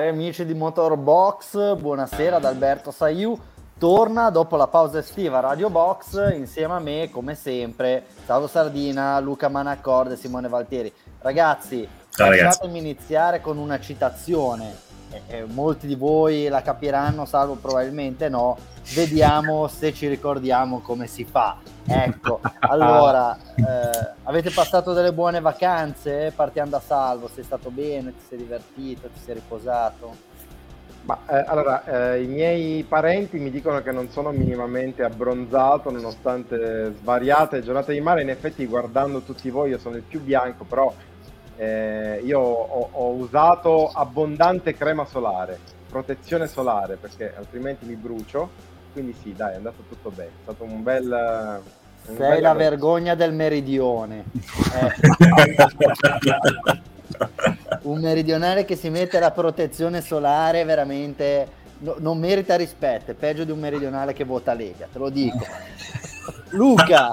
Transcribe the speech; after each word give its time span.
Cari 0.00 0.12
amici 0.12 0.46
di 0.46 0.54
Motorbox, 0.54 1.76
buonasera 1.76 2.36
ad 2.36 2.46
Alberto 2.46 2.90
Saiu. 2.90 3.38
Torna 3.76 4.30
dopo 4.30 4.56
la 4.56 4.66
pausa 4.66 5.00
estiva 5.00 5.36
a 5.36 5.40
Radio 5.42 5.68
Box 5.68 6.32
insieme 6.34 6.72
a 6.72 6.78
me, 6.78 7.10
come 7.12 7.34
sempre, 7.34 8.06
Salvo 8.24 8.46
Sardina, 8.46 9.20
Luca 9.20 9.50
Manaccord 9.50 10.12
e 10.12 10.16
Simone 10.16 10.48
Valtieri. 10.48 10.90
Ragazzi, 11.18 11.86
Ciao, 12.08 12.30
lasciatemi 12.30 12.78
ragazzi. 12.78 12.78
iniziare 12.78 13.40
con 13.42 13.58
una 13.58 13.78
citazione. 13.78 14.74
Eh, 15.12 15.22
eh, 15.26 15.44
molti 15.44 15.88
di 15.88 15.96
voi 15.96 16.46
la 16.48 16.62
capiranno, 16.62 17.24
salvo 17.24 17.54
probabilmente 17.54 18.28
no. 18.28 18.56
Vediamo 18.94 19.66
se 19.66 19.92
ci 19.92 20.06
ricordiamo 20.06 20.80
come 20.80 21.06
si 21.06 21.24
fa. 21.24 21.58
Ecco, 21.86 22.40
allora, 22.60 23.36
eh, 23.36 24.14
avete 24.22 24.50
passato 24.50 24.92
delle 24.92 25.12
buone 25.12 25.40
vacanze? 25.40 26.32
Partiamo 26.34 26.70
da 26.70 26.80
salvo, 26.80 27.28
sei 27.28 27.42
stato 27.42 27.70
bene, 27.70 28.12
ti 28.12 28.24
sei 28.28 28.38
divertito, 28.38 29.08
ti 29.08 29.18
sei 29.18 29.34
riposato? 29.34 30.28
Ma, 31.02 31.18
eh, 31.28 31.44
allora, 31.46 32.12
eh, 32.12 32.22
i 32.22 32.26
miei 32.26 32.84
parenti 32.84 33.38
mi 33.38 33.50
dicono 33.50 33.82
che 33.82 33.90
non 33.90 34.10
sono 34.10 34.30
minimamente 34.30 35.02
abbronzato 35.02 35.90
nonostante 35.90 36.94
svariate 37.00 37.62
giornate 37.62 37.92
di 37.92 38.00
mare. 38.00 38.22
In 38.22 38.30
effetti, 38.30 38.66
guardando 38.66 39.22
tutti 39.22 39.50
voi, 39.50 39.70
io 39.70 39.78
sono 39.78 39.96
il 39.96 40.02
più 40.02 40.20
bianco, 40.20 40.64
però 40.64 40.92
eh, 41.60 42.22
io 42.24 42.40
ho, 42.40 42.88
ho, 42.90 43.10
usato 43.10 43.90
abbondante 43.92 44.74
crema 44.74 45.04
solare, 45.04 45.58
protezione 45.90 46.46
solare, 46.46 46.96
perché 46.96 47.34
altrimenti 47.36 47.84
mi 47.84 47.96
brucio. 47.96 48.68
Quindi 48.92 49.14
sì, 49.22 49.34
dai, 49.34 49.52
è 49.52 49.56
andato 49.56 49.82
tutto 49.86 50.10
bene. 50.10 50.30
È 50.30 50.42
stato 50.42 50.64
un 50.64 50.82
bel 50.82 51.60
sei 52.16 52.40
la 52.40 52.54
vergogna 52.54 53.14
del 53.14 53.34
meridione. 53.34 54.24
Eh. 54.70 54.94
un 57.82 57.98
meridionale 58.00 58.64
che 58.64 58.76
si 58.76 58.88
mette 58.88 59.18
la 59.18 59.32
protezione 59.32 60.00
solare 60.00 60.64
veramente 60.64 61.48
no, 61.78 61.96
non 61.98 62.18
merita 62.18 62.54
rispetto, 62.54 63.10
è 63.10 63.14
peggio 63.14 63.42
di 63.42 63.50
un 63.50 63.58
meridionale 63.58 64.12
che 64.12 64.24
vota 64.24 64.54
Lega, 64.54 64.86
te 64.90 64.98
lo 64.98 65.10
dico. 65.10 65.44
Luca, 66.50 67.10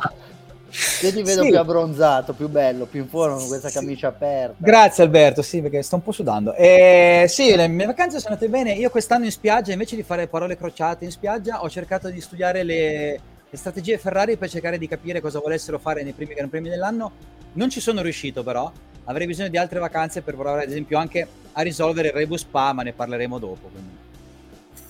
io 1.01 1.11
ti 1.11 1.23
vedo 1.23 1.43
sì. 1.43 1.49
più 1.49 1.59
abbronzato, 1.59 2.33
più 2.33 2.49
bello, 2.49 2.85
più 2.85 3.01
in 3.01 3.07
forma 3.07 3.37
con 3.37 3.47
questa 3.47 3.69
camicia 3.69 4.07
aperta. 4.07 4.55
Grazie 4.57 5.03
Alberto, 5.03 5.41
sì, 5.41 5.61
perché 5.61 5.81
sto 5.81 5.95
un 5.95 6.03
po' 6.03 6.11
sudando. 6.11 6.53
Eh, 6.53 7.25
sì, 7.27 7.55
le 7.55 7.67
mie 7.67 7.85
vacanze 7.85 8.19
sono 8.19 8.33
andate 8.33 8.49
bene. 8.49 8.73
Io 8.73 8.89
quest'anno 8.89 9.25
in 9.25 9.31
spiaggia, 9.31 9.71
invece 9.71 9.95
di 9.95 10.03
fare 10.03 10.27
parole 10.27 10.57
crociate 10.57 11.05
in 11.05 11.11
spiaggia, 11.11 11.63
ho 11.63 11.69
cercato 11.69 12.09
di 12.09 12.21
studiare 12.21 12.63
le 12.63 13.19
le 13.49 13.57
strategie 13.57 13.97
Ferrari 13.97 14.35
per 14.35 14.49
cercare 14.49 14.77
di 14.77 14.87
capire 14.87 15.21
cosa 15.21 15.39
volessero 15.39 15.79
fare 15.79 16.03
nei 16.03 16.11
primi 16.11 16.33
Gran 16.33 16.49
Premi 16.49 16.69
dell'anno. 16.69 17.11
Non 17.53 17.69
ci 17.69 17.79
sono 17.79 18.01
riuscito 18.01 18.43
però, 18.43 18.69
avrei 19.05 19.25
bisogno 19.25 19.47
di 19.47 19.57
altre 19.57 19.79
vacanze 19.79 20.21
per 20.21 20.33
provare 20.33 20.63
ad 20.63 20.69
esempio 20.69 20.97
anche 20.97 21.27
a 21.53 21.61
risolvere 21.61 22.09
il 22.09 22.13
rebus 22.13 22.41
spa, 22.41 22.73
ma 22.73 22.83
ne 22.83 22.91
parleremo 22.91 23.39
dopo. 23.39 23.69
Quindi. 23.69 23.95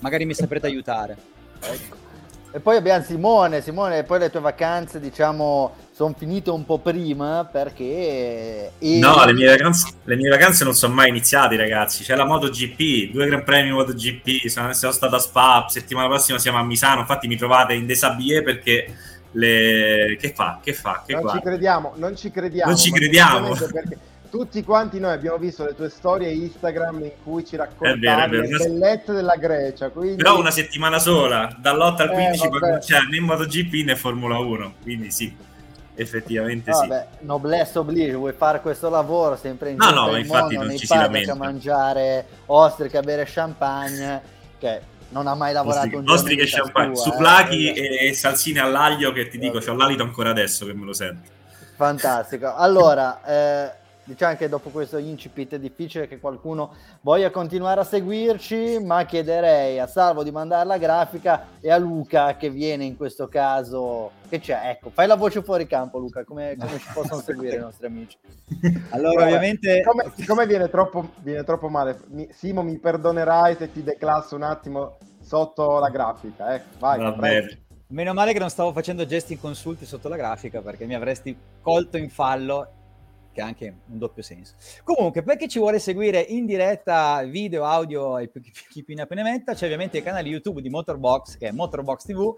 Magari 0.00 0.24
mi 0.24 0.34
saprete 0.34 0.66
aiutare. 0.66 1.16
Ecco. 1.60 2.07
E 2.50 2.60
poi 2.60 2.76
abbiamo 2.76 3.04
Simone, 3.04 3.60
Simone, 3.60 4.04
poi 4.04 4.20
le 4.20 4.30
tue 4.30 4.40
vacanze 4.40 4.98
diciamo 4.98 5.74
sono 5.92 6.14
finite 6.16 6.48
un 6.50 6.64
po' 6.64 6.78
prima 6.78 7.46
perché... 7.50 8.72
E... 8.78 8.98
No, 8.98 9.22
le 9.24 9.34
mie, 9.34 9.48
vacanze, 9.48 9.92
le 10.04 10.16
mie, 10.16 10.30
vacanze, 10.30 10.64
non 10.64 10.74
sono 10.74 10.94
mai 10.94 11.08
iniziate 11.08 11.56
ragazzi, 11.56 12.04
c'è 12.04 12.14
la 12.14 12.24
MotoGP, 12.24 13.10
due 13.12 13.26
Gran 13.26 13.44
Premi 13.44 13.70
MotoGP, 13.72 14.46
sono, 14.46 14.72
sono 14.72 14.92
stato 14.92 15.16
a 15.16 15.18
Spa, 15.18 15.66
settimana 15.68 16.08
prossima 16.08 16.38
siamo 16.38 16.58
a 16.58 16.62
Misano, 16.62 17.00
infatti 17.00 17.26
mi 17.26 17.36
trovate 17.36 17.74
in 17.74 17.84
desabillé 17.84 18.42
perché 18.42 18.94
le... 19.32 20.16
che 20.18 20.32
fa? 20.32 20.60
Che 20.62 20.72
fa? 20.72 21.02
Che 21.04 21.12
non 21.12 21.22
guarda? 21.22 21.40
ci 21.40 21.46
crediamo, 21.46 21.92
non 21.96 22.16
ci 22.16 22.30
crediamo. 22.30 22.70
Non 22.70 22.78
ci 22.78 22.90
crediamo. 22.92 23.48
Perché 23.54 23.98
tutti 24.28 24.62
quanti 24.62 25.00
noi 25.00 25.12
abbiamo 25.12 25.38
visto 25.38 25.64
le 25.64 25.74
tue 25.74 25.88
storie 25.88 26.30
Instagram 26.30 27.02
in 27.02 27.12
cui 27.22 27.44
ci 27.44 27.56
raccontavi 27.56 28.00
vero, 28.00 28.42
le 28.42 28.48
bellezze 28.48 29.12
della 29.12 29.36
Grecia. 29.36 29.90
Quindi... 29.90 30.16
Però 30.16 30.38
una 30.38 30.50
settimana 30.50 30.98
sola, 30.98 31.54
dall'8 31.58 32.02
al 32.02 32.10
15 32.10 32.44
eh, 32.44 32.48
non 32.48 32.78
c'è 32.80 32.98
né 33.10 33.20
MotoGP 33.20 33.84
né 33.84 33.96
Formula 33.96 34.38
1, 34.38 34.74
quindi 34.82 35.10
sì, 35.10 35.34
effettivamente 35.94 36.72
sì. 36.72 36.86
Vabbè, 36.86 37.06
noblesse 37.20 37.78
oblige, 37.78 38.12
vuoi 38.14 38.32
fare 38.32 38.60
questo 38.60 38.88
lavoro 38.88 39.36
sempre 39.36 39.70
in 39.70 39.76
no, 39.76 39.90
no, 39.90 40.16
infatti 40.16 40.54
mondo, 40.54 40.70
non 40.70 40.78
ci 40.78 40.86
si 40.86 40.94
lamenta. 40.94 41.32
a 41.32 41.36
mangiare 41.36 42.26
ostriche, 42.46 42.98
a 42.98 43.02
bere 43.02 43.24
champagne, 43.26 44.22
che 44.58 44.80
non 45.10 45.26
ha 45.26 45.34
mai 45.34 45.52
lavorato 45.52 45.86
ostriche, 45.86 45.96
un 45.96 46.10
ostriche 46.10 46.42
e 46.42 46.46
champagne, 46.46 46.96
sua, 46.96 47.12
sublaghi 47.12 47.72
eh, 47.72 48.08
e 48.08 48.12
salsine 48.14 48.60
all'aglio 48.60 49.12
che 49.12 49.28
ti 49.28 49.38
dico, 49.38 49.58
ho 49.58 49.74
l'alito 49.74 50.02
ancora 50.02 50.30
adesso 50.30 50.66
che 50.66 50.74
me 50.74 50.84
lo 50.84 50.92
sento. 50.92 51.36
Fantastico. 51.78 52.54
Allora, 52.56 53.22
eh, 53.24 53.72
diciamo 54.08 54.36
che 54.36 54.48
dopo 54.48 54.70
questo 54.70 54.96
incipit 54.96 55.54
è 55.54 55.58
difficile 55.58 56.08
che 56.08 56.18
qualcuno 56.18 56.72
voglia 57.02 57.30
continuare 57.30 57.80
a 57.80 57.84
seguirci, 57.84 58.78
ma 58.82 59.04
chiederei 59.04 59.78
a 59.78 59.86
Salvo 59.86 60.22
di 60.22 60.30
mandare 60.30 60.66
la 60.66 60.78
grafica 60.78 61.48
e 61.60 61.70
a 61.70 61.76
Luca 61.76 62.36
che 62.36 62.48
viene 62.48 62.84
in 62.84 62.96
questo 62.96 63.28
caso. 63.28 64.12
Che 64.28 64.40
c'è? 64.40 64.70
Ecco, 64.70 64.90
fai 64.90 65.06
la 65.06 65.14
voce 65.14 65.42
fuori 65.42 65.66
campo, 65.66 65.98
Luca, 65.98 66.24
come, 66.24 66.56
come 66.58 66.78
ci 66.78 66.88
possono 66.92 67.20
seguire 67.20 67.56
i 67.56 67.60
nostri 67.60 67.86
amici? 67.86 68.16
Allora, 68.90 69.24
ovviamente. 69.24 69.76
Siccome, 69.76 70.10
siccome 70.16 70.46
viene, 70.46 70.70
troppo, 70.70 71.10
viene, 71.18 71.44
troppo, 71.44 71.68
male, 71.68 72.00
mi, 72.08 72.28
Simo, 72.32 72.62
mi 72.62 72.78
perdonerai 72.78 73.56
se 73.56 73.70
ti 73.70 73.82
declasso 73.82 74.34
un 74.34 74.42
attimo 74.42 74.96
sotto 75.20 75.78
la 75.78 75.90
grafica. 75.90 76.54
Eh? 76.54 76.62
Vai, 76.78 76.98
Va 76.98 77.12
bene. 77.12 77.66
Meno 77.90 78.12
male 78.12 78.32
che 78.32 78.38
non 78.38 78.50
stavo 78.50 78.72
facendo 78.72 79.06
gesti 79.06 79.34
inconsulti 79.34 79.86
sotto 79.86 80.08
la 80.08 80.16
grafica 80.16 80.60
perché 80.60 80.84
mi 80.84 80.94
avresti 80.94 81.34
colto 81.62 81.96
in 81.96 82.10
fallo 82.10 82.77
che 83.38 83.44
ha 83.44 83.46
anche 83.46 83.74
un 83.86 83.98
doppio 83.98 84.22
senso. 84.22 84.54
Comunque, 84.82 85.22
perché 85.22 85.46
ci 85.46 85.60
vuole 85.60 85.78
seguire 85.78 86.20
in 86.20 86.44
diretta 86.44 87.22
video, 87.22 87.64
audio 87.64 88.18
e 88.18 88.30
chi 88.68 88.82
più 88.82 88.96
ne 88.96 89.06
più 89.06 89.14
ne 89.14 89.22
metta, 89.22 89.54
c'è 89.54 89.66
ovviamente 89.66 89.98
il 89.98 90.02
canale 90.02 90.28
YouTube 90.28 90.60
di 90.60 90.68
Motorbox, 90.68 91.38
che 91.38 91.48
è 91.48 91.52
Motorbox 91.52 92.04
TV, 92.04 92.34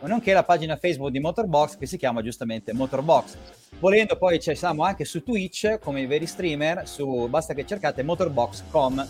nonché 0.00 0.34
la 0.34 0.44
pagina 0.44 0.76
Facebook 0.76 1.10
di 1.10 1.18
Motorbox, 1.18 1.78
che 1.78 1.86
si 1.86 1.96
chiama 1.96 2.20
giustamente 2.22 2.74
Motorbox. 2.74 3.36
Volendo 3.78 4.18
poi 4.18 4.38
ci 4.38 4.54
siamo 4.54 4.84
anche 4.84 5.06
su 5.06 5.22
Twitch, 5.22 5.78
come 5.78 6.02
i 6.02 6.06
veri 6.06 6.26
streamer, 6.26 6.86
su, 6.86 7.26
basta 7.28 7.54
che 7.54 7.64
cercate 7.64 8.02
motorbox.com. 8.02 9.06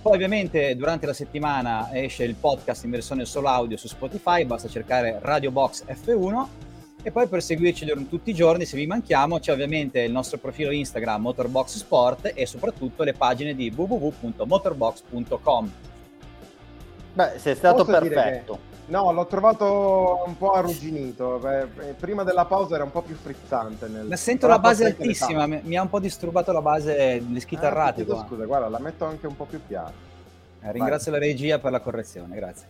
Poi 0.00 0.14
ovviamente 0.14 0.76
durante 0.76 1.04
la 1.04 1.14
settimana 1.14 1.90
esce 1.92 2.24
il 2.24 2.34
podcast 2.34 2.84
in 2.84 2.90
versione 2.90 3.26
solo 3.26 3.48
audio 3.48 3.76
su 3.76 3.86
Spotify, 3.86 4.44
basta 4.46 4.68
cercare 4.68 5.18
Radio 5.20 5.50
Box 5.50 5.84
F1 5.84 6.63
e 7.06 7.10
poi 7.10 7.28
per 7.28 7.42
seguirci 7.42 7.84
tutti 8.08 8.30
i 8.30 8.34
giorni, 8.34 8.64
se 8.64 8.78
vi 8.78 8.86
manchiamo, 8.86 9.38
c'è 9.38 9.52
ovviamente 9.52 10.00
il 10.00 10.10
nostro 10.10 10.38
profilo 10.38 10.70
Instagram 10.70 11.20
Motorbox 11.20 11.76
Sport 11.76 12.32
e 12.34 12.46
soprattutto 12.46 13.02
le 13.02 13.12
pagine 13.12 13.54
di 13.54 13.70
www.motorbox.com. 13.76 15.72
Beh, 17.12 17.32
sei 17.36 17.54
stato 17.56 17.84
Posso 17.84 17.98
perfetto. 17.98 18.58
No, 18.86 19.12
l'ho 19.12 19.26
trovato 19.26 20.24
un 20.26 20.38
po' 20.38 20.52
arrugginito. 20.52 21.46
Prima 21.98 22.22
della 22.22 22.46
pausa 22.46 22.76
era 22.76 22.84
un 22.84 22.90
po' 22.90 23.02
più 23.02 23.16
frizzante. 23.16 23.86
Nel... 23.86 24.06
Ma 24.06 24.16
sento 24.16 24.46
la 24.46 24.58
base 24.58 24.86
altissima, 24.86 25.46
mi, 25.46 25.60
mi, 25.62 25.76
ha 25.76 25.82
un 25.82 25.90
po' 25.90 26.00
disturbato 26.00 26.52
la 26.52 26.62
base 26.62 27.22
di 27.22 27.38
schitarratico. 27.38 28.16
Ah, 28.16 28.24
scusa, 28.26 28.46
guarda, 28.46 28.70
la 28.70 28.78
metto 28.78 29.04
anche 29.04 29.26
un 29.26 29.36
po' 29.36 29.44
più 29.44 29.60
piano. 29.66 29.92
Eh, 30.62 30.72
ringrazio 30.72 31.12
Vai. 31.12 31.20
la 31.20 31.26
regia 31.26 31.58
per 31.58 31.70
la 31.70 31.80
correzione, 31.80 32.34
grazie. 32.34 32.66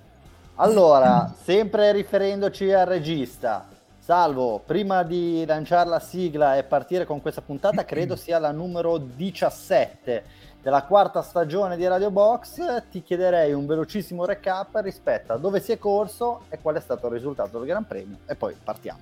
Allora, 0.57 1.33
sempre 1.41 1.93
riferendoci 1.93 2.73
al 2.73 2.87
regista, 2.87 3.67
Salvo, 4.05 4.59
prima 4.59 5.03
di 5.03 5.47
lanciare 5.47 5.89
la 5.89 5.99
sigla 5.99 6.59
e 6.59 6.65
partire 6.65 7.07
con 7.07 7.23
questa 7.23 7.41
puntata, 7.41 7.85
credo 7.89 8.17
sia 8.17 8.39
la 8.39 8.51
numero 8.51 8.99
17 8.99 10.25
della 10.61 10.83
quarta 10.83 11.23
stagione 11.23 11.79
di 11.79 11.87
Radio 11.87 12.11
Box, 12.11 12.91
ti 12.91 13.03
chiederei 13.03 13.55
un 13.55 13.65
velocissimo 13.65 14.27
recap 14.27 14.79
rispetto 14.83 15.33
a 15.33 15.39
dove 15.39 15.59
si 15.59 15.73
è 15.73 15.79
corso 15.79 16.43
e 16.51 16.59
qual 16.61 16.77
è 16.77 16.81
stato 16.81 17.07
il 17.07 17.15
risultato 17.15 17.57
del 17.57 17.67
Gran 17.67 17.87
Premio 17.87 18.19
e 18.27 18.35
poi 18.35 18.55
partiamo. 18.63 19.01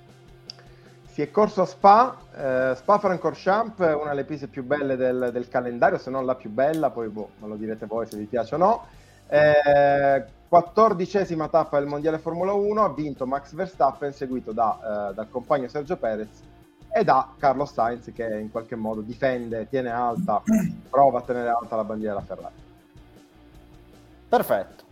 Si 1.03 1.21
è 1.21 1.29
corso 1.29 1.63
a 1.63 1.65
Spa, 1.65 2.17
eh, 2.33 2.73
Spa 2.73 2.97
Francorchamps, 2.97 3.79
una 3.79 4.11
delle 4.11 4.23
piste 4.23 4.47
più 4.47 4.63
belle 4.63 4.95
del, 4.95 5.31
del, 5.33 5.49
calendario, 5.49 5.97
se 5.97 6.11
non 6.11 6.25
la 6.25 6.35
più 6.35 6.49
bella, 6.49 6.91
poi 6.91 7.09
boh, 7.09 7.31
me 7.39 7.49
lo 7.49 7.55
direte 7.55 7.87
voi 7.87 8.07
se 8.07 8.15
vi 8.15 8.23
piace 8.23 8.55
o 8.55 8.57
no. 8.57 8.85
Eh, 9.27 10.23
quattordicesima 10.53 11.47
tappa 11.47 11.79
del 11.79 11.87
Mondiale 11.87 12.19
Formula 12.19 12.53
1 12.53 12.83
ha 12.83 12.93
vinto 12.93 13.25
Max 13.25 13.53
Verstappen 13.55 14.13
seguito 14.13 14.51
da, 14.51 15.09
eh, 15.09 15.13
dal 15.15 15.27
compagno 15.27 15.67
Sergio 15.67 15.97
Perez 15.97 16.43
e 16.93 17.03
da 17.03 17.27
Carlos 17.39 17.73
Sainz 17.73 18.11
che 18.13 18.23
in 18.39 18.51
qualche 18.51 18.75
modo 18.75 19.01
difende, 19.01 19.67
tiene 19.67 19.89
alta, 19.89 20.43
prova 20.91 21.17
a 21.17 21.21
tenere 21.23 21.49
alta 21.49 21.75
la 21.75 21.83
bandiera 21.83 22.21
Ferrari. 22.21 22.53
Perfetto. 24.29 24.83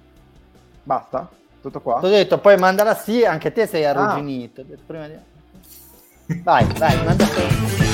Basta? 0.81 1.29
Tutto 1.61 1.79
qua? 1.79 1.99
Ti 1.99 2.05
ho 2.07 2.09
detto, 2.09 2.39
poi 2.39 2.57
mandala 2.57 2.95
sì, 2.95 3.23
anche 3.23 3.51
te 3.51 3.67
sei 3.67 3.85
arrugginito. 3.85 4.61
Ah. 4.61 4.77
Prima 4.83 5.07
di... 5.07 5.15
Vai, 6.41 6.65
vai, 6.73 7.05
manda 7.05 7.90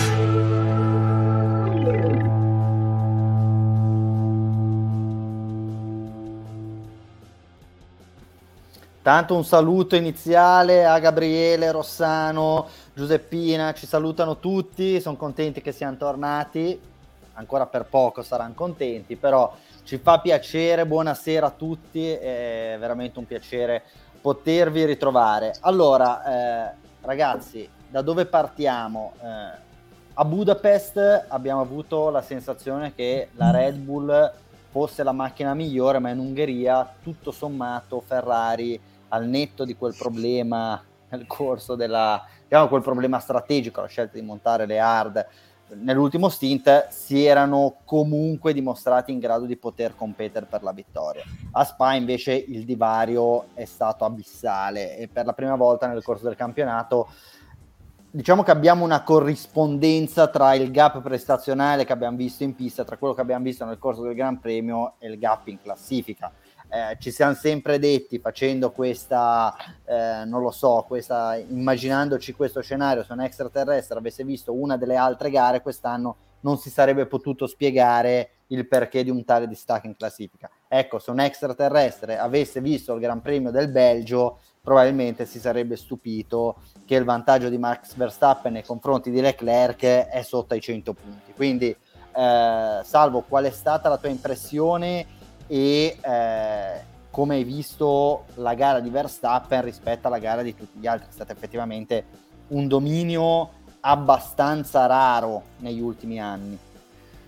Tanto 9.07 9.35
un 9.35 9.45
saluto 9.45 9.95
iniziale 9.95 10.83
a 10.85 10.99
Gabriele, 10.99 11.71
Rossano, 11.71 12.67
Giuseppina, 12.93 13.73
ci 13.73 13.85
salutano 13.85 14.37
tutti, 14.37 14.99
sono 14.99 15.15
contenti 15.15 15.61
che 15.61 15.71
siano 15.71 15.95
tornati. 15.95 16.77
ancora 17.35 17.67
per 17.67 17.85
poco 17.85 18.21
saranno 18.21 18.53
contenti, 18.53 19.15
però 19.15 19.55
ci 19.85 19.97
fa 19.97 20.19
piacere, 20.19 20.85
buonasera 20.85 21.45
a 21.45 21.51
tutti, 21.51 22.05
è 22.05 22.75
veramente 22.77 23.17
un 23.17 23.25
piacere 23.25 23.83
potervi 24.19 24.83
ritrovare. 24.83 25.55
Allora, 25.61 26.67
eh, 26.69 26.75
ragazzi, 26.99 27.65
da 27.89 28.01
dove 28.01 28.25
partiamo? 28.25 29.13
Eh, 29.21 29.65
a 30.15 30.25
Budapest 30.25 31.27
abbiamo 31.29 31.61
avuto 31.61 32.09
la 32.09 32.21
sensazione 32.21 32.93
che 32.93 33.29
la 33.35 33.51
Red 33.51 33.77
Bull 33.77 34.33
fosse 34.69 35.01
la 35.01 35.13
macchina 35.13 35.53
migliore, 35.53 35.99
ma 35.99 36.09
in 36.09 36.19
Ungheria 36.19 36.93
tutto 37.01 37.31
sommato 37.31 38.03
Ferrari 38.05 38.95
al 39.09 39.27
netto 39.27 39.65
di 39.65 39.75
quel 39.75 39.95
problema 39.97 40.83
nel 41.09 41.25
corso 41.25 41.75
della 41.75 42.25
diciamo 42.43 42.67
quel 42.67 42.81
problema 42.81 43.19
strategico, 43.19 43.81
la 43.81 43.87
scelta 43.87 44.17
di 44.17 44.25
montare 44.25 44.65
le 44.65 44.79
hard 44.79 45.27
nell'ultimo 45.75 46.29
stint 46.29 46.87
si 46.89 47.25
erano 47.25 47.77
comunque 47.83 48.53
dimostrati 48.53 49.11
in 49.11 49.19
grado 49.19 49.45
di 49.45 49.57
poter 49.57 49.95
competere 49.95 50.45
per 50.45 50.63
la 50.63 50.71
vittoria. 50.71 51.23
A 51.51 51.63
Spa 51.63 51.93
invece 51.93 52.33
il 52.33 52.63
divario 52.63 53.47
è 53.53 53.65
stato 53.65 54.05
abissale 54.05 54.97
e 54.97 55.07
per 55.07 55.25
la 55.25 55.33
prima 55.33 55.55
volta 55.55 55.87
nel 55.87 56.03
corso 56.03 56.25
del 56.25 56.35
campionato 56.35 57.09
diciamo 58.09 58.43
che 58.43 58.51
abbiamo 58.51 58.83
una 58.83 59.03
corrispondenza 59.03 60.27
tra 60.27 60.55
il 60.55 60.71
gap 60.71 61.01
prestazionale 61.01 61.85
che 61.85 61.93
abbiamo 61.93 62.17
visto 62.17 62.43
in 62.43 62.55
pista, 62.55 62.83
tra 62.83 62.97
quello 62.97 63.13
che 63.13 63.21
abbiamo 63.21 63.43
visto 63.43 63.65
nel 63.65 63.77
corso 63.77 64.01
del 64.01 64.15
Gran 64.15 64.39
Premio 64.39 64.93
e 64.99 65.07
il 65.07 65.19
gap 65.19 65.47
in 65.47 65.61
classifica. 65.61 66.31
Eh, 66.69 66.97
ci 66.99 67.11
siamo 67.11 67.33
sempre 67.33 67.79
detti 67.79 68.19
facendo 68.19 68.71
questa, 68.71 69.55
eh, 69.85 70.25
non 70.25 70.41
lo 70.41 70.51
so, 70.51 70.83
questa, 70.85 71.37
immaginandoci 71.37 72.33
questo 72.33 72.61
scenario 72.61 73.03
se 73.03 73.13
un 73.13 73.21
extraterrestre 73.21 73.97
avesse 73.97 74.25
visto 74.25 74.53
una 74.53 74.75
delle 74.75 74.97
altre 74.97 75.29
gare 75.29 75.61
quest'anno 75.61 76.17
non 76.41 76.57
si 76.57 76.69
sarebbe 76.69 77.05
potuto 77.05 77.47
spiegare 77.47 78.31
il 78.47 78.67
perché 78.67 79.03
di 79.03 79.09
un 79.09 79.23
tale 79.25 79.47
distacco 79.47 79.87
in 79.87 79.95
classifica. 79.95 80.49
Ecco, 80.67 80.99
se 80.99 81.11
un 81.11 81.19
extraterrestre 81.19 82.17
avesse 82.17 82.61
visto 82.61 82.93
il 82.93 82.99
Gran 82.99 83.21
Premio 83.21 83.51
del 83.51 83.69
Belgio, 83.69 84.39
probabilmente 84.61 85.25
si 85.25 85.39
sarebbe 85.39 85.75
stupito 85.75 86.61
che 86.85 86.95
il 86.95 87.03
vantaggio 87.03 87.49
di 87.49 87.57
Max 87.57 87.95
Verstappen 87.95 88.53
nei 88.53 88.63
confronti 88.63 89.09
di 89.09 89.21
Leclerc 89.21 89.81
è 89.83 90.21
sotto 90.23 90.53
ai 90.53 90.61
100 90.61 90.93
punti. 90.93 91.33
Quindi, 91.33 91.75
eh, 92.15 92.79
Salvo, 92.83 93.21
qual 93.21 93.45
è 93.45 93.51
stata 93.51 93.89
la 93.89 93.97
tua 93.97 94.09
impressione? 94.09 95.05
E 95.47 95.97
eh, 95.99 96.95
come 97.09 97.35
hai 97.35 97.43
visto 97.43 98.25
la 98.35 98.53
gara 98.53 98.79
di 98.79 98.89
Verstappen 98.89 99.63
rispetto 99.63 100.07
alla 100.07 100.19
gara 100.19 100.41
di 100.41 100.55
tutti 100.55 100.79
gli 100.79 100.87
altri. 100.87 101.09
È 101.09 101.13
stato 101.13 101.31
effettivamente 101.31 102.05
un 102.49 102.67
dominio 102.67 103.49
abbastanza 103.81 104.85
raro 104.85 105.41
negli 105.57 105.81
ultimi 105.81 106.21
anni. 106.21 106.57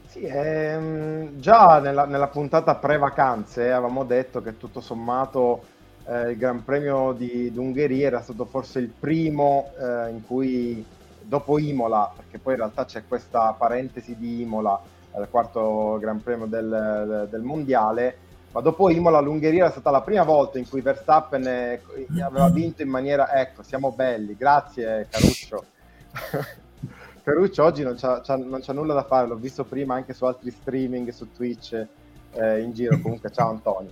Sì, 0.08 0.24
ehm, 0.24 1.40
già 1.40 1.80
nella, 1.80 2.06
nella, 2.06 2.28
puntata 2.28 2.76
pre-vacanze 2.76 3.72
avevamo 3.72 4.04
detto 4.04 4.42
che 4.42 4.58
tutto 4.58 4.82
sommato 4.82 5.64
eh, 6.08 6.32
il 6.32 6.38
Gran 6.38 6.64
Premio 6.64 7.14
di, 7.14 7.52
d'Ungheria 7.52 8.08
era 8.08 8.22
stato 8.22 8.46
forse 8.46 8.80
il 8.80 8.88
primo 8.88 9.72
eh, 9.80 10.10
in 10.10 10.26
cui 10.26 10.84
dopo 11.22 11.60
Imola, 11.60 12.12
perché 12.16 12.40
poi 12.40 12.54
in 12.54 12.60
realtà 12.60 12.86
c'è 12.86 13.04
questa 13.08 13.54
parentesi 13.54 14.16
di 14.18 14.42
Imola, 14.42 14.82
al 15.12 15.30
quarto 15.30 15.98
Gran 16.00 16.22
Premio 16.22 16.46
del, 16.46 17.28
del 17.30 17.42
Mondiale, 17.42 18.18
ma 18.52 18.62
dopo 18.62 18.90
Imola 18.90 19.20
l'Ungheria 19.20 19.68
è 19.68 19.72
stata 19.72 19.92
la 19.92 20.02
prima 20.02 20.24
volta 20.24 20.58
in 20.58 20.68
cui 20.68 20.82
Verstappen 20.82 21.44
è, 21.44 21.82
aveva 22.22 22.50
vinto 22.50 22.82
in 22.82 22.90
maniera, 22.90 23.32
ecco, 23.34 23.62
siamo 23.62 23.92
belli, 23.92 24.36
grazie 24.36 25.08
Caruccio. 25.10 25.64
Caruccio 27.22 27.64
oggi 27.64 27.84
non 27.84 27.96
c'ha, 27.96 28.22
c'ha, 28.22 28.38
non 28.38 28.62
c'ha, 28.62 28.74
nulla 28.74 28.96
da 28.96 29.04
fare, 29.04 29.28
l'ho 29.28 29.36
visto 29.36 29.64
prima 29.66 29.94
anche 29.94 30.14
su 30.14 30.26
altri 30.26 30.50
streaming, 30.50 31.10
su 31.10 31.32
Twitch, 31.32 31.86
eh, 32.32 32.60
in 32.62 32.74
giro, 32.74 33.00
comunque 33.00 33.30
ciao 33.32 33.50
Antonio. 33.50 33.92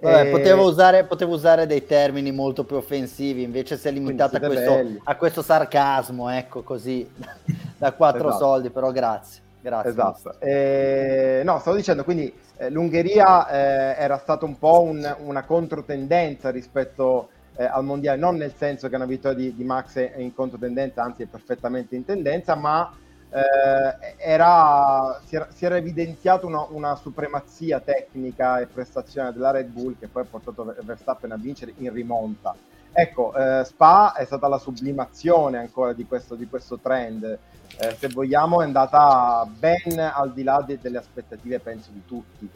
Vabbè, 0.00 0.28
e... 0.28 0.30
potevo, 0.30 0.68
usare, 0.68 1.04
potevo, 1.04 1.34
usare, 1.34 1.66
dei 1.66 1.86
termini 1.86 2.30
molto 2.30 2.64
più 2.64 2.76
offensivi, 2.76 3.42
invece 3.42 3.78
si 3.78 3.88
è 3.88 3.90
limitato 3.90 4.36
a 4.36 4.40
questo, 4.40 4.84
a 5.02 5.16
questo, 5.16 5.42
sarcasmo, 5.42 6.28
ecco 6.28 6.62
così, 6.62 7.08
da 7.78 7.92
quattro 7.92 8.28
esatto. 8.28 8.44
soldi, 8.44 8.70
però 8.70 8.92
grazie. 8.92 9.46
Grazie. 9.68 9.90
Esatto. 9.90 10.40
Eh, 10.40 11.42
no, 11.44 11.58
stavo 11.58 11.76
dicendo, 11.76 12.02
quindi 12.02 12.32
eh, 12.56 12.70
l'Ungheria 12.70 13.48
eh, 13.48 14.02
era 14.02 14.16
stata 14.16 14.46
un 14.46 14.58
po' 14.58 14.80
un, 14.80 15.16
una 15.20 15.44
controtendenza 15.44 16.48
rispetto 16.50 17.28
eh, 17.56 17.64
al 17.64 17.84
mondiale, 17.84 18.18
non 18.18 18.36
nel 18.36 18.54
senso 18.56 18.88
che 18.88 18.96
una 18.96 19.04
vittoria 19.04 19.36
di, 19.36 19.54
di 19.54 19.64
Max 19.64 19.96
è 19.96 20.18
in 20.18 20.32
controtendenza, 20.34 21.02
anzi 21.02 21.24
è 21.24 21.26
perfettamente 21.26 21.96
in 21.96 22.04
tendenza, 22.06 22.54
ma 22.54 22.90
eh, 23.30 24.14
era, 24.16 25.20
si, 25.26 25.36
era, 25.36 25.48
si, 25.52 25.66
era, 25.66 25.76
evidenziata 25.76 26.46
una, 26.46 26.66
una, 26.70 26.94
supremazia 26.94 27.78
tecnica 27.80 28.60
e 28.60 28.66
prestazione 28.66 29.32
della 29.34 29.50
Red 29.50 29.68
Bull 29.68 29.98
che 29.98 30.08
poi 30.08 30.22
ha 30.22 30.26
portato 30.30 30.74
Verstappen 30.80 31.32
a 31.32 31.36
vincere 31.36 31.74
in 31.76 31.92
rimonta. 31.92 32.54
Ecco, 32.92 33.34
eh, 33.34 33.64
Spa 33.64 34.14
è 34.14 34.24
stata 34.24 34.48
la 34.48 34.58
sublimazione 34.58 35.58
ancora 35.58 35.92
di 35.92 36.06
questo, 36.06 36.34
di 36.34 36.48
questo 36.48 36.78
trend. 36.78 37.38
Eh, 37.80 37.94
se 37.96 38.08
vogliamo, 38.08 38.60
è 38.60 38.64
andata 38.64 39.46
ben 39.46 39.98
al 39.98 40.32
di 40.32 40.42
là 40.42 40.62
de- 40.66 40.78
delle 40.80 40.98
aspettative, 40.98 41.60
penso, 41.60 41.90
di 41.92 42.02
tutti. 42.06 42.48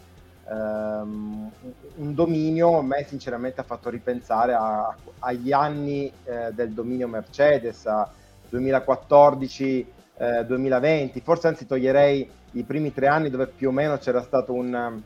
Um, 0.44 1.50
un 1.96 2.14
dominio 2.14 2.78
a 2.78 2.82
me 2.82 3.04
sinceramente 3.08 3.60
ha 3.60 3.64
fatto 3.64 3.88
ripensare 3.88 4.52
a, 4.52 4.94
agli 5.20 5.52
anni 5.52 6.12
eh, 6.24 6.50
del 6.52 6.72
dominio 6.72 7.06
Mercedes, 7.06 7.86
a 7.86 8.10
2014, 8.48 9.92
eh, 10.18 10.44
2020, 10.44 11.20
forse 11.20 11.48
anzi 11.48 11.66
toglierei 11.66 12.28
i 12.52 12.62
primi 12.64 12.92
tre 12.92 13.06
anni 13.06 13.30
dove 13.30 13.46
più 13.46 13.68
o 13.68 13.72
meno 13.72 13.96
c'era 13.98 14.22
stato 14.22 14.52
un, 14.52 15.00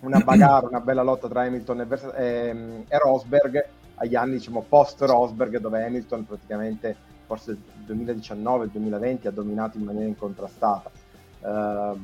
una 0.00 0.20
bagarre, 0.20 0.66
una 0.66 0.80
bella 0.80 1.02
lotta 1.02 1.28
tra 1.28 1.42
Hamilton 1.42 1.80
e, 1.80 1.84
Vers- 1.84 2.12
ehm, 2.14 2.84
e 2.88 2.98
Rosberg, 2.98 3.66
agli 3.96 4.14
anni 4.14 4.32
diciamo 4.32 4.64
post 4.68 5.00
Rosberg 5.02 5.58
dove 5.58 5.84
Hamilton 5.84 6.26
praticamente 6.26 6.96
forse 7.26 7.56
2019-2020 7.86 9.26
ha 9.26 9.30
dominato 9.30 9.76
in 9.78 9.84
maniera 9.84 10.06
incontrastata. 10.06 10.90
Uh, 11.40 11.98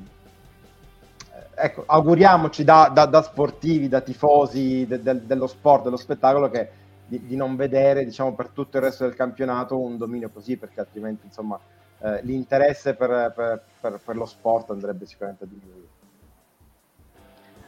ecco, 1.55 1.85
auguriamoci 1.87 2.65
da, 2.65 2.91
da, 2.93 3.07
da, 3.07 3.23
sportivi, 3.23 3.89
da 3.89 4.01
tifosi 4.01 4.87
de, 4.87 5.01
de, 5.01 5.27
dello 5.27 5.47
sport, 5.47 5.85
dello 5.85 5.97
spettacolo, 5.97 6.51
che 6.51 6.71
di, 7.07 7.25
di, 7.27 7.37
non 7.37 7.57
vedere 7.57 8.05
diciamo, 8.05 8.35
per 8.35 8.49
tutto 8.49 8.79
il 8.79 8.83
resto 8.83 9.05
del 9.05 9.15
campionato 9.15 9.79
un 9.79 9.97
dominio 9.97 10.31
così, 10.31 10.57
perché 10.57 10.81
altrimenti 10.81 11.27
insomma, 11.27 11.59
eh, 12.01 12.21
l'interesse 12.23 12.95
per, 12.95 13.33
per, 13.35 13.63
per, 13.81 14.01
per, 14.05 14.17
lo 14.17 14.27
sport 14.27 14.71
andrebbe 14.71 15.07
sicuramente 15.07 15.45
a 15.45 15.47
diminuire. 15.47 15.92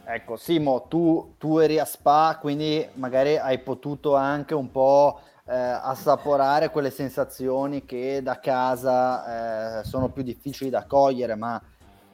Ecco, 0.07 0.37
Simo, 0.37 0.87
tu, 0.87 1.35
tu 1.39 1.59
eri 1.59 1.79
a 1.79 1.87
Spa, 1.87 2.37
quindi 2.39 2.87
magari 2.95 3.39
hai 3.39 3.59
potuto 3.59 4.15
anche 4.15 4.55
un 4.55 4.71
po' 4.71 5.19
eh, 5.47 5.55
assaporare 5.55 6.69
quelle 6.71 6.91
sensazioni 6.91 7.87
che 7.87 8.21
da 8.23 8.39
casa 8.39 9.81
eh, 9.81 9.85
sono 9.85 10.11
più 10.11 10.23
difficili 10.23 10.69
da 10.69 10.85
cogliere, 10.85 11.37
ma 11.37 11.61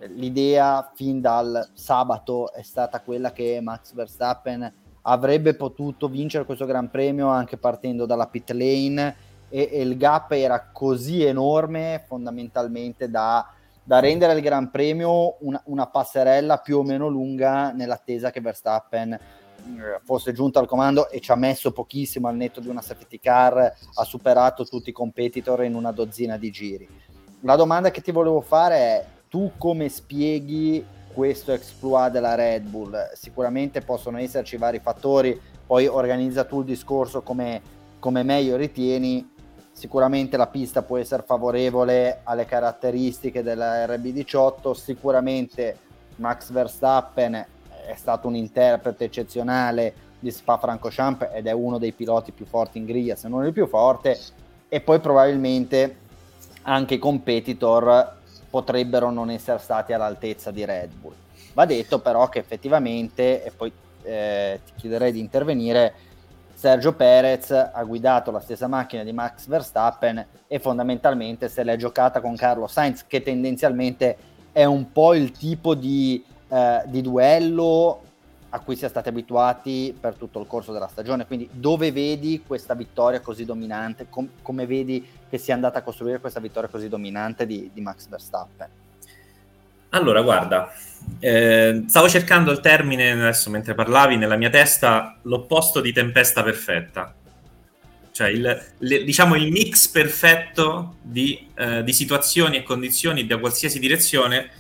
l'idea 0.06 0.88
fin 0.94 1.20
dal 1.20 1.68
sabato 1.75 2.52
è 2.52 2.62
stata 2.62 3.00
quella 3.00 3.32
che 3.32 3.59
Max 3.61 3.92
Verstappen 3.92 4.73
avrebbe 5.02 5.54
potuto 5.54 6.09
vincere 6.09 6.44
questo 6.44 6.66
Gran 6.66 6.90
Premio 6.90 7.26
anche 7.26 7.56
partendo 7.56 8.06
dalla 8.06 8.28
pit 8.28 8.50
lane 8.50 9.16
e, 9.49 9.68
e 9.73 9.80
il 9.80 9.97
gap 9.97 10.30
era 10.30 10.70
così 10.73 11.25
enorme 11.25 12.04
fondamentalmente 12.06 13.11
da, 13.11 13.47
da 13.90 13.99
rendere 13.99 14.35
il 14.35 14.40
Gran 14.40 14.70
Premio 14.70 15.38
una, 15.40 15.61
una 15.64 15.88
passerella 15.88 16.59
più 16.59 16.78
o 16.78 16.85
meno 16.85 17.09
lunga 17.09 17.73
nell'attesa 17.73 18.30
che 18.30 18.40
Verstappen 18.40 19.12
eh, 19.14 19.20
fosse 20.04 20.32
giunto 20.32 20.61
al 20.61 20.68
comando 20.68 21.11
e 21.11 21.18
ci 21.18 21.32
ha 21.32 21.35
messo 21.35 21.73
pochissimo 21.73 22.28
al 22.28 22.37
netto 22.37 22.61
di 22.61 22.68
una 22.68 22.82
safety 22.82 23.18
car, 23.18 23.59
ha 23.59 24.04
superato 24.04 24.64
tutti 24.64 24.90
i 24.90 24.92
competitor 24.92 25.64
in 25.64 25.75
una 25.75 25.90
dozzina 25.90 26.37
di 26.37 26.52
giri. 26.52 26.88
La 27.40 27.56
domanda 27.56 27.90
che 27.90 28.00
ti 28.00 28.12
volevo 28.12 28.40
fare 28.40 28.76
è 28.76 29.04
tu 29.28 29.50
come 29.59 29.88
spieghi 29.88 30.87
questo 31.12 31.50
exploit 31.50 32.12
della 32.12 32.37
Red 32.37 32.68
Bull? 32.68 32.97
Sicuramente 33.14 33.80
possono 33.80 34.18
esserci 34.18 34.56
vari 34.56 34.78
fattori, 34.78 35.37
poi 35.66 35.88
organizza 35.88 36.44
tu 36.44 36.61
il 36.61 36.66
discorso 36.66 37.23
come, 37.23 37.61
come 37.99 38.23
meglio 38.23 38.54
ritieni. 38.54 39.38
Sicuramente 39.80 40.37
la 40.37 40.46
pista 40.46 40.82
può 40.82 40.99
essere 40.99 41.22
favorevole 41.22 42.20
alle 42.25 42.44
caratteristiche 42.44 43.42
della 43.42 43.87
RB18, 43.87 44.72
sicuramente 44.72 45.78
Max 46.16 46.50
Verstappen 46.50 47.32
è 47.87 47.94
stato 47.94 48.28
un 48.28 48.34
interprete 48.34 49.04
eccezionale 49.04 49.94
di 50.18 50.30
Spa 50.30 50.58
Francorchamps 50.58 51.30
ed 51.32 51.46
è 51.46 51.52
uno 51.52 51.78
dei 51.78 51.92
piloti 51.92 52.30
più 52.30 52.44
forti 52.44 52.76
in 52.76 52.84
griglia, 52.84 53.16
se 53.16 53.28
non 53.28 53.46
il 53.46 53.54
più 53.54 53.66
forte, 53.66 54.18
e 54.68 54.82
poi 54.82 55.00
probabilmente 55.00 55.96
anche 56.64 56.96
i 56.96 56.99
competitor 56.99 58.18
potrebbero 58.50 59.08
non 59.08 59.30
essere 59.30 59.60
stati 59.60 59.94
all'altezza 59.94 60.50
di 60.50 60.62
Red 60.62 60.92
Bull. 60.92 61.14
Va 61.54 61.64
detto 61.64 62.00
però 62.00 62.28
che 62.28 62.38
effettivamente, 62.38 63.42
e 63.42 63.50
poi 63.50 63.72
eh, 64.02 64.60
ti 64.62 64.72
chiederei 64.76 65.10
di 65.10 65.20
intervenire, 65.20 65.94
Sergio 66.61 66.93
Perez 66.93 67.52
ha 67.52 67.83
guidato 67.85 68.31
la 68.31 68.38
stessa 68.38 68.67
macchina 68.67 69.02
di 69.02 69.14
Max 69.14 69.47
Verstappen 69.47 70.26
e 70.47 70.59
fondamentalmente 70.59 71.49
se 71.49 71.64
l'è 71.64 71.75
giocata 71.76 72.21
con 72.21 72.37
Carlo 72.37 72.67
Sainz 72.67 73.07
che 73.07 73.23
tendenzialmente 73.23 74.14
è 74.52 74.64
un 74.64 74.93
po' 74.93 75.14
il 75.14 75.31
tipo 75.31 75.75
di, 75.75 76.23
eh, 76.49 76.83
di 76.85 77.00
duello 77.00 78.02
a 78.50 78.61
cui 78.61 78.76
siamo 78.76 78.90
stati 78.90 79.09
abituati 79.09 79.97
per 79.99 80.17
tutto 80.17 80.38
il 80.38 80.47
corso 80.47 80.75
della 80.75 80.88
stagione. 80.88 81.26
Quindi 81.26 81.49
dove 81.50 81.93
vedi 81.93 82.43
questa 82.47 82.75
vittoria 82.75 83.21
così 83.21 83.47
dominante? 83.47 84.11
Com- 84.11 84.29
come 84.43 84.67
vedi 84.67 85.02
che 85.31 85.38
sia 85.38 85.55
andata 85.55 85.79
a 85.79 85.83
costruire 85.83 86.21
questa 86.21 86.40
vittoria 86.40 86.69
così 86.69 86.90
dominante 86.90 87.47
di, 87.47 87.71
di 87.73 87.81
Max 87.81 88.07
Verstappen? 88.07 88.69
Allora, 89.90 90.23
guarda, 90.23 90.73
eh, 91.18 91.85
stavo 91.88 92.09
cercando 92.09 92.50
il 92.50 92.61
termine 92.61 93.11
adesso 93.11 93.50
mentre 93.50 93.75
parlavi 93.75 94.16
nella 94.16 94.37
mia 94.37 94.50
testa, 94.50 95.18
l'opposto 95.23 95.80
di 95.80 95.92
tempesta 95.92 96.42
perfetta. 96.42 97.14
Cioè, 98.12 98.28
il, 98.28 98.62
le, 98.78 99.04
diciamo 99.04 99.35
il 99.35 99.50
mix 99.50 99.88
perfetto 99.88 100.97
di, 101.00 101.49
eh, 101.56 101.82
di, 101.82 101.92
situazioni 101.92 102.59
e 102.59 102.62
condizioni 102.62 103.26
da 103.26 103.38
qualsiasi 103.38 103.78
direzione 103.78 104.50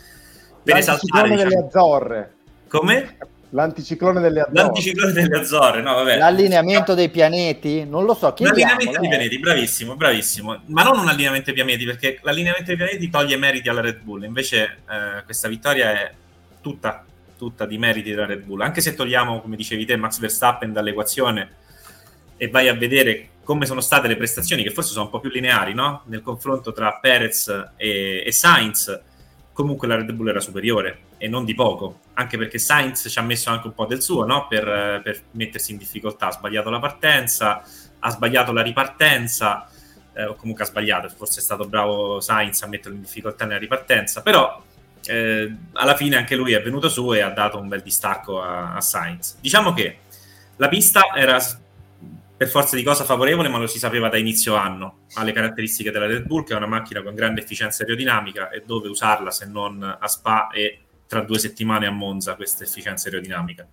per 0.62 0.76
esaltare... 0.76 1.30
Diciamo, 1.30 1.48
delle 1.48 1.64
Azzorre. 1.66 2.34
Come? 2.68 3.16
L'anticiclone 3.52 4.20
delle 4.20 4.40
Azzorre. 4.40 4.62
L'anticiclone 4.62 5.12
delle 5.12 5.38
Azzorre, 5.38 5.82
no, 5.82 5.94
vabbè. 5.94 6.18
L'allineamento 6.18 6.94
dei 6.94 7.08
pianeti? 7.08 7.84
Non 7.84 8.04
lo 8.04 8.14
so. 8.14 8.32
L'allineamento 8.38 9.00
dei 9.00 9.08
pianeti, 9.08 9.38
bravissimo, 9.40 9.96
bravissimo. 9.96 10.62
Ma 10.66 10.82
non 10.84 10.98
un 10.98 11.08
allineamento 11.08 11.46
dei 11.46 11.54
pianeti, 11.54 11.84
perché 11.84 12.20
l'allineamento 12.22 12.66
dei 12.66 12.76
pianeti 12.76 13.10
toglie 13.10 13.36
meriti 13.36 13.68
alla 13.68 13.80
Red 13.80 14.00
Bull. 14.02 14.22
Invece 14.22 14.78
eh, 14.88 15.24
questa 15.24 15.48
vittoria 15.48 15.90
è 15.90 16.12
tutta, 16.60 17.04
tutta 17.36 17.66
di 17.66 17.76
meriti 17.76 18.10
della 18.10 18.26
Red 18.26 18.42
Bull. 18.42 18.60
Anche 18.60 18.80
se 18.80 18.94
togliamo, 18.94 19.40
come 19.40 19.56
dicevi 19.56 19.84
te, 19.84 19.96
Max 19.96 20.20
Verstappen 20.20 20.72
dall'equazione 20.72 21.50
e 22.36 22.48
vai 22.48 22.68
a 22.68 22.74
vedere 22.74 23.28
come 23.42 23.66
sono 23.66 23.80
state 23.80 24.06
le 24.06 24.16
prestazioni, 24.16 24.62
che 24.62 24.70
forse 24.70 24.92
sono 24.92 25.06
un 25.06 25.10
po' 25.10 25.18
più 25.18 25.28
lineari, 25.28 25.74
no? 25.74 26.02
Nel 26.06 26.22
confronto 26.22 26.72
tra 26.72 26.98
Perez 27.00 27.72
e, 27.76 28.22
e 28.24 28.30
Sainz, 28.30 29.00
comunque 29.60 29.86
la 29.88 29.96
Red 29.96 30.12
Bull 30.12 30.28
era 30.28 30.40
superiore 30.40 31.00
e 31.18 31.28
non 31.28 31.44
di 31.44 31.54
poco, 31.54 32.00
anche 32.14 32.38
perché 32.38 32.58
Sainz 32.58 33.06
ci 33.08 33.18
ha 33.18 33.22
messo 33.22 33.50
anche 33.50 33.66
un 33.66 33.74
po' 33.74 33.86
del 33.86 34.02
suo 34.02 34.24
no? 34.24 34.46
per, 34.48 35.00
per, 35.02 35.20
mettersi 35.32 35.72
in 35.72 35.78
difficoltà, 35.78 36.28
ha 36.28 36.32
sbagliato 36.32 36.70
la 36.70 36.78
partenza, 36.78 37.62
ha 37.98 38.10
sbagliato 38.10 38.52
la 38.52 38.62
ripartenza, 38.62 39.68
eh, 40.14 40.24
o 40.24 40.34
comunque 40.34 40.64
ha 40.64 40.66
sbagliato, 40.66 41.08
forse 41.08 41.40
è 41.40 41.42
stato 41.42 41.66
bravo 41.66 42.20
Sainz 42.20 42.62
a 42.62 42.66
metterlo 42.66 42.96
in 42.96 43.02
difficoltà 43.02 43.44
nella 43.44 43.58
ripartenza, 43.58 44.22
però 44.22 44.62
eh, 45.04 45.54
alla 45.72 45.96
fine 45.96 46.16
anche 46.16 46.36
lui 46.36 46.52
è 46.52 46.62
venuto 46.62 46.88
su 46.88 47.12
e 47.12 47.20
ha 47.20 47.30
dato 47.30 47.58
un 47.58 47.68
bel 47.68 47.82
distacco 47.82 48.42
a, 48.42 48.74
a 48.74 48.80
Sainz. 48.80 49.36
Diciamo 49.40 49.72
che 49.72 49.98
la 50.56 50.68
pista 50.68 51.14
era 51.14 51.38
per 52.40 52.48
forza 52.48 52.74
di 52.74 52.82
cosa 52.82 53.04
favorevole, 53.04 53.50
ma 53.50 53.58
lo 53.58 53.66
si 53.66 53.78
sapeva 53.78 54.08
da 54.08 54.16
inizio 54.16 54.54
anno, 54.54 55.00
ha 55.12 55.24
le 55.24 55.32
caratteristiche 55.32 55.90
della 55.90 56.06
Red 56.06 56.24
Bull, 56.24 56.44
che 56.44 56.54
è 56.54 56.56
una 56.56 56.64
macchina 56.64 57.02
con 57.02 57.14
grande 57.14 57.42
efficienza 57.42 57.82
aerodinamica 57.82 58.48
e 58.48 58.62
dove 58.64 58.88
usarla 58.88 59.30
se 59.30 59.44
non 59.44 59.82
a 59.82 60.08
Spa 60.08 60.48
e 60.48 60.78
tra 61.06 61.20
due 61.20 61.38
settimane 61.38 61.84
a 61.84 61.90
Monza 61.90 62.36
questa 62.36 62.64
efficienza 62.64 63.10
aerodinamica. 63.10 63.68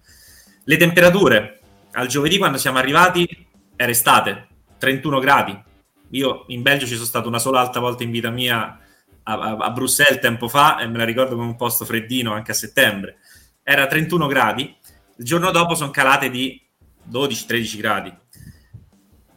Le 0.65 0.75
temperature, 0.75 1.59
al 1.93 2.07
giovedì 2.07 2.37
quando 2.37 2.57
siamo 2.57 2.77
arrivati 2.77 3.47
era 3.73 3.89
estate, 3.89 4.47
31 4.79 5.19
gradi. 5.19 5.63
Io 6.09 6.43
in 6.47 6.61
Belgio 6.61 6.87
ci 6.87 6.95
sono 6.95 7.05
stato 7.05 7.29
una 7.29 7.39
sola 7.39 7.61
altra 7.61 7.79
volta 7.79 8.03
in 8.03 8.11
vita 8.11 8.29
mia 8.31 8.77
a, 9.23 9.33
a, 9.33 9.55
a 9.55 9.69
Bruxelles 9.69 10.19
tempo 10.19 10.49
fa 10.49 10.77
e 10.79 10.87
me 10.87 10.97
la 10.97 11.05
ricordo 11.05 11.35
come 11.35 11.47
un 11.47 11.55
posto 11.55 11.85
freddino 11.85 12.33
anche 12.33 12.51
a 12.51 12.53
settembre. 12.53 13.19
Era 13.63 13.87
31 13.87 14.27
gradi, 14.27 14.75
il 15.19 15.23
giorno 15.23 15.51
dopo 15.51 15.73
sono 15.73 15.89
calate 15.89 16.29
di 16.29 16.61
12-13 17.09 17.77
gradi 17.77 18.25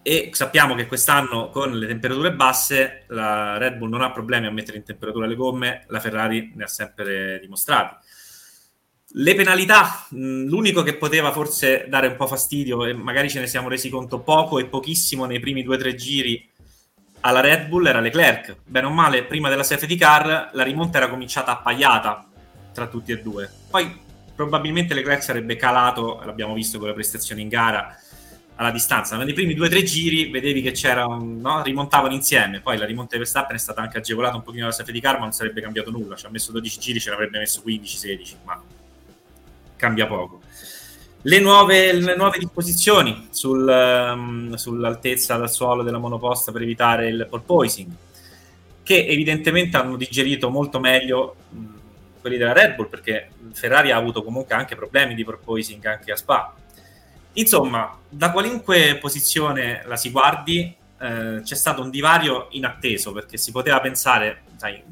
e 0.03 0.31
sappiamo 0.33 0.75
che 0.75 0.87
quest'anno 0.87 1.51
con 1.51 1.79
le 1.79 1.87
temperature 1.87 2.33
basse 2.33 3.05
la 3.09 3.59
Red 3.59 3.77
Bull 3.77 3.91
non 3.91 4.03
ha 4.03 4.11
problemi 4.11 4.47
a 4.47 4.51
mettere 4.51 4.79
in 4.79 4.85
temperatura 4.85 5.27
le 5.27 5.35
gomme, 5.35 5.85
la 5.89 6.01
Ferrari 6.01 6.53
ne 6.55 6.65
ha 6.65 6.69
sempre 6.69 7.39
dimostrati. 7.41 7.97
Le 9.15 9.35
penalità, 9.35 10.07
l'unico 10.11 10.83
che 10.83 10.95
poteva 10.97 11.33
forse 11.33 11.87
dare 11.89 12.07
un 12.07 12.17
po' 12.17 12.29
fastidio 12.29 12.85
e 12.85 12.93
magari 12.93 13.29
ce 13.29 13.41
ne 13.41 13.49
siamo 13.49 13.69
resi 13.69 13.89
conto 13.89 14.21
poco 14.21 14.59
e 14.59 14.67
pochissimo 14.67 15.25
nei 15.25 15.41
primi 15.41 15.63
due 15.63 15.75
o 15.75 15.79
tre 15.79 15.97
giri 15.97 16.49
alla 17.21 17.41
Red 17.41 17.67
Bull 17.67 17.87
era 17.87 18.01
Leclerc. 18.01 18.57
Bene 18.65 18.87
o 18.87 18.91
male, 18.91 19.25
prima 19.25 19.49
della 19.49 19.65
safety 19.65 19.97
car 19.97 20.51
la 20.53 20.63
rimonta 20.63 20.99
era 20.99 21.09
cominciata 21.09 21.53
appaiata 21.53 22.27
tra 22.73 22.87
tutti 22.87 23.13
e 23.13 23.21
due. 23.21 23.51
Poi 23.69 24.01
probabilmente 24.35 24.95
Leclerc 24.95 25.23
sarebbe 25.23 25.57
calato, 25.57 26.23
l'abbiamo 26.25 26.55
visto 26.55 26.79
con 26.79 26.89
le 26.89 26.95
prestazioni 26.95 27.43
in 27.43 27.49
gara, 27.49 27.95
alla 28.61 28.71
distanza, 28.71 29.17
nei 29.17 29.33
primi 29.33 29.55
due 29.55 29.69
o 29.69 29.71
tre 29.71 29.83
giri 29.85 30.29
vedevi 30.29 30.61
che 30.61 30.73
c'era 30.73 31.07
un, 31.07 31.41
no? 31.41 31.63
rimontavano 31.63 32.13
insieme, 32.13 32.61
poi 32.61 32.77
la 32.77 32.85
rimonta 32.85 33.13
di 33.13 33.19
Verstappen 33.19 33.57
è 33.57 33.59
stata 33.59 33.81
anche 33.81 33.97
agevolata 33.97 34.37
un 34.37 34.43
pochino 34.43 34.65
dalla 34.65 34.75
safety 34.75 35.01
car, 35.01 35.15
ma 35.15 35.23
non 35.23 35.33
sarebbe 35.33 35.63
cambiato 35.63 35.91
nulla, 35.91 36.15
ci 36.15 36.27
ha 36.27 36.29
messo 36.29 36.53
12 36.53 36.79
giri, 36.79 37.01
ce 37.01 37.09
l'avrebbe 37.09 37.39
messo 37.39 37.63
15-16, 37.67 38.35
ma 38.45 38.63
cambia 39.77 40.07
poco. 40.07 40.43
Le 41.23 41.39
nuove, 41.41 41.93
le 41.93 42.15
nuove 42.17 42.37
disposizioni 42.37 43.29
sul, 43.31 43.67
um, 43.67 44.55
sull'altezza 44.55 45.37
dal 45.37 45.51
suolo 45.51 45.83
della 45.83 45.99
monoposta 45.99 46.53
per 46.53 46.61
evitare 46.61 47.09
il 47.09 47.27
porpoising, 47.31 47.91
che 48.83 49.07
evidentemente 49.07 49.79
hanno 49.79 49.97
digerito 49.97 50.51
molto 50.51 50.81
meglio 50.81 51.35
quelli 52.21 52.37
della 52.37 52.53
Red 52.53 52.75
Bull, 52.75 52.91
perché 52.91 53.31
Ferrari 53.53 53.91
ha 53.91 53.97
avuto 53.97 54.23
comunque 54.23 54.55
anche 54.55 54.77
problemi 54.77 55.15
di 55.15 55.25
porpoising 55.25 55.83
anche 55.87 56.13
a 56.13 56.17
Spa, 56.17 56.55
Insomma, 57.35 57.97
da 58.09 58.31
qualunque 58.33 58.99
posizione 59.01 59.83
la 59.87 59.97
si 59.97 60.11
guardi, 60.11 60.75
eh, 60.99 61.41
c'è 61.43 61.55
stato 61.55 61.83
un 61.83 61.91
divario 61.91 62.49
inatteso 62.51 63.13
perché 63.13 63.37
si 63.37 63.53
poteva 63.53 63.81
pensare, 63.81 64.43
sai, 64.57 64.83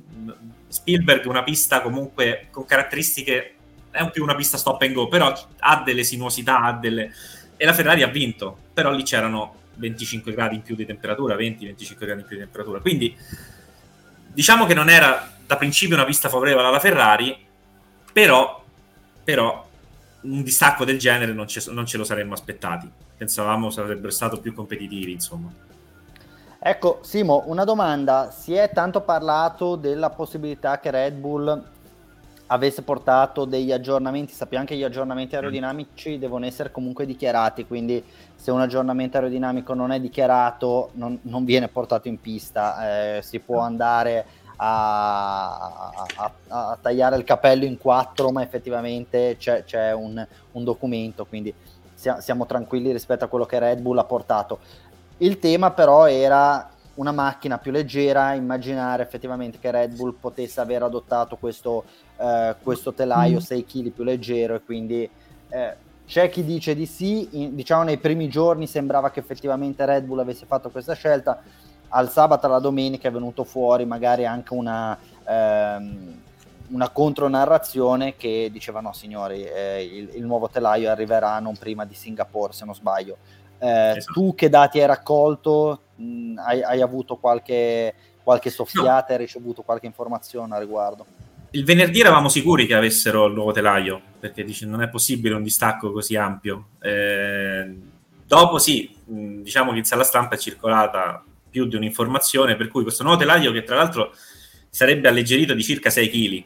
Spielberg 0.68 1.26
una 1.26 1.42
pista 1.42 1.80
comunque 1.80 2.48
con 2.50 2.64
caratteristiche 2.64 3.54
è 3.90 4.08
più 4.10 4.22
una 4.22 4.34
pista 4.34 4.56
stop 4.56 4.82
and 4.82 4.94
go, 4.94 5.08
però 5.08 5.32
ha 5.58 5.82
delle 5.84 6.04
sinuosità, 6.04 6.60
ha 6.60 6.72
delle... 6.72 7.12
e 7.56 7.64
la 7.64 7.72
Ferrari 7.72 8.02
ha 8.02 8.08
vinto, 8.08 8.56
però 8.72 8.92
lì 8.92 9.02
c'erano 9.02 9.56
25 9.74 10.32
gradi 10.32 10.56
in 10.56 10.62
più 10.62 10.76
di 10.76 10.86
temperatura, 10.86 11.34
20-25 11.34 11.96
gradi 11.98 12.20
in 12.20 12.26
più 12.26 12.36
di 12.36 12.42
temperatura, 12.42 12.80
quindi 12.80 13.16
diciamo 14.32 14.66
che 14.66 14.74
non 14.74 14.88
era 14.88 15.36
da 15.44 15.56
principio 15.56 15.96
una 15.96 16.04
pista 16.04 16.28
favorevole 16.28 16.66
alla 16.66 16.80
Ferrari, 16.80 17.36
però, 18.12 18.62
però 19.24 19.67
un 20.22 20.42
distacco 20.42 20.84
del 20.84 20.98
genere 20.98 21.32
non, 21.32 21.46
non 21.70 21.86
ce 21.86 21.96
lo 21.96 22.04
saremmo 22.04 22.34
aspettati. 22.34 22.90
Pensavamo 23.16 23.70
sarebbero 23.70 24.10
stati 24.10 24.38
più 24.40 24.54
competitivi, 24.54 25.12
insomma. 25.12 25.50
Ecco, 26.60 26.98
Simo, 27.02 27.44
una 27.46 27.64
domanda. 27.64 28.30
Si 28.30 28.52
è 28.52 28.70
tanto 28.72 29.02
parlato 29.02 29.76
della 29.76 30.10
possibilità 30.10 30.80
che 30.80 30.90
Red 30.90 31.14
Bull 31.14 31.66
avesse 32.48 32.82
portato 32.82 33.44
degli 33.44 33.72
aggiornamenti, 33.72 34.32
sappiamo 34.32 34.64
che 34.64 34.76
gli 34.76 34.82
aggiornamenti 34.82 35.34
mm. 35.34 35.38
aerodinamici 35.38 36.18
devono 36.18 36.46
essere 36.46 36.70
comunque 36.70 37.06
dichiarati, 37.06 37.66
quindi 37.66 38.02
se 38.34 38.50
un 38.50 38.60
aggiornamento 38.60 39.16
aerodinamico 39.16 39.74
non 39.74 39.92
è 39.92 40.00
dichiarato 40.00 40.90
non, 40.94 41.18
non 41.22 41.44
viene 41.44 41.68
portato 41.68 42.08
in 42.08 42.20
pista, 42.20 43.16
eh, 43.16 43.22
si 43.22 43.38
può 43.40 43.60
andare 43.60 44.24
a, 44.60 46.06
a, 46.16 46.32
a, 46.48 46.78
tagliare 46.80 47.16
il 47.16 47.24
capello 47.24 47.64
in 47.64 47.78
quattro, 47.78 48.30
ma 48.30 48.42
effettivamente 48.42 49.36
c'è, 49.38 49.64
c'è 49.64 49.92
un, 49.92 50.24
un, 50.52 50.64
documento, 50.64 51.26
quindi 51.26 51.52
siamo, 51.94 52.20
siamo 52.20 52.46
tranquilli 52.46 52.92
rispetto 52.92 53.24
a 53.24 53.28
quello 53.28 53.46
che 53.46 53.58
Red 53.58 53.80
Bull 53.80 53.98
ha 53.98 54.04
portato. 54.04 54.58
Il 55.18 55.38
tema 55.38 55.70
però 55.70 56.08
era 56.08 56.70
una 56.94 57.12
macchina 57.12 57.58
più 57.58 57.70
leggera, 57.70 58.34
immaginare 58.34 59.02
effettivamente 59.02 59.58
che 59.58 59.70
Red 59.70 59.94
Bull 59.94 60.16
potesse 60.18 60.60
aver 60.60 60.82
adottato 60.82 61.36
questo, 61.36 61.84
eh, 62.16 62.56
questo 62.60 62.92
telaio 62.92 63.40
6 63.40 63.58
mm. 63.58 63.62
kg 63.66 63.90
più 63.90 64.04
leggero 64.04 64.56
e 64.56 64.62
quindi 64.62 65.08
eh, 65.48 65.76
c'è 66.06 66.28
chi 66.28 66.42
dice 66.42 66.74
di 66.74 66.86
sì, 66.86 67.28
in, 67.42 67.54
diciamo 67.54 67.84
nei 67.84 67.98
primi 67.98 68.28
giorni 68.28 68.66
sembrava 68.66 69.10
che 69.10 69.20
effettivamente 69.20 69.84
Red 69.84 70.04
Bull 70.04 70.18
avesse 70.18 70.46
fatto 70.46 70.70
questa 70.70 70.94
scelta, 70.94 71.40
al 71.88 72.10
sabato 72.10 72.46
alla 72.46 72.58
domenica 72.58 73.08
è 73.08 73.12
venuto 73.12 73.44
fuori 73.44 73.84
magari 73.84 74.26
anche 74.26 74.52
una, 74.52 74.98
ehm, 75.26 76.20
una 76.68 76.88
contronarrazione 76.90 78.16
che 78.16 78.48
diceva 78.52 78.80
no 78.80 78.92
signori 78.92 79.42
eh, 79.44 79.82
il, 79.84 80.10
il, 80.14 80.24
nuovo 80.24 80.48
telaio 80.48 80.90
arriverà 80.90 81.38
non 81.38 81.56
prima 81.56 81.84
di 81.84 81.94
Singapore 81.94 82.52
se 82.52 82.64
non 82.64 82.74
sbaglio 82.74 83.16
eh, 83.58 83.94
esatto. 83.96 84.12
tu 84.12 84.34
che 84.34 84.48
dati 84.48 84.80
hai 84.80 84.86
raccolto 84.86 85.80
mh, 85.94 86.38
hai, 86.38 86.62
hai, 86.62 86.80
avuto 86.80 87.16
qualche, 87.16 87.94
qualche 88.22 88.50
soffiata 88.50 89.06
no. 89.08 89.12
hai 89.14 89.18
ricevuto 89.18 89.62
qualche 89.62 89.86
informazione 89.86 90.54
a 90.54 90.58
riguardo 90.58 91.06
il 91.52 91.64
venerdì 91.64 92.00
eravamo 92.00 92.28
sicuri 92.28 92.66
che 92.66 92.74
avessero 92.74 93.26
il 93.26 93.32
nuovo 93.32 93.52
telaio 93.52 94.00
perché 94.20 94.44
dice, 94.44 94.66
non 94.66 94.82
è 94.82 94.88
possibile 94.88 95.34
un 95.34 95.42
distacco 95.42 95.90
così 95.90 96.16
ampio 96.16 96.66
eh, 96.80 97.74
dopo 98.26 98.58
sì 98.58 98.94
diciamo 99.04 99.72
che 99.72 99.78
in 99.78 99.84
sala 99.84 100.04
stampa 100.04 100.34
è 100.34 100.38
circolata 100.38 101.22
più 101.58 101.66
di 101.66 101.74
un'informazione, 101.74 102.54
per 102.54 102.68
cui 102.68 102.82
questo 102.82 103.02
nuovo 103.02 103.18
telaio 103.18 103.50
che 103.50 103.64
tra 103.64 103.74
l'altro 103.74 104.14
sarebbe 104.70 105.08
alleggerito 105.08 105.54
di 105.54 105.62
circa 105.64 105.90
6 105.90 106.08
kg, 106.08 106.44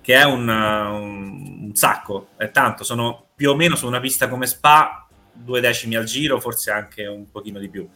che 0.00 0.14
è 0.14 0.24
un, 0.24 0.48
un, 0.48 1.62
un, 1.62 1.74
sacco, 1.74 2.28
è 2.36 2.50
tanto, 2.52 2.84
sono 2.84 3.30
più 3.34 3.50
o 3.50 3.56
meno 3.56 3.74
su 3.74 3.86
una 3.86 3.98
pista 3.98 4.28
come 4.28 4.46
Spa, 4.46 5.08
due 5.32 5.60
decimi 5.60 5.96
al 5.96 6.04
giro, 6.04 6.38
forse 6.38 6.70
anche 6.70 7.06
un 7.06 7.28
pochino 7.28 7.58
di 7.58 7.68
più. 7.68 7.88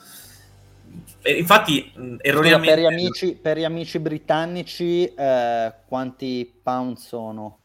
infatti, 1.23 1.93
erroneamente... 2.21 2.75
Per 2.75 2.83
gli 2.83 2.87
amici, 2.87 3.39
per 3.41 3.59
gli 3.59 3.65
amici 3.65 3.99
britannici, 4.01 5.05
eh, 5.07 5.73
quanti 5.87 6.53
pound 6.63 6.97
sono? 6.97 7.60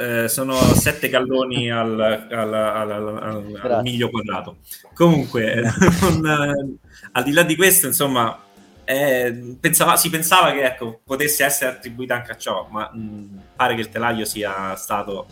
Eh, 0.00 0.28
sono 0.28 0.54
sette 0.54 1.10
galloni 1.10 1.70
al, 1.70 2.00
al, 2.30 2.54
al, 2.54 3.60
al 3.60 3.82
miglio 3.82 4.08
quadrato. 4.08 4.56
Comunque, 4.94 5.62
non, 6.00 6.78
al 7.12 7.22
di 7.22 7.32
là 7.32 7.42
di 7.42 7.54
questo, 7.54 7.86
insomma, 7.86 8.42
eh, 8.84 9.56
pensava, 9.60 9.96
si 9.96 10.08
pensava 10.08 10.52
che 10.52 10.62
ecco, 10.64 11.00
potesse 11.04 11.44
essere 11.44 11.72
attribuita 11.72 12.14
anche 12.14 12.32
a 12.32 12.36
ciò, 12.38 12.66
ma 12.70 12.90
mh, 12.90 13.42
pare 13.54 13.74
che 13.74 13.82
il 13.82 13.90
telaio 13.90 14.24
sia 14.24 14.74
stato 14.74 15.26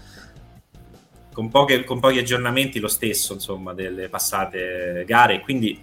con, 1.32 1.48
poche, 1.48 1.84
con 1.84 1.98
pochi 1.98 2.18
aggiornamenti 2.18 2.78
lo 2.78 2.88
stesso, 2.88 3.32
insomma, 3.32 3.72
delle 3.72 4.10
passate 4.10 5.04
gare, 5.06 5.40
quindi 5.40 5.80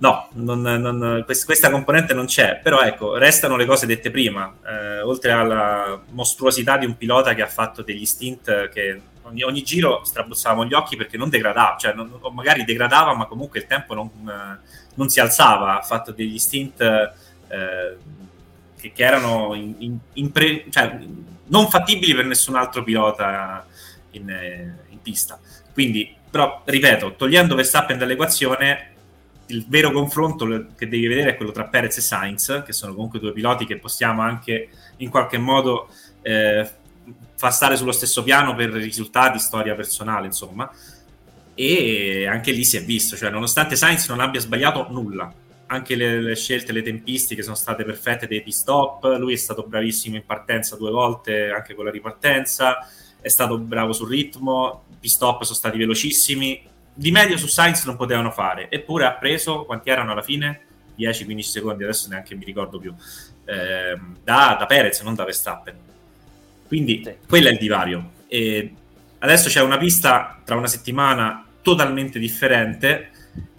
No, 0.00 0.28
non, 0.32 0.62
non, 0.62 1.24
questa 1.26 1.70
componente 1.70 2.14
non 2.14 2.24
c'è, 2.24 2.58
però 2.62 2.80
ecco, 2.80 3.18
restano 3.18 3.56
le 3.56 3.66
cose 3.66 3.84
dette 3.84 4.10
prima, 4.10 4.50
eh, 4.66 5.02
oltre 5.02 5.30
alla 5.30 6.00
mostruosità 6.12 6.78
di 6.78 6.86
un 6.86 6.96
pilota 6.96 7.34
che 7.34 7.42
ha 7.42 7.46
fatto 7.46 7.82
degli 7.82 8.06
stint 8.06 8.70
che 8.70 9.00
ogni, 9.22 9.42
ogni 9.42 9.62
giro 9.62 10.02
strabuzzavamo 10.02 10.64
gli 10.64 10.72
occhi 10.72 10.96
perché 10.96 11.18
non 11.18 11.28
degradava, 11.28 11.76
cioè 11.76 11.92
non, 11.92 12.16
o 12.18 12.30
magari 12.30 12.64
degradava 12.64 13.14
ma 13.14 13.26
comunque 13.26 13.60
il 13.60 13.66
tempo 13.66 13.92
non, 13.92 15.08
si 15.10 15.20
alzava, 15.20 15.78
ha 15.78 15.82
fatto 15.82 16.12
degli 16.12 16.38
stint 16.38 16.80
eh, 16.80 17.96
che, 18.78 18.92
che, 18.92 19.04
erano 19.04 19.52
in, 19.52 19.74
in, 19.80 19.98
in 20.14 20.32
pre, 20.32 20.64
cioè, 20.70 20.98
non 21.48 21.68
fattibili 21.68 22.14
per 22.14 22.24
nessun 22.24 22.56
altro 22.56 22.82
pilota 22.82 23.66
in, 24.12 24.28
in 24.88 25.02
pista. 25.02 25.38
Quindi, 25.74 26.16
però, 26.30 26.62
ripeto, 26.64 27.16
togliendo 27.16 27.54
Verstappen 27.54 27.98
dall'equazione 27.98 28.89
il 29.50 29.66
vero 29.68 29.90
confronto 29.90 30.66
che 30.76 30.88
devi 30.88 31.06
vedere 31.06 31.30
è 31.30 31.36
quello 31.36 31.52
tra 31.52 31.64
Perez 31.64 31.98
e 31.98 32.00
Sainz, 32.00 32.62
che 32.64 32.72
sono 32.72 32.94
comunque 32.94 33.18
due 33.18 33.32
piloti 33.32 33.66
che 33.66 33.78
possiamo 33.78 34.22
anche 34.22 34.68
in 34.98 35.10
qualche 35.10 35.38
modo 35.38 35.88
eh, 36.22 36.68
far 37.36 37.52
stare 37.52 37.76
sullo 37.76 37.92
stesso 37.92 38.22
piano 38.22 38.54
per 38.54 38.70
risultati, 38.70 39.38
storia 39.38 39.74
personale, 39.74 40.26
insomma. 40.26 40.70
E 41.54 42.26
anche 42.26 42.52
lì 42.52 42.64
si 42.64 42.76
è 42.76 42.84
visto, 42.84 43.16
cioè 43.16 43.30
nonostante 43.30 43.76
Sainz 43.76 44.08
non 44.08 44.20
abbia 44.20 44.40
sbagliato 44.40 44.86
nulla, 44.90 45.32
anche 45.66 45.94
le, 45.94 46.20
le 46.20 46.34
scelte, 46.34 46.72
le 46.72 46.82
tempistiche 46.82 47.42
sono 47.42 47.54
state 47.54 47.84
perfette 47.84 48.26
dei 48.26 48.42
stop, 48.50 49.04
lui 49.18 49.34
è 49.34 49.36
stato 49.36 49.64
bravissimo 49.64 50.16
in 50.16 50.24
partenza 50.24 50.76
due 50.76 50.90
volte, 50.90 51.50
anche 51.50 51.74
con 51.74 51.84
la 51.84 51.90
ripartenza, 51.90 52.78
è 53.20 53.28
stato 53.28 53.58
bravo 53.58 53.92
sul 53.92 54.08
ritmo, 54.08 54.84
i 55.00 55.08
stop 55.08 55.42
sono 55.42 55.56
stati 55.56 55.78
velocissimi, 55.78 56.62
di 57.00 57.10
medio 57.12 57.38
su 57.38 57.46
Sainz 57.46 57.86
non 57.86 57.96
potevano 57.96 58.30
fare, 58.30 58.70
eppure 58.70 59.06
ha 59.06 59.12
preso, 59.12 59.64
quanti 59.64 59.88
erano 59.88 60.12
alla 60.12 60.20
fine? 60.20 60.60
10-15 60.98 61.40
secondi, 61.40 61.82
adesso 61.82 62.08
neanche 62.10 62.34
mi 62.34 62.44
ricordo 62.44 62.78
più, 62.78 62.94
eh, 63.46 63.98
da, 64.22 64.56
da, 64.58 64.66
Perez, 64.66 65.00
non 65.00 65.14
da 65.14 65.24
Verstappen. 65.24 65.78
Quindi 66.66 67.00
sì. 67.02 67.14
quello 67.26 67.48
è 67.48 67.52
il 67.52 67.58
divario. 67.58 68.10
E 68.28 68.74
adesso 69.20 69.48
c'è 69.48 69.62
una 69.62 69.78
pista 69.78 70.42
tra 70.44 70.56
una 70.56 70.66
settimana 70.66 71.42
totalmente 71.62 72.18
differente, 72.18 73.10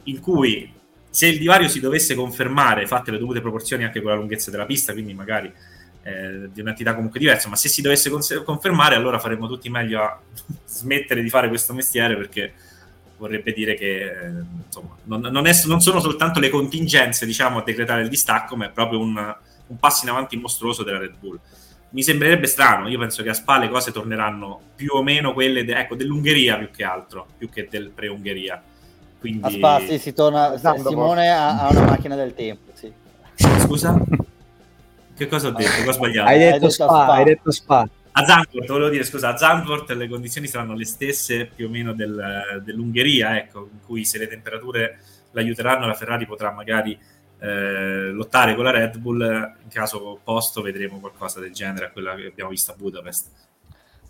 in 0.03 0.19
cui 0.19 0.71
se 1.09 1.25
il 1.25 1.39
divario 1.39 1.67
si 1.67 1.79
dovesse 1.79 2.13
confermare, 2.13 2.85
fatte 2.85 3.09
le 3.09 3.17
dovute 3.17 3.41
proporzioni 3.41 3.85
anche 3.85 4.01
con 4.01 4.11
la 4.11 4.17
lunghezza 4.17 4.51
della 4.51 4.67
pista, 4.67 4.93
quindi 4.93 5.15
magari 5.15 5.51
eh, 6.03 6.47
di 6.53 6.61
un'entità 6.61 6.93
comunque 6.93 7.19
diversa, 7.19 7.49
ma 7.49 7.55
se 7.55 7.69
si 7.69 7.81
dovesse 7.81 8.11
confermare 8.43 8.93
allora 8.93 9.17
faremmo 9.17 9.47
tutti 9.47 9.67
meglio 9.67 10.03
a 10.03 10.21
smettere 10.63 11.23
di 11.23 11.29
fare 11.31 11.47
questo 11.47 11.73
mestiere 11.73 12.15
perché 12.15 12.69
vorrebbe 13.21 13.53
dire 13.53 13.75
che 13.75 14.01
eh, 14.01 14.31
insomma, 14.65 14.95
non, 15.03 15.21
non, 15.21 15.45
è, 15.45 15.51
non, 15.65 15.79
sono 15.79 15.99
soltanto 15.99 16.39
le 16.39 16.49
contingenze 16.49 17.27
diciamo, 17.27 17.59
a 17.59 17.63
decretare 17.63 18.01
il 18.01 18.09
distacco, 18.09 18.55
ma 18.55 18.65
è 18.65 18.71
proprio 18.71 18.99
un, 18.99 19.35
un 19.67 19.77
passo 19.77 20.05
in 20.05 20.09
avanti 20.09 20.37
mostruoso 20.37 20.83
della 20.83 20.97
Red 20.97 21.13
Bull. 21.19 21.39
Mi 21.89 22.01
sembrerebbe 22.01 22.47
strano, 22.47 22.87
io 22.87 22.97
penso 22.97 23.21
che 23.21 23.29
a 23.29 23.33
Spa 23.33 23.59
le 23.59 23.69
cose 23.69 23.91
torneranno 23.91 24.59
più 24.75 24.95
o 24.95 25.03
meno 25.03 25.33
quelle 25.33 25.63
de, 25.63 25.75
ecco, 25.75 25.95
dell'Ungheria 25.95 26.57
più 26.57 26.71
che 26.71 26.83
altro, 26.83 27.27
più 27.37 27.47
che 27.49 27.67
del 27.69 27.91
pre-Ungheria. 27.91 28.59
Quindi... 29.19 29.45
A 29.45 29.49
Spa 29.51 29.79
sì, 29.81 29.99
si 29.99 30.13
torna, 30.13 30.55
esatto, 30.55 30.87
Simone 30.89 31.29
ha, 31.29 31.61
ha, 31.61 31.69
una 31.69 31.81
macchina 31.81 32.15
del 32.15 32.33
tempo. 32.33 32.71
Sì. 32.73 32.91
Scusa? 33.35 34.01
Che 35.15 35.27
cosa 35.27 35.49
ho 35.49 35.51
detto? 35.51 35.83
Che 35.83 35.87
ho 35.87 35.91
sbagliato? 35.91 36.27
Hai 36.27 36.39
detto, 36.39 36.53
hai 36.53 36.59
detto 36.59 36.71
Spa, 36.71 36.85
Spa, 36.85 37.13
hai 37.13 37.23
detto 37.23 37.51
Spa. 37.51 37.89
A 38.13 38.25
Zandvoort, 38.25 38.67
volevo 38.67 38.89
dire, 38.89 39.03
scusa, 39.05 39.29
a 39.29 39.37
Zandvoort 39.37 39.89
le 39.91 40.09
condizioni 40.09 40.47
saranno 40.47 40.75
le 40.75 40.85
stesse 40.85 41.45
più 41.45 41.67
o 41.67 41.69
meno 41.69 41.93
del, 41.93 42.61
dell'Ungheria, 42.63 43.37
ecco, 43.37 43.69
in 43.71 43.79
cui 43.85 44.03
se 44.03 44.17
le 44.17 44.27
temperature 44.27 44.99
l'aiuteranno 45.31 45.87
la 45.87 45.93
Ferrari 45.93 46.25
potrà 46.25 46.51
magari 46.51 46.97
eh, 47.39 48.09
lottare 48.11 48.53
con 48.55 48.65
la 48.65 48.71
Red 48.71 48.97
Bull, 48.97 49.21
in 49.21 49.69
caso 49.69 50.09
opposto 50.09 50.61
vedremo 50.61 50.99
qualcosa 50.99 51.39
del 51.39 51.53
genere 51.53 51.85
a 51.85 51.91
quella 51.91 52.13
che 52.15 52.27
abbiamo 52.27 52.49
visto 52.49 52.71
a 52.71 52.75
Budapest. 52.77 53.29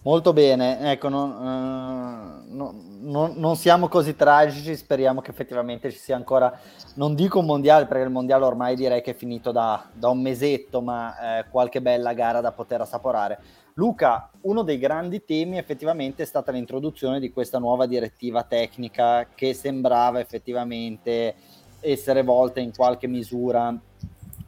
Molto 0.03 0.33
bene, 0.33 0.91
ecco, 0.91 1.09
non, 1.09 2.43
no, 2.49 2.73
no, 3.01 3.33
non, 3.35 3.55
siamo 3.55 3.87
così 3.87 4.15
tragici, 4.15 4.75
speriamo 4.75 5.21
che 5.21 5.29
effettivamente 5.29 5.91
ci 5.91 5.99
sia 5.99 6.15
ancora, 6.15 6.59
non 6.95 7.13
dico 7.13 7.37
un 7.37 7.45
mondiale, 7.45 7.85
perché 7.85 8.05
il 8.05 8.09
mondiale 8.09 8.45
ormai 8.45 8.75
direi 8.75 9.03
che 9.03 9.11
è 9.11 9.15
finito 9.15 9.51
da, 9.51 9.87
da 9.93 10.09
un 10.09 10.19
mesetto, 10.19 10.81
ma 10.81 11.37
eh, 11.37 11.45
qualche 11.51 11.83
bella 11.83 12.13
gara 12.13 12.41
da 12.41 12.51
poter 12.51 12.81
assaporare. 12.81 13.37
Luca, 13.75 14.29
uno 14.41 14.63
dei 14.63 14.77
grandi 14.77 15.23
temi 15.23 15.57
effettivamente 15.57 16.23
è 16.23 16.25
stata 16.25 16.51
l'introduzione 16.51 17.21
di 17.21 17.31
questa 17.31 17.57
nuova 17.57 17.86
direttiva 17.86 18.43
tecnica 18.43 19.27
che 19.34 19.53
sembrava 19.53 20.19
effettivamente 20.19 21.36
essere 21.79 22.21
volta 22.21 22.60
in 22.60 22.75
qualche 22.75 23.07
misura 23.07 23.73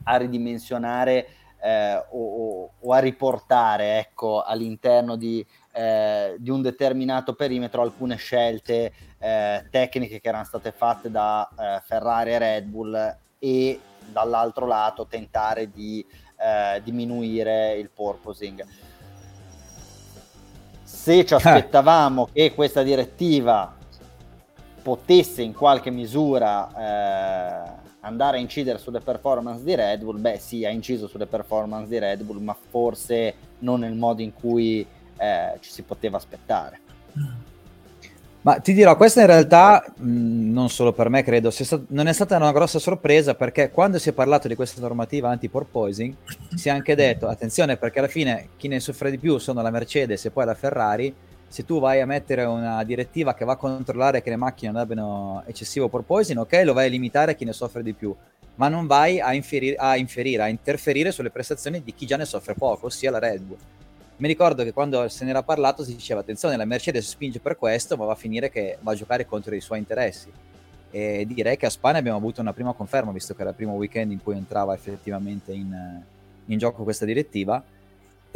a 0.04 0.16
ridimensionare 0.18 1.28
eh, 1.62 2.04
o, 2.12 2.70
o, 2.78 2.92
a 2.92 3.00
riportare 3.00 4.00
ecco, 4.00 4.42
all'interno 4.42 5.16
di, 5.16 5.46
eh, 5.72 6.36
di, 6.38 6.50
un 6.50 6.62
determinato 6.62 7.34
perimetro 7.34 7.82
alcune 7.82 8.18
scelte 8.18 8.92
eh, 9.20 9.66
tecniche 9.72 10.20
che 10.20 10.28
erano 10.28 10.44
state 10.44 10.74
fatte 10.74 11.10
da 11.10 11.48
eh, 11.48 11.82
Ferrari 11.86 12.32
e 12.32 12.38
Red 12.40 12.66
Bull 12.66 13.18
e 13.40 13.80
dall'altro 14.12 14.68
lato 14.68 15.08
tentare 15.08 15.72
di 15.72 16.06
eh, 16.38 16.82
diminuire 16.84 17.76
il 17.76 17.90
porpoising 17.90 18.92
se 21.04 21.26
ci 21.26 21.34
aspettavamo 21.34 22.30
che 22.32 22.54
questa 22.54 22.82
direttiva 22.82 23.76
potesse 24.82 25.42
in 25.42 25.54
qualche 25.54 25.90
misura 25.90 26.70
eh, 26.70 27.72
andare 28.00 28.38
a 28.38 28.40
incidere 28.40 28.78
sulle 28.78 29.02
performance 29.02 29.66
di 29.66 29.76
Red 29.76 30.02
Bull, 30.02 30.22
beh 30.22 30.38
sì, 30.38 30.64
ha 30.64 30.70
inciso 30.70 31.08
sulle 31.08 31.26
performance 31.26 31.90
di 31.90 32.00
Red 32.00 32.24
Bull, 32.24 32.42
ma 32.42 32.56
forse 32.70 33.34
non 33.60 33.82
nel 33.82 33.96
modo 33.96 34.22
in 34.22 34.34
cui 34.34 34.88
eh, 35.18 35.58
ci 35.60 35.72
si 35.72 35.82
poteva 35.82 36.16
aspettare. 36.16 36.80
Ma 38.44 38.60
ti 38.60 38.74
dirò, 38.74 38.98
questa 38.98 39.22
in 39.22 39.28
realtà, 39.28 39.86
mh, 39.96 40.52
non 40.52 40.70
solo 40.70 40.92
per 40.92 41.08
me 41.08 41.24
credo, 41.24 41.50
stat- 41.50 41.86
non 41.88 42.08
è 42.08 42.14
stata 42.14 42.36
una 42.36 42.52
grossa 42.52 42.78
sorpresa 42.78 43.36
perché 43.36 43.72
quando 43.72 44.00
si 44.00 44.10
è 44.10 44.12
parlato 44.12 44.50
di 44.50 44.56
questa 44.56 44.82
normativa 44.82 45.30
anti-porpoising 45.30 46.14
si 46.54 46.68
è 46.68 46.72
anche 46.72 46.94
detto, 46.94 47.30
attenzione 47.30 47.78
perché 47.78 48.00
alla 48.00 48.10
fine 48.10 48.50
chi 48.58 48.68
ne 48.68 48.82
soffre 48.82 49.12
di 49.12 49.18
più 49.18 49.38
sono 49.38 49.62
la 49.62 49.72
Mercedes 49.72 50.26
e 50.26 50.32
poi 50.32 50.44
la 50.44 50.56
Ferrari, 50.56 51.16
se 51.48 51.64
tu 51.64 51.80
vai 51.80 52.02
a 52.02 52.06
mettere 52.06 52.44
una 52.44 52.84
direttiva 52.84 53.34
che 53.34 53.46
va 53.46 53.54
a 53.54 53.56
controllare 53.56 54.22
che 54.22 54.30
le 54.30 54.36
macchine 54.36 54.74
non 54.74 54.82
abbiano 54.82 55.44
eccessivo 55.46 55.88
porpoising, 55.88 56.40
ok, 56.40 56.64
lo 56.66 56.74
vai 56.74 56.88
a 56.88 56.90
limitare 56.90 57.32
a 57.32 57.36
chi 57.36 57.46
ne 57.46 57.54
soffre 57.54 57.82
di 57.82 57.94
più, 57.94 58.14
ma 58.56 58.68
non 58.68 58.88
vai 58.88 59.22
a, 59.22 59.34
inferire, 59.34 59.78
a, 59.78 59.96
inferire, 59.96 60.44
a 60.44 60.50
interferire 60.50 61.14
sulle 61.14 61.30
prestazioni 61.30 61.82
di 61.82 61.94
chi 61.94 62.06
già 62.06 62.18
ne 62.18 62.26
soffre 62.26 62.56
poco, 62.56 62.88
ossia 62.88 63.10
la 63.10 63.20
Red 63.20 63.40
Bull 63.40 63.58
mi 64.18 64.28
ricordo 64.28 64.64
che 64.64 64.74
quando 64.74 65.08
se 65.10 65.26
n'era 65.26 65.44
parlato 65.44 65.84
si 65.84 65.96
diceva 65.96 66.20
attenzione 66.20 66.56
la 66.56 66.66
Mercedes 66.66 67.08
spinge 67.08 67.40
per 67.40 67.58
questo 67.58 67.98
ma 67.98 68.06
va 68.06 68.14
a 68.14 68.16
finire 68.16 68.50
che 68.50 68.78
va 68.82 68.92
a 68.92 68.96
giocare 68.96 69.26
contro 69.26 69.56
i 69.56 69.62
suoi 69.62 69.80
interessi. 69.80 70.32
E 70.92 71.26
direi 71.28 71.58
che 71.58 71.66
a 71.66 71.72
Spagna 71.72 71.98
abbiamo 71.98 72.18
avuto 72.18 72.40
una 72.40 72.54
prima 72.54 72.74
conferma 72.74 73.12
visto 73.12 73.34
che 73.34 73.42
era 73.42 73.50
il 73.50 73.56
primo 73.56 73.74
weekend 73.74 74.12
in 74.12 74.22
cui 74.22 74.38
entrava 74.38 74.76
effettivamente 74.76 75.52
in, 75.52 76.02
in 76.46 76.58
gioco 76.58 76.84
questa 76.84 77.06
direttiva 77.06 77.64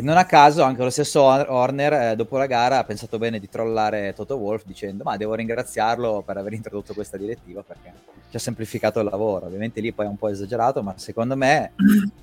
non 0.04 0.18
a 0.18 0.26
caso 0.26 0.62
anche 0.62 0.84
lo 0.84 0.90
stesso 0.92 1.22
Horner 1.22 1.94
eh, 1.94 2.16
dopo 2.16 2.38
la 2.38 2.46
gara 2.46 2.78
ha 2.78 2.84
pensato 2.84 3.18
bene 3.18 3.40
di 3.40 3.50
trollare 3.50 4.14
Toto 4.14 4.36
Wolf 4.36 4.64
dicendo 4.64 5.04
ma 5.04 5.18
devo 5.18 5.34
ringraziarlo 5.34 6.22
per 6.24 6.38
aver 6.38 6.54
introdotto 6.54 6.94
questa 6.94 7.18
direttiva 7.18 7.64
perché 7.64 7.94
ci 8.30 8.36
ha 8.36 8.40
semplificato 8.40 9.00
il 9.00 9.08
lavoro. 9.10 9.46
Ovviamente 9.46 9.82
lì 9.82 9.92
poi 9.92 10.06
è 10.06 10.10
un 10.10 10.18
po' 10.18 10.28
esagerato, 10.28 10.84
ma 10.84 10.94
secondo 10.98 11.36
me 11.36 11.74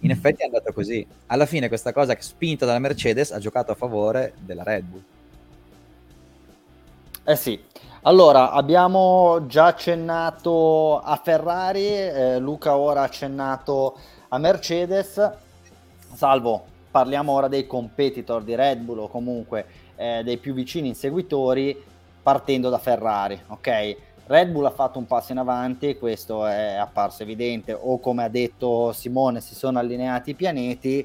in 0.01 0.11
effetti 0.11 0.43
è 0.43 0.45
andato 0.45 0.73
così. 0.73 1.07
Alla 1.27 1.47
fine 1.47 1.69
questa 1.69 1.93
cosa 1.93 2.15
spinta 2.19 2.67
dalla 2.67 2.79
Mercedes 2.79 3.33
ha 3.33 3.39
giocato 3.39 3.73
a 3.73 3.75
favore 3.75 4.35
della 4.39 4.63
Red 4.63 4.85
Bull. 4.85 5.03
Eh 7.27 7.37
sì, 7.37 7.59
allora 8.03 8.51
abbiamo 8.51 9.47
già 9.47 9.67
accennato 9.67 11.01
a 11.01 11.19
Ferrari, 11.23 11.87
eh, 11.87 12.39
Luca 12.39 12.77
ora 12.77 13.01
ha 13.01 13.05
accennato 13.05 13.99
a 14.29 14.39
Mercedes, 14.39 15.31
salvo 16.13 16.73
parliamo 16.95 17.33
ora 17.33 17.49
dei 17.49 17.67
competitor 17.67 18.45
di 18.45 18.55
Red 18.55 18.79
Bull 18.79 19.01
o 19.01 19.09
comunque 19.09 19.67
eh, 19.97 20.23
dei 20.23 20.39
più 20.39 20.55
vicini 20.55 20.87
inseguitori 20.87 21.77
partendo 22.23 22.69
da 22.69 22.79
Ferrari, 22.79 23.37
ok? 23.49 23.97
Red 24.27 24.53
Bull 24.53 24.67
ha 24.67 24.71
fatto 24.71 25.01
un 25.01 25.07
passo 25.09 25.33
in 25.33 25.39
avanti 25.39 25.89
e 25.89 25.99
questo 25.99 26.47
è 26.47 26.75
apparso 26.75 27.25
evidente, 27.25 27.73
o 27.73 27.99
come 27.99 28.23
ha 28.23 28.29
detto 28.29 28.93
Simone, 28.93 29.41
si 29.41 29.57
sono 29.57 29.81
allineati 29.81 30.31
i 30.31 30.35
pianeti, 30.35 31.05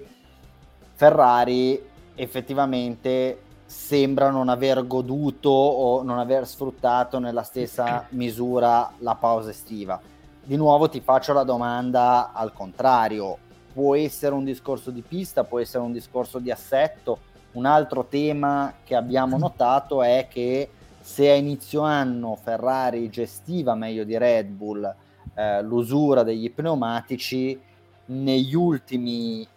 Ferrari 0.93 1.83
effettivamente 2.13 3.41
sembra 3.65 4.29
non 4.29 4.47
aver 4.47 4.85
goduto 4.85 5.49
o 5.49 6.03
non 6.03 6.19
aver 6.19 6.45
sfruttato 6.45 7.17
nella 7.17 7.41
stessa 7.41 8.05
misura 8.13 8.91
la 8.99 9.15
pausa 9.15 9.49
estiva. 9.49 9.99
Di 10.43 10.55
nuovo 10.55 10.87
ti 10.87 11.01
faccio 11.01 11.33
la 11.33 11.43
domanda 11.43 12.31
al 12.31 12.53
contrario, 12.53 13.37
può 13.71 13.95
essere 13.95 14.33
un 14.33 14.43
discorso 14.43 14.91
di 14.91 15.01
pista, 15.01 15.43
può 15.43 15.59
essere 15.59 15.83
un 15.83 15.91
discorso 15.91 16.39
di 16.39 16.51
assetto. 16.51 17.19
Un 17.51 17.65
altro 17.65 18.05
tema 18.05 18.73
che 18.83 18.95
abbiamo 18.95 19.37
notato 19.37 20.03
è 20.03 20.27
che 20.29 20.69
se 21.01 21.29
a 21.29 21.35
inizio 21.35 21.81
anno 21.81 22.35
Ferrari 22.35 23.09
gestiva 23.09 23.73
meglio 23.73 24.03
di 24.03 24.17
Red 24.17 24.47
Bull 24.47 24.95
eh, 25.33 25.61
l'usura 25.63 26.23
degli 26.23 26.51
pneumatici, 26.51 27.59
negli 28.05 28.53
ultimi 28.53 29.47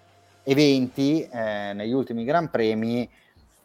eventi, 0.45 1.27
eh, 1.29 1.73
negli 1.75 1.93
ultimi 1.93 2.25
Gran 2.25 2.51
Premi, 2.51 3.09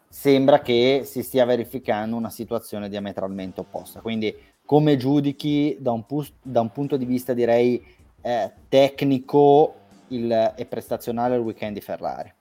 sembra 0.08 0.60
che 0.60 1.02
si 1.04 1.22
stia 1.22 1.44
verificando 1.44 2.16
una 2.16 2.30
situazione 2.30 2.88
diametralmente 2.88 3.60
opposta. 3.60 4.00
Quindi, 4.00 4.34
come 4.64 4.96
giudichi 4.96 5.76
da 5.78 5.92
un, 5.92 6.04
pu- 6.04 6.26
da 6.42 6.60
un 6.60 6.70
punto 6.70 6.96
di 6.96 7.04
vista, 7.04 7.34
direi, 7.34 7.84
eh, 8.20 8.52
tecnico 8.68 9.74
il, 10.08 10.52
e 10.56 10.66
prestazionale 10.66 11.36
il 11.36 11.42
weekend 11.42 11.74
di 11.74 11.80
Ferrari? 11.80 12.32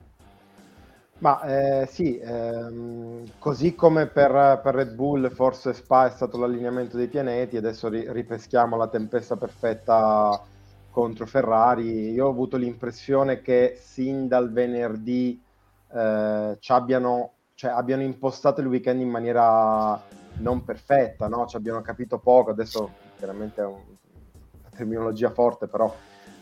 Ma 1.20 1.42
eh, 1.42 1.88
sì, 1.88 2.20
ehm, 2.20 3.24
così 3.40 3.74
come 3.74 4.06
per, 4.06 4.60
per, 4.62 4.76
Red 4.76 4.94
Bull, 4.94 5.32
forse 5.32 5.74
Spa 5.74 6.06
è 6.06 6.12
stato 6.12 6.38
l'allineamento 6.38 6.96
dei 6.96 7.08
pianeti, 7.08 7.58
adesso 7.58 7.90
ri- 7.90 8.12
ripeschiamo 8.12 8.78
la 8.78 8.88
tempesta 8.88 9.36
perfetta 9.36 10.40
contro 10.92 11.26
Ferrari. 11.26 12.12
Io 12.12 12.28
ho 12.28 12.30
avuto 12.30 12.56
l'impressione 12.58 13.42
che 13.42 13.80
sin 13.82 14.28
dal 14.28 14.52
venerdì 14.52 15.42
eh, 15.92 16.58
abbiano, 16.68 17.32
cioè, 17.56 17.72
abbiano 17.72 18.04
impostato 18.04 18.62
il 18.62 18.68
weekend 18.68 19.02
in 19.02 19.10
maniera 19.10 20.00
non 20.40 20.64
perfetta, 20.64 21.28
no? 21.28 21.48
ci 21.48 21.56
abbiano 21.56 21.82
capito 21.82 22.20
poco, 22.20 22.52
adesso 22.52 22.92
chiaramente 23.18 23.62
è 23.62 23.66
un, 23.66 23.74
una 23.74 24.70
terminologia 24.70 25.32
forte, 25.32 25.66
però 25.66 25.92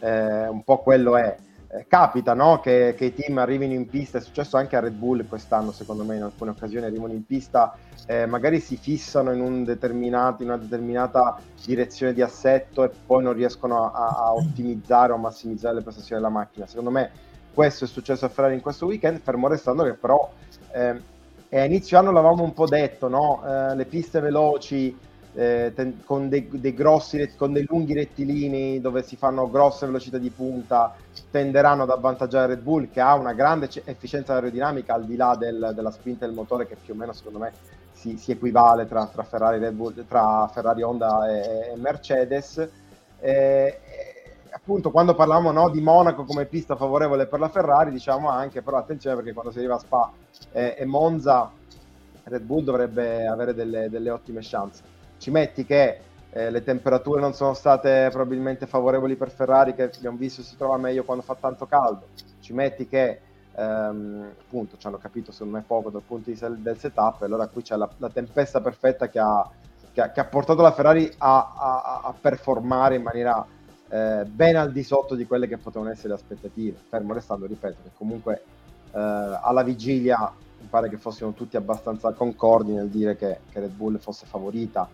eh, 0.05 0.47
un 0.47 0.63
po' 0.63 0.83
quello 0.83 1.17
è 1.17 1.35
eh, 1.67 1.87
capita 1.87 2.35
no? 2.35 2.59
che, 2.59 2.93
che, 2.95 3.05
i 3.05 3.13
team 3.13 3.39
arrivino 3.39 3.73
in 3.73 3.87
pista, 3.87 4.19
è 4.19 4.21
successo 4.21 4.55
anche 4.55 4.75
a 4.75 4.79
Red 4.79 4.93
Bull 4.93 5.27
quest'anno 5.27 5.71
secondo 5.71 6.03
me 6.03 6.15
in 6.15 6.21
alcune 6.21 6.51
occasioni 6.51 6.85
arrivano 6.85 7.13
in 7.13 7.25
pista, 7.25 7.75
eh, 8.05 8.27
magari 8.27 8.59
si 8.59 8.77
fissano 8.77 9.31
in, 9.31 9.41
un 9.41 9.65
in, 9.65 10.45
una 10.45 10.57
determinata 10.57 11.39
direzione 11.65 12.13
di 12.13 12.21
assetto 12.21 12.83
e 12.83 12.91
poi 13.05 13.23
non 13.23 13.33
riescono 13.33 13.91
a, 13.91 14.09
a, 14.09 14.33
ottimizzare 14.33 15.11
o 15.11 15.17
massimizzare 15.17 15.75
le 15.75 15.81
prestazioni 15.81 16.21
della 16.21 16.31
macchina. 16.31 16.67
Secondo 16.67 16.91
me 16.91 17.09
questo 17.51 17.85
è 17.85 17.87
successo 17.87 18.25
a 18.25 18.29
Ferrari 18.29 18.53
in 18.53 18.61
questo 18.61 18.85
weekend, 18.85 19.19
fermo 19.21 19.47
restando 19.47 19.83
che 19.83 19.93
però 19.93 20.29
eh, 20.71 21.01
a 21.49 21.63
inizio 21.63 21.97
anno 21.97 22.11
l'avevamo 22.11 22.43
un 22.43 22.53
po' 22.53 22.67
detto, 22.67 23.07
no? 23.07 23.41
eh, 23.43 23.75
le 23.75 23.85
piste 23.85 24.19
veloci 24.19 24.95
eh, 25.35 25.73
ten- 25.75 26.01
con, 26.05 26.29
dei, 26.29 26.47
dei 26.49 26.73
grossi, 26.73 27.33
con 27.35 27.51
dei 27.51 27.65
lunghi 27.67 27.93
rettilini 27.93 28.79
dove 28.79 29.03
si 29.03 29.17
fanno 29.17 29.49
grosse 29.49 29.85
velocità 29.85 30.17
di 30.17 30.29
punta, 30.29 30.95
tenderanno 31.29 31.83
ad 31.83 31.89
avvantaggiare 31.89 32.47
Red 32.47 32.61
Bull 32.61 32.89
che 32.89 33.01
ha 33.01 33.13
una 33.15 33.33
grande 33.33 33.67
c- 33.67 33.81
efficienza 33.83 34.33
aerodinamica 34.33 34.93
al 34.93 35.05
di 35.05 35.15
là 35.15 35.35
del, 35.35 35.73
della 35.75 35.91
spinta 35.91 36.25
del 36.25 36.33
motore 36.33 36.67
che 36.67 36.77
più 36.81 36.93
o 36.93 36.97
meno 36.97 37.11
secondo 37.11 37.39
me 37.39 37.51
si, 37.91 38.17
si 38.17 38.31
equivale 38.31 38.87
tra, 38.87 39.05
tra, 39.07 39.23
Ferrari, 39.23 39.59
Red 39.59 39.73
Bull, 39.73 40.05
tra 40.07 40.49
Ferrari 40.51 40.81
Honda 40.83 41.29
e, 41.29 41.71
e 41.73 41.75
Mercedes. 41.75 42.69
E, 43.19 43.79
appunto 44.51 44.89
quando 44.89 45.15
parlavamo 45.15 45.51
no, 45.51 45.69
di 45.69 45.81
Monaco 45.81 46.23
come 46.23 46.45
pista 46.45 46.77
favorevole 46.77 47.27
per 47.27 47.39
la 47.39 47.49
Ferrari 47.49 47.91
diciamo 47.91 48.29
anche 48.29 48.61
però 48.61 48.77
attenzione 48.77 49.17
perché 49.17 49.33
quando 49.33 49.51
si 49.51 49.57
arriva 49.57 49.75
a 49.75 49.79
Spa 49.79 50.11
e, 50.53 50.75
e 50.77 50.85
Monza 50.85 51.51
Red 52.23 52.41
Bull 52.41 52.63
dovrebbe 52.63 53.27
avere 53.27 53.53
delle, 53.53 53.89
delle 53.89 54.09
ottime 54.09 54.39
chance 54.41 54.94
ci 55.25 55.31
metti 55.31 55.65
che 55.65 55.99
eh, 56.29 56.51
le 56.51 56.63
temperature 56.63 57.19
non 57.19 57.33
sono 57.33 57.55
state 57.55 58.09
probabilmente 58.11 58.67
favorevoli 58.67 59.15
per 59.15 59.31
Ferrari, 59.31 59.73
che 59.73 59.89
abbiamo 59.95 60.17
visto 60.17 60.43
si 60.43 60.55
trova 60.55 60.77
meglio 60.77 61.03
quando 61.03 61.23
fa 61.23 61.33
tanto 61.33 61.65
caldo, 61.65 62.09
ci 62.41 62.53
metti 62.53 62.87
che 62.87 63.21
ehm, 63.55 64.33
appunto 64.39 64.77
ci 64.77 64.85
hanno 64.85 64.99
capito 64.99 65.31
secondo 65.31 65.57
me 65.57 65.63
poco 65.65 65.89
dal 65.89 66.03
punto 66.03 66.25
di 66.25 66.33
vista 66.33 66.47
del 66.47 66.77
setup, 66.77 67.23
e 67.23 67.25
allora 67.25 67.47
qui 67.47 67.63
c'è 67.63 67.75
la, 67.75 67.89
la 67.97 68.09
tempesta 68.11 68.61
perfetta 68.61 69.09
che 69.09 69.17
ha, 69.17 69.49
che, 69.91 70.01
ha, 70.01 70.11
che 70.11 70.19
ha, 70.19 70.25
portato 70.25 70.61
la 70.61 70.73
Ferrari 70.73 71.11
a, 71.17 71.53
a, 71.57 72.01
a 72.03 72.13
performare 72.21 72.97
in 72.97 73.01
maniera 73.01 73.43
eh, 73.89 74.25
ben 74.25 74.57
al 74.57 74.71
di 74.71 74.83
sotto 74.83 75.15
di 75.15 75.25
quelle 75.25 75.47
che 75.47 75.57
potevano 75.57 75.89
essere 75.89 76.09
le 76.09 76.15
aspettative, 76.15 76.77
fermo 76.87 77.13
restando, 77.13 77.47
ripeto, 77.47 77.77
che 77.81 77.89
comunque 77.97 78.43
eh, 78.91 78.99
alla 78.99 79.63
vigilia 79.63 80.31
mi 80.59 80.67
pare 80.67 80.87
che 80.87 80.97
fossimo 80.97 81.33
tutti 81.33 81.57
abbastanza 81.57 82.11
concordi 82.11 82.73
nel 82.73 82.89
dire 82.89 83.15
che, 83.15 83.39
che 83.51 83.59
Red 83.59 83.71
Bull 83.71 83.97
fosse 83.97 84.27
favorita 84.27 84.87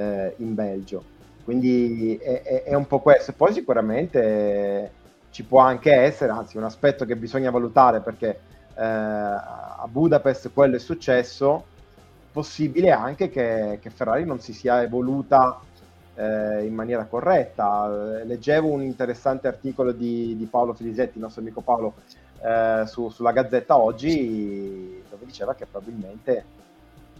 eh, 0.00 0.34
in 0.38 0.54
Belgio. 0.54 1.04
Quindi 1.44 2.16
è, 2.16 2.42
è, 2.42 2.62
è, 2.64 2.74
un 2.74 2.86
po' 2.86 3.00
questo. 3.00 3.32
Poi 3.32 3.52
sicuramente 3.52 4.92
ci 5.30 5.44
può 5.44 5.60
anche 5.60 5.92
essere, 5.92 6.32
anzi 6.32 6.56
un 6.56 6.64
aspetto 6.64 7.04
che 7.04 7.16
bisogna 7.16 7.50
valutare 7.50 8.00
perché 8.00 8.28
eh, 8.74 8.84
a 8.84 9.86
Budapest 9.90 10.50
quello 10.52 10.76
è 10.76 10.78
successo, 10.78 11.64
possibile 12.32 12.90
anche 12.90 13.28
che, 13.28 13.78
che 13.80 13.90
Ferrari 13.90 14.24
non 14.24 14.40
si 14.40 14.52
sia 14.52 14.82
evoluta 14.82 15.60
eh, 16.14 16.64
in 16.64 16.74
maniera 16.74 17.04
corretta. 17.04 18.22
Leggevo 18.24 18.68
un 18.68 18.82
interessante 18.82 19.48
articolo 19.48 19.92
di, 19.92 20.36
di 20.36 20.44
Paolo 20.46 20.72
Filisetti, 20.72 21.16
il 21.16 21.22
nostro 21.22 21.42
amico 21.42 21.60
Paolo, 21.60 21.94
eh, 22.42 22.84
su, 22.86 23.08
sulla 23.10 23.32
Gazzetta 23.32 23.76
oggi, 23.76 25.02
dove 25.10 25.24
diceva 25.24 25.54
che 25.54 25.66
probabilmente 25.66 26.58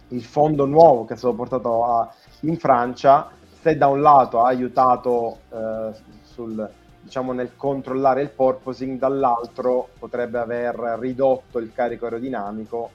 il 0.08 0.24
fondo 0.24 0.66
nuovo 0.66 1.04
che 1.04 1.14
è 1.14 1.16
stato 1.16 1.34
portato 1.34 1.84
a, 1.84 2.12
in 2.40 2.58
Francia, 2.58 3.30
se 3.60 3.76
da 3.76 3.88
un 3.88 4.00
lato 4.00 4.40
ha 4.40 4.48
aiutato 4.48 5.40
eh, 5.50 5.90
sul, 6.22 6.70
diciamo, 7.00 7.32
nel 7.32 7.56
controllare 7.56 8.22
il 8.22 8.30
porpoising, 8.30 8.98
dall'altro 8.98 9.88
potrebbe 9.98 10.38
aver 10.38 10.74
ridotto 10.98 11.58
il 11.58 11.72
carico 11.72 12.06
aerodinamico 12.06 12.90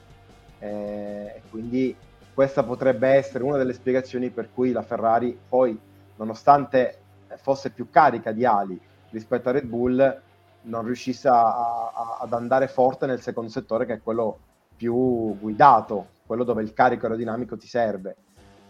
eh, 0.58 1.34
e 1.36 1.42
quindi 1.50 1.94
questa 2.34 2.62
potrebbe 2.62 3.08
essere 3.08 3.44
una 3.44 3.56
delle 3.56 3.72
spiegazioni 3.72 4.30
per 4.30 4.48
cui 4.52 4.72
la 4.72 4.82
Ferrari 4.82 5.38
poi, 5.48 5.78
nonostante 6.16 6.98
fosse 7.36 7.70
più 7.70 7.88
carica 7.90 8.32
di 8.32 8.44
ali 8.44 8.78
rispetto 9.10 9.48
a 9.48 9.52
Red 9.52 9.66
Bull, 9.66 10.20
non 10.62 10.84
riuscisse 10.84 11.28
a, 11.28 11.42
a, 11.42 12.18
ad 12.20 12.32
andare 12.32 12.68
forte 12.68 13.06
nel 13.06 13.20
secondo 13.20 13.50
settore 13.50 13.86
che 13.86 13.94
è 13.94 14.02
quello 14.02 14.38
più 14.76 15.36
guidato, 15.38 16.08
quello 16.26 16.44
dove 16.44 16.62
il 16.62 16.72
carico 16.72 17.06
aerodinamico 17.06 17.56
ti 17.56 17.66
serve. 17.66 18.16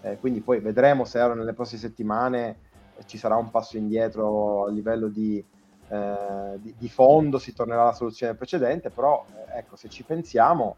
Eh, 0.06 0.18
quindi 0.20 0.40
poi 0.40 0.60
vedremo 0.60 1.04
se 1.04 1.20
ora 1.20 1.34
nelle 1.34 1.52
prossime 1.52 1.80
settimane 1.80 2.56
eh, 2.96 3.04
ci 3.06 3.18
sarà 3.18 3.34
un 3.34 3.50
passo 3.50 3.76
indietro 3.76 4.66
a 4.66 4.70
livello 4.70 5.08
di, 5.08 5.44
eh, 5.88 6.58
di, 6.58 6.74
di 6.78 6.88
fondo, 6.88 7.38
si 7.38 7.52
tornerà 7.52 7.82
alla 7.82 7.92
soluzione 7.92 8.34
precedente, 8.34 8.90
però 8.90 9.24
eh, 9.34 9.58
ecco, 9.58 9.74
se 9.74 9.88
ci 9.88 10.04
pensiamo, 10.04 10.76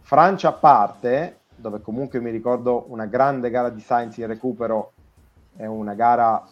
Francia 0.00 0.48
a 0.48 0.52
parte, 0.52 1.40
dove 1.54 1.82
comunque 1.82 2.20
mi 2.20 2.30
ricordo 2.30 2.86
una 2.88 3.04
grande 3.04 3.50
gara 3.50 3.68
di 3.68 3.80
Sainz 3.80 4.16
in 4.16 4.28
recupero 4.28 4.92
e 5.56 5.66
una 5.66 5.92
gara 5.92 6.42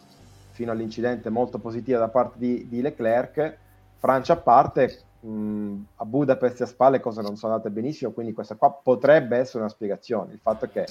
fino 0.50 0.70
all'incidente 0.70 1.30
molto 1.30 1.58
positiva 1.58 1.98
da 1.98 2.08
parte 2.08 2.38
di, 2.38 2.68
di 2.68 2.82
Leclerc, 2.82 3.56
Francia 3.96 4.34
a 4.34 4.36
parte, 4.36 4.98
mh, 5.20 5.74
a 5.96 6.04
Budapest 6.04 6.60
a 6.60 6.66
Spa 6.66 6.90
le 6.90 7.00
cose 7.00 7.22
non 7.22 7.36
sono 7.36 7.54
andate 7.54 7.70
benissimo, 7.70 8.10
quindi 8.12 8.34
questa 8.34 8.56
qua 8.56 8.70
potrebbe 8.70 9.38
essere 9.38 9.60
una 9.60 9.70
spiegazione. 9.70 10.34
Il 10.34 10.40
fatto 10.40 10.66
è 10.66 10.70
che 10.70 10.86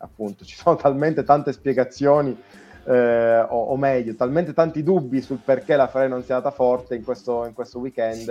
appunto 0.00 0.44
ci 0.44 0.56
sono 0.58 0.76
talmente 0.76 1.22
tante 1.22 1.52
spiegazioni, 1.52 2.36
eh, 2.84 3.40
o, 3.40 3.64
o, 3.64 3.76
meglio, 3.76 4.14
talmente 4.14 4.52
tanti 4.52 4.82
dubbi 4.82 5.20
sul 5.20 5.38
perché 5.44 5.76
la 5.76 5.86
Ferrari 5.86 6.10
non 6.10 6.22
sia 6.22 6.36
andata 6.36 6.54
forte 6.54 6.94
in 6.94 7.04
questo, 7.04 7.44
in 7.46 7.52
questo 7.52 7.78
weekend, 7.78 8.28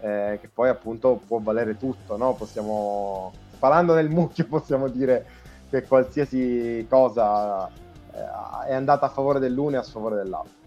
eh, 0.00 0.38
che 0.40 0.48
poi 0.52 0.68
appunto 0.68 1.20
può 1.26 1.40
valere 1.40 1.76
tutto, 1.76 2.16
no? 2.16 2.34
Possiamo, 2.34 3.32
sparando 3.52 3.94
nel 3.94 4.08
mucchio, 4.08 4.46
possiamo 4.48 4.88
dire 4.88 5.26
che 5.70 5.82
qualsiasi 5.82 6.86
cosa 6.88 7.68
eh, 7.68 8.68
è 8.68 8.74
andata 8.74 9.06
a 9.06 9.10
favore 9.10 9.38
dell'uno 9.38 9.76
e 9.76 9.78
a 9.78 9.82
sfavore 9.82 10.16
dell'altro. 10.16 10.58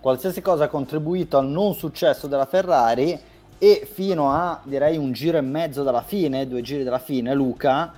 Qualsiasi 0.00 0.42
cosa 0.42 0.64
ha 0.64 0.68
contribuito 0.68 1.38
al 1.38 1.46
non 1.46 1.74
successo 1.74 2.26
della 2.26 2.44
Ferrari 2.44 3.18
e 3.56 3.88
fino 3.90 4.30
a 4.30 4.60
direi 4.64 4.98
un 4.98 5.12
giro 5.12 5.38
e 5.38 5.40
mezzo 5.40 5.82
dalla 5.82 6.02
fine, 6.02 6.46
due 6.46 6.60
giri 6.60 6.82
dalla 6.82 6.98
fine, 6.98 7.32
Luca, 7.34 7.92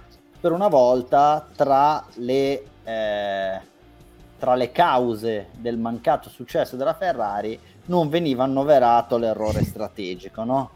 per 0.47 0.55
una 0.55 0.69
volta 0.69 1.45
tra 1.57 2.05
le, 2.19 2.65
eh, 2.85 3.61
tra 4.39 4.55
le 4.55 4.71
cause 4.71 5.49
del 5.57 5.77
mancato 5.77 6.29
successo 6.29 6.77
della 6.77 6.95
Ferrari 6.95 7.59
non 7.87 8.09
veniva 8.09 8.45
annoverato 8.45 9.19
l'errore 9.19 9.65
strategico, 9.65 10.45
no? 10.45 10.71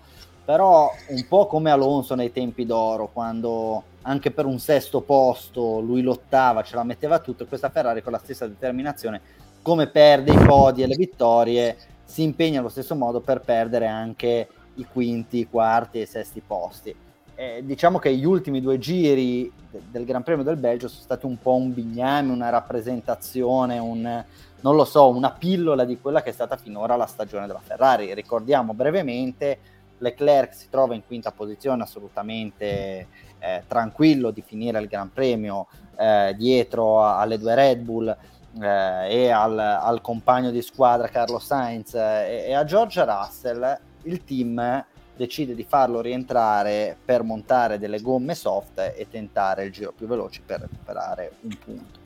però 0.44 0.90
un 1.10 1.24
po' 1.28 1.46
come 1.46 1.70
Alonso 1.70 2.16
nei 2.16 2.32
tempi 2.32 2.66
d'oro, 2.66 3.10
quando 3.12 3.84
anche 4.02 4.32
per 4.32 4.44
un 4.44 4.58
sesto 4.58 5.02
posto 5.02 5.78
lui 5.78 6.02
lottava, 6.02 6.64
ce 6.64 6.74
la 6.74 6.82
metteva 6.82 7.20
tutto, 7.20 7.46
questa 7.46 7.70
Ferrari 7.70 8.02
con 8.02 8.10
la 8.10 8.18
stessa 8.18 8.48
determinazione, 8.48 9.20
come 9.62 9.86
perde 9.86 10.32
i 10.32 10.44
podi 10.44 10.82
e 10.82 10.88
le 10.88 10.96
vittorie, 10.96 11.76
si 12.02 12.24
impegna 12.24 12.58
allo 12.58 12.70
stesso 12.70 12.96
modo 12.96 13.20
per 13.20 13.40
perdere 13.40 13.86
anche 13.86 14.48
i 14.74 14.84
quinti, 14.92 15.38
i 15.38 15.48
quarti 15.48 16.00
e 16.00 16.02
i 16.02 16.06
sesti 16.06 16.42
posti. 16.44 17.08
Eh, 17.40 17.62
diciamo 17.64 17.98
che 17.98 18.14
gli 18.14 18.26
ultimi 18.26 18.60
due 18.60 18.78
giri 18.78 19.50
del 19.70 20.04
Gran 20.04 20.22
Premio 20.22 20.44
del 20.44 20.58
Belgio 20.58 20.88
sono 20.88 21.00
stati 21.00 21.24
un 21.24 21.38
po' 21.38 21.54
un 21.54 21.72
bigname, 21.72 22.30
una 22.30 22.50
rappresentazione, 22.50 23.78
un, 23.78 24.02
non 24.60 24.76
lo 24.76 24.84
so, 24.84 25.08
una 25.08 25.30
pillola 25.30 25.86
di 25.86 25.98
quella 25.98 26.20
che 26.20 26.28
è 26.28 26.32
stata 26.34 26.58
finora 26.58 26.96
la 26.96 27.06
stagione 27.06 27.46
della 27.46 27.62
Ferrari. 27.64 28.12
Ricordiamo 28.12 28.74
brevemente, 28.74 29.58
Leclerc 29.96 30.52
si 30.52 30.68
trova 30.68 30.94
in 30.94 31.00
quinta 31.06 31.32
posizione 31.32 31.82
assolutamente 31.82 33.06
eh, 33.38 33.62
tranquillo 33.66 34.30
di 34.32 34.42
finire 34.42 34.78
il 34.78 34.86
Gran 34.86 35.10
Premio 35.10 35.68
eh, 35.96 36.34
dietro 36.36 37.02
alle 37.02 37.38
due 37.38 37.54
Red 37.54 37.78
Bull 37.78 38.14
eh, 38.60 39.14
e 39.14 39.30
al, 39.30 39.58
al, 39.58 40.02
compagno 40.02 40.50
di 40.50 40.60
squadra 40.60 41.08
Carlo 41.08 41.38
Sainz 41.38 41.94
eh, 41.94 42.44
e, 42.44 42.44
e 42.48 42.52
a 42.52 42.64
George 42.64 43.02
Russell, 43.02 43.78
il 44.02 44.24
team 44.24 44.84
decide 45.20 45.54
di 45.54 45.64
farlo 45.64 46.00
rientrare 46.00 46.96
per 47.04 47.22
montare 47.22 47.78
delle 47.78 48.00
gomme 48.00 48.34
soft 48.34 48.78
e 48.78 49.06
tentare 49.10 49.64
il 49.64 49.70
giro 49.70 49.92
più 49.92 50.06
veloce 50.06 50.40
per 50.44 50.60
recuperare 50.60 51.32
un 51.42 51.58
punto. 51.62 51.98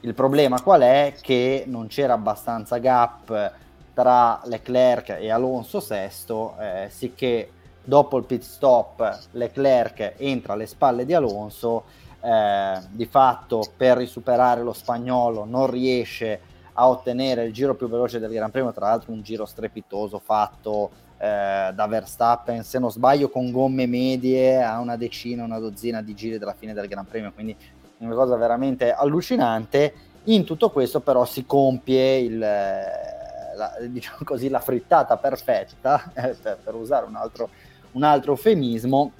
Il 0.00 0.14
problema 0.14 0.60
qual 0.60 0.80
è? 0.80 1.14
Che 1.20 1.62
non 1.68 1.86
c'era 1.86 2.14
abbastanza 2.14 2.78
gap 2.78 3.52
tra 3.94 4.40
Leclerc 4.46 5.10
e 5.10 5.30
Alonso 5.30 5.78
sesto, 5.78 6.56
eh, 6.58 6.88
sicché 6.90 7.52
dopo 7.84 8.18
il 8.18 8.24
pit 8.24 8.42
stop 8.42 9.28
Leclerc 9.30 10.14
entra 10.16 10.54
alle 10.54 10.66
spalle 10.66 11.04
di 11.04 11.14
Alonso, 11.14 11.84
eh, 12.20 12.80
di 12.90 13.06
fatto 13.06 13.62
per 13.76 13.96
risuperare 13.96 14.62
lo 14.62 14.72
spagnolo 14.72 15.44
non 15.44 15.70
riesce 15.70 16.40
a 16.72 16.88
ottenere 16.88 17.44
il 17.44 17.52
giro 17.52 17.76
più 17.76 17.88
veloce 17.88 18.18
del 18.18 18.32
Gran 18.32 18.50
Premio, 18.50 18.72
tra 18.72 18.88
l'altro 18.88 19.12
un 19.12 19.22
giro 19.22 19.46
strepitoso 19.46 20.18
fatto 20.18 21.08
eh, 21.22 21.70
da 21.74 21.86
Verstappen, 21.86 22.64
se 22.64 22.78
non 22.78 22.90
sbaglio 22.90 23.28
con 23.28 23.50
gomme 23.50 23.86
medie 23.86 24.62
a 24.62 24.80
una 24.80 24.96
decina, 24.96 25.44
una 25.44 25.58
dozzina 25.58 26.00
di 26.00 26.14
giri 26.14 26.38
dalla 26.38 26.54
fine 26.54 26.72
del 26.72 26.88
Gran 26.88 27.06
Premio, 27.06 27.30
quindi 27.32 27.54
una 27.98 28.14
cosa 28.14 28.36
veramente 28.36 28.90
allucinante. 28.90 29.92
In 30.24 30.44
tutto 30.44 30.70
questo 30.70 31.00
però 31.00 31.26
si 31.26 31.44
compie 31.44 32.16
il, 32.20 32.38
la, 32.38 33.76
diciamo 33.86 34.20
così, 34.24 34.48
la 34.48 34.60
frittata 34.60 35.18
perfetta, 35.18 36.10
eh, 36.16 36.34
per, 36.40 36.56
per, 36.64 36.74
usare 36.74 37.04
un 37.04 37.16
altro, 37.16 37.50
un 37.92 38.02
altro 38.02 38.32
eufemismo, 38.32 39.12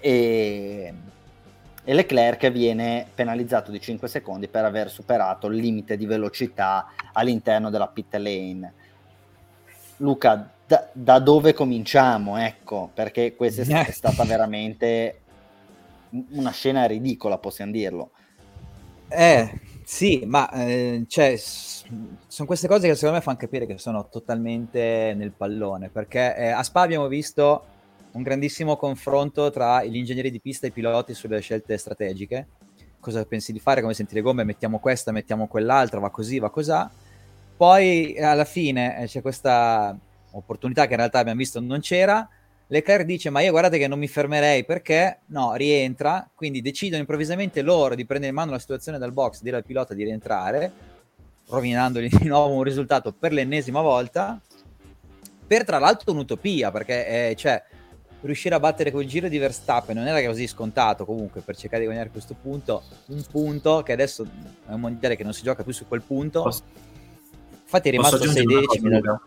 e, 0.00 0.94
e 1.84 1.94
Leclerc 1.94 2.50
viene 2.50 3.08
penalizzato 3.14 3.70
di 3.70 3.78
5 3.78 4.08
secondi 4.08 4.48
per 4.48 4.64
aver 4.64 4.88
superato 4.88 5.48
il 5.48 5.56
limite 5.56 5.98
di 5.98 6.06
velocità 6.06 6.92
all'interno 7.12 7.68
della 7.68 7.88
pit 7.88 8.14
lane. 8.14 8.72
Luca, 9.98 10.50
da, 10.66 10.88
da 10.92 11.18
dove 11.20 11.52
cominciamo? 11.52 12.38
Ecco, 12.38 12.90
perché 12.92 13.34
questa 13.36 13.62
è 13.86 13.92
stata 13.92 14.24
veramente 14.24 15.20
una 16.30 16.50
scena 16.50 16.84
ridicola, 16.86 17.38
possiamo 17.38 17.72
dirlo. 17.72 18.10
Eh, 19.08 19.60
sì, 19.84 20.24
ma 20.26 20.50
eh, 20.50 21.04
cioè, 21.06 21.36
sono 21.36 22.46
queste 22.46 22.66
cose 22.66 22.88
che 22.88 22.94
secondo 22.94 23.16
me 23.16 23.22
fanno 23.22 23.36
capire 23.36 23.66
che 23.66 23.78
sono 23.78 24.08
totalmente 24.08 25.14
nel 25.16 25.30
pallone, 25.30 25.88
perché 25.88 26.36
eh, 26.36 26.48
a 26.48 26.62
Spa 26.64 26.80
abbiamo 26.80 27.06
visto 27.06 27.64
un 28.12 28.22
grandissimo 28.22 28.76
confronto 28.76 29.50
tra 29.50 29.84
gli 29.84 29.96
ingegneri 29.96 30.30
di 30.30 30.40
pista 30.40 30.66
e 30.66 30.70
i 30.70 30.72
piloti 30.72 31.14
sulle 31.14 31.40
scelte 31.40 31.76
strategiche. 31.76 32.48
Cosa 32.98 33.24
pensi 33.24 33.52
di 33.52 33.60
fare? 33.60 33.82
Come 33.82 33.94
senti 33.94 34.14
le 34.14 34.22
gomme? 34.22 34.42
Mettiamo 34.42 34.80
questa, 34.80 35.12
mettiamo 35.12 35.46
quell'altra, 35.46 36.00
va 36.00 36.10
così, 36.10 36.40
va 36.40 36.50
così. 36.50 36.72
Poi 37.56 38.18
alla 38.18 38.44
fine 38.44 38.98
eh, 38.98 39.06
c'è 39.06 39.22
questa 39.22 39.96
opportunità 40.36 40.86
che 40.86 40.92
in 40.92 40.98
realtà 40.98 41.18
abbiamo 41.18 41.38
visto 41.38 41.60
non 41.60 41.80
c'era. 41.80 42.28
Leclerc 42.68 43.04
dice: 43.04 43.30
Ma 43.30 43.40
io 43.40 43.50
guardate 43.50 43.78
che 43.78 43.88
non 43.88 43.98
mi 43.98 44.08
fermerei 44.08 44.64
perché 44.64 45.20
no, 45.26 45.54
rientra. 45.54 46.28
Quindi 46.34 46.60
decidono 46.60 47.00
improvvisamente 47.00 47.62
loro 47.62 47.94
di 47.94 48.04
prendere 48.04 48.30
in 48.30 48.36
mano 48.36 48.50
la 48.50 48.58
situazione 48.58 48.98
dal 48.98 49.12
box, 49.12 49.42
dire 49.42 49.56
al 49.56 49.64
pilota 49.64 49.94
di 49.94 50.04
rientrare, 50.04 50.72
rovinandogli 51.48 52.08
di 52.08 52.26
nuovo 52.26 52.54
un 52.54 52.62
risultato 52.62 53.12
per 53.12 53.32
l'ennesima 53.32 53.80
volta. 53.80 54.40
Per 55.46 55.64
tra 55.64 55.78
l'altro 55.78 56.10
un'utopia 56.10 56.72
perché 56.72 57.30
eh, 57.30 57.34
cioè, 57.36 57.62
riuscire 58.22 58.56
a 58.56 58.60
battere 58.60 58.90
quel 58.90 59.06
giro 59.06 59.28
di 59.28 59.38
Verstappen 59.38 59.96
non 59.96 60.08
era 60.08 60.26
così 60.26 60.48
scontato 60.48 61.04
comunque 61.04 61.42
per 61.42 61.54
cercare 61.56 61.82
di 61.82 61.86
guadagnare 61.86 62.12
questo 62.12 62.34
punto. 62.34 62.82
Un 63.06 63.24
punto 63.30 63.82
che 63.84 63.92
adesso 63.92 64.26
è 64.66 64.72
un 64.72 64.80
mondiale 64.80 65.14
che 65.14 65.22
non 65.22 65.32
si 65.32 65.44
gioca 65.44 65.62
più 65.62 65.72
su 65.72 65.86
quel 65.86 66.02
punto. 66.02 66.44
Infatti 67.62 67.88
è 67.88 67.90
rimasto 67.92 68.16
a 68.16 68.28
6 68.28 68.44
decimi. 68.44 69.00
Cosa, 69.00 69.20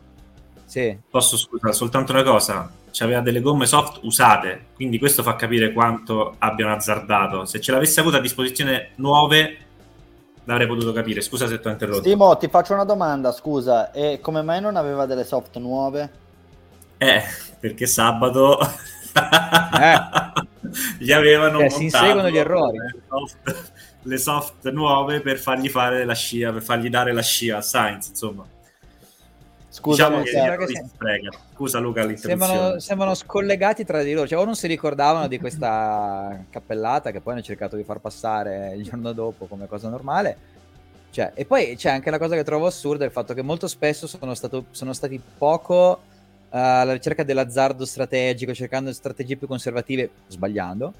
sì. 0.69 0.95
Posso 1.09 1.35
scusare 1.35 1.73
soltanto 1.73 2.11
una 2.11 2.21
cosa? 2.21 2.71
C'aveva 2.91 3.21
delle 3.21 3.41
gomme 3.41 3.65
soft 3.65 4.01
usate, 4.03 4.67
quindi 4.75 4.99
questo 4.99 5.23
fa 5.23 5.35
capire 5.35 5.73
quanto 5.73 6.35
abbiano 6.37 6.73
azzardato. 6.73 7.45
Se 7.45 7.59
ce 7.59 7.71
l'avessi 7.71 7.99
avuto 7.99 8.17
a 8.17 8.19
disposizione 8.19 8.91
nuove, 8.97 9.57
l'avrei 10.43 10.67
potuto 10.67 10.93
capire. 10.93 11.21
Scusa 11.21 11.47
se 11.47 11.59
ti 11.59 11.67
ho 11.67 11.71
interrotto. 11.71 12.01
Timo, 12.01 12.37
ti 12.37 12.47
faccio 12.49 12.73
una 12.73 12.83
domanda, 12.83 13.31
scusa. 13.31 13.91
E 13.91 14.19
come 14.21 14.43
mai 14.43 14.61
non 14.61 14.75
aveva 14.75 15.07
delle 15.07 15.23
soft 15.23 15.57
nuove? 15.57 16.11
Eh, 16.99 17.23
perché 17.59 17.87
sabato 17.87 18.59
eh. 18.61 19.99
gli 20.99 21.11
avevano 21.11 21.61
eh, 21.61 21.71
si 21.71 21.85
inseguono 21.85 22.29
gli 22.29 22.37
errori. 22.37 22.77
Le 22.77 23.01
soft, 23.07 23.71
le 24.03 24.17
soft 24.19 24.69
nuove 24.69 25.21
per 25.21 25.39
fargli 25.39 25.67
fare 25.67 26.05
la 26.05 26.13
scia, 26.13 26.51
per 26.51 26.61
fargli 26.61 26.89
dare 26.89 27.11
la 27.11 27.23
scia 27.23 27.57
a 27.57 27.61
Sainz, 27.61 28.09
insomma. 28.09 28.45
Scusa, 29.71 30.09
diciamo 30.09 30.57
che 30.57 30.65
che 30.65 30.75
si... 30.75 31.29
Scusa 31.53 31.77
Luca 31.79 32.15
sembrano, 32.15 32.79
sembrano, 32.79 33.13
scollegati 33.13 33.85
tra 33.85 34.01
di 34.01 34.13
loro, 34.13 34.27
cioè 34.27 34.39
o 34.39 34.43
non 34.43 34.55
si 34.55 34.65
ricordavano 34.65 35.27
di 35.27 35.37
questa 35.37 36.43
cappellata 36.49 37.11
che 37.11 37.21
poi 37.21 37.33
hanno 37.33 37.43
cercato 37.43 37.75
di 37.75 37.83
far 37.83 37.99
passare 37.99 38.73
il 38.75 38.83
giorno 38.83 39.13
dopo 39.13 39.45
come 39.45 39.67
cosa 39.67 39.87
normale. 39.87 40.37
Cioè, 41.11 41.33
e 41.35 41.45
poi 41.45 41.75
c'è 41.75 41.91
anche 41.91 42.09
la 42.09 42.17
cosa 42.17 42.35
che 42.35 42.43
trovo 42.43 42.65
assurda, 42.65 43.05
il 43.05 43.11
fatto 43.11 43.33
che 43.33 43.41
molto 43.41 43.67
spesso 43.67 44.07
sono, 44.07 44.33
stato, 44.33 44.65
sono 44.71 44.93
stati 44.93 45.21
poco 45.37 46.01
uh, 46.01 46.47
alla 46.49 46.93
ricerca 46.93 47.23
dell'azzardo 47.23 47.85
strategico, 47.85 48.53
cercando 48.53 48.91
strategie 48.91 49.35
più 49.35 49.47
conservative, 49.47 50.09
sbagliando 50.27 50.93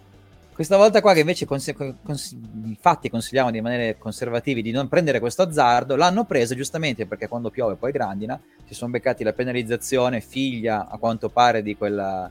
questa 0.60 0.76
volta 0.76 1.00
qua 1.00 1.14
che 1.14 1.22
invece 1.22 1.46
cons- 1.46 1.74
cons- 2.04 2.36
infatti 2.66 3.10
consigliamo 3.10 3.50
di 3.50 3.60
rimanere 3.60 3.98
conservativi, 3.98 4.62
di 4.62 4.72
non 4.72 4.90
prendere 4.90 5.22
questo 5.22 5.44
azzardo, 5.44 5.96
l'hanno 5.96 6.26
preso 6.26 6.54
giustamente 6.54 7.06
perché 7.06 7.30
quando 7.30 7.50
piove 7.50 7.76
poi 7.76 7.94
grandina, 7.94 8.38
si 8.66 8.74
sono 8.74 8.92
beccati 8.92 9.24
la 9.24 9.32
penalizzazione 9.32 10.20
figlia 10.20 10.90
a 10.90 10.98
quanto 10.98 11.30
pare 11.30 11.64
di 11.64 11.78
quella 11.78 12.30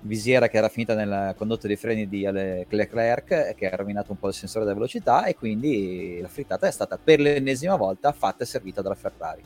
visiera 0.00 0.48
che 0.48 0.56
era 0.56 0.68
finita 0.68 0.96
nel 0.96 1.36
condotto 1.36 1.68
dei 1.68 1.76
freni 1.76 2.08
di 2.08 2.22
Leclerc 2.22 3.54
che 3.54 3.70
ha 3.70 3.76
rovinato 3.76 4.10
un 4.10 4.18
po' 4.18 4.26
il 4.26 4.34
sensore 4.34 4.64
della 4.64 4.74
velocità 4.74 5.26
e 5.26 5.36
quindi 5.36 6.18
la 6.20 6.26
frittata 6.26 6.66
è 6.66 6.72
stata 6.72 6.98
per 6.98 7.20
l'ennesima 7.20 7.76
volta 7.76 8.10
fatta 8.10 8.42
e 8.42 8.46
servita 8.46 8.82
dalla 8.82 8.96
Ferrari. 8.96 9.42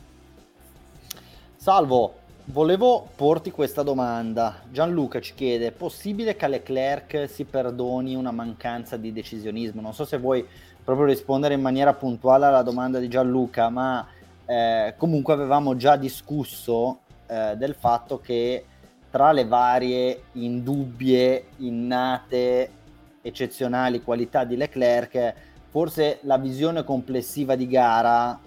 Salvo, 1.55 2.15
Volevo 2.47 3.07
porti 3.15 3.51
questa 3.51 3.83
domanda. 3.83 4.63
Gianluca 4.69 5.21
ci 5.21 5.33
chiede: 5.33 5.67
è 5.67 5.71
possibile 5.71 6.35
che 6.35 6.43
a 6.43 6.49
Leclerc 6.49 7.29
si 7.29 7.45
perdoni 7.45 8.15
una 8.15 8.31
mancanza 8.31 8.97
di 8.97 9.13
decisionismo? 9.13 9.79
Non 9.79 9.93
so 9.93 10.03
se 10.03 10.17
vuoi 10.17 10.45
proprio 10.83 11.05
rispondere 11.05 11.53
in 11.53 11.61
maniera 11.61 11.93
puntuale 11.93 12.45
alla 12.45 12.61
domanda 12.61 12.99
di 12.99 13.07
Gianluca, 13.07 13.69
ma 13.69 14.05
eh, 14.45 14.93
comunque 14.97 15.31
avevamo 15.31 15.77
già 15.77 15.95
discusso 15.95 16.99
eh, 17.27 17.55
del 17.55 17.75
fatto 17.75 18.19
che 18.19 18.65
tra 19.09 19.31
le 19.31 19.45
varie 19.45 20.23
indubbie, 20.33 21.45
innate, 21.59 22.69
eccezionali 23.21 24.03
qualità 24.03 24.43
di 24.43 24.57
Leclerc, 24.57 25.33
forse 25.69 26.19
la 26.23 26.37
visione 26.37 26.83
complessiva 26.83 27.55
di 27.55 27.67
gara 27.67 28.37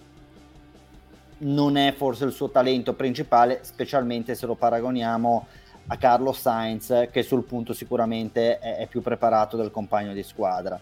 non 1.38 1.76
è 1.76 1.92
forse 1.92 2.24
il 2.24 2.32
suo 2.32 2.50
talento 2.50 2.94
principale, 2.94 3.60
specialmente 3.62 4.34
se 4.34 4.46
lo 4.46 4.54
paragoniamo 4.54 5.46
a 5.88 5.96
Carlos 5.96 6.40
Sainz, 6.40 7.08
che 7.10 7.22
sul 7.22 7.44
punto 7.44 7.72
sicuramente 7.72 8.58
è, 8.58 8.76
è 8.78 8.86
più 8.86 9.02
preparato 9.02 9.56
del 9.56 9.70
compagno 9.70 10.12
di 10.12 10.22
squadra. 10.22 10.78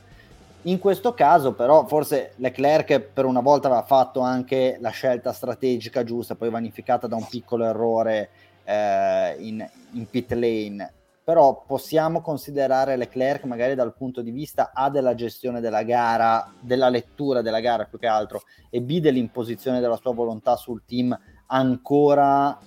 In 0.62 0.78
questo 0.78 1.12
caso, 1.12 1.52
però, 1.52 1.86
forse 1.86 2.32
Leclerc 2.36 2.98
per 3.00 3.26
una 3.26 3.40
volta 3.40 3.66
aveva 3.66 3.82
fatto 3.82 4.20
anche 4.20 4.78
la 4.80 4.90
scelta 4.90 5.32
strategica 5.32 6.04
giusta, 6.04 6.36
poi 6.36 6.48
vanificata 6.48 7.06
da 7.06 7.16
un 7.16 7.26
piccolo 7.28 7.66
errore 7.66 8.30
eh, 8.64 9.36
in, 9.40 9.66
in 9.92 10.08
pit 10.08 10.32
lane 10.32 10.92
però 11.24 11.64
possiamo 11.66 12.20
considerare 12.20 12.96
Leclerc 12.96 13.44
magari 13.44 13.74
dal 13.74 13.94
punto 13.94 14.20
di 14.20 14.30
vista 14.30 14.72
A 14.74 14.90
della 14.90 15.14
gestione 15.14 15.60
della 15.60 15.82
gara, 15.82 16.52
della 16.60 16.90
lettura 16.90 17.40
della 17.40 17.60
gara 17.60 17.86
più 17.86 17.98
che 17.98 18.06
altro, 18.06 18.42
e 18.68 18.82
B 18.82 19.00
dell'imposizione 19.00 19.80
della 19.80 19.96
sua 19.96 20.12
volontà 20.12 20.56
sul 20.56 20.84
team 20.84 21.18
ancora 21.46 22.58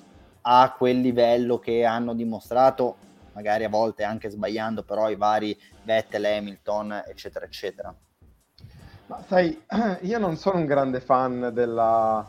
a 0.41 0.75
quel 0.75 0.99
livello 1.01 1.59
che 1.59 1.85
hanno 1.85 2.15
dimostrato 2.15 2.97
magari 3.33 3.63
a 3.63 3.69
volte 3.69 4.03
anche 4.03 4.29
sbagliando, 4.29 4.81
però 4.81 5.11
i 5.11 5.15
vari 5.15 5.55
Vettel, 5.83 6.25
Hamilton, 6.25 7.03
eccetera, 7.07 7.45
eccetera. 7.45 7.95
Ma 9.05 9.23
sai, 9.27 9.61
io 10.01 10.17
non 10.17 10.35
sono 10.35 10.57
un 10.57 10.65
grande 10.65 10.99
fan 10.99 11.51
della, 11.53 12.27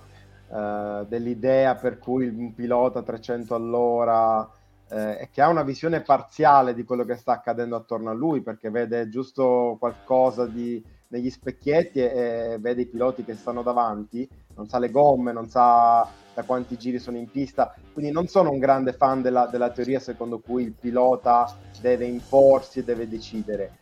uh, 0.48 1.06
dell'idea 1.06 1.74
per 1.76 1.98
cui 1.98 2.28
un 2.28 2.52
pilota 2.52 2.98
a 2.98 3.02
300 3.02 3.54
all'ora 3.54 4.46
eh, 4.90 5.28
che 5.30 5.42
ha 5.42 5.48
una 5.48 5.62
visione 5.62 6.00
parziale 6.00 6.74
di 6.74 6.84
quello 6.84 7.04
che 7.04 7.16
sta 7.16 7.32
accadendo 7.32 7.76
attorno 7.76 8.10
a 8.10 8.14
lui, 8.14 8.40
perché 8.40 8.70
vede 8.70 9.08
giusto 9.08 9.76
qualcosa 9.78 10.46
di, 10.46 10.82
negli 11.08 11.30
specchietti 11.30 12.00
e, 12.00 12.52
e 12.52 12.58
vede 12.58 12.82
i 12.82 12.86
piloti 12.86 13.24
che 13.24 13.34
stanno 13.34 13.62
davanti, 13.62 14.28
non 14.56 14.66
sa 14.68 14.78
le 14.78 14.90
gomme, 14.90 15.32
non 15.32 15.48
sa 15.48 16.08
da 16.34 16.42
quanti 16.44 16.76
giri 16.76 16.98
sono 16.98 17.16
in 17.16 17.30
pista, 17.30 17.74
quindi 17.92 18.12
non 18.12 18.26
sono 18.28 18.50
un 18.50 18.58
grande 18.58 18.92
fan 18.92 19.22
della, 19.22 19.46
della 19.46 19.70
teoria 19.70 19.98
secondo 19.98 20.38
cui 20.38 20.62
il 20.62 20.72
pilota 20.72 21.52
deve 21.80 22.06
imporsi 22.06 22.78
e 22.78 22.84
deve 22.84 23.08
decidere. 23.08 23.72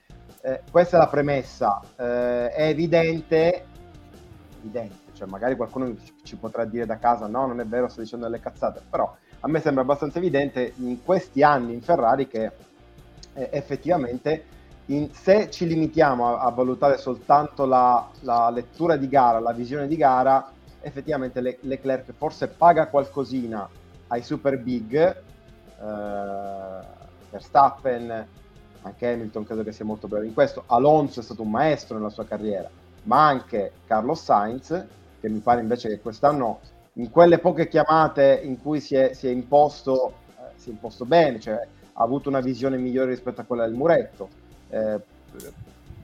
Eh, 0.40 0.62
questa 0.71 0.97
è 0.97 1.01
la 1.01 1.09
premessa, 1.09 1.81
eh, 1.97 2.49
è 2.49 2.69
evidente, 2.69 3.66
evidente, 4.59 5.12
cioè 5.12 5.29
magari 5.29 5.57
qualcuno 5.57 5.95
ci, 5.97 6.14
ci 6.23 6.37
potrà 6.37 6.64
dire 6.64 6.87
da 6.87 6.99
casa 6.99 7.27
no, 7.27 7.47
non 7.47 7.61
è 7.61 7.66
vero, 7.66 7.88
sto 7.88 8.01
dicendo 8.01 8.27
delle 8.27 8.40
cazzate, 8.40 8.81
però 8.88 9.14
a 9.47 9.49
me 9.49 9.61
sembra 9.61 9.85
abbastanza 9.85 10.19
evidente 10.19 10.73
in 10.79 11.05
questi 11.05 11.45
anni 11.45 11.73
in 11.73 11.81
Ferrari 11.81 12.27
che 12.27 12.51
eh, 13.33 13.49
effettivamente 13.53 14.55
in, 14.87 15.09
se 15.13 15.51
ci 15.51 15.69
limitiamo 15.69 16.37
a, 16.37 16.41
a 16.41 16.51
valutare 16.51 16.99
soltanto 16.99 17.65
la, 17.65 18.09
la, 18.21 18.51
lettura 18.51 18.97
di 18.97 19.09
gara, 19.09 19.39
la 19.39 19.53
visione 19.53 19.87
di 19.87 19.97
gara, 19.97 20.51
effettivamente 20.81 21.41
Le, 21.41 21.59
Leclerc 21.61 22.13
forse 22.17 22.49
paga 22.49 22.89
qualcosina 22.89 23.69
ai 24.09 24.23
super 24.23 24.59
big, 24.59 24.95
eh, 24.95 25.15
Verstappen, 27.31 28.27
anche 28.83 29.13
Hamilton 29.13 29.45
credo 29.45 29.63
che 29.63 29.73
sia 29.73 29.85
molto 29.85 30.09
bravo 30.09 30.25
in 30.25 30.35
questo, 30.35 30.65
Alonso 30.67 31.21
è 31.21 31.23
stato 31.23 31.43
un 31.43 31.51
maestro 31.51 31.99
nella 31.99 32.11
sua 32.11 32.25
carriera, 32.25 32.69
ma 33.05 33.29
anche 33.29 33.73
Carlos 33.87 34.23
Sainz, 34.23 34.85
che 35.21 35.29
mi 35.29 35.39
pare 35.39 35.61
invece 35.61 35.89
che 35.89 36.01
quest'anno 36.01 36.61
in 36.99 37.11
quelle 37.11 37.39
poche 37.39 37.69
chiamate 37.69 38.41
in 38.43 38.61
cui 38.61 38.81
si 38.81 38.95
è, 38.95 39.13
si 39.13 39.27
è, 39.27 39.31
imposto, 39.31 40.15
eh, 40.39 40.53
si 40.57 40.71
è 40.71 40.73
imposto 40.73 41.05
bene, 41.05 41.41
cioè 41.41 41.67
ha 41.99 42.03
avuto 42.03 42.29
una 42.29 42.41
visione 42.41 42.77
migliore 42.77 43.11
rispetto 43.11 43.41
a 43.41 43.45
quella 43.45 43.67
del 43.67 43.75
muretto. 43.75 44.29
Eh, 44.69 45.01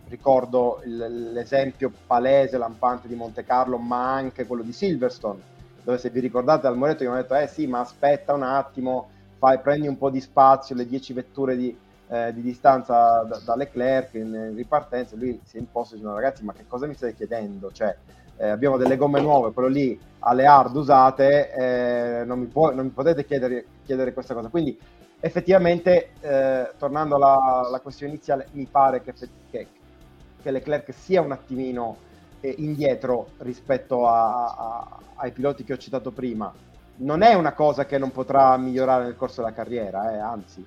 ricordo 0.08 0.82
il, 0.84 1.32
l'esempio 1.32 1.90
palese, 2.06 2.58
lampante 2.58 3.08
di 3.08 3.14
Monte 3.14 3.44
Carlo, 3.44 3.78
ma 3.78 4.12
anche 4.12 4.46
quello 4.46 4.62
di 4.62 4.72
Silverstone, 4.72 5.40
dove 5.82 5.96
se 5.98 6.10
vi 6.10 6.20
ricordate 6.20 6.66
al 6.66 6.76
muretto 6.76 7.04
gli 7.04 7.06
hanno 7.06 7.16
detto, 7.16 7.34
eh 7.34 7.46
sì, 7.46 7.66
ma 7.66 7.80
aspetta 7.80 8.34
un 8.34 8.42
attimo, 8.42 9.08
fai, 9.38 9.58
prendi 9.60 9.88
un 9.88 9.96
po' 9.96 10.10
di 10.10 10.20
spazio, 10.20 10.74
le 10.74 10.86
10 10.86 11.12
vetture 11.14 11.56
di, 11.56 11.74
eh, 12.08 12.32
di 12.34 12.42
distanza 12.42 13.22
da, 13.22 13.40
da, 13.42 13.56
Leclerc 13.56 14.12
in 14.14 14.52
ripartenza, 14.54 15.16
lui 15.16 15.40
si 15.44 15.56
è 15.56 15.60
imposto 15.60 15.94
dicendo, 15.94 16.14
ragazzi, 16.14 16.44
ma 16.44 16.52
che 16.52 16.66
cosa 16.68 16.86
mi 16.86 16.94
state 16.94 17.14
chiedendo? 17.14 17.72
Cioè, 17.72 17.96
eh, 18.42 18.48
abbiamo 18.48 18.76
delle 18.76 18.96
gomme 18.96 19.20
nuove, 19.20 19.52
quello 19.52 19.68
lì 19.68 19.96
ha 20.18 20.32
le 20.34 20.46
hard 20.46 20.74
usate, 20.74 21.52
eh, 21.52 22.24
non, 22.24 22.40
mi 22.40 22.46
può, 22.46 22.74
non, 22.74 22.86
mi 22.86 22.90
potete 22.90 23.24
chiedere, 23.24 23.66
chiedere, 23.84 24.12
questa 24.12 24.34
cosa. 24.34 24.48
Quindi 24.48 24.76
effettivamente, 25.20 26.10
eh, 26.20 26.72
tornando 26.76 27.14
alla, 27.14 27.62
alla, 27.64 27.78
questione 27.78 28.14
iniziale, 28.14 28.48
mi 28.52 28.66
pare 28.68 29.00
che, 29.00 29.14
che, 29.48 29.66
che 30.42 30.50
Leclerc 30.50 30.92
sia 30.92 31.20
un 31.20 31.30
attimino 31.30 31.96
eh, 32.40 32.52
indietro 32.58 33.28
rispetto 33.38 34.08
a, 34.08 34.46
a, 34.46 34.98
ai 35.14 35.30
piloti 35.30 35.62
che 35.62 35.74
ho 35.74 35.78
citato 35.78 36.10
prima. 36.10 36.52
Non 36.96 37.22
è 37.22 37.34
una 37.34 37.52
cosa 37.52 37.86
che 37.86 37.96
non 37.96 38.10
potrà 38.10 38.56
migliorare 38.56 39.04
nel 39.04 39.16
corso 39.16 39.40
della 39.40 39.54
carriera, 39.54 40.12
eh, 40.12 40.18
anzi. 40.18 40.66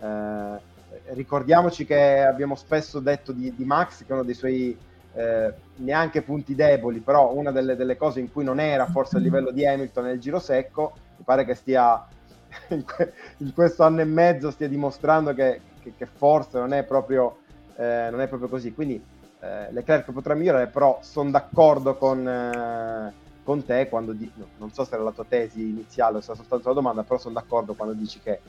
Eh, 0.00 0.74
ricordiamoci 1.14 1.84
che 1.84 2.20
abbiamo 2.20 2.54
spesso 2.54 3.00
detto 3.00 3.32
di, 3.32 3.52
di 3.52 3.64
Max, 3.64 4.04
che 4.06 4.12
uno 4.12 4.22
dei 4.22 4.34
suoi 4.34 4.78
eh, 5.16 5.54
neanche 5.76 6.20
punti 6.20 6.54
deboli, 6.54 7.00
però 7.00 7.32
una 7.32 7.50
delle, 7.50 7.74
delle, 7.74 7.96
cose 7.96 8.20
in 8.20 8.30
cui 8.30 8.44
non 8.44 8.60
era 8.60 8.84
forse 8.86 9.16
a 9.16 9.20
livello 9.20 9.50
di 9.50 9.66
Hamilton 9.66 10.04
nel 10.04 10.20
giro 10.20 10.38
secco, 10.38 10.92
mi 11.16 11.24
pare 11.24 11.46
che 11.46 11.54
stia 11.54 12.06
in, 12.68 12.84
que- 12.84 13.14
in 13.38 13.54
questo 13.54 13.82
anno 13.82 14.02
e 14.02 14.04
mezzo 14.04 14.50
stia 14.50 14.68
dimostrando 14.68 15.32
che, 15.32 15.62
che, 15.80 15.94
che 15.96 16.04
forse 16.04 16.58
non 16.58 16.74
è, 16.74 16.84
proprio, 16.84 17.38
eh, 17.76 18.08
non 18.10 18.20
è 18.20 18.28
proprio 18.28 18.50
così. 18.50 18.74
Quindi 18.74 19.02
eh, 19.40 19.72
Leclerc 19.72 20.12
potrà 20.12 20.34
migliorare, 20.34 20.66
però 20.66 20.98
sono 21.02 21.30
d'accordo 21.30 21.96
con, 21.96 22.28
eh, 22.28 23.12
con 23.42 23.64
te 23.64 23.88
quando 23.88 24.12
di- 24.12 24.30
no, 24.34 24.48
non 24.58 24.70
so 24.70 24.84
se 24.84 24.96
era 24.96 25.02
la 25.02 25.12
tua 25.12 25.24
tesi 25.26 25.66
iniziale 25.66 26.18
o 26.18 26.20
se 26.20 26.32
era 26.32 26.40
soltanto 26.40 26.68
la 26.68 26.74
domanda, 26.74 27.04
però 27.04 27.18
sono 27.18 27.34
d'accordo 27.34 27.72
quando 27.72 27.94
dici 27.94 28.20
che 28.20 28.40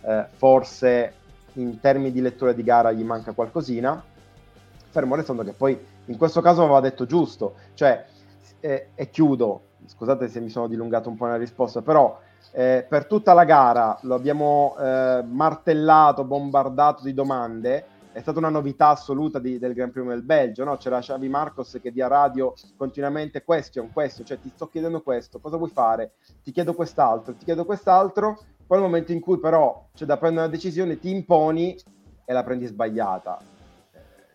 eh, 0.00 0.26
forse 0.34 1.14
in 1.52 1.78
termini 1.78 2.10
di 2.10 2.20
lettura 2.20 2.52
di 2.52 2.64
gara 2.64 2.90
gli 2.90 3.04
manca 3.04 3.32
qualcosina 3.32 4.02
fermo 4.96 5.14
restando 5.14 5.44
che 5.44 5.52
poi 5.52 5.78
in 6.06 6.16
questo 6.16 6.40
caso 6.40 6.62
aveva 6.62 6.80
detto 6.80 7.06
giusto, 7.06 7.54
cioè, 7.74 8.04
eh, 8.60 8.88
e 8.94 9.10
chiudo, 9.10 9.60
scusate 9.86 10.28
se 10.28 10.40
mi 10.40 10.48
sono 10.48 10.68
dilungato 10.68 11.08
un 11.08 11.16
po' 11.16 11.26
nella 11.26 11.36
risposta, 11.36 11.82
però 11.82 12.18
eh, 12.52 12.86
per 12.88 13.06
tutta 13.06 13.32
la 13.32 13.44
gara 13.44 13.98
lo 14.02 14.14
abbiamo 14.14 14.76
eh, 14.78 15.22
martellato, 15.26 16.24
bombardato 16.24 17.02
di 17.02 17.12
domande, 17.12 17.86
è 18.12 18.20
stata 18.20 18.38
una 18.38 18.48
novità 18.48 18.88
assoluta 18.88 19.38
di, 19.38 19.58
del 19.58 19.74
Gran 19.74 19.90
Premio 19.90 20.12
del 20.12 20.22
Belgio, 20.22 20.64
no? 20.64 20.76
c'era 20.78 21.00
Xavi 21.00 21.28
Marcos 21.28 21.78
che 21.82 21.90
via 21.90 22.06
radio 22.06 22.54
continuamente 22.76 23.44
question, 23.44 23.92
question, 23.92 24.24
cioè 24.24 24.40
ti 24.40 24.50
sto 24.54 24.68
chiedendo 24.68 25.02
questo, 25.02 25.38
cosa 25.38 25.58
vuoi 25.58 25.68
fare? 25.68 26.14
Ti 26.42 26.50
chiedo 26.50 26.72
quest'altro, 26.72 27.34
ti 27.34 27.44
chiedo 27.44 27.66
quest'altro, 27.66 28.38
poi 28.66 28.78
nel 28.78 28.86
momento 28.86 29.12
in 29.12 29.20
cui 29.20 29.38
però 29.38 29.88
c'è 29.94 30.06
da 30.06 30.16
prendere 30.16 30.46
una 30.46 30.54
decisione 30.54 30.98
ti 30.98 31.10
imponi 31.10 31.76
e 32.24 32.32
la 32.32 32.42
prendi 32.42 32.64
sbagliata. 32.64 33.38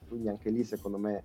Quindi 0.07 0.29
anche 0.29 0.51
lì 0.51 0.63
secondo 0.63 0.99
me 0.99 1.23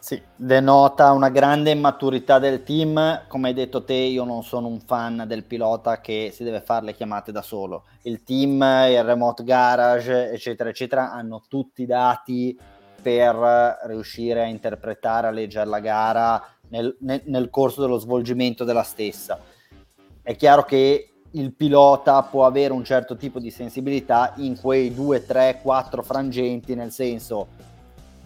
sì, 0.00 0.20
denota 0.36 1.10
una 1.10 1.28
grande 1.28 1.70
immaturità 1.70 2.38
del 2.38 2.62
team. 2.62 3.26
Come 3.26 3.48
hai 3.48 3.54
detto 3.54 3.84
te, 3.84 3.94
io 3.94 4.24
non 4.24 4.44
sono 4.44 4.68
un 4.68 4.80
fan 4.80 5.24
del 5.26 5.44
pilota 5.44 6.00
che 6.00 6.30
si 6.32 6.44
deve 6.44 6.60
fare 6.60 6.84
le 6.84 6.94
chiamate 6.94 7.32
da 7.32 7.42
solo. 7.42 7.84
Il 8.02 8.22
team, 8.22 8.62
il 8.88 9.02
remote 9.02 9.42
garage, 9.42 10.30
eccetera, 10.30 10.70
eccetera, 10.70 11.12
hanno 11.12 11.42
tutti 11.48 11.82
i 11.82 11.86
dati 11.86 12.58
per 13.00 13.78
riuscire 13.86 14.42
a 14.42 14.46
interpretare, 14.46 15.26
a 15.26 15.30
leggere 15.30 15.66
la 15.66 15.80
gara 15.80 16.42
nel, 16.68 16.96
nel, 17.00 17.22
nel 17.26 17.50
corso 17.50 17.80
dello 17.80 17.98
svolgimento 17.98 18.64
della 18.64 18.82
stessa. 18.84 19.38
È 20.22 20.36
chiaro 20.36 20.62
che 20.62 21.12
il 21.32 21.52
pilota 21.54 22.22
può 22.22 22.46
avere 22.46 22.72
un 22.72 22.84
certo 22.84 23.16
tipo 23.16 23.38
di 23.38 23.50
sensibilità 23.50 24.32
in 24.36 24.58
quei 24.58 24.94
2, 24.94 25.26
3, 25.26 25.60
4 25.62 26.02
frangenti, 26.02 26.74
nel 26.74 26.92
senso 26.92 27.48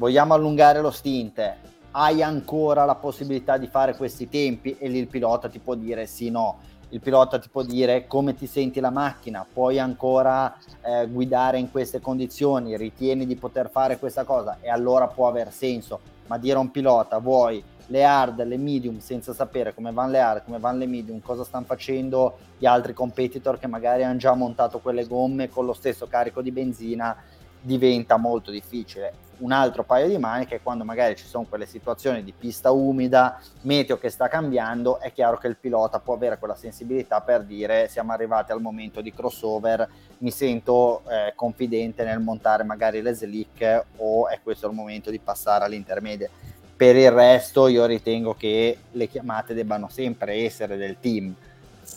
vogliamo 0.03 0.35
allungare 0.35 0.81
lo 0.81 0.91
stint, 0.91 1.55
hai 1.93 2.25
ancora 2.25 2.85
la 2.85 2.97
possibilità 2.97 3.57
di 3.57 3.69
fare 3.69 3.95
questi 3.95 4.29
tempi 4.29 4.77
e 4.77 4.89
lì 4.89 4.99
il 4.99 5.07
pilota 5.07 5.49
ti 5.49 5.61
può 5.61 5.77
dire 5.77 6.07
sì, 6.07 6.29
no. 6.29 6.59
Il 6.89 6.99
pilota 6.99 7.39
ti 7.39 7.49
può 7.49 7.63
dire 7.63 8.09
come 8.09 8.35
ti 8.35 8.49
senti 8.49 8.81
la 8.81 8.91
macchina, 8.91 9.47
puoi 9.51 9.79
ancora 9.79 10.57
eh, 10.85 11.07
guidare 11.07 11.61
in 11.61 11.71
queste 11.71 12.01
condizioni, 12.01 12.77
ritieni 12.77 13.27
di 13.27 13.37
poter 13.37 13.71
fare 13.71 13.97
questa 14.01 14.25
cosa 14.25 14.59
e 14.61 14.69
allora 14.69 15.07
può 15.07 15.29
aver 15.29 15.53
senso. 15.53 16.01
Ma 16.27 16.37
dire 16.37 16.57
a 16.57 16.61
un 16.61 16.73
pilota 16.73 17.19
vuoi 17.19 17.63
le 17.87 18.05
hard, 18.05 18.45
le 18.45 18.57
medium 18.57 18.99
senza 18.99 19.33
sapere 19.33 19.73
come 19.73 19.93
vanno 19.93 20.11
le 20.11 20.21
hard, 20.21 20.45
come 20.45 20.59
vanno 20.59 20.79
le 20.79 20.87
medium, 20.87 21.21
cosa 21.21 21.45
stanno 21.45 21.65
facendo 21.65 22.39
gli 22.59 22.67
altri 22.67 22.93
competitor 22.93 23.57
che 23.57 23.69
magari 23.69 24.03
hanno 24.03 24.19
già 24.19 24.35
montato 24.35 24.81
quelle 24.81 25.07
gomme 25.07 25.49
con 25.49 25.65
lo 25.65 25.73
stesso 25.73 26.09
carico 26.09 26.43
di 26.43 26.51
benzina, 26.51 27.17
diventa 27.61 28.17
molto 28.17 28.51
difficile. 28.51 29.31
Un 29.43 29.51
altro 29.51 29.83
paio 29.83 30.07
di 30.07 30.19
maniche 30.19 30.61
quando 30.63 30.85
magari 30.85 31.17
ci 31.17 31.27
sono 31.27 31.47
quelle 31.49 31.67
situazioni 31.67 32.23
di 32.23 32.33
pista 32.33 32.71
umida, 32.71 33.41
meteo 33.63 33.99
che 33.99 34.09
sta 34.09 34.29
cambiando, 34.29 35.01
è 35.01 35.13
chiaro 35.13 35.37
che 35.37 35.49
il 35.49 35.57
pilota 35.57 35.99
può 35.99 36.15
avere 36.15 36.39
quella 36.39 36.55
sensibilità 36.55 37.21
per 37.23 37.43
dire 37.43 37.89
siamo 37.89 38.13
arrivati 38.13 38.53
al 38.53 38.61
momento 38.61 39.01
di 39.01 39.13
crossover, 39.13 39.89
mi 40.19 40.31
sento 40.31 41.03
eh, 41.09 41.33
confidente 41.35 42.05
nel 42.05 42.21
montare 42.21 42.63
magari 42.63 43.03
le 43.03 43.15
slick 43.15 43.85
o 43.97 44.29
è 44.29 44.39
questo 44.41 44.69
il 44.69 44.75
momento 44.75 45.11
di 45.11 45.19
passare 45.19 45.65
all'intermedia. 45.65 46.31
Per 46.77 46.95
il 46.95 47.11
resto 47.11 47.67
io 47.67 47.85
ritengo 47.85 48.35
che 48.35 48.79
le 48.93 49.09
chiamate 49.09 49.55
debbano 49.55 49.89
sempre 49.89 50.35
essere 50.45 50.77
del 50.77 51.01
team, 51.01 51.35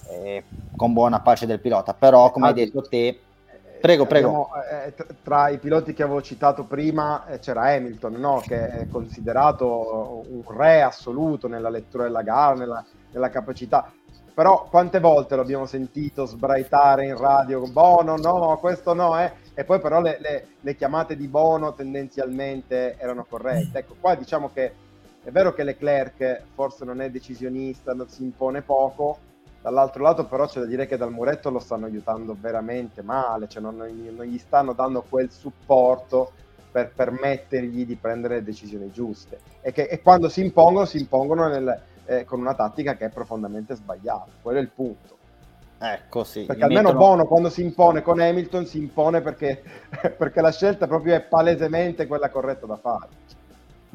eh, 0.10 0.44
con 0.76 0.94
buona 0.94 1.20
pace 1.20 1.46
del 1.46 1.60
pilota, 1.60 1.94
però 1.94 2.32
come 2.32 2.48
hai 2.48 2.54
detto 2.56 2.82
te, 2.82 3.20
prego, 3.86 4.06
prego. 4.06 4.50
Abbiamo, 4.50 4.86
eh, 4.86 4.94
tra 5.22 5.50
i 5.50 5.60
piloti 5.60 5.94
che 5.94 6.04
avevo 6.04 6.22
citato 6.22 6.64
prima 6.64 7.26
eh, 7.28 7.40
c'era 7.40 7.74
Hamilton, 7.74 8.14
no? 8.14 8.42
che 8.46 8.68
è 8.68 8.88
considerato 8.90 10.24
un 10.28 10.44
re 10.48 10.82
assoluto 10.82 11.48
nella 11.48 11.70
lettura 11.70 12.04
della 12.04 12.24
gara, 12.24 12.56
nella, 12.56 12.84
nella 13.12 13.30
capacità 13.30 13.92
però 14.36 14.68
quante 14.70 15.00
volte 15.00 15.38
l'abbiamo 15.38 15.66
sentito 15.66 16.26
sbraitare 16.26 17.06
in 17.06 17.16
radio 17.16 17.62
Bono 17.62 18.18
no, 18.18 18.58
questo 18.60 18.94
no 18.94 19.18
eh? 19.18 19.32
e 19.54 19.64
poi 19.64 19.80
però 19.80 20.02
le, 20.02 20.18
le, 20.20 20.48
le, 20.60 20.76
chiamate 20.76 21.16
di 21.16 21.30
Bono 21.30 21.74
tendenzialmente 21.74 22.98
erano 22.98 23.26
corrette 23.28 23.80
ecco 23.80 23.96
qua 23.98 24.14
diciamo 24.16 24.52
che 24.54 24.74
è 25.24 25.32
vero 25.32 25.54
che 25.54 25.64
Leclerc 25.64 26.42
forse 26.54 26.84
non 26.84 27.00
è 27.00 27.10
decisionista 27.10 27.94
non 27.94 28.10
si 28.10 28.24
impone 28.24 28.62
poco 28.62 29.20
Dall'altro 29.66 30.04
lato 30.04 30.26
però 30.26 30.46
c'è 30.46 30.60
da 30.60 30.68
dire 30.68 30.86
che 30.86 30.96
dal 30.96 31.12
muretto 31.12 31.50
lo 31.50 31.58
stanno 31.58 31.88
aiutando 31.88 32.38
veramente 32.40 33.02
male, 33.02 33.48
cioè 33.48 33.64
non, 33.64 33.78
non 33.78 34.24
gli 34.24 34.38
stanno 34.38 34.74
dando 34.74 35.04
quel 35.10 35.32
supporto 35.32 36.34
per 36.72 36.92
permettergli 36.94 37.84
di 37.84 37.96
prendere 37.96 38.36
le 38.36 38.44
decisioni 38.44 38.92
giuste. 38.92 39.40
E, 39.62 39.72
che, 39.72 39.86
e 39.86 40.04
quando 40.04 40.30
si 40.30 40.42
impongono, 40.42 40.86
si 40.86 41.00
impongono 41.00 41.48
nel, 41.48 41.82
eh, 42.06 42.26
con 42.26 42.42
una 42.42 42.54
tattica 42.54 42.96
che 42.96 43.06
è 43.06 43.10
profondamente 43.10 43.74
sbagliata. 43.74 44.28
Quello 44.40 44.60
è 44.60 44.62
il 44.62 44.70
punto. 44.70 45.18
Ecco, 45.80 46.24
sì. 46.24 46.44
Perché 46.44 46.62
almeno 46.62 46.90
mettono... 46.90 47.04
Bono 47.04 47.26
quando 47.26 47.50
si 47.50 47.64
impone 47.64 48.04
con 48.04 48.20
Hamilton 48.20 48.68
si 48.68 48.78
impone 48.78 49.22
perché, 49.22 49.64
perché 50.16 50.42
la 50.42 50.52
scelta 50.52 50.86
proprio 50.86 51.16
è 51.16 51.22
palesemente 51.22 52.06
quella 52.06 52.30
corretta 52.30 52.68
da 52.68 52.78
fare. 52.78 53.08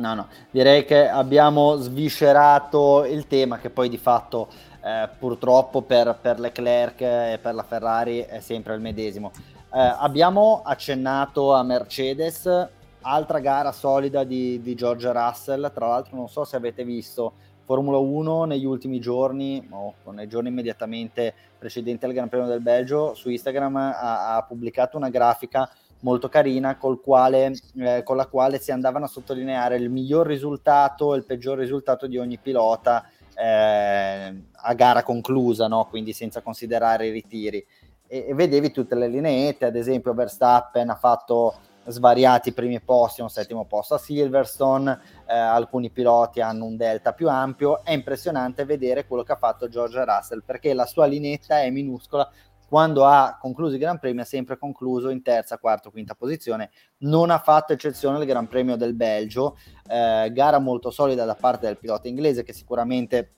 No, 0.00 0.14
no, 0.14 0.28
direi 0.50 0.86
che 0.86 1.06
abbiamo 1.06 1.76
sviscerato 1.76 3.04
il 3.04 3.26
tema 3.26 3.58
che 3.58 3.68
poi 3.68 3.90
di 3.90 3.98
fatto 3.98 4.48
eh, 4.82 5.08
purtroppo 5.18 5.82
per, 5.82 6.18
per, 6.20 6.38
Leclerc 6.38 7.00
e 7.00 7.38
per 7.40 7.54
la 7.54 7.62
Ferrari 7.62 8.20
è 8.20 8.40
sempre 8.40 8.74
il 8.74 8.80
medesimo. 8.80 9.30
Eh, 9.72 9.78
abbiamo 9.78 10.62
accennato 10.64 11.52
a 11.54 11.62
Mercedes, 11.62 12.68
altra 13.02 13.38
gara 13.38 13.72
solida 13.72 14.24
di, 14.24 14.60
di 14.62 14.74
George 14.74 15.12
Russell, 15.12 15.72
tra 15.72 15.88
l'altro 15.88 16.16
non 16.16 16.28
so 16.28 16.44
se 16.44 16.56
avete 16.56 16.84
visto 16.84 17.32
Formula 17.64 17.98
1 17.98 18.46
negli 18.46 18.64
ultimi 18.64 18.98
giorni, 18.98 19.64
o 19.70 19.94
nei 20.10 20.26
giorni 20.26 20.48
immediatamente 20.48 21.32
precedenti 21.56 22.04
al 22.04 22.12
Gran 22.12 22.28
Premio 22.28 22.48
del 22.48 22.60
Belgio, 22.60 23.14
su 23.14 23.30
Instagram 23.30 23.76
ha, 23.76 24.34
ha 24.34 24.42
pubblicato 24.42 24.96
una 24.96 25.08
grafica 25.08 25.70
molto 26.00 26.28
carina 26.28 26.76
quale, 26.76 27.52
eh, 27.76 28.02
con 28.02 28.16
la 28.16 28.26
quale 28.26 28.58
si 28.58 28.72
andavano 28.72 29.04
a 29.04 29.08
sottolineare 29.08 29.76
il 29.76 29.90
miglior 29.90 30.26
risultato 30.26 31.14
e 31.14 31.18
il 31.18 31.24
peggior 31.24 31.58
risultato 31.58 32.06
di 32.06 32.18
ogni 32.18 32.38
pilota 32.38 33.04
eh, 33.40 34.34
a 34.52 34.74
gara 34.74 35.02
conclusa, 35.02 35.66
no? 35.66 35.86
quindi 35.86 36.12
senza 36.12 36.42
considerare 36.42 37.06
i 37.06 37.10
ritiri. 37.10 37.64
E, 38.06 38.26
e, 38.28 38.34
vedevi 38.34 38.70
tutte 38.70 38.94
le 38.94 39.08
lineette, 39.08 39.64
ad 39.64 39.76
esempio 39.76 40.12
Verstappen 40.12 40.90
ha 40.90 40.96
fatto 40.96 41.54
svariati 41.86 42.52
primi 42.52 42.80
posti, 42.80 43.22
un 43.22 43.30
settimo 43.30 43.64
posto 43.64 43.94
a 43.94 43.98
Silverstone, 43.98 45.00
eh, 45.26 45.34
alcuni 45.34 45.90
piloti 45.90 46.40
hanno 46.40 46.66
un 46.66 46.76
delta 46.76 47.12
più 47.14 47.28
ampio, 47.28 47.82
è 47.82 47.92
impressionante 47.92 48.64
vedere 48.66 49.06
quello 49.06 49.22
che 49.22 49.32
ha 49.32 49.36
fatto 49.36 49.68
George 49.68 50.04
Russell 50.04 50.42
perché 50.44 50.74
la 50.74 50.84
sua 50.84 51.06
linetta 51.06 51.62
è 51.62 51.70
minuscola, 51.70 52.30
quando 52.70 53.04
ha 53.04 53.36
concluso 53.40 53.74
il 53.74 53.80
Gran 53.80 53.98
Premio 53.98 54.22
ha 54.22 54.24
sempre 54.24 54.56
concluso 54.56 55.08
in 55.08 55.22
terza, 55.22 55.58
quarta, 55.58 55.90
quinta 55.90 56.14
posizione, 56.14 56.70
non 56.98 57.30
ha 57.30 57.40
fatto 57.40 57.72
eccezione 57.72 58.20
il 58.20 58.24
Gran 58.26 58.46
Premio 58.46 58.76
del 58.76 58.94
Belgio, 58.94 59.56
eh, 59.88 60.30
gara 60.32 60.60
molto 60.60 60.92
solida 60.92 61.24
da 61.24 61.34
parte 61.34 61.66
del 61.66 61.78
pilota 61.78 62.06
inglese 62.06 62.44
che 62.44 62.52
sicuramente 62.52 63.32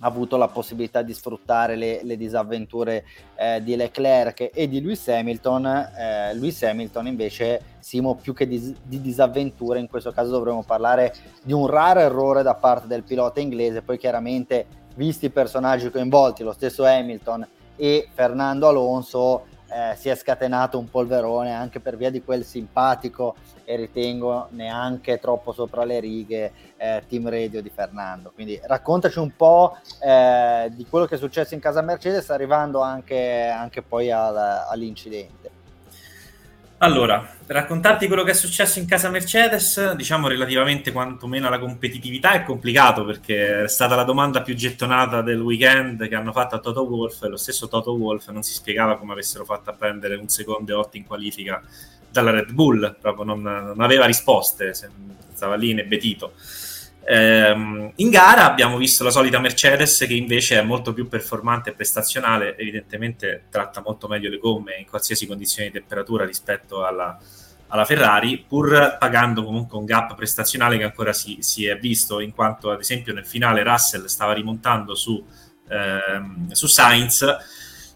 ha 0.00 0.06
avuto 0.06 0.38
la 0.38 0.48
possibilità 0.48 1.02
di 1.02 1.12
sfruttare 1.12 1.76
le, 1.76 2.00
le 2.02 2.16
disavventure 2.16 3.04
eh, 3.36 3.62
di 3.62 3.76
Leclerc 3.76 4.50
e 4.54 4.66
di 4.66 4.80
Lewis 4.80 5.06
Hamilton. 5.06 5.66
Eh, 5.66 6.34
Lewis 6.34 6.62
Hamilton 6.62 7.08
invece, 7.08 7.60
Simo, 7.78 8.14
più 8.14 8.32
che 8.32 8.48
di, 8.48 8.74
di, 8.82 9.02
disavventure, 9.02 9.80
in 9.80 9.88
questo 9.88 10.12
caso 10.12 10.30
dovremmo 10.30 10.62
parlare 10.62 11.12
di 11.42 11.52
un 11.52 11.66
raro 11.66 12.00
errore 12.00 12.42
da 12.42 12.54
parte 12.54 12.86
del 12.86 13.02
pilota 13.02 13.38
inglese, 13.38 13.82
poi 13.82 13.98
chiaramente 13.98 14.64
visti 14.94 15.26
i 15.26 15.30
personaggi 15.30 15.90
coinvolti, 15.90 16.42
lo 16.42 16.52
stesso 16.52 16.86
Hamilton 16.86 17.46
e 17.76 18.08
Fernando 18.12 18.68
Alonso, 18.68 19.46
eh, 19.68 19.96
si 19.96 20.08
è 20.08 20.14
scatenato 20.14 20.78
un 20.78 20.90
polverone 20.90 21.52
anche 21.54 21.80
per 21.80 21.96
via 21.96 22.10
di 22.10 22.22
quel 22.22 22.44
simpatico 22.44 23.34
e 23.64 23.76
ritengo 23.76 24.48
neanche 24.50 25.18
troppo 25.18 25.52
sopra 25.52 25.84
le 25.84 25.98
righe 26.00 26.52
eh, 26.76 27.02
team 27.08 27.28
radio 27.28 27.62
di 27.62 27.70
Fernando. 27.70 28.32
Quindi 28.34 28.60
raccontaci 28.62 29.18
un 29.18 29.34
po' 29.34 29.78
eh, 30.00 30.70
di 30.72 30.86
quello 30.86 31.06
che 31.06 31.14
è 31.14 31.18
successo 31.18 31.54
in 31.54 31.60
casa 31.60 31.80
Mercedes 31.80 32.28
arrivando 32.30 32.80
anche, 32.80 33.46
anche 33.46 33.82
poi 33.82 34.10
al, 34.10 34.36
all'incidente. 34.36 35.61
Allora, 36.82 37.24
per 37.46 37.54
raccontarti 37.54 38.08
quello 38.08 38.24
che 38.24 38.32
è 38.32 38.34
successo 38.34 38.80
in 38.80 38.86
casa 38.86 39.08
Mercedes, 39.08 39.92
diciamo 39.92 40.26
relativamente 40.26 40.90
quantomeno 40.90 41.46
alla 41.46 41.60
competitività, 41.60 42.32
è 42.32 42.42
complicato 42.42 43.04
perché 43.04 43.62
è 43.62 43.68
stata 43.68 43.94
la 43.94 44.02
domanda 44.02 44.42
più 44.42 44.56
gettonata 44.56 45.22
del 45.22 45.40
weekend 45.40 46.08
che 46.08 46.16
hanno 46.16 46.32
fatto 46.32 46.56
a 46.56 46.58
Toto 46.58 46.82
Wolff 46.82 47.22
e 47.22 47.28
lo 47.28 47.36
stesso 47.36 47.68
Toto 47.68 47.92
Wolff 47.92 48.30
non 48.30 48.42
si 48.42 48.52
spiegava 48.52 48.98
come 48.98 49.12
avessero 49.12 49.44
fatto 49.44 49.70
a 49.70 49.74
prendere 49.74 50.16
un 50.16 50.26
secondo 50.26 50.72
e 50.72 50.74
otto 50.74 50.96
in 50.96 51.06
qualifica 51.06 51.62
dalla 52.10 52.32
Red 52.32 52.50
Bull, 52.50 52.96
proprio 53.00 53.26
non, 53.26 53.42
non 53.42 53.80
aveva 53.80 54.04
risposte, 54.06 54.74
stava 55.32 55.54
lì 55.54 55.70
inebetito. 55.70 56.32
In 57.04 58.10
gara 58.10 58.44
abbiamo 58.44 58.76
visto 58.76 59.02
la 59.02 59.10
solita 59.10 59.40
Mercedes 59.40 60.04
che 60.06 60.14
invece 60.14 60.58
è 60.58 60.62
molto 60.62 60.92
più 60.92 61.08
performante 61.08 61.70
e 61.70 61.72
prestazionale, 61.74 62.56
evidentemente 62.56 63.44
tratta 63.50 63.82
molto 63.84 64.06
meglio 64.06 64.30
le 64.30 64.38
gomme 64.38 64.76
in 64.76 64.86
qualsiasi 64.86 65.26
condizione 65.26 65.68
di 65.68 65.74
temperatura 65.74 66.24
rispetto 66.24 66.84
alla, 66.84 67.18
alla 67.68 67.84
Ferrari, 67.84 68.44
pur 68.46 68.96
pagando 69.00 69.42
comunque 69.42 69.78
un 69.78 69.84
gap 69.84 70.14
prestazionale 70.14 70.76
che 70.76 70.84
ancora 70.84 71.12
si, 71.12 71.38
si, 71.40 71.66
è 71.66 71.76
visto, 71.76 72.20
in 72.20 72.32
quanto 72.32 72.70
ad 72.70 72.80
esempio 72.80 73.12
nel 73.12 73.26
finale 73.26 73.64
Russell 73.64 74.04
stava 74.04 74.32
rimontando 74.32 74.94
su, 74.94 75.24
ehm, 75.68 76.50
su 76.52 76.66
Sainz, 76.66 77.26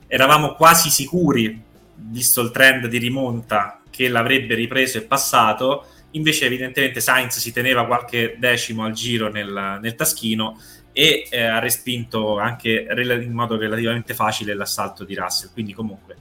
eravamo 0.06 0.54
quasi 0.54 0.90
sicuri, 0.90 1.62
visto 1.94 2.40
il 2.40 2.50
trend 2.50 2.86
di 2.86 2.98
rimonta, 2.98 3.82
che 3.88 4.08
l'avrebbe 4.08 4.54
ripreso 4.54 4.98
e 4.98 5.02
passato 5.02 5.86
invece 6.16 6.46
evidentemente 6.46 7.00
Sainz 7.00 7.38
si 7.38 7.52
teneva 7.52 7.86
qualche 7.86 8.36
decimo 8.38 8.84
al 8.84 8.92
giro 8.92 9.30
nel, 9.30 9.78
nel 9.80 9.94
taschino 9.94 10.60
e 10.92 11.28
eh, 11.30 11.42
ha 11.42 11.58
respinto 11.58 12.38
anche 12.38 12.86
in 12.90 13.32
modo 13.32 13.56
relativamente 13.56 14.14
facile 14.14 14.54
l'assalto 14.54 15.04
di 15.04 15.14
Russell, 15.14 15.52
quindi 15.52 15.72
comunque 15.72 16.16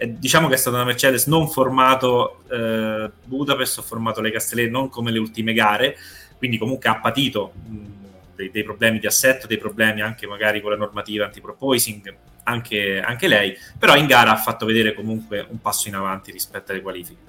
eh, 0.00 0.14
diciamo 0.16 0.46
che 0.46 0.54
è 0.54 0.56
stata 0.56 0.76
una 0.76 0.84
Mercedes 0.84 1.26
non 1.26 1.48
formato 1.48 2.44
eh, 2.48 3.10
Budapest, 3.24 3.78
ho 3.78 3.82
formato 3.82 4.20
le 4.20 4.30
Castellet 4.30 4.70
non 4.70 4.88
come 4.88 5.10
le 5.10 5.18
ultime 5.18 5.52
gare, 5.52 5.96
quindi 6.36 6.56
comunque 6.56 6.88
ha 6.88 7.00
patito 7.00 7.52
mh, 7.54 7.84
dei, 8.36 8.50
dei, 8.52 8.62
problemi 8.62 9.00
di 9.00 9.08
assetto, 9.08 9.48
dei 9.48 9.58
problemi 9.58 10.00
anche 10.00 10.28
magari 10.28 10.60
con 10.60 10.70
la 10.70 10.76
normativa 10.76 11.24
anti-proposing, 11.24 12.14
anche, 12.44 13.00
anche 13.00 13.26
lei, 13.26 13.56
però 13.76 13.96
in 13.96 14.06
gara 14.06 14.30
ha 14.30 14.36
fatto 14.36 14.64
vedere 14.66 14.94
comunque 14.94 15.44
un 15.48 15.60
passo 15.60 15.88
in 15.88 15.96
avanti 15.96 16.30
rispetto 16.30 16.70
alle 16.70 16.80
qualifiche. 16.80 17.27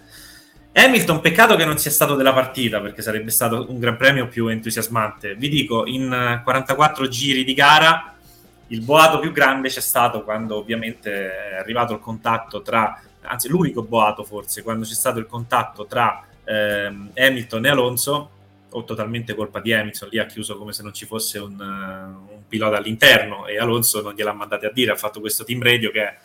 Hamilton, 0.71 1.19
peccato 1.19 1.55
che 1.55 1.65
non 1.65 1.77
sia 1.77 1.91
stato 1.91 2.15
della 2.15 2.33
partita 2.33 2.79
perché 2.79 3.01
sarebbe 3.01 3.31
stato 3.31 3.65
un 3.69 3.79
gran 3.79 3.97
premio 3.97 4.27
più 4.27 4.47
entusiasmante. 4.47 5.35
Vi 5.35 5.49
dico, 5.49 5.85
in 5.85 6.41
44 6.43 7.07
giri 7.07 7.43
di 7.43 7.53
gara 7.53 8.13
il 8.67 8.81
boato 8.81 9.19
più 9.19 9.31
grande 9.31 9.69
c'è 9.69 9.81
stato 9.81 10.23
quando 10.23 10.57
ovviamente 10.57 11.51
è 11.51 11.55
arrivato 11.55 11.93
il 11.93 11.99
contatto 11.99 12.61
tra, 12.61 13.01
anzi 13.21 13.47
l'unico 13.47 13.81
boato 13.81 14.23
forse, 14.23 14.61
quando 14.61 14.85
c'è 14.85 14.93
stato 14.93 15.17
il 15.17 15.25
contatto 15.25 15.85
tra 15.85 16.23
ehm, 16.43 17.11
Hamilton 17.15 17.65
e 17.65 17.69
Alonso, 17.69 18.29
o 18.71 18.83
totalmente 18.83 19.33
colpa 19.33 19.59
di 19.59 19.73
Hamilton, 19.73 20.09
lì 20.11 20.19
ha 20.19 20.25
chiuso 20.25 20.57
come 20.57 20.73
se 20.73 20.83
non 20.83 20.93
ci 20.93 21.05
fosse 21.05 21.39
un, 21.39 21.53
uh, 21.59 22.33
un 22.33 22.47
pilota 22.47 22.77
all'interno 22.77 23.47
e 23.47 23.57
Alonso 23.57 24.01
non 24.01 24.13
gliel'ha 24.13 24.33
mandato 24.33 24.67
a 24.67 24.71
dire, 24.71 24.91
ha 24.91 24.95
fatto 24.95 25.19
questo 25.19 25.43
team 25.43 25.61
radio 25.61 25.89
che 25.89 26.01
è 26.03 26.17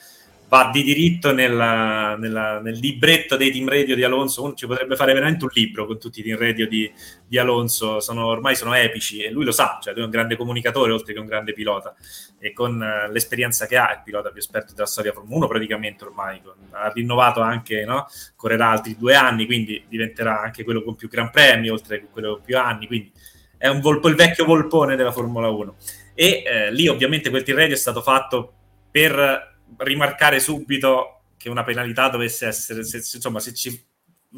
va 0.48 0.70
di 0.72 0.82
diritto 0.82 1.32
nella, 1.32 2.16
nella, 2.16 2.60
nel 2.60 2.78
libretto 2.78 3.36
dei 3.36 3.50
team 3.50 3.68
radio 3.68 3.94
di 3.94 4.04
Alonso. 4.04 4.42
Uno 4.42 4.54
ci 4.54 4.66
potrebbe 4.66 4.96
fare 4.96 5.12
veramente 5.12 5.44
un 5.44 5.50
libro 5.52 5.86
con 5.86 5.98
tutti 5.98 6.20
i 6.20 6.22
team 6.22 6.38
radio 6.38 6.68
di, 6.68 6.90
di 7.26 7.38
Alonso, 7.38 8.00
sono, 8.00 8.26
ormai 8.26 8.54
sono 8.54 8.74
epici 8.74 9.22
e 9.22 9.30
lui 9.30 9.44
lo 9.44 9.52
sa, 9.52 9.78
cioè 9.82 9.92
lui 9.92 10.02
è 10.02 10.04
un 10.04 10.10
grande 10.10 10.36
comunicatore 10.36 10.92
oltre 10.92 11.12
che 11.12 11.18
un 11.18 11.26
grande 11.26 11.52
pilota 11.52 11.94
e 12.38 12.52
con 12.52 12.74
uh, 12.74 13.10
l'esperienza 13.10 13.66
che 13.66 13.76
ha, 13.76 13.90
è 13.90 13.94
il 13.94 14.02
pilota 14.04 14.30
più 14.30 14.40
esperto 14.40 14.74
della 14.74 14.86
storia 14.86 15.12
Formula 15.12 15.36
1 15.36 15.46
praticamente 15.48 16.04
ormai, 16.04 16.40
con, 16.42 16.54
ha 16.70 16.90
rinnovato 16.92 17.40
anche, 17.40 17.84
no? 17.84 18.06
correrà 18.36 18.70
altri 18.70 18.96
due 18.96 19.14
anni, 19.14 19.46
quindi 19.46 19.84
diventerà 19.88 20.40
anche 20.40 20.62
quello 20.62 20.82
con 20.82 20.94
più 20.94 21.08
gran 21.08 21.30
premi 21.30 21.68
oltre 21.68 22.00
che 22.00 22.06
quello 22.10 22.34
con 22.34 22.42
più 22.44 22.58
anni, 22.58 22.86
quindi 22.86 23.10
è 23.56 23.68
un 23.68 23.80
volpo, 23.80 24.08
il 24.08 24.14
vecchio 24.14 24.44
volpone 24.44 24.94
della 24.94 25.10
Formula 25.10 25.48
1. 25.48 25.76
E 26.14 26.42
eh, 26.44 26.72
lì 26.72 26.86
ovviamente 26.86 27.30
quel 27.30 27.42
team 27.42 27.56
radio 27.56 27.74
è 27.74 27.78
stato 27.78 28.02
fatto 28.02 28.52
per 28.90 29.53
rimarcare 29.78 30.40
subito 30.40 31.22
che 31.36 31.48
una 31.48 31.64
penalità 31.64 32.08
dovesse 32.08 32.46
essere, 32.46 32.84
se, 32.84 32.98
insomma, 32.98 33.40
se 33.40 33.52
ci 33.54 33.86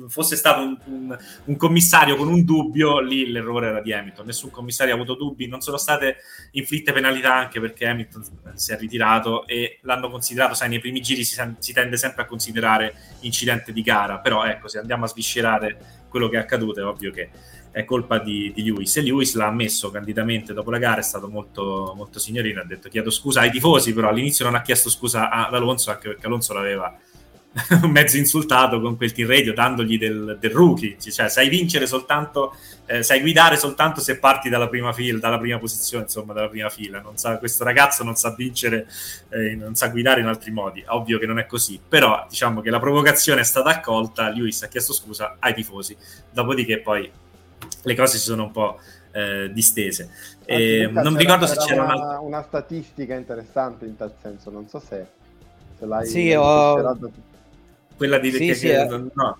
fosse 0.09 0.36
stato 0.36 0.62
un, 0.62 0.78
un, 0.84 1.18
un, 1.44 1.57
commissario 1.57 2.16
con 2.16 2.28
un 2.28 2.44
dubbio, 2.44 3.01
lì 3.01 3.30
l'errore 3.30 3.68
era 3.68 3.80
di 3.80 3.92
Hamilton. 3.92 4.26
Nessun 4.26 4.51
commissario 4.51 4.92
ha 4.92 4.97
avuto 4.97 5.14
dubbi, 5.14 5.47
non 5.47 5.61
sono 5.61 5.76
state 5.76 6.16
inflitte 6.53 6.92
penalità 6.92 7.34
anche 7.34 7.61
perché 7.61 7.86
Hamilton 7.86 8.22
si 8.55 8.72
è 8.72 8.78
ritirato 8.78 9.47
e 9.47 9.78
l'hanno 9.82 10.11
considerato, 10.11 10.55
sai, 10.55 10.68
nei 10.68 10.80
primi 10.80 11.01
giri 11.01 11.24
si, 11.24 11.40
si 11.59 11.72
tende 11.72 11.97
sempre 11.97 12.22
a 12.22 12.26
considerare 12.26 12.94
incidente 13.20 13.72
di 13.72 13.82
gara, 13.82 14.18
però 14.18 14.44
ecco, 14.44 14.68
se 14.68 14.78
andiamo 14.78 15.05
a 15.05 15.09
sviscerare 15.09 16.05
quello 16.09 16.28
che 16.28 16.36
è 16.36 16.40
accaduto, 16.40 16.80
è 16.80 16.84
ovvio 16.84 17.11
che 17.11 17.30
è 17.70 17.84
colpa 17.84 18.18
di, 18.18 18.53
di 18.55 18.64
Lewis 18.64 18.97
e 18.97 19.03
Lewis 19.03 19.34
l'ha 19.34 19.49
ammesso 19.49 19.90
candidamente 19.90 20.55
dopo 20.55 20.70
la 20.70 20.78
gara, 20.78 21.01
è 21.01 21.03
stato 21.03 21.28
molto, 21.28 21.92
molto 21.94 22.18
signorino, 22.18 22.62
ha 22.62 22.64
detto 22.64 22.88
chiedo 22.88 23.11
scusa 23.11 23.40
ai 23.40 23.51
tifosi, 23.51 23.92
però 23.92 24.09
all'inizio 24.09 24.47
non 24.47 24.55
ha 24.55 24.62
chiesto 24.62 24.88
scusa 24.88 25.28
ad 25.28 25.55
Alonso 25.55 25.90
anche 25.90 26.09
perché 26.09 26.26
Alonso 26.26 26.55
l'aveva 26.55 26.99
mezzo 27.88 28.16
insultato 28.16 28.80
con 28.80 28.96
quel 28.96 29.12
team 29.12 29.28
radio 29.28 29.54
dandogli 29.54 29.98
del, 29.98 30.36
del 30.38 30.50
rookie, 30.50 30.96
cioè 30.98 31.28
sai 31.28 31.48
vincere 31.48 31.86
soltanto, 31.86 32.54
eh, 32.84 33.02
sai 33.02 33.20
guidare 33.20 33.57
soltanto 33.57 34.00
se 34.00 34.18
parti 34.18 34.48
dalla 34.48 34.68
prima 34.68 34.92
fila, 34.92 35.18
dalla 35.18 35.38
prima 35.38 35.59
posizione, 35.59 36.04
insomma, 36.04 36.32
dalla 36.32 36.48
prima 36.48 36.68
fila. 36.68 37.02
Sa, 37.14 37.38
questo 37.38 37.64
ragazzo 37.64 38.04
non 38.04 38.14
sa 38.14 38.34
vincere, 38.34 38.86
eh, 39.30 39.54
non 39.54 39.74
sa 39.74 39.88
guidare 39.88 40.20
in 40.20 40.26
altri 40.26 40.50
modi. 40.50 40.84
Ovvio 40.88 41.18
che 41.18 41.26
non 41.26 41.38
è 41.38 41.46
così, 41.46 41.80
però 41.86 42.26
diciamo 42.28 42.61
che 42.61 42.70
la 42.70 42.80
provocazione 42.80 43.40
è 43.40 43.44
stata 43.44 43.70
accolta, 43.70 44.28
Lewis 44.28 44.62
ha 44.62 44.68
chiesto 44.68 44.92
scusa 44.92 45.36
ai 45.38 45.54
tifosi, 45.54 45.96
dopodiché 46.30 46.80
poi 46.80 47.11
le 47.82 47.94
cose 47.94 48.18
si 48.18 48.24
sono 48.24 48.44
un 48.44 48.50
po' 48.50 48.78
eh, 49.12 49.50
distese. 49.52 50.11
E, 50.44 50.88
non 50.92 51.16
ricordo 51.16 51.46
se 51.46 51.57
c'era 51.57 51.82
una, 51.84 52.20
una, 52.20 52.42
statistica 52.42 53.14
interessante 53.14 53.86
in 53.86 53.96
tal 53.96 54.12
senso, 54.20 54.50
non 54.50 54.68
so 54.68 54.78
se, 54.78 55.07
se 55.78 55.86
l'hai... 55.86 56.07
Sì, 56.07 56.32
ho 56.32 56.74
quella 57.97 58.18
di 58.18 58.30
sì, 58.30 58.55
sì, 58.55 58.66
che, 58.68 58.86
no. 59.12 59.38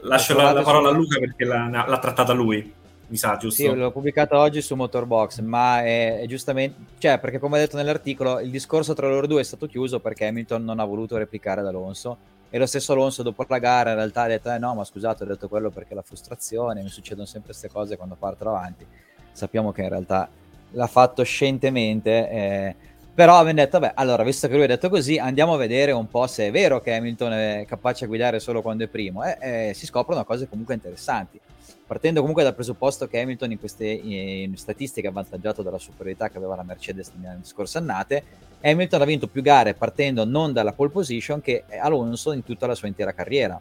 lascio 0.00 0.34
la, 0.36 0.52
la, 0.52 0.62
parola 0.62 0.88
su... 0.88 0.94
a 0.94 0.98
Luca 0.98 1.18
perché 1.18 1.44
l'ha, 1.44 1.68
l'ha, 1.68 1.98
trattata 1.98 2.32
lui 2.32 2.72
mi 3.06 3.16
sa 3.16 3.36
giusto? 3.36 3.62
Sì, 3.62 3.74
l'ho 3.74 3.90
pubblicata 3.90 4.38
oggi 4.38 4.60
su 4.62 4.74
Motorbox 4.74 5.40
ma 5.40 5.82
è, 5.82 6.20
è, 6.20 6.26
giustamente 6.26 6.76
cioè 6.98 7.18
perché 7.18 7.38
come 7.38 7.56
ho 7.56 7.60
detto 7.60 7.76
nell'articolo 7.76 8.40
il 8.40 8.50
discorso 8.50 8.94
tra 8.94 9.08
loro 9.08 9.26
due 9.26 9.40
è 9.40 9.44
stato 9.44 9.66
chiuso 9.66 10.00
perché 10.00 10.26
Hamilton 10.26 10.64
non 10.64 10.78
ha 10.80 10.84
voluto 10.84 11.16
replicare 11.16 11.60
ad 11.60 11.66
Alonso 11.66 12.16
e 12.50 12.58
lo 12.58 12.66
stesso 12.66 12.92
Alonso 12.92 13.22
dopo 13.22 13.44
la 13.48 13.58
gara 13.58 13.90
in 13.90 13.96
realtà 13.96 14.22
ha 14.22 14.28
detto 14.28 14.52
eh 14.52 14.58
no 14.58 14.74
ma 14.74 14.84
scusate 14.84 15.24
ho 15.24 15.26
detto 15.26 15.48
quello 15.48 15.70
perché 15.70 15.94
la 15.94 16.02
frustrazione 16.02 16.82
mi 16.82 16.88
succedono 16.88 17.26
sempre 17.26 17.50
queste 17.50 17.68
cose 17.68 17.96
quando 17.96 18.16
parto 18.18 18.48
avanti 18.48 18.86
sappiamo 19.32 19.72
che 19.72 19.82
in 19.82 19.88
realtà 19.88 20.28
l'ha 20.72 20.86
fatto 20.86 21.22
scientemente 21.22 22.30
eh, 22.30 22.76
però 23.14 23.38
abbiamo 23.38 23.60
detto, 23.60 23.78
vabbè, 23.78 23.92
allora, 23.96 24.22
visto 24.22 24.48
che 24.48 24.54
lui 24.54 24.64
ha 24.64 24.68
detto 24.68 24.88
così, 24.88 25.18
andiamo 25.18 25.54
a 25.54 25.56
vedere 25.56 25.92
un 25.92 26.08
po' 26.08 26.26
se 26.26 26.46
è 26.46 26.50
vero 26.50 26.80
che 26.80 26.94
Hamilton 26.94 27.32
è 27.32 27.64
capace 27.66 28.04
a 28.04 28.08
guidare 28.08 28.40
solo 28.40 28.62
quando 28.62 28.84
è 28.84 28.88
primo. 28.88 29.24
E 29.24 29.36
eh, 29.40 29.74
si 29.74 29.86
scoprono 29.86 30.24
cose 30.24 30.48
comunque 30.48 30.74
interessanti. 30.74 31.40
Partendo 31.86 32.20
comunque 32.20 32.44
dal 32.44 32.54
presupposto 32.54 33.08
che 33.08 33.20
Hamilton 33.20 33.50
in 33.50 33.58
queste 33.58 33.86
in 33.86 34.56
statistiche 34.56 35.08
avvantaggiato 35.08 35.62
dalla 35.62 35.78
superiorità 35.78 36.28
che 36.28 36.36
aveva 36.36 36.54
la 36.54 36.62
Mercedes 36.62 37.10
nelle 37.16 37.40
scorse 37.42 37.78
annate, 37.78 38.22
Hamilton 38.62 39.02
ha 39.02 39.04
vinto 39.04 39.26
più 39.26 39.42
gare 39.42 39.74
partendo 39.74 40.24
non 40.24 40.52
dalla 40.52 40.72
pole 40.72 40.90
position 40.90 41.40
che 41.40 41.64
Alonso 41.80 42.30
in 42.30 42.44
tutta 42.44 42.68
la 42.68 42.76
sua 42.76 42.86
intera 42.86 43.12
carriera. 43.12 43.60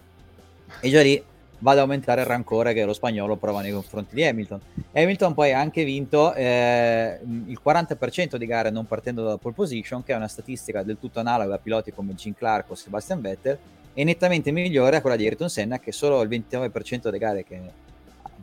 E 0.80 0.90
già 0.90 1.02
lì 1.02 1.22
va 1.60 1.72
ad 1.72 1.80
aumentare 1.80 2.22
il 2.22 2.28
rancore 2.28 2.74
che 2.74 2.84
lo 2.86 2.94
spagnolo 2.94 3.36
prova 3.36 3.62
nei 3.62 3.72
confronti 3.72 4.16
di 4.16 4.24
Hamilton. 4.24 4.60
Hamilton 4.94 5.34
poi 5.34 5.54
ha 5.54 5.60
anche 5.60 5.84
vinto 5.84 6.34
eh, 6.34 7.20
il 7.24 7.60
40% 7.64 8.36
di 8.36 8.46
gare 8.46 8.70
non 8.70 8.86
partendo 8.86 9.24
dalla 9.24 9.38
pole 9.38 9.54
position, 9.54 10.04
che 10.04 10.14
è 10.14 10.16
una 10.16 10.28
statistica 10.28 10.84
del 10.84 10.98
tutto 11.00 11.20
analoga 11.20 11.56
a 11.56 11.60
piloti 11.60 11.92
come 11.92 12.14
Jim 12.14 12.34
Clark 12.34 12.72
o 12.72 12.76
Sebastian 12.76 13.22
Vettel, 13.22 13.58
e 13.94 14.04
nettamente 14.04 14.52
migliore 14.52 14.98
a 14.98 15.02
quella 15.02 15.16
di 15.16 15.26
Ayrton 15.26 15.50
Senna, 15.50 15.80
che 15.80 15.92
solo 15.92 16.22
il 16.22 16.30
29% 16.30 17.02
delle 17.02 17.18
gare 17.18 17.44
che, 17.44 17.62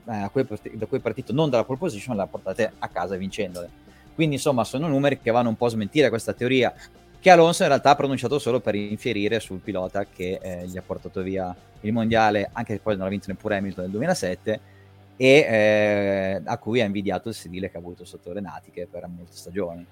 eh, 0.04 0.28
cui, 0.30 0.46
da 0.72 0.86
cui 0.86 0.98
è 0.98 1.00
partito 1.00 1.32
non 1.32 1.48
dalla 1.48 1.64
pole 1.64 1.78
position 1.78 2.16
le 2.16 2.22
ha 2.22 2.26
portate 2.26 2.72
a 2.78 2.88
casa 2.88 3.16
vincendole. 3.16 3.84
Quindi 4.14 4.36
insomma 4.36 4.64
sono 4.64 4.88
numeri 4.88 5.20
che 5.20 5.30
vanno 5.30 5.50
un 5.50 5.56
po' 5.56 5.66
a 5.66 5.70
smentire 5.70 6.08
questa 6.08 6.32
teoria 6.32 6.72
che 7.26 7.32
Alonso 7.32 7.62
in 7.62 7.70
realtà 7.70 7.90
ha 7.90 7.96
pronunciato 7.96 8.38
solo 8.38 8.60
per 8.60 8.76
infierire 8.76 9.40
sul 9.40 9.58
pilota 9.58 10.06
che 10.06 10.38
eh, 10.40 10.64
gli 10.66 10.76
ha 10.76 10.82
portato 10.82 11.22
via 11.22 11.52
il 11.80 11.92
mondiale, 11.92 12.50
anche 12.52 12.74
se 12.74 12.78
poi 12.78 12.96
non 12.96 13.04
ha 13.04 13.08
vinto 13.08 13.26
neppure 13.26 13.56
Hamilton 13.56 13.82
nel 13.82 13.92
2007, 13.92 14.60
e 15.16 15.26
eh, 15.26 16.40
a 16.44 16.58
cui 16.58 16.80
ha 16.80 16.84
invidiato 16.84 17.28
il 17.28 17.34
sedile 17.34 17.68
che 17.68 17.78
ha 17.78 17.80
avuto 17.80 18.04
sotto 18.04 18.32
Renatiche 18.32 18.86
per 18.88 19.08
molte 19.08 19.32
stagioni. 19.34 19.84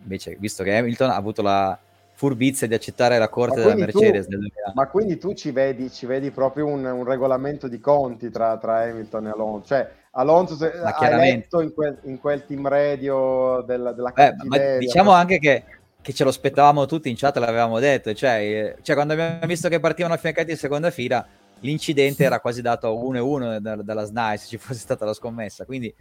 Invece, 0.00 0.38
visto 0.40 0.64
che 0.64 0.78
Hamilton 0.78 1.10
ha 1.10 1.16
avuto 1.16 1.42
la 1.42 1.78
furbizia 2.14 2.66
di 2.66 2.72
accettare 2.72 3.18
la 3.18 3.28
corte 3.28 3.60
della 3.60 3.74
Mercedes 3.74 4.26
tu, 4.26 4.38
Ma 4.72 4.86
quindi 4.86 5.18
tu 5.18 5.34
ci 5.34 5.50
vedi, 5.50 5.90
ci 5.90 6.06
vedi 6.06 6.30
proprio 6.30 6.68
un, 6.68 6.86
un, 6.86 7.04
regolamento 7.04 7.68
di 7.68 7.80
conti 7.80 8.30
tra, 8.30 8.56
tra, 8.56 8.84
Hamilton 8.84 9.26
e 9.26 9.30
Alonso? 9.30 9.66
Cioè, 9.66 9.90
Alonso 10.12 10.54
se, 10.56 10.72
ha 10.72 11.06
eletto 11.06 11.60
in 11.60 11.74
quel, 11.74 11.98
in 12.04 12.18
quel, 12.18 12.46
team 12.46 12.66
radio 12.66 13.62
della, 13.66 13.92
della 13.92 14.10
Beh, 14.10 14.34
ma 14.46 14.76
diciamo 14.78 15.10
anche 15.10 15.38
che 15.38 15.64
che 16.00 16.12
ce 16.12 16.24
lo 16.24 16.30
aspettavamo 16.30 16.86
tutti 16.86 17.08
in 17.08 17.16
chat, 17.16 17.36
l'avevamo 17.36 17.78
detto, 17.78 18.14
cioè, 18.14 18.76
cioè 18.82 18.94
quando 18.94 19.12
abbiamo 19.14 19.46
visto 19.46 19.68
che 19.68 19.80
partivano 19.80 20.14
affiancati 20.14 20.52
in 20.52 20.56
seconda 20.56 20.90
fila, 20.90 21.26
l'incidente 21.60 22.24
era 22.24 22.40
quasi 22.40 22.62
dato 22.62 22.86
a 22.88 22.90
1-1 22.90 23.58
da, 23.58 23.76
dalla 23.76 24.04
SNAI 24.04 24.38
se 24.38 24.46
ci 24.46 24.58
fosse 24.58 24.78
stata 24.78 25.04
la 25.04 25.12
scommessa, 25.12 25.64
quindi 25.64 25.92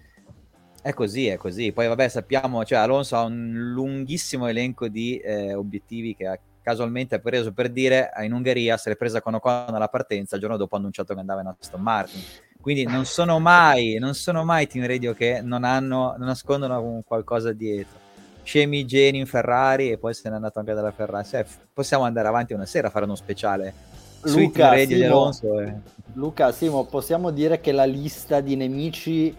è 0.81 0.93
così, 0.93 1.27
è 1.27 1.37
così. 1.37 1.71
Poi 1.71 1.87
vabbè 1.87 2.07
sappiamo, 2.07 2.63
cioè 2.63 2.77
Alonso 2.77 3.17
ha 3.17 3.23
un 3.23 3.71
lunghissimo 3.73 4.47
elenco 4.47 4.87
di 4.87 5.17
eh, 5.17 5.53
obiettivi 5.53 6.15
che 6.15 6.27
ha 6.27 6.39
casualmente 6.61 7.19
preso 7.19 7.51
per 7.53 7.69
dire 7.69 8.11
in 8.21 8.33
Ungheria 8.33 8.77
se 8.77 8.89
l'è 8.89 8.95
presa 8.95 9.21
con 9.21 9.33
Ocon 9.33 9.73
alla 9.73 9.87
partenza, 9.87 10.35
il 10.35 10.41
giorno 10.41 10.57
dopo 10.57 10.75
ha 10.75 10.79
annunciato 10.79 11.13
che 11.13 11.19
andava 11.19 11.41
in 11.41 11.47
Aston 11.47 11.81
Martin. 11.81 12.21
Quindi 12.61 12.85
non 12.85 13.05
sono 13.05 13.39
mai, 13.39 13.97
non 13.99 14.13
sono 14.13 14.43
mai 14.43 14.67
team 14.67 14.85
radio 14.85 15.13
che 15.13 15.41
non 15.41 15.63
hanno, 15.63 16.15
non 16.17 16.27
nascondono 16.27 17.03
qualcosa 17.05 17.51
dietro 17.51 18.07
scemi 18.47 18.85
geni 18.85 19.17
in 19.17 19.25
Ferrari 19.25 19.91
e 19.91 19.97
poi 19.97 20.13
se 20.13 20.29
n'è 20.29 20.35
andato 20.35 20.59
anche 20.59 20.73
dalla 20.73 20.91
Ferrari. 20.91 21.27
Cioè, 21.27 21.45
possiamo 21.73 22.05
andare 22.05 22.29
avanti 22.29 22.53
una 22.53 22.65
sera 22.65 22.87
a 22.87 22.91
fare 22.91 23.03
uno 23.03 23.15
speciale 23.15 23.73
Luca, 24.21 24.77
Simo, 24.77 25.05
Alonso. 25.05 25.59
E... 25.59 25.73
Luca, 26.13 26.51
Simo, 26.53 26.85
possiamo 26.85 27.31
dire 27.31 27.59
che 27.59 27.73
la 27.73 27.83
lista 27.83 28.39
di 28.39 28.55
nemici 28.55 29.35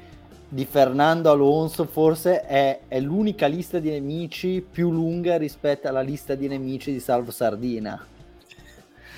di 0.51 0.65
Fernando 0.67 1.31
Alonso 1.31 1.87
forse 1.87 2.43
è, 2.43 2.81
è, 2.87 3.01
l'unica 3.01 3.47
lista 3.47 3.79
di 3.79 3.91
nemici 3.91 4.65
più 4.71 4.91
lunga 4.91 5.39
rispetto 5.39 5.89
alla 5.89 6.01
lista 6.03 6.35
di 6.35 6.47
nemici 6.47 6.93
di 6.93 7.01
Salvo 7.01 7.31
Sardina. 7.31 7.99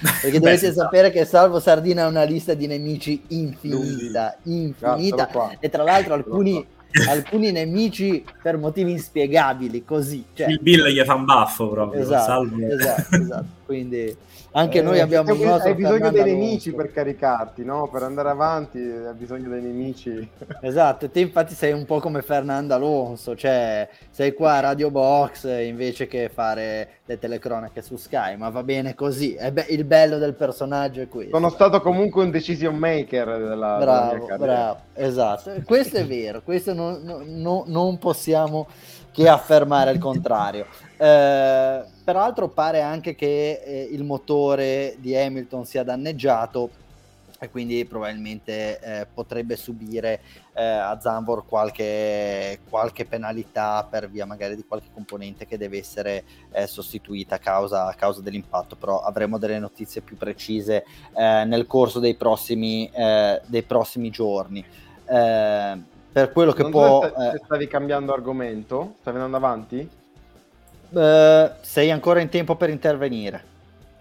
Perché 0.01 0.31
Beh, 0.39 0.39
dovete 0.39 0.73
sapere 0.73 1.11
che 1.11 1.25
Salvo 1.25 1.59
Sardina 1.59 2.05
ha 2.05 2.09
una 2.09 2.23
lista 2.23 2.55
di 2.55 2.69
nemici 2.69 3.25
infinita, 3.29 4.37
infinita. 4.45 5.57
E 5.59 5.69
tra 5.69 5.83
l'altro 5.83 6.15
alcuni 6.15 6.65
alcuni 7.09 7.53
nemici 7.53 8.25
per 8.43 8.57
motivi 8.57 8.93
inspiegabili, 8.93 9.85
così. 9.85 10.25
Cioè... 10.35 10.49
Il 10.49 10.61
Bill 10.61 10.89
gli 10.89 11.01
fa 11.05 11.15
un 11.15 11.25
baffo 11.25 11.69
proprio. 11.69 12.03
Esatto, 12.03 12.49
esatto, 12.69 13.17
esatto. 13.17 13.59
Quindi 13.71 14.17
anche 14.53 14.81
eh, 14.81 14.83
noi 14.83 14.99
abbiamo 14.99 15.33
il 15.33 15.41
nostro 15.41 15.69
hai 15.69 15.77
bisogno 15.77 16.11
dei 16.11 16.25
nemici 16.25 16.73
per 16.73 16.91
caricarti 16.91 17.65
no? 17.65 17.87
per 17.87 18.03
andare 18.03 18.29
avanti 18.29 18.79
hai 18.79 19.15
bisogno 19.15 19.49
dei 19.49 19.63
nemici. 19.63 20.29
Esatto 20.61 21.09
te 21.09 21.21
infatti 21.21 21.55
sei 21.55 21.73
un 21.73 21.85
po' 21.85 22.01
come 22.01 22.21
Fernando 22.23 22.75
Alonso 22.75 23.37
cioè 23.37 23.89
sei 24.11 24.35
qua 24.35 24.55
a 24.55 24.61
Radio 24.61 24.91
Box 24.91 25.45
invece 25.65 26.09
che 26.09 26.29
fare 26.35 26.89
le 27.05 27.19
telecronache 27.21 27.81
su 27.81 27.97
Sky 27.97 28.35
ma 28.37 28.49
va 28.49 28.65
bene 28.65 28.97
così. 28.97 29.39
Be- 29.53 29.67
il 29.69 29.85
bello 29.85 30.19
del 30.19 30.35
personaggio 30.35 31.01
è 31.01 31.09
questo. 31.09 31.37
Sono 31.37 31.51
stato 31.51 31.81
comunque 31.81 32.25
un 32.25 32.33
decision 32.33 32.75
maker 32.75 33.39
della, 33.39 33.77
bravo, 33.79 34.25
della 34.27 34.37
bravo 34.37 34.79
esatto. 34.95 35.53
Questo 35.65 35.99
è 35.99 36.05
vero 36.05 36.43
questo 36.43 36.75
non, 36.75 37.03
non, 37.05 37.63
non 37.67 37.99
possiamo 37.99 38.67
che 39.13 39.29
affermare 39.29 39.91
il 39.93 39.99
contrario. 39.99 40.67
Eh, 41.01 41.83
peraltro 42.05 42.49
pare 42.49 42.83
anche 42.83 43.15
che 43.15 43.63
eh, 43.65 43.89
il 43.91 44.05
motore 44.05 44.97
di 44.99 45.17
Hamilton 45.17 45.65
sia 45.65 45.83
danneggiato 45.83 46.69
e 47.39 47.49
quindi 47.49 47.87
probabilmente 47.87 48.79
eh, 48.81 49.07
potrebbe 49.07 49.57
subire 49.57 50.21
eh, 50.53 50.63
a 50.63 51.01
Zambor 51.01 51.47
qualche, 51.47 52.61
qualche, 52.69 53.07
penalità 53.07 53.87
per 53.89 54.11
via 54.11 54.27
magari 54.27 54.57
di 54.57 54.65
qualche 54.69 54.89
componente 54.93 55.47
che 55.47 55.57
deve 55.57 55.79
essere 55.79 56.25
eh, 56.53 56.67
sostituita 56.67 57.37
a 57.37 57.39
causa, 57.39 57.87
a 57.87 57.95
causa, 57.95 58.21
dell'impatto, 58.21 58.77
però 58.77 59.01
avremo 59.01 59.39
delle 59.39 59.59
notizie 59.59 60.03
più 60.03 60.19
precise 60.19 60.85
eh, 61.17 61.45
nel 61.47 61.67
corso 61.67 61.99
dei 61.99 62.15
prossimi, 62.15 62.91
dei 63.47 63.63
prossimi 63.63 64.11
giorni. 64.11 64.63
Eh, 65.07 65.79
per 66.13 66.33
quello 66.33 66.53
che 66.53 66.63
non 66.63 66.71
può... 66.71 67.03
So 67.03 67.15
se, 67.17 67.31
eh... 67.31 67.41
stavi 67.45 67.69
cambiando 67.69 68.13
argomento, 68.13 68.95
stavi 69.01 69.17
andando 69.17 69.37
avanti? 69.37 69.89
Uh, 70.91 71.51
sei 71.61 71.91
ancora 71.91 72.21
in 72.21 72.29
tempo 72.29 72.57
per 72.57 72.69
intervenire. 72.71 73.49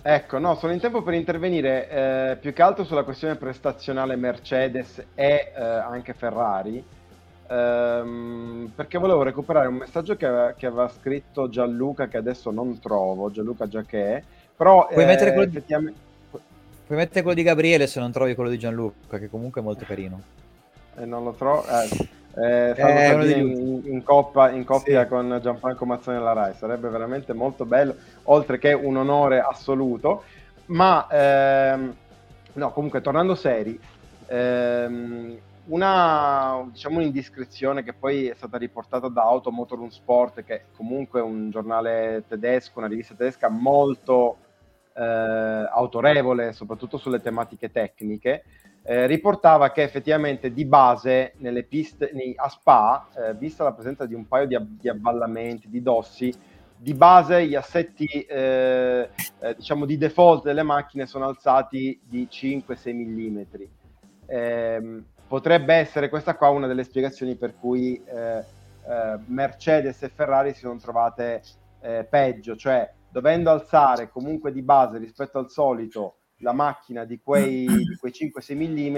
Ecco, 0.01 0.39
no, 0.39 0.55
sono 0.55 0.71
in 0.71 0.79
tempo 0.79 1.03
per 1.03 1.13
intervenire 1.13 1.89
eh, 1.89 2.37
più 2.37 2.53
che 2.53 2.61
altro 2.61 2.85
sulla 2.85 3.03
questione 3.03 3.35
prestazionale 3.35 4.15
Mercedes 4.15 5.03
e 5.13 5.51
eh, 5.53 5.61
anche 5.61 6.13
Ferrari, 6.13 6.81
ehm, 7.47 8.71
perché 8.73 8.97
volevo 8.97 9.23
recuperare 9.23 9.67
un 9.67 9.75
messaggio 9.75 10.15
che 10.15 10.25
aveva, 10.25 10.53
che 10.53 10.67
aveva, 10.67 10.87
scritto 10.87 11.49
Gianluca, 11.49 12.07
che 12.07 12.15
adesso 12.15 12.49
non 12.49 12.79
trovo, 12.79 13.29
Gianluca 13.29 13.67
Giacché, 13.67 14.23
però... 14.55 14.87
Puoi, 14.87 15.05
mettere 15.05 15.33
quello 15.33 15.51
di... 15.51 15.61
Puoi 15.61 16.97
mettere 16.97 17.21
quello 17.21 17.35
di 17.35 17.43
Gabriele 17.43 17.85
se 17.85 17.99
non 17.99 18.13
trovi 18.13 18.35
quello 18.35 18.49
di 18.49 18.57
Gianluca, 18.57 19.19
che 19.19 19.29
comunque 19.29 19.59
è 19.59 19.63
molto 19.63 19.83
carino 19.85 20.21
e 20.99 21.05
non 21.05 21.23
lo 21.23 21.31
trovo. 21.31 21.65
Eh, 21.67 22.07
eh, 22.35 22.73
eh 22.77 23.39
in, 23.39 23.81
in, 23.85 24.03
coppa, 24.03 24.51
in 24.51 24.63
coppia 24.63 25.03
sì. 25.03 25.09
con 25.09 25.39
Gianfranco 25.41 25.85
Mazzoni 25.85 26.17
alla 26.17 26.33
Rai 26.33 26.53
sarebbe 26.53 26.89
veramente 26.89 27.33
molto 27.33 27.65
bello, 27.65 27.95
oltre 28.23 28.59
che 28.59 28.73
un 28.73 28.97
onore 28.97 29.39
assoluto. 29.39 30.23
Ma 30.67 31.07
ehm, 31.09 31.95
no, 32.53 32.71
comunque 32.71 33.01
tornando 33.01 33.33
seri, 33.33 33.79
ehm, 34.27 35.37
una 35.65 36.63
diciamo 36.71 36.97
un'indiscrezione 36.97 37.83
che 37.83 37.93
poi 37.93 38.27
è 38.27 38.35
stata 38.35 38.57
riportata 38.57 39.07
da 39.07 39.23
Automotor 39.23 39.91
Sport, 39.91 40.43
che 40.43 40.55
è 40.55 40.63
comunque 40.75 41.21
un 41.21 41.49
giornale 41.49 42.23
tedesco, 42.27 42.79
una 42.79 42.87
rivista 42.87 43.15
tedesca 43.15 43.49
molto 43.49 44.37
eh, 44.93 45.03
autorevole, 45.03 46.53
soprattutto 46.53 46.97
sulle 46.97 47.21
tematiche 47.21 47.71
tecniche, 47.71 48.43
eh, 48.89 49.05
riportava 49.05 49.69
che 49.69 49.83
effettivamente 49.83 50.51
di 50.51 50.65
base 50.65 51.33
nelle 51.37 51.61
piste 51.61 52.11
a 52.37 52.49
Spa, 52.49 53.07
eh, 53.15 53.35
vista 53.35 53.63
la 53.63 53.73
presenza 53.73 54.07
di 54.07 54.15
un 54.15 54.27
paio 54.27 54.47
di, 54.47 54.57
di 54.79 54.89
avvallamenti, 54.89 55.69
di 55.69 55.83
dossi, 55.83 56.33
di 56.75 56.95
base 56.95 57.45
gli 57.45 57.53
assetti 57.53 58.07
eh, 58.07 59.09
eh, 59.41 59.55
diciamo 59.55 59.85
di 59.85 59.95
default 59.95 60.43
delle 60.43 60.63
macchine 60.63 61.05
sono 61.05 61.27
alzati 61.27 61.99
di 62.03 62.27
5-6 62.31 62.91
mm. 62.91 63.41
Eh, 64.25 65.03
potrebbe 65.27 65.75
essere 65.75 66.09
questa 66.09 66.35
qua 66.35 66.49
una 66.49 66.65
delle 66.65 66.83
spiegazioni 66.83 67.35
per 67.35 67.53
cui 67.59 68.01
eh, 68.03 68.39
eh, 68.39 69.19
Mercedes 69.27 70.01
e 70.01 70.09
Ferrari 70.09 70.53
si 70.53 70.61
sono 70.61 70.79
trovate 70.79 71.43
peggio, 72.09 72.57
cioè 72.57 72.91
dovendo 73.09 73.51
alzare 73.51 74.09
comunque 74.09 74.51
di 74.51 74.61
base 74.61 74.97
rispetto 74.97 75.37
al 75.37 75.49
solito 75.49 76.15
la 76.39 76.53
macchina 76.53 77.05
di 77.05 77.19
quei, 77.23 77.65
di 77.65 77.97
quei 77.99 78.11
5-6 78.11 78.55
mm 78.55 78.97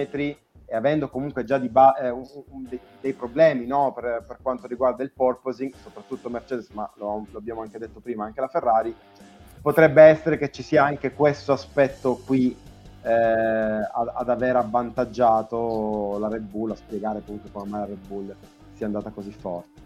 e 0.71 0.75
avendo 0.75 1.09
comunque 1.09 1.43
già 1.43 1.59
ba- 1.59 1.97
eh, 1.97 2.09
un, 2.09 2.23
un, 2.49 2.65
dei, 2.67 2.79
dei, 3.01 3.13
problemi 3.13 3.65
no? 3.65 3.91
per, 3.93 4.23
per, 4.25 4.37
quanto 4.41 4.67
riguarda 4.67 5.03
il 5.03 5.11
porpoising, 5.11 5.73
soprattutto 5.83 6.29
Mercedes, 6.29 6.69
ma 6.69 6.89
lo, 6.95 7.25
lo, 7.29 7.37
abbiamo 7.37 7.61
anche 7.61 7.77
detto 7.77 7.99
prima, 7.99 8.23
anche 8.23 8.39
la 8.39 8.47
Ferrari, 8.47 8.95
potrebbe 9.61 10.01
essere 10.03 10.37
che 10.37 10.49
ci 10.49 10.63
sia 10.63 10.85
anche 10.85 11.13
questo 11.13 11.51
aspetto 11.51 12.21
qui 12.25 12.55
eh, 13.01 13.11
ad, 13.11 14.11
ad, 14.13 14.29
aver 14.29 14.55
avvantaggiato 14.55 16.17
la 16.19 16.29
Red 16.29 16.43
Bull, 16.43 16.71
a 16.71 16.75
spiegare 16.75 17.21
comunque 17.25 17.51
come 17.51 17.69
mai 17.69 17.79
la 17.81 17.87
Red 17.87 18.07
Bull 18.07 18.35
sia 18.73 18.85
andata 18.85 19.09
così 19.09 19.31
forte. 19.31 19.79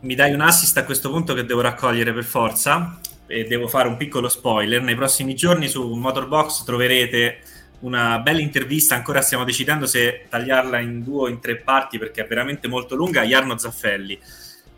Mi 0.00 0.14
dai 0.14 0.32
un 0.32 0.40
assist 0.40 0.76
a 0.76 0.84
questo 0.84 1.10
punto 1.10 1.34
che 1.34 1.44
devo 1.44 1.62
raccogliere 1.62 2.12
per 2.12 2.24
forza 2.24 2.98
e 3.32 3.46
devo 3.46 3.66
fare 3.66 3.88
un 3.88 3.96
piccolo 3.96 4.28
spoiler. 4.28 4.82
Nei 4.82 4.94
prossimi 4.94 5.34
giorni 5.34 5.66
su 5.66 5.88
Motorbox 5.94 6.64
troverete 6.64 7.38
una 7.80 8.18
bella 8.18 8.40
intervista, 8.40 8.94
ancora 8.94 9.22
stiamo 9.22 9.44
decidendo 9.44 9.86
se 9.86 10.26
tagliarla 10.28 10.78
in 10.80 11.02
due 11.02 11.22
o 11.22 11.28
in 11.28 11.40
tre 11.40 11.56
parti 11.56 11.98
perché 11.98 12.24
è 12.24 12.26
veramente 12.26 12.68
molto 12.68 12.94
lunga, 12.94 13.22
Jarno 13.22 13.56
Zaffelli. 13.56 14.20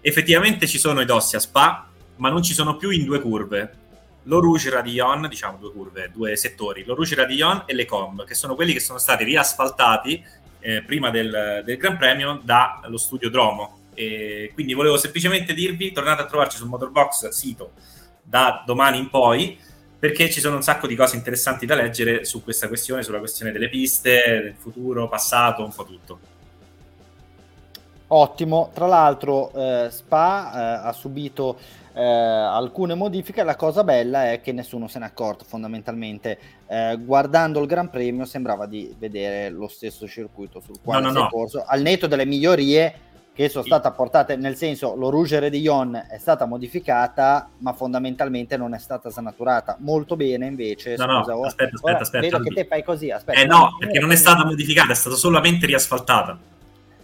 Effettivamente 0.01 0.69
ci 0.69 0.79
sono 0.79 1.01
i 1.01 1.05
dossi 1.05 1.35
a 1.35 1.41
Spa, 1.41 1.89
ma 2.17 2.31
non 2.31 2.45
ci 2.45 2.55
sono 2.55 2.77
più 2.77 2.91
in 2.91 3.05
due 3.05 3.21
curve. 3.21 3.83
Lo 4.23 4.39
Rouge 4.39 4.71
Radillon, 4.71 5.27
diciamo 5.29 5.59
due 5.59 5.73
curve, 5.73 6.11
due 6.15 6.37
settori, 6.37 6.85
lo 6.85 6.95
Rouge 6.95 7.17
Radillon 7.17 7.65
e 7.67 7.75
le 7.75 7.87
Com, 7.87 8.25
che 8.25 8.37
sono 8.37 8.55
quelli 8.55 8.73
che 8.73 8.81
sono 8.81 8.99
stati 9.01 9.25
riasfaltati 9.25 10.25
eh, 10.61 10.83
prima 10.83 11.11
del, 11.11 11.63
del, 11.65 11.77
Gran 11.77 11.99
Premio 11.99 12.41
dallo 12.41 12.99
studio 12.99 13.29
Dromo. 13.31 13.81
E 13.95 14.53
quindi 14.55 14.75
volevo 14.75 14.97
semplicemente 14.97 15.55
dirvi, 15.55 15.91
tornate 15.91 16.23
a 16.23 16.27
trovarci 16.27 16.57
sul 16.57 16.69
Motorbox 16.69 17.29
sito 17.31 17.73
da 18.25 18.63
domani 18.67 18.99
in 18.99 19.11
poi, 19.11 19.59
perché 19.99 20.31
ci 20.31 20.41
sono 20.41 20.57
un 20.57 20.63
sacco 20.63 20.87
di 20.87 20.97
cose 20.97 21.17
interessanti 21.17 21.67
da 21.67 21.75
leggere 21.75 22.25
su 22.25 22.43
questa 22.43 22.69
questione, 22.69 23.03
sulla 23.03 23.19
questione 23.19 23.53
delle 23.53 23.69
piste, 23.69 24.23
del 24.27 24.55
futuro, 24.59 25.09
passato, 25.09 25.63
un 25.63 25.73
po' 25.73 25.85
tutto. 25.85 26.19
Ottimo, 28.09 28.71
tra 28.75 28.87
l'altro 28.87 29.51
eh, 29.53 29.89
Spa 29.91 30.53
eh, 30.53 30.87
ha 30.89 30.93
subito 30.93 31.59
eh, 31.95 32.03
alcune 32.03 32.95
modifiche, 32.95 33.43
la 33.45 33.57
cosa 33.57 33.83
bella 33.83 34.31
è 34.31 34.41
che 34.41 34.53
nessuno 34.53 34.89
se 34.89 34.99
n'è 34.99 35.07
accorto 35.07 35.45
fondamentalmente, 35.45 36.39
eh, 36.67 36.99
guardando 37.01 37.61
il 37.61 37.67
Gran 37.67 37.89
Premio 37.89 38.25
sembrava 38.25 38.67
di 38.67 38.95
vedere 38.99 39.49
lo 39.49 39.69
stesso 39.69 40.07
circuito 40.07 40.61
sul 40.61 40.81
quale 40.83 41.01
no, 41.01 41.07
no, 41.07 41.13
si 41.13 41.19
è 41.19 41.23
no. 41.23 41.29
corso, 41.29 41.65
al 41.65 41.81
netto 41.81 42.07
delle 42.07 42.27
migliorie 42.27 42.95
che 43.35 43.49
sono 43.49 43.65
state 43.65 43.89
apportate, 43.89 44.37
nel 44.37 44.55
senso 44.55 44.95
lo 44.95 45.11
Rouge 45.11 45.41
Redillon 45.41 46.07
è 46.09 46.19
stata 46.19 46.47
modificata, 46.47 47.49
ma 47.59 47.73
fondamentalmente 47.73 48.57
non 48.57 48.75
è 48.75 48.79
stata 48.79 49.11
snaturata. 49.11 49.77
Molto 49.81 50.15
bene 50.15 50.47
invece. 50.47 50.95
No, 50.95 51.19
scusa, 51.19 51.33
no, 51.33 51.45
aspetta, 51.45 51.75
aspetta, 51.75 51.91
ora, 51.91 51.99
aspetta. 51.99 52.23
Vedo 52.23 52.39
che 52.39 52.55
te 52.55 52.65
fai 52.67 52.85
così, 52.85 53.11
aspetta. 53.11 53.41
Eh 53.41 53.45
no, 53.45 53.75
perché 53.77 53.99
non 53.99 54.13
è 54.13 54.17
stata 54.17 54.45
modificata, 54.45 54.93
è 54.93 54.95
stata 54.95 55.17
solamente 55.17 55.67
riasfaltata. 55.67 56.39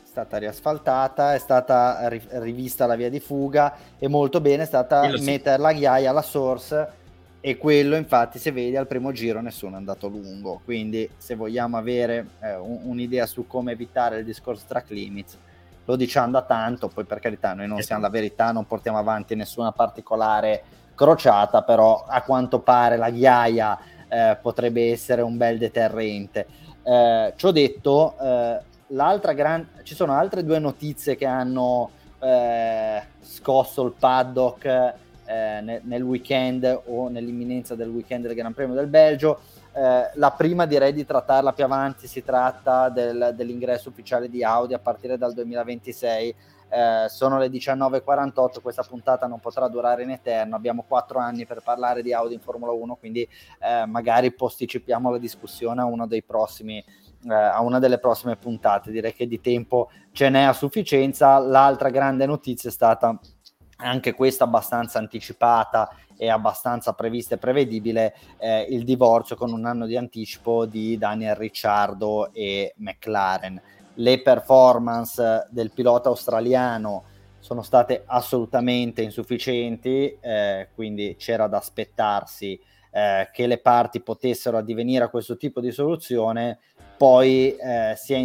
È 0.05 0.07
stata 0.07 0.37
riasfaltata, 0.37 1.35
è 1.35 1.39
stata 1.39 2.09
rivista 2.09 2.87
la 2.87 2.95
via 2.95 3.11
di 3.11 3.18
fuga 3.18 3.76
e 3.99 4.07
molto 4.07 4.41
bene 4.41 4.62
è 4.62 4.66
stata 4.66 5.11
sì. 5.16 5.24
mettere 5.24 5.59
la 5.59 5.72
ghiaia 5.72 6.11
alla 6.11 6.22
source 6.22 6.99
e 7.41 7.57
quello 7.57 7.97
infatti 7.97 8.39
se 8.39 8.53
vedi 8.53 8.76
al 8.76 8.87
primo 8.87 9.12
giro 9.12 9.41
nessuno 9.41 9.74
è 9.74 9.78
andato 9.78 10.09
lungo 10.09 10.61
quindi 10.62 11.09
se 11.16 11.37
vogliamo 11.37 11.78
avere 11.78 12.26
eh, 12.43 12.57
un, 12.57 12.81
un'idea 12.83 13.24
su 13.24 13.47
come 13.47 13.72
evitare 13.72 14.18
il 14.18 14.26
discorso 14.26 14.64
track 14.68 14.91
limits 14.91 15.39
lo 15.91 15.97
diciamo 15.97 16.30
da 16.30 16.43
tanto, 16.43 16.88
poi 16.88 17.05
per 17.05 17.18
carità 17.18 17.53
noi 17.53 17.66
non 17.66 17.80
siamo 17.82 18.03
la 18.03 18.09
verità, 18.09 18.53
non 18.53 18.66
portiamo 18.66 18.99
avanti 18.99 19.34
nessuna 19.34 19.72
particolare 19.72 20.62
crociata, 20.95 21.62
però 21.62 22.05
a 22.07 22.22
quanto 22.22 22.61
pare 22.61 22.97
la 22.97 23.11
ghiaia 23.11 23.78
eh, 24.09 24.38
potrebbe 24.41 24.91
essere 24.91 25.22
un 25.22 25.36
bel 25.36 25.59
deterrente. 25.59 26.47
Eh, 26.82 27.32
ciò 27.36 27.51
detto, 27.51 28.14
eh, 28.20 28.61
l'altra 28.88 29.32
gran... 29.32 29.66
ci 29.82 29.95
sono 29.95 30.12
altre 30.12 30.45
due 30.45 30.59
notizie 30.59 31.16
che 31.16 31.26
hanno 31.26 31.91
eh, 32.20 33.03
scosso 33.20 33.84
il 33.84 33.95
paddock 33.99 34.64
eh, 34.64 35.61
nel, 35.62 35.80
nel 35.84 36.03
weekend 36.03 36.82
o 36.86 37.09
nell'imminenza 37.09 37.74
del 37.74 37.88
weekend 37.88 38.26
del 38.26 38.34
Gran 38.34 38.53
Premio 38.53 38.74
del 38.74 38.86
Belgio. 38.88 39.41
Eh, 39.73 40.11
la 40.14 40.31
prima 40.33 40.66
direi 40.66 40.93
di 40.93 41.05
trattarla 41.05 41.53
più 41.53 41.64
avanti, 41.64 42.07
si 42.07 42.25
tratta 42.25 42.89
del, 42.89 43.33
dell'ingresso 43.35 43.89
ufficiale 43.89 44.29
di 44.29 44.43
Audi 44.43 44.75
a 44.75 44.79
partire 44.79 45.16
dal 45.16 45.33
2026. 45.33 46.35
Eh, 46.73 47.07
sono 47.09 47.39
le 47.39 47.49
19.48, 47.49 48.61
questa 48.62 48.85
puntata 48.85 49.27
non 49.27 49.41
potrà 49.41 49.66
durare 49.66 50.05
in 50.05 50.11
eterno, 50.11 50.55
abbiamo 50.55 50.85
quattro 50.87 51.18
anni 51.18 51.45
per 51.45 51.62
parlare 51.64 52.01
di 52.01 52.12
Audi 52.12 52.35
in 52.35 52.41
Formula 52.41 52.71
1, 52.71 52.95
quindi 52.95 53.29
eh, 53.59 53.87
magari 53.87 54.33
posticipiamo 54.33 55.11
la 55.11 55.18
discussione 55.18 55.83
a, 55.83 55.89
prossimi, 56.25 56.79
eh, 56.79 57.35
a 57.35 57.61
una 57.61 57.81
delle 57.81 57.99
prossime 57.99 58.37
puntate, 58.37 58.93
direi 58.93 59.12
che 59.12 59.27
di 59.27 59.41
tempo 59.41 59.91
ce 60.12 60.29
n'è 60.29 60.43
a 60.43 60.53
sufficienza. 60.53 61.39
L'altra 61.39 61.91
grande 61.91 62.25
notizia 62.25 62.71
è 62.71 62.73
stata 62.73 63.18
anche 63.81 64.14
questa 64.14 64.45
abbastanza 64.45 64.99
anticipata 64.99 65.89
e 66.16 66.28
abbastanza 66.28 66.93
prevista 66.93 67.35
e 67.35 67.39
prevedibile 67.39 68.14
eh, 68.39 68.66
il 68.68 68.85
divorzio 68.85 69.37
con 69.37 69.53
un 69.53 69.64
anno 69.64 69.87
di 69.87 69.97
anticipo 69.97 70.66
di 70.66 70.99
Daniel 70.99 71.35
Ricciardo 71.35 72.33
e 72.33 72.74
McLaren. 72.76 73.61
Le 73.95 74.22
performance 74.22 75.49
del 75.51 75.72
pilota 75.72 76.09
australiano 76.09 77.05
sono 77.39 77.62
state 77.62 78.03
assolutamente 78.07 79.03
insufficienti, 79.03 80.16
eh, 80.20 80.68
quindi 80.74 81.16
c'era 81.18 81.47
da 81.47 81.57
aspettarsi 81.57 82.61
eh, 82.93 83.28
che 83.33 83.47
le 83.47 83.59
parti 83.59 84.01
potessero 84.01 84.59
addivenire 84.59 85.05
a 85.05 85.09
questo 85.09 85.37
tipo 85.37 85.61
di 85.61 85.70
soluzione. 85.70 86.59
Poi 86.97 87.57
eh, 87.57 87.95
si, 87.97 88.12
è 88.12 88.18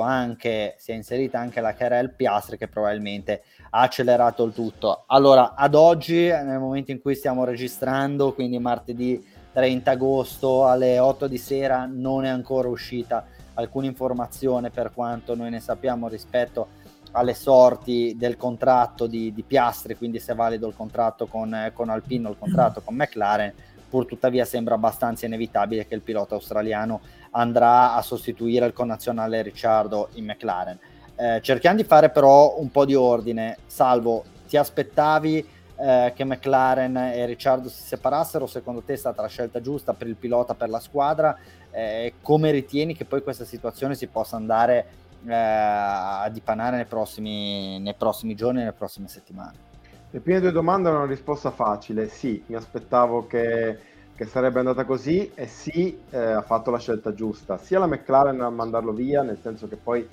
anche, 0.00 0.74
si 0.78 0.92
è 0.92 0.94
inserita 0.94 1.40
anche 1.40 1.60
la 1.60 1.74
Karel 1.74 2.14
Piastri 2.14 2.56
che 2.56 2.68
probabilmente 2.68 3.42
ha 3.74 3.80
accelerato 3.80 4.44
il 4.44 4.52
tutto. 4.52 5.04
Allora, 5.06 5.54
ad 5.54 5.74
oggi, 5.74 6.26
nel 6.26 6.58
momento 6.58 6.90
in 6.90 7.00
cui 7.00 7.14
stiamo 7.14 7.44
registrando, 7.44 8.34
quindi 8.34 8.58
martedì 8.58 9.24
30 9.52 9.90
agosto 9.90 10.66
alle 10.66 10.98
8 10.98 11.26
di 11.26 11.38
sera, 11.38 11.88
non 11.90 12.24
è 12.24 12.28
ancora 12.28 12.68
uscita 12.68 13.24
alcuna 13.54 13.86
informazione 13.86 14.70
per 14.70 14.92
quanto 14.94 15.34
noi 15.34 15.50
ne 15.50 15.60
sappiamo 15.60 16.08
rispetto 16.08 16.80
alle 17.12 17.34
sorti 17.34 18.14
del 18.16 18.36
contratto 18.36 19.06
di, 19.06 19.32
di 19.32 19.42
Piastri, 19.42 19.96
quindi 19.96 20.18
se 20.18 20.32
è 20.32 20.34
valido 20.34 20.66
il 20.66 20.74
contratto 20.74 21.26
con, 21.26 21.70
con 21.74 21.90
Alpino, 21.90 22.30
il 22.30 22.38
contratto 22.38 22.80
con 22.82 22.94
McLaren, 22.94 23.52
pur 23.88 24.06
tuttavia 24.06 24.44
sembra 24.46 24.74
abbastanza 24.74 25.26
inevitabile 25.26 25.86
che 25.86 25.94
il 25.94 26.00
pilota 26.00 26.34
australiano 26.34 27.00
andrà 27.32 27.94
a 27.94 28.02
sostituire 28.02 28.66
il 28.66 28.72
connazionale 28.72 29.42
Ricciardo 29.42 30.08
in 30.14 30.24
McLaren. 30.24 30.78
Eh, 31.22 31.40
cerchiamo 31.40 31.76
di 31.76 31.84
fare 31.84 32.10
però 32.10 32.58
un 32.58 32.68
po' 32.72 32.84
di 32.84 32.96
ordine. 32.96 33.58
Salvo, 33.66 34.24
ti 34.48 34.56
aspettavi 34.56 35.48
eh, 35.76 36.12
che 36.16 36.24
McLaren 36.24 36.96
e 36.96 37.24
Ricciardo 37.26 37.68
si 37.68 37.80
separassero? 37.80 38.48
Secondo 38.48 38.82
te 38.82 38.94
è 38.94 38.96
stata 38.96 39.22
la 39.22 39.28
scelta 39.28 39.60
giusta 39.60 39.92
per 39.92 40.08
il 40.08 40.16
pilota, 40.16 40.54
per 40.54 40.68
la 40.68 40.80
squadra? 40.80 41.38
Eh, 41.70 42.14
come 42.22 42.50
ritieni 42.50 42.96
che 42.96 43.04
poi 43.04 43.22
questa 43.22 43.44
situazione 43.44 43.94
si 43.94 44.08
possa 44.08 44.34
andare 44.34 44.86
eh, 45.24 45.32
a 45.32 46.28
dipanare 46.28 46.74
nei 46.74 46.86
prossimi, 46.86 47.78
nei 47.78 47.94
prossimi 47.94 48.34
giorni, 48.34 48.58
nelle 48.58 48.72
prossime 48.72 49.06
settimane? 49.06 49.70
Le 50.10 50.18
prime 50.18 50.40
due 50.40 50.50
domande 50.50 50.88
hanno 50.88 51.04
una 51.04 51.06
risposta 51.06 51.52
facile. 51.52 52.08
Sì, 52.08 52.42
mi 52.48 52.56
aspettavo 52.56 53.28
che, 53.28 53.78
che 54.16 54.24
sarebbe 54.24 54.58
andata 54.58 54.84
così 54.84 55.30
e 55.36 55.46
sì, 55.46 56.00
eh, 56.10 56.18
ha 56.18 56.42
fatto 56.42 56.72
la 56.72 56.80
scelta 56.80 57.14
giusta. 57.14 57.58
Sia 57.58 57.78
la 57.78 57.86
McLaren 57.86 58.40
a 58.40 58.50
mandarlo 58.50 58.90
via, 58.90 59.22
nel 59.22 59.38
senso 59.40 59.68
che 59.68 59.76
poi 59.76 60.04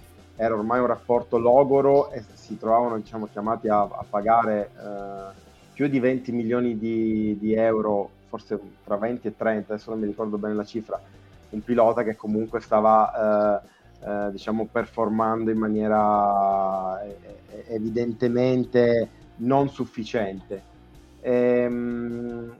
era 0.41 0.53
ormai 0.53 0.79
un 0.79 0.85
rapporto 0.85 1.37
logoro 1.37 2.11
e 2.11 2.23
si 2.31 2.57
trovavano 2.57 2.95
diciamo, 2.95 3.27
chiamati 3.29 3.67
a, 3.67 3.81
a 3.81 4.05
pagare 4.09 4.69
eh, 4.73 5.37
più 5.73 5.89
di 5.89 5.99
20 5.99 6.31
milioni 6.31 6.77
di, 6.77 7.37
di, 7.37 7.53
euro, 7.55 8.09
forse 8.29 8.57
tra 8.85 8.95
20 8.95 9.27
e 9.27 9.35
30, 9.35 9.73
adesso 9.73 9.89
non 9.89 9.99
mi 9.99 10.05
ricordo 10.05 10.37
bene 10.37 10.53
la 10.53 10.63
cifra, 10.63 10.97
un 11.49 11.61
pilota 11.61 12.03
che 12.03 12.15
comunque 12.15 12.61
stava 12.61 13.59
eh, 13.61 14.07
eh, 14.07 14.31
diciamo, 14.31 14.69
performando 14.71 15.51
in 15.51 15.57
maniera 15.57 17.03
eh, 17.03 17.65
evidentemente 17.67 19.09
non 19.37 19.67
sufficiente. 19.67 20.63
Ehm, 21.19 22.55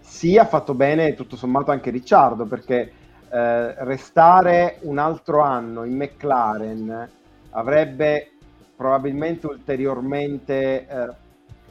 sì, 0.00 0.36
ha 0.36 0.44
fatto 0.44 0.74
bene 0.74 1.14
tutto 1.14 1.36
sommato 1.36 1.70
anche 1.70 1.90
Ricciardo 1.90 2.46
perché 2.46 2.92
eh, 3.30 3.84
restare 3.84 4.78
un 4.82 4.98
altro 4.98 5.40
anno 5.40 5.84
in 5.84 5.96
McLaren 5.96 7.08
avrebbe 7.50 8.32
probabilmente 8.76 9.46
ulteriormente 9.46 10.86
eh, 10.86 11.08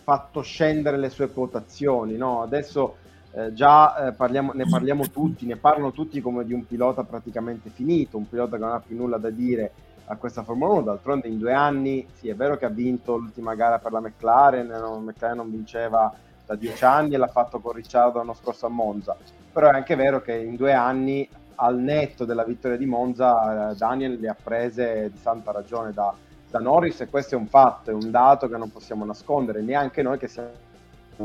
fatto 0.03 0.41
scendere 0.41 0.97
le 0.97 1.09
sue 1.09 1.29
quotazioni. 1.31 2.15
No? 2.15 2.41
Adesso 2.41 2.95
eh, 3.31 3.53
già 3.53 4.07
eh, 4.07 4.11
parliamo, 4.13 4.53
ne 4.53 4.65
parliamo 4.69 5.09
tutti, 5.09 5.45
ne 5.45 5.55
parlano 5.55 5.91
tutti 5.91 6.21
come 6.21 6.45
di 6.45 6.53
un 6.53 6.65
pilota 6.65 7.03
praticamente 7.03 7.69
finito, 7.69 8.17
un 8.17 8.27
pilota 8.27 8.57
che 8.57 8.63
non 8.63 8.73
ha 8.73 8.79
più 8.79 8.95
nulla 8.95 9.17
da 9.17 9.29
dire 9.29 9.71
a 10.05 10.15
questa 10.15 10.43
Formula 10.43 10.73
1. 10.73 10.81
D'altronde 10.81 11.27
in 11.27 11.37
due 11.37 11.53
anni, 11.53 12.07
sì, 12.13 12.29
è 12.29 12.35
vero 12.35 12.57
che 12.57 12.65
ha 12.65 12.69
vinto 12.69 13.17
l'ultima 13.17 13.53
gara 13.55 13.79
per 13.79 13.91
la 13.91 13.99
McLaren, 13.99 14.67
no, 14.67 14.99
McLaren 14.99 15.37
non 15.37 15.51
vinceva 15.51 16.11
da 16.45 16.55
dieci 16.55 16.83
anni 16.83 17.13
e 17.13 17.17
l'ha 17.17 17.27
fatto 17.27 17.59
con 17.59 17.73
Ricciardo 17.73 18.17
l'anno 18.17 18.33
scorso 18.33 18.65
a 18.65 18.69
Monza, 18.69 19.15
però 19.51 19.69
è 19.69 19.75
anche 19.75 19.95
vero 19.95 20.19
che 20.21 20.33
in 20.35 20.55
due 20.55 20.73
anni 20.73 21.29
al 21.61 21.77
netto 21.77 22.25
della 22.25 22.43
vittoria 22.43 22.77
di 22.77 22.85
Monza, 22.85 23.71
eh, 23.71 23.75
Daniel 23.75 24.19
le 24.19 24.29
ha 24.29 24.35
prese 24.41 25.09
di 25.11 25.17
santa 25.17 25.51
ragione 25.51 25.91
da, 25.91 26.13
da, 26.49 26.59
Norris 26.59 27.01
e 27.01 27.09
questo 27.09 27.35
è 27.35 27.37
un 27.37 27.47
fatto, 27.47 27.91
è 27.91 27.93
un 27.93 28.11
dato 28.11 28.47
che 28.47 28.57
non 28.57 28.71
possiamo 28.71 29.03
nascondere, 29.03 29.61
neanche 29.61 30.01
noi 30.01 30.17
che 30.17 30.27
siamo 30.27 30.49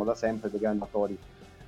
da 0.05 0.14
sempre 0.14 0.51
dei 0.51 0.59
grandi 0.59 0.82
amatori 0.82 1.16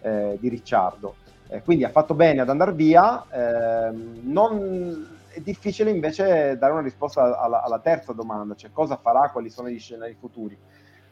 eh, 0.01 0.37
di 0.41 0.49
Ricciardo. 0.49 1.15
Eh, 1.49 1.63
quindi 1.63 1.85
ha 1.85 1.91
fatto 1.91 2.15
bene 2.15 2.41
ad 2.41 2.49
andare 2.49 2.73
via, 2.73 3.25
ehm, 3.31 4.21
non, 4.25 5.17
è 5.33 5.39
difficile 5.39 5.91
invece 5.91 6.57
dare 6.59 6.73
una 6.73 6.83
risposta 6.83 7.39
alla, 7.39 7.63
alla, 7.63 7.79
terza 7.79 8.13
domanda, 8.13 8.57
cioè 8.57 8.73
cosa 8.73 8.97
farà, 8.97 9.31
quali 9.31 9.49
sono 9.49 9.69
gli 9.69 9.79
scenari 9.79 10.17
futuri. 10.19 10.59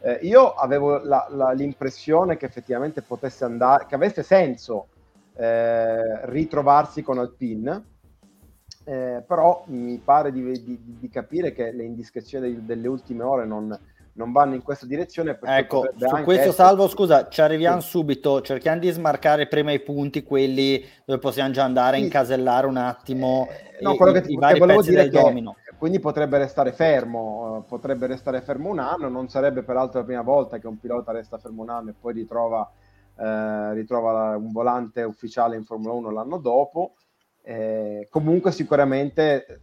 Eh, 0.01 0.19
io 0.23 0.55
avevo 0.55 0.99
la, 0.99 1.29
la, 1.31 1.53
l'impressione 1.53 2.37
che 2.37 2.47
effettivamente 2.47 3.01
potesse 3.01 3.45
andare, 3.45 3.87
che 3.87 3.95
avesse 3.95 4.25
senso 4.25 4.89
eh, 5.37 6.27
ritrovarsi 6.27 7.03
con 7.03 7.19
Alpine, 7.19 7.93
eh, 8.85 9.23
però 9.27 9.65
mi 9.67 9.99
pare 9.99 10.31
di, 10.31 10.43
di, 10.63 10.79
di, 10.99 11.09
capire 11.09 11.53
che 11.53 11.73
le 11.73 11.85
indiscrezioni 11.85 12.65
delle 12.65 12.87
ultime 12.87 13.23
ore 13.23 13.47
non, 13.47 13.77
non 14.13 14.33
vanno 14.33 14.55
in 14.55 14.63
questa 14.63 14.87
direzione. 14.87 15.39
Ecco, 15.43 15.89
su 15.97 16.07
questo 16.23 16.33
essere... 16.33 16.53
salvo, 16.53 16.89
scusa, 16.89 17.29
ci 17.29 17.41
arriviamo 17.41 17.81
sì. 17.81 17.89
subito, 17.89 18.43
cerchiamo 18.43 18.81
di 18.81 18.91
smarcare 18.91 19.49
prima 19.49 19.73
i 19.73 19.81
punti, 19.81 20.23
quelli 20.23 20.85
dove 21.05 21.19
possiamo 21.19 21.51
già 21.51 21.65
andare 21.65 21.97
a 21.97 21.99
sì. 21.99 22.05
incasellare 22.05 22.67
un 22.67 22.77
attimo 22.77 23.49
eh, 23.51 23.83
no, 23.83 23.97
quello 23.97 24.13
che, 24.13 24.31
i 24.31 24.37
vari 24.37 24.61
che 24.61 24.67
pezzi 24.67 24.93
del 24.93 25.11
domino. 25.11 25.57
Quindi 25.79 25.99
potrebbe 25.99 26.39
restare 26.39 26.73
fermo, 26.73 27.63
eh, 27.65 27.69
potrebbe 27.69 28.07
restare 28.07 28.41
fermo 28.41 28.71
un 28.71 28.79
anno, 28.79 29.09
non 29.09 29.29
sarebbe 29.29 29.63
peraltro 29.63 30.01
la 30.01 30.07
prima 30.07 30.23
volta 30.23 30.59
che 30.59 30.67
un 30.67 30.79
pilota 30.79 31.13
resta 31.13 31.39
fermo 31.39 31.63
un 31.63 31.71
anno 31.71 31.91
e 31.91 31.95
poi 31.99 32.13
ritrova 32.13 32.71
eh, 33.17 33.73
ritrova 33.75 34.37
un 34.37 34.53
volante 34.53 35.03
ufficiale 35.03 35.57
in 35.57 35.65
Formula 35.65 35.95
1 35.95 36.11
l'anno 36.11 36.39
dopo. 36.39 36.95
Eh, 37.43 38.09
comunque 38.11 38.53
sicuramente, 38.53 39.63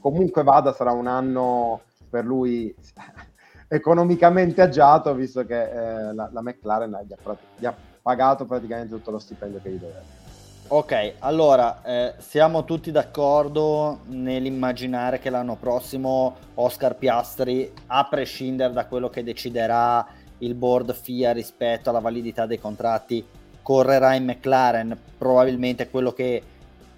comunque 0.00 0.42
vada, 0.42 0.72
sarà 0.72 0.92
un 0.92 1.06
anno 1.06 1.82
per 2.08 2.24
lui 2.24 2.74
economicamente 3.68 4.62
agiato, 4.62 5.14
visto 5.14 5.44
che 5.44 5.62
eh, 5.62 6.14
la, 6.14 6.28
la, 6.32 6.42
McLaren 6.42 6.98
gli 7.06 7.12
ha, 7.12 7.36
gli 7.56 7.66
ha, 7.66 7.74
pagato 8.00 8.44
praticamente 8.44 8.94
tutto 8.94 9.10
lo 9.10 9.18
stipendio 9.18 9.60
che 9.60 9.70
gli 9.70 9.78
doveva. 9.78 10.24
Ok, 10.68 11.14
allora 11.20 11.82
eh, 11.82 12.14
siamo 12.18 12.64
tutti 12.64 12.90
d'accordo 12.90 14.00
nell'immaginare 14.06 15.20
che 15.20 15.30
l'anno 15.30 15.54
prossimo 15.54 16.36
Oscar 16.54 16.96
Piastri, 16.96 17.72
a 17.86 18.06
prescindere 18.08 18.72
da 18.72 18.86
quello 18.86 19.08
che 19.08 19.22
deciderà 19.22 20.04
il 20.38 20.54
board 20.54 20.94
FIA 20.94 21.32
rispetto 21.32 21.90
alla 21.90 22.00
validità 22.00 22.46
dei 22.46 22.58
contratti 22.58 23.24
correrà 23.62 24.14
in 24.14 24.24
McLaren, 24.24 24.96
probabilmente 25.18 25.90
quello 25.90 26.12
che 26.12 26.42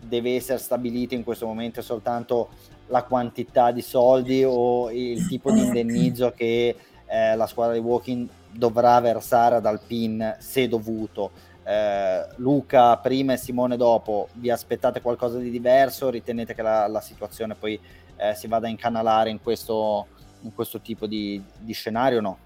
deve 0.00 0.34
essere 0.34 0.58
stabilito 0.58 1.14
in 1.14 1.24
questo 1.24 1.46
momento 1.46 1.80
è 1.80 1.82
soltanto 1.82 2.50
la 2.88 3.04
quantità 3.04 3.70
di 3.70 3.80
soldi 3.80 4.44
o 4.44 4.90
il 4.90 5.26
tipo 5.26 5.50
di 5.50 5.60
indennizzo 5.60 6.32
che 6.36 6.76
eh, 7.06 7.36
la 7.36 7.46
squadra 7.46 7.74
di 7.74 7.80
Walking 7.80 8.28
dovrà 8.50 9.00
versare 9.00 9.56
ad 9.56 9.66
Alpine 9.66 10.36
se 10.40 10.68
dovuto. 10.68 11.30
Eh, 11.64 12.26
Luca 12.36 12.96
prima 12.98 13.34
e 13.34 13.36
Simone 13.36 13.76
dopo, 13.76 14.28
vi 14.34 14.50
aspettate 14.50 15.00
qualcosa 15.00 15.38
di 15.38 15.50
diverso? 15.50 16.10
Ritenete 16.10 16.54
che 16.54 16.62
la, 16.62 16.86
la 16.86 17.00
situazione 17.00 17.54
poi 17.54 17.78
eh, 18.16 18.34
si 18.34 18.46
vada 18.46 18.66
a 18.66 18.70
incanalare 18.70 19.30
in 19.30 19.40
questo, 19.42 20.06
in 20.42 20.54
questo 20.54 20.80
tipo 20.80 21.06
di, 21.06 21.42
di 21.58 21.72
scenario 21.72 22.18
o 22.18 22.22
no? 22.22 22.38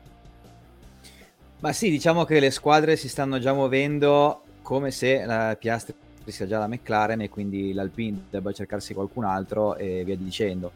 Ma 1.62 1.72
sì, 1.72 1.90
diciamo 1.90 2.24
che 2.24 2.40
le 2.40 2.50
squadre 2.50 2.96
si 2.96 3.08
stanno 3.08 3.38
già 3.38 3.52
muovendo 3.52 4.42
come 4.62 4.90
se 4.90 5.24
la 5.24 5.56
Piastri 5.56 5.94
sia 6.24 6.44
già 6.44 6.58
la 6.58 6.66
McLaren 6.66 7.20
e 7.20 7.28
quindi 7.28 7.72
l'Alpine 7.72 8.24
debba 8.30 8.50
cercarsi 8.50 8.94
qualcun 8.94 9.22
altro 9.22 9.76
e 9.76 10.02
via 10.04 10.16
dicendo. 10.16 10.72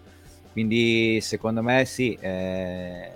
Quindi 0.52 1.20
secondo 1.20 1.60
me 1.60 1.84
sì, 1.86 2.16
eh, 2.20 3.10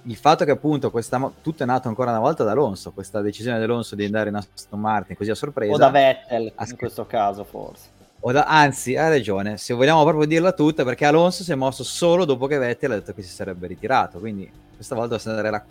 il 0.00 0.16
fatto 0.16 0.46
che 0.46 0.50
appunto 0.50 0.90
questa, 0.90 1.30
tutto 1.42 1.62
è 1.62 1.66
nato 1.66 1.88
ancora 1.88 2.08
una 2.08 2.20
volta 2.20 2.42
da 2.42 2.52
Alonso, 2.52 2.92
questa 2.92 3.20
decisione 3.20 3.58
di 3.58 3.64
Alonso 3.64 3.94
di 3.94 4.06
andare 4.06 4.30
in 4.30 4.36
Aston 4.36 4.80
Martin 4.80 5.14
così 5.14 5.28
a 5.30 5.34
sorpresa. 5.34 5.74
O 5.74 5.76
da 5.76 5.90
Vettel 5.90 6.54
in 6.56 6.76
questo 6.78 7.04
caso 7.04 7.44
forse. 7.44 7.96
Da, 8.18 8.44
anzi, 8.44 8.96
ha 8.96 9.08
ragione, 9.08 9.58
se 9.58 9.74
vogliamo 9.74 10.02
proprio 10.04 10.26
dirla 10.26 10.52
tutta, 10.52 10.84
perché 10.84 11.04
Alonso 11.04 11.42
si 11.42 11.52
è 11.52 11.54
mosso 11.54 11.84
solo 11.84 12.24
dopo 12.24 12.46
che 12.46 12.56
Vettel 12.56 12.92
ha 12.92 12.94
detto 12.94 13.12
che 13.12 13.22
si 13.22 13.30
sarebbe 13.30 13.66
ritirato, 13.66 14.18
quindi 14.18 14.50
questa 14.74 14.94
volta 14.94 15.18
si 15.18 15.28
andrà 15.28 15.62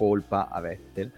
colpa 0.00 0.48
a 0.50 0.60
Vettel. 0.60 1.10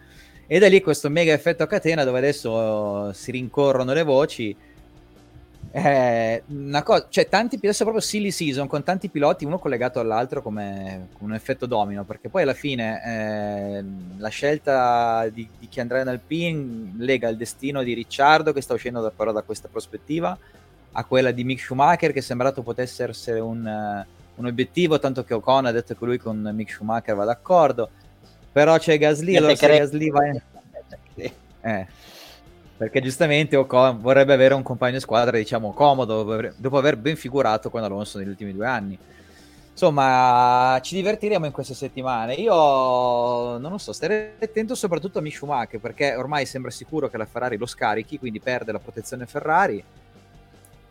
E 0.48 0.58
da 0.58 0.66
lì 0.66 0.80
questo 0.82 1.08
mega 1.08 1.32
effetto 1.32 1.62
a 1.62 1.68
catena 1.68 2.02
dove 2.02 2.18
adesso 2.18 3.12
si 3.12 3.30
rincorrono 3.30 3.92
le 3.92 4.02
voci. 4.02 4.56
Eh, 5.70 6.42
una 6.48 6.82
cosa, 6.82 7.06
cioè 7.08 7.28
tanti 7.28 7.54
adesso 7.56 7.84
proprio 7.84 8.02
silly 8.02 8.30
season 8.30 8.66
con 8.66 8.82
tanti 8.82 9.08
piloti 9.08 9.46
uno 9.46 9.58
collegato 9.58 10.00
all'altro 10.00 10.42
come, 10.42 11.08
come 11.16 11.30
un 11.30 11.34
effetto 11.34 11.64
domino 11.64 12.04
perché 12.04 12.28
poi 12.28 12.42
alla 12.42 12.52
fine 12.52 13.00
eh, 13.02 13.84
la 14.18 14.28
scelta 14.28 15.26
di, 15.32 15.48
di, 15.58 15.68
chi 15.68 15.80
andrà 15.80 16.02
in 16.02 16.08
Alpine 16.08 16.92
lega 16.98 17.28
il 17.28 17.38
destino 17.38 17.82
di 17.82 17.94
Ricciardo 17.94 18.52
che 18.52 18.60
sta 18.60 18.74
uscendo 18.74 19.00
da, 19.00 19.10
però 19.10 19.32
da 19.32 19.40
questa 19.40 19.68
prospettiva 19.68 20.36
a 20.92 21.04
quella 21.04 21.30
di 21.30 21.44
Mick 21.44 21.62
Schumacher 21.62 22.12
che 22.12 22.18
è 22.18 22.22
sembrato 22.22 22.62
potesse 22.62 23.04
essere 23.04 23.40
un, 23.40 23.64
uh, 23.64 24.40
un 24.40 24.46
obiettivo 24.46 24.98
tanto 24.98 25.24
che 25.24 25.32
Ocon 25.32 25.64
ha 25.64 25.72
detto 25.72 25.94
che 25.94 26.04
lui 26.04 26.18
con 26.18 26.50
Mick 26.52 26.72
Schumacher 26.72 27.14
va 27.14 27.24
d'accordo 27.24 27.88
però 28.52 28.78
c'è 28.78 28.98
Gasly, 28.98 29.36
allora 29.36 29.56
se 29.56 29.66
Gasly 29.66 30.10
va 30.10 30.26
in... 30.26 30.42
eh, 31.62 31.86
perché 32.76 33.00
giustamente 33.00 33.56
Ocon 33.56 34.00
vorrebbe 34.00 34.32
avere 34.32 34.54
un 34.54 34.62
compagno 34.62 34.94
di 34.94 35.00
squadra, 35.00 35.36
diciamo, 35.36 35.72
comodo, 35.72 36.52
dopo 36.56 36.76
aver 36.76 36.96
ben 36.96 37.16
figurato 37.16 37.70
con 37.70 37.82
Alonso 37.82 38.18
negli 38.18 38.28
ultimi 38.28 38.52
due 38.52 38.66
anni. 38.66 38.98
Insomma, 39.70 40.78
ci 40.82 40.96
divertiremo 40.96 41.46
in 41.46 41.52
queste 41.52 41.74
settimane. 41.74 42.34
Io 42.34 42.52
non 42.52 43.70
lo 43.70 43.78
so, 43.78 43.92
starei 43.92 44.32
attento 44.38 44.74
soprattutto 44.74 45.18
a 45.18 45.22
Mishumak 45.22 45.78
perché 45.78 46.14
ormai 46.14 46.44
sembra 46.44 46.70
sicuro 46.70 47.08
che 47.08 47.16
la 47.16 47.24
Ferrari 47.24 47.56
lo 47.56 47.66
scarichi, 47.66 48.18
quindi 48.18 48.38
perde 48.38 48.72
la 48.72 48.78
protezione 48.78 49.26
Ferrari. 49.26 49.82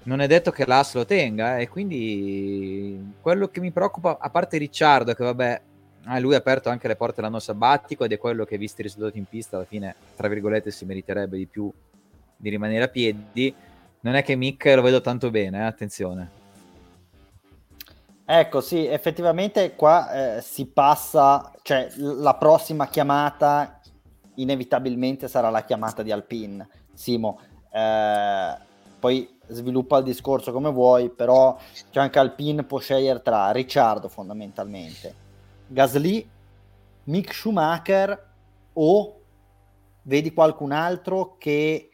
Non 0.04 0.20
è 0.20 0.26
detto 0.26 0.50
che 0.50 0.66
l'AS 0.66 0.96
lo 0.96 1.06
tenga, 1.06 1.60
eh, 1.60 1.64
e 1.64 1.70
quindi 1.70 3.14
quello 3.22 3.50
che 3.50 3.60
mi 3.60 3.70
preoccupa, 3.70 4.18
a 4.20 4.30
parte 4.32 4.58
Ricciardo, 4.58 5.14
che 5.14 5.24
vabbè, 5.24 5.62
Ah, 6.06 6.20
lui 6.20 6.34
ha 6.34 6.38
aperto 6.38 6.70
anche 6.70 6.88
le 6.88 6.96
porte 6.96 7.22
l'anno 7.22 7.40
sabbatico 7.40 8.04
ed 8.04 8.12
è 8.12 8.18
quello 8.18 8.46
che, 8.46 8.58
visti 8.58 8.82
i 8.82 8.84
risultati 8.84 9.18
in 9.18 9.26
pista, 9.26 9.58
alla 9.58 9.66
fine, 9.66 9.96
tra 10.16 10.28
virgolette, 10.28 10.72
si 10.72 10.86
meriterebbe 10.86 11.38
di 11.38 11.46
più 11.46 11.72
di 12.36 12.50
rimanere 12.50 12.84
a 12.84 12.88
piedi. 12.88 13.54
Non 14.02 14.16
è 14.16 14.24
che 14.24 14.36
Mick 14.36 14.66
lo 14.66 14.82
vedo 14.82 15.02
tanto 15.02 15.30
bene, 15.30 15.60
eh? 15.60 15.64
attenzione. 15.64 16.40
Ecco, 18.26 18.62
sì, 18.62 18.86
effettivamente 18.86 19.76
qua 19.76 20.38
eh, 20.38 20.42
si 20.42 20.66
passa, 20.68 21.52
cioè 21.64 21.90
la 21.98 22.36
prossima 22.36 22.88
chiamata 22.88 23.82
inevitabilmente 24.36 25.28
sarà 25.28 25.50
la 25.50 25.66
chiamata 25.66 26.02
di 26.02 26.12
Alpine. 26.12 26.68
Simo, 26.94 27.40
eh, 27.72 28.56
poi 29.00 29.38
sviluppa 29.48 29.98
il 29.98 30.06
discorso 30.06 30.52
come 30.52 30.72
vuoi, 30.72 31.10
però 31.10 31.58
c'è 31.92 32.00
anche 32.00 32.20
Alpine 32.20 32.64
può 32.64 32.80
scegliere 32.80 33.22
tra 33.22 33.52
Ricciardo 33.52 34.08
fondamentalmente, 34.08 35.14
Gasly, 35.72 36.30
Mick 37.06 37.34
Schumacher 37.34 38.30
o 38.74 39.22
vedi 40.04 40.34
qualcun 40.34 40.74
altro 40.74 41.38
che 41.38 41.90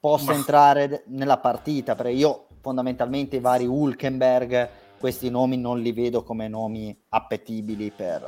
possa 0.00 0.32
Ma... 0.32 0.34
entrare 0.34 1.04
nella 1.08 1.38
partita? 1.38 1.94
Perché 1.94 2.12
io 2.12 2.46
fondamentalmente 2.60 3.36
i 3.36 3.40
vari 3.40 3.66
Hulkenberg, 3.66 4.68
questi 4.98 5.28
nomi 5.28 5.58
non 5.58 5.80
li 5.80 5.92
vedo 5.92 6.22
come 6.22 6.48
nomi 6.48 6.96
appetibili 7.10 7.90
per, 7.90 8.22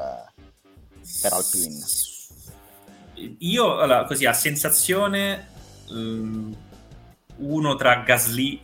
per 1.22 1.32
Alpine. 1.32 1.80
Io, 3.38 3.78
allora, 3.78 4.04
così, 4.04 4.26
a 4.26 4.32
sensazione, 4.32 5.46
um, 5.90 6.54
uno 7.36 7.74
tra 7.76 8.02
Gasly, 8.02 8.60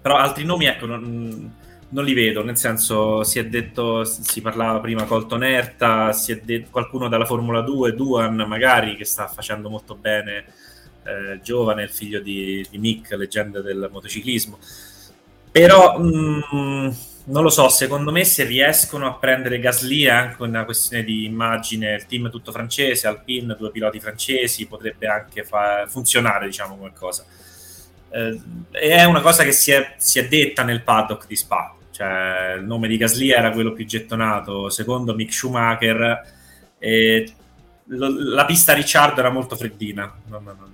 però 0.00 0.16
altri 0.16 0.44
nomi, 0.44 0.66
ecco, 0.66 0.86
non, 0.86 1.52
non 1.92 2.04
li 2.04 2.14
vedo, 2.14 2.42
nel 2.42 2.56
senso 2.56 3.22
si 3.22 3.38
è 3.38 3.46
detto, 3.46 4.04
si 4.04 4.40
parlava 4.40 4.80
prima 4.80 5.04
Colton 5.04 5.44
Erta, 5.44 6.12
si 6.12 6.32
è 6.32 6.40
detto 6.40 6.70
qualcuno 6.70 7.08
dalla 7.08 7.26
Formula 7.26 7.60
2, 7.60 7.94
Duan 7.94 8.34
magari 8.46 8.96
che 8.96 9.04
sta 9.04 9.26
facendo 9.28 9.68
molto 9.68 9.94
bene, 9.94 10.44
eh, 11.04 11.40
giovane, 11.42 11.82
il 11.82 11.90
figlio 11.90 12.20
di, 12.20 12.66
di 12.70 12.78
Mick, 12.78 13.12
leggenda 13.12 13.60
del 13.60 13.88
motociclismo. 13.92 14.58
Però 15.50 15.98
mh, 15.98 16.44
mm, 16.54 16.88
non 17.24 17.42
lo 17.42 17.50
so, 17.50 17.68
secondo 17.68 18.10
me 18.10 18.24
se 18.24 18.44
riescono 18.44 19.06
a 19.06 19.14
prendere 19.14 19.58
Gasly 19.58 20.04
è 20.04 20.10
anche 20.10 20.42
una 20.42 20.64
questione 20.64 21.04
di 21.04 21.26
immagine, 21.26 21.94
il 21.94 22.06
team 22.06 22.30
tutto 22.30 22.52
francese, 22.52 23.06
Alpine, 23.06 23.54
due 23.54 23.70
piloti 23.70 24.00
francesi, 24.00 24.66
potrebbe 24.66 25.06
anche 25.08 25.44
fa- 25.44 25.84
funzionare, 25.86 26.46
diciamo, 26.46 26.76
qualcosa. 26.76 27.26
Eh, 28.08 28.40
è 28.70 29.04
una 29.04 29.20
cosa 29.20 29.44
che 29.44 29.52
si 29.52 29.72
è, 29.72 29.94
si 29.98 30.18
è 30.18 30.26
detta 30.26 30.62
nel 30.62 30.82
paddock 30.82 31.26
di 31.26 31.36
Spa, 31.36 31.76
cioè 31.92 32.56
il 32.58 32.64
nome 32.64 32.88
di 32.88 32.96
Gasly 32.96 33.30
era 33.30 33.50
quello 33.50 33.72
più 33.72 33.84
gettonato, 33.84 34.68
secondo 34.70 35.14
Mick 35.14 35.32
Schumacher, 35.32 36.20
e 36.78 37.32
lo, 37.84 38.08
la 38.34 38.44
pista 38.44 38.72
Ricciardo 38.72 39.20
era 39.20 39.30
molto 39.30 39.54
freddina, 39.54 40.12
non, 40.26 40.42
non, 40.42 40.72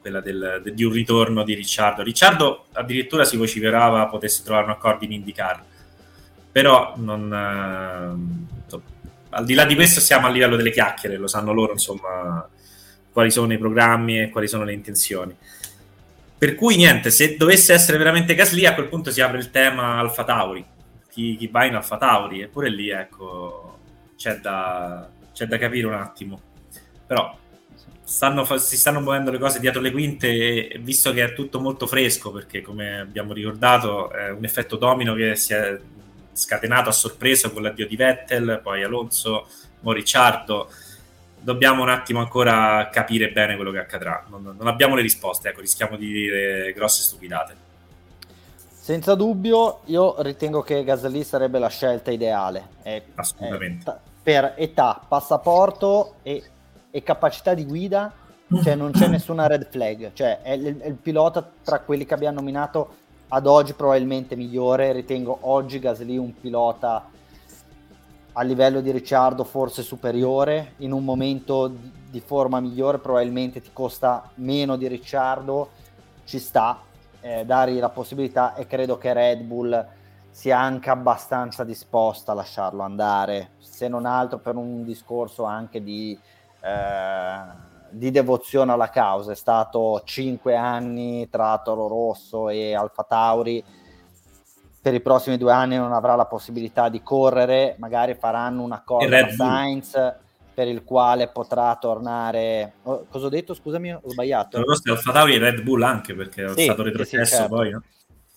quella 0.00 0.20
del, 0.20 0.60
de, 0.62 0.74
di 0.74 0.84
un 0.84 0.92
ritorno 0.92 1.42
di 1.42 1.54
Ricciardo. 1.54 2.02
Ricciardo 2.02 2.66
addirittura 2.72 3.24
si 3.24 3.36
vociferava 3.36 4.06
potesse 4.06 4.42
trovare 4.44 4.66
un 4.66 4.72
accordo 4.72 5.04
in 5.04 5.12
IndyCar, 5.12 5.62
però 6.52 6.94
non, 6.96 7.32
eh, 7.32 8.42
al 9.30 9.44
di 9.44 9.54
là 9.54 9.64
di 9.64 9.74
questo 9.74 10.00
siamo 10.00 10.26
a 10.26 10.30
livello 10.30 10.56
delle 10.56 10.70
chiacchiere, 10.70 11.16
lo 11.16 11.26
sanno 11.26 11.52
loro 11.52 11.72
insomma 11.72 12.46
quali 13.10 13.30
sono 13.30 13.52
i 13.52 13.58
programmi 13.58 14.20
e 14.20 14.30
quali 14.30 14.48
sono 14.48 14.64
le 14.64 14.72
intenzioni. 14.72 15.34
Per 16.42 16.56
cui 16.56 16.74
niente, 16.74 17.12
se 17.12 17.36
dovesse 17.36 17.72
essere 17.72 17.98
veramente 17.98 18.34
Gasly, 18.34 18.66
a 18.66 18.74
quel 18.74 18.88
punto 18.88 19.12
si 19.12 19.20
apre 19.20 19.38
il 19.38 19.52
tema 19.52 19.98
Alfa 19.98 20.24
Tauri. 20.24 20.66
Chi, 21.08 21.36
chi 21.36 21.46
va 21.46 21.66
in 21.66 21.76
Alfa 21.76 21.98
Tauri, 21.98 22.40
eppure 22.40 22.68
lì 22.68 22.90
ecco, 22.90 23.78
c'è 24.16 24.40
da, 24.40 25.08
c'è 25.32 25.46
da 25.46 25.56
capire 25.56 25.86
un 25.86 25.92
attimo. 25.92 26.40
Però 27.06 27.38
stanno, 28.02 28.44
si 28.58 28.76
stanno 28.76 28.98
muovendo 28.98 29.30
le 29.30 29.38
cose 29.38 29.60
dietro 29.60 29.80
le 29.80 29.92
quinte 29.92 30.68
e 30.68 30.78
visto 30.80 31.12
che 31.12 31.22
è 31.22 31.32
tutto 31.32 31.60
molto 31.60 31.86
fresco, 31.86 32.32
perché 32.32 32.60
come 32.60 32.98
abbiamo 32.98 33.32
ricordato 33.32 34.10
è 34.10 34.30
un 34.32 34.44
effetto 34.44 34.74
domino 34.74 35.14
che 35.14 35.36
si 35.36 35.54
è 35.54 35.78
scatenato 36.32 36.88
a 36.88 36.92
sorpresa 36.92 37.50
con 37.50 37.62
l'addio 37.62 37.86
di 37.86 37.94
Vettel, 37.94 38.58
poi 38.60 38.82
Alonso, 38.82 39.46
Moricciardo 39.82 40.68
dobbiamo 41.42 41.82
un 41.82 41.88
attimo 41.88 42.20
ancora 42.20 42.88
capire 42.90 43.30
bene 43.30 43.56
quello 43.56 43.70
che 43.70 43.78
accadrà. 43.78 44.24
Non, 44.28 44.54
non 44.56 44.66
abbiamo 44.66 44.94
le 44.94 45.02
risposte, 45.02 45.48
ecco, 45.48 45.60
rischiamo 45.60 45.96
di 45.96 46.10
dire 46.10 46.72
grosse 46.72 47.02
stupidate. 47.02 47.70
Senza 48.82 49.14
dubbio, 49.14 49.80
io 49.86 50.20
ritengo 50.22 50.62
che 50.62 50.82
Gasly 50.82 51.22
sarebbe 51.22 51.58
la 51.58 51.68
scelta 51.68 52.10
ideale. 52.10 52.68
È, 52.82 53.02
Assolutamente. 53.14 53.90
È, 53.90 53.94
per 54.22 54.54
età, 54.56 55.00
passaporto 55.06 56.14
e, 56.22 56.42
e, 56.90 57.02
capacità 57.02 57.54
di 57.54 57.64
guida, 57.64 58.12
cioè 58.62 58.74
non 58.74 58.92
c'è 58.92 59.06
nessuna 59.08 59.46
red 59.46 59.68
flag. 59.70 60.12
Cioè 60.12 60.42
è 60.42 60.52
il, 60.52 60.78
è 60.78 60.88
il 60.88 60.94
pilota 60.94 61.48
tra 61.62 61.80
quelli 61.80 62.04
che 62.04 62.14
abbiamo 62.14 62.38
nominato 62.38 62.96
ad 63.28 63.46
oggi 63.46 63.74
probabilmente 63.74 64.36
migliore. 64.36 64.92
Ritengo 64.92 65.38
oggi 65.42 65.78
Gasly 65.78 66.16
un 66.16 66.38
pilota 66.38 67.08
a 68.34 68.42
livello 68.42 68.80
di 68.80 68.90
Ricciardo 68.90 69.44
forse 69.44 69.82
superiore, 69.82 70.74
in 70.78 70.92
un 70.92 71.04
momento 71.04 71.70
di 72.10 72.20
forma 72.20 72.60
migliore 72.60 72.98
probabilmente 72.98 73.60
ti 73.60 73.70
costa 73.72 74.30
meno 74.36 74.76
di 74.76 74.88
Ricciardo, 74.88 75.70
ci 76.24 76.38
sta, 76.38 76.80
eh, 77.20 77.44
dargli 77.44 77.78
la 77.78 77.90
possibilità 77.90 78.54
e 78.54 78.66
credo 78.66 78.96
che 78.96 79.12
Red 79.12 79.42
Bull 79.42 79.86
sia 80.30 80.58
anche 80.58 80.88
abbastanza 80.88 81.62
disposta 81.62 82.32
a 82.32 82.34
lasciarlo 82.34 82.82
andare, 82.82 83.50
se 83.58 83.86
non 83.88 84.06
altro 84.06 84.38
per 84.38 84.56
un 84.56 84.82
discorso 84.82 85.44
anche 85.44 85.82
di, 85.82 86.18
eh, 86.60 87.40
di 87.90 88.10
devozione 88.10 88.72
alla 88.72 88.88
causa. 88.88 89.32
È 89.32 89.36
stato 89.36 90.00
cinque 90.04 90.56
anni 90.56 91.28
tra 91.28 91.58
Toro 91.58 91.86
Rosso 91.86 92.48
e 92.48 92.74
Alfa 92.74 93.02
Tauri 93.02 93.62
per 94.82 94.94
i 94.94 95.00
prossimi 95.00 95.38
due 95.38 95.52
anni 95.52 95.76
non 95.76 95.92
avrà 95.92 96.16
la 96.16 96.26
possibilità 96.26 96.88
di 96.88 97.04
correre, 97.04 97.76
magari 97.78 98.16
faranno 98.16 98.62
un 98.62 98.72
accordo 98.72 99.16
con 99.16 99.30
Sainz 99.30 100.14
per 100.52 100.66
il 100.66 100.82
quale 100.82 101.28
potrà 101.28 101.76
tornare. 101.80 102.74
Oh, 102.82 103.06
cosa 103.08 103.26
ho 103.26 103.28
detto? 103.28 103.54
Scusami, 103.54 103.92
ho 103.92 104.00
sbagliato. 104.04 104.58
Lo 104.58 104.74
stesso 104.74 104.96
Alfa 104.96 105.12
Tauri 105.12 105.36
e 105.36 105.38
Red 105.38 105.62
Bull 105.62 105.82
anche 105.82 106.14
perché 106.14 106.46
è 106.46 106.48
sì, 106.48 106.64
stato 106.64 106.82
retrocesso 106.82 107.24
sì, 107.24 107.36
certo. 107.36 107.54
poi. 107.54 107.70
No? 107.70 107.82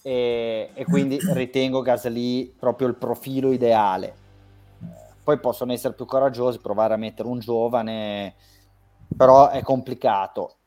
E, 0.03 0.69
e, 0.75 0.85
quindi 0.85 1.17
ritengo 1.33 1.81
Gasly 1.81 2.53
proprio 2.57 2.87
il 2.87 2.95
profilo 2.95 3.51
ideale. 3.51 4.13
Poi 5.23 5.39
possono 5.39 5.73
essere 5.73 5.95
più 5.95 6.05
coraggiosi, 6.05 6.59
provare 6.59 6.93
a 6.93 6.97
mettere 6.97 7.27
un 7.27 7.39
giovane, 7.39 8.35
però 9.17 9.49
è 9.49 9.63
complicato. 9.63 10.57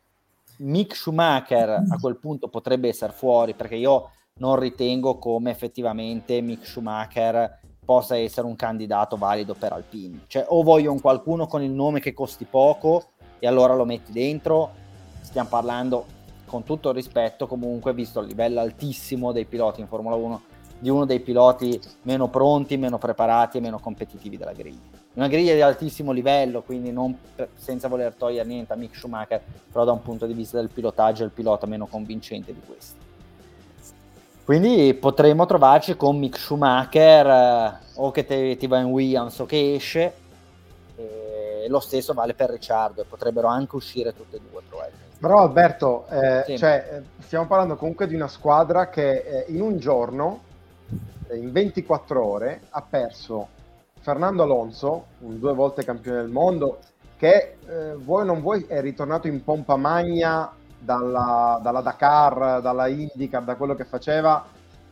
Mick 0.57 0.97
Schumacher 0.97 1.69
a 1.89 1.99
quel 2.01 2.17
punto 2.17 2.49
potrebbe 2.49 2.89
essere 2.89 3.13
fuori 3.13 3.55
perché 3.55 3.77
io 3.77 4.11
non 4.39 4.59
ritengo 4.59 5.19
come 5.19 5.51
effettivamente 5.51 6.41
Mick 6.41 6.67
Schumacher 6.67 7.61
possa 7.85 8.17
essere 8.17 8.47
un 8.47 8.57
candidato 8.57 9.17
valido 9.17 9.55
per 9.55 9.73
Alpine. 9.73 10.25
Cioè, 10.27 10.47
o 10.49 10.63
voglio 10.63 10.93
un 10.93 11.01
qualcuno 11.01 11.47
con 11.47 11.63
il 11.63 11.71
nome 11.71 12.01
che 12.01 12.13
costi 12.13 12.45
poco 12.45 13.05
e 13.39 13.47
allora 13.47 13.75
lo 13.75 13.85
metti 13.85 14.13
dentro. 14.13 14.71
Stiamo 15.23 15.49
parlando, 15.49 16.05
con 16.45 16.65
tutto 16.65 16.91
il 16.91 16.95
rispetto, 16.95 17.47
comunque, 17.47 17.95
visto 17.95 18.21
il 18.21 18.27
livello 18.27 18.61
altissimo 18.61 19.33
dei 19.33 19.47
piloti 19.47 19.81
in 19.81 19.87
Formula 19.87 20.17
1, 20.17 20.43
di 20.81 20.91
uno 20.91 21.05
dei 21.05 21.21
piloti 21.21 21.81
meno 22.03 22.29
pronti, 22.29 22.77
meno 22.77 22.99
preparati 22.99 23.59
e 23.59 23.61
meno 23.61 23.79
competitivi 23.79 24.37
della 24.37 24.53
griglia. 24.53 24.97
Una 25.15 25.29
griglia 25.29 25.55
di 25.55 25.63
altissimo 25.63 26.13
livello, 26.13 26.63
quindi 26.63 26.93
non, 26.93 27.17
senza 27.55 27.89
voler 27.89 28.15
togliere 28.15 28.47
niente 28.47 28.73
a 28.73 28.77
Mick 28.77 28.97
Schumacher, 28.97 29.43
però 29.73 29.85
da 29.85 29.93
un 29.93 30.03
punto 30.03 30.27
di 30.27 30.35
vista 30.35 30.59
del 30.59 30.69
pilotaggio 30.69 31.23
è 31.23 31.27
il 31.27 31.33
pilota 31.33 31.67
meno 31.67 31.87
convincente 31.87 32.53
di 32.53 32.61
questi. 32.65 33.08
Quindi 34.49 34.95
potremmo 34.95 35.45
trovarci 35.45 35.95
con 35.95 36.19
Mick 36.19 36.39
Schumacher 36.39 37.27
eh, 37.27 37.79
o 37.97 38.11
che 38.11 38.25
te, 38.25 38.57
ti 38.57 38.67
va 38.67 38.79
in 38.79 38.87
Williams 38.87 39.39
o 39.41 39.45
che 39.45 39.75
esce. 39.75 40.15
E 40.97 41.67
lo 41.69 41.81
stesso 41.81 42.15
vale 42.15 42.33
per 42.33 42.49
Ricciardo, 42.49 43.05
potrebbero 43.07 43.47
anche 43.47 43.77
uscire 43.77 44.15
tutte 44.17 44.37
e 44.37 44.41
due 44.51 44.63
probabilmente. 44.67 45.19
Però 45.19 45.41
Alberto, 45.41 46.07
eh, 46.09 46.45
sì. 46.47 46.57
cioè, 46.57 46.89
eh, 46.91 47.23
stiamo 47.23 47.47
parlando 47.47 47.77
comunque 47.77 48.07
di 48.07 48.15
una 48.15 48.27
squadra 48.27 48.89
che 48.89 49.19
eh, 49.19 49.45
in 49.49 49.61
un 49.61 49.77
giorno, 49.77 50.41
eh, 51.29 51.37
in 51.37 51.53
24 51.53 52.25
ore, 52.25 52.61
ha 52.71 52.81
perso 52.81 53.49
Fernando 54.01 54.45
Alonso, 54.45 55.09
un 55.19 55.39
due 55.39 55.53
volte 55.53 55.85
campione 55.85 56.23
del 56.23 56.31
mondo, 56.31 56.79
che 57.19 57.59
eh, 57.69 57.95
vuoi 57.97 58.23
o 58.23 58.25
non 58.25 58.41
vuoi 58.41 58.65
è 58.67 58.81
ritornato 58.81 59.27
in 59.27 59.45
pompa 59.45 59.77
magna 59.77 60.51
dalla, 60.79 61.59
dalla 61.63 61.81
Dakar, 61.81 62.61
dalla 62.61 62.87
IndyCar, 62.89 63.43
da 63.43 63.57
quello 63.57 63.75
che 63.75 63.85
faceva 63.85 64.45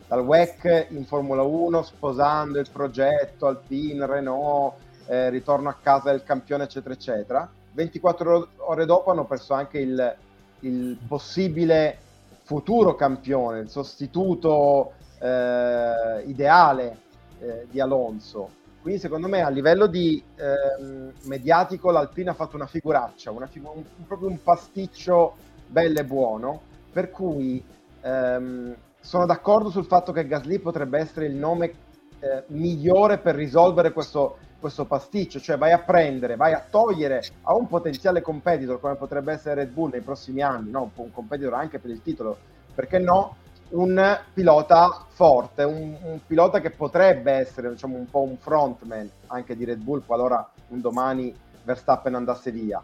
dal 0.07 0.21
WEC 0.21 0.89
in 0.91 1.05
Formula 1.05 1.43
1, 1.43 1.83
sposando 1.83 2.59
il 2.59 2.69
progetto 2.71 3.47
Alpine, 3.47 4.07
Renault, 4.07 4.75
eh, 5.07 5.31
ritorno 5.31 5.69
a 5.69 5.77
casa 5.81 6.11
del 6.11 6.23
campione, 6.23 6.65
eccetera, 6.65 6.95
eccetera. 6.95 7.51
24 7.73 8.49
ore 8.57 8.87
dopo 8.87 9.11
hanno 9.11 9.25
perso 9.25 9.55
anche 9.55 9.79
il, 9.79 10.17
il 10.61 10.99
possibile 11.07 11.99
futuro 12.43 12.95
campione, 12.95 13.61
il 13.61 13.69
sostituto 13.69 14.93
eh, 15.19 16.23
ideale 16.27 16.99
eh, 17.41 17.67
di 17.71 17.81
Alonso. 17.81 18.65
Quindi 18.81 19.01
secondo 19.01 19.27
me 19.27 19.43
a 19.43 19.49
livello 19.49 19.89
di 19.89 20.23
ehm, 20.37 21.13
mediatico 21.23 21.91
l'Alpine 21.91 22.31
ha 22.31 22.35
fatto 22.35 22.55
una 22.55 22.69
figuraccia, 22.69 23.33
una 23.33 23.49
figu- 23.49 23.75
un, 23.75 24.07
proprio 24.07 24.29
un 24.29 24.41
pasticcio 24.41 25.35
bello 25.67 25.99
e 25.99 26.05
buono, 26.05 26.61
per 26.93 27.11
cui 27.11 27.63
ehm, 28.01 28.75
sono 29.01 29.27
d'accordo 29.27 29.71
sul 29.71 29.85
fatto 29.85 30.13
che 30.13 30.27
Gasly 30.27 30.59
potrebbe 30.59 30.99
essere 30.99 31.27
il 31.27 31.35
nome 31.35 31.73
eh, 32.21 32.45
migliore 32.49 33.19
per 33.19 33.35
risolvere 33.35 33.93
questo, 33.93 34.39
questo 34.59 34.85
pasticcio, 34.85 35.41
cioè 35.41 35.59
vai 35.59 35.73
a 35.73 35.79
prendere, 35.79 36.37
vai 36.37 36.53
a 36.53 36.65
togliere 36.69 37.23
a 37.43 37.55
un 37.55 37.67
potenziale 37.67 38.21
competitor 38.21 38.81
come 38.81 38.95
potrebbe 38.95 39.33
essere 39.33 39.55
Red 39.55 39.71
Bull 39.71 39.91
nei 39.91 40.01
prossimi 40.01 40.43
anni, 40.43 40.71
no? 40.71 40.91
un 40.95 41.13
competitor 41.13 41.55
anche 41.55 41.79
per 41.79 41.91
il 41.91 42.03
titolo, 42.03 42.37
perché 42.75 42.99
no? 42.99 43.37
Un 43.69 44.21
pilota 44.33 45.07
forte, 45.09 45.65
un, 45.65 45.97
un 46.01 46.21
pilota 46.25 46.61
che 46.61 46.71
potrebbe 46.71 47.33
essere 47.33 47.71
diciamo, 47.71 47.97
un 47.97 48.09
po' 48.09 48.23
un 48.23 48.37
frontman 48.37 49.11
anche 49.27 49.57
di 49.57 49.65
Red 49.65 49.81
Bull 49.81 50.05
qualora 50.07 50.49
un 50.69 50.81
domani 50.81 51.35
Verstappen 51.65 52.15
andasse 52.15 52.53
via. 52.53 52.81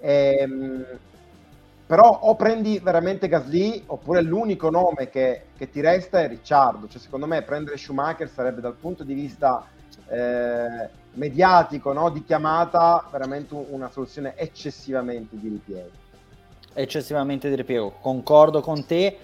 E, 0.00 0.38
ehm, 0.40 0.86
però 1.88 2.18
o 2.24 2.36
prendi 2.36 2.80
veramente 2.80 3.28
Gasly 3.28 3.84
oppure 3.86 4.20
l'unico 4.20 4.68
nome 4.68 5.08
che, 5.08 5.44
che, 5.56 5.70
ti 5.70 5.80
resta 5.80 6.20
è 6.20 6.28
Ricciardo. 6.28 6.86
Cioè, 6.86 7.00
secondo 7.00 7.26
me 7.26 7.40
prendere 7.40 7.78
Schumacher 7.78 8.28
sarebbe 8.28 8.60
dal 8.60 8.74
punto 8.74 9.04
di 9.04 9.14
vista 9.14 9.64
eh, 10.06 10.86
mediatico, 11.14 11.94
no? 11.94 12.10
di 12.10 12.22
chiamata, 12.24 13.08
veramente 13.10 13.54
una 13.70 13.88
soluzione 13.88 14.34
eccessivamente 14.36 15.38
di 15.38 15.48
ripiego. 15.48 15.88
Eccessivamente 16.74 17.48
di 17.48 17.54
ripiego, 17.54 17.94
concordo 18.02 18.60
con 18.60 18.84
te. 18.84 19.16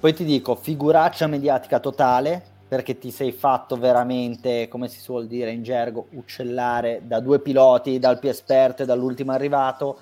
Poi 0.00 0.12
ti 0.12 0.24
dico, 0.24 0.56
figuraccia 0.56 1.28
mediatica 1.28 1.78
totale, 1.78 2.42
perché 2.66 2.98
ti 2.98 3.12
sei 3.12 3.30
fatto 3.30 3.76
veramente, 3.76 4.66
come 4.66 4.88
si 4.88 4.98
suol 4.98 5.28
dire 5.28 5.52
in 5.52 5.62
gergo, 5.62 6.08
uccellare 6.14 7.02
da 7.04 7.20
due 7.20 7.38
piloti, 7.38 8.00
dal 8.00 8.18
più 8.18 8.28
esperto 8.28 8.82
e 8.82 8.86
dall'ultimo 8.86 9.30
arrivato. 9.30 9.98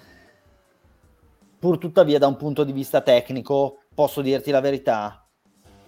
Pur 1.66 1.78
tuttavia, 1.78 2.20
da 2.20 2.28
un 2.28 2.36
punto 2.36 2.62
di 2.62 2.70
vista 2.70 3.00
tecnico, 3.00 3.80
posso 3.92 4.20
dirti 4.20 4.52
la 4.52 4.60
verità, 4.60 5.28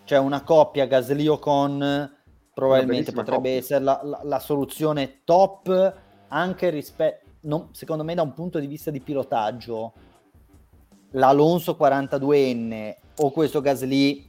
c'è 0.04 0.18
una 0.18 0.42
coppia 0.42 0.86
Gasly-Ocon 0.86 2.16
probabilmente 2.52 3.12
potrebbe 3.12 3.36
coppia. 3.36 3.52
essere 3.52 3.84
la, 3.84 4.00
la, 4.02 4.20
la, 4.24 4.40
soluzione 4.40 5.20
top 5.22 5.94
anche 6.26 6.70
rispetto, 6.70 7.68
secondo 7.70 8.02
me 8.02 8.16
da 8.16 8.22
un 8.22 8.32
punto 8.32 8.58
di 8.58 8.66
vista 8.66 8.90
di 8.90 8.98
pilotaggio, 8.98 9.92
l'Alonso 11.12 11.76
42enne 11.80 12.96
o 13.18 13.30
questo 13.30 13.60
Gasly 13.60 14.28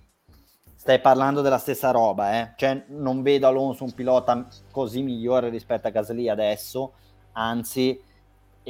stai 0.75 1.01
parlando 1.01 1.41
della 1.41 1.57
stessa 1.57 1.89
roba, 1.89 2.41
eh? 2.41 2.53
cioè 2.57 2.85
non 2.89 3.23
vedo 3.23 3.47
Alonso 3.47 3.85
un 3.85 3.95
pilota 3.95 4.47
così 4.69 5.01
migliore 5.01 5.49
rispetto 5.49 5.87
a 5.87 5.89
Gasly 5.89 6.29
adesso, 6.29 6.93
anzi, 7.31 7.99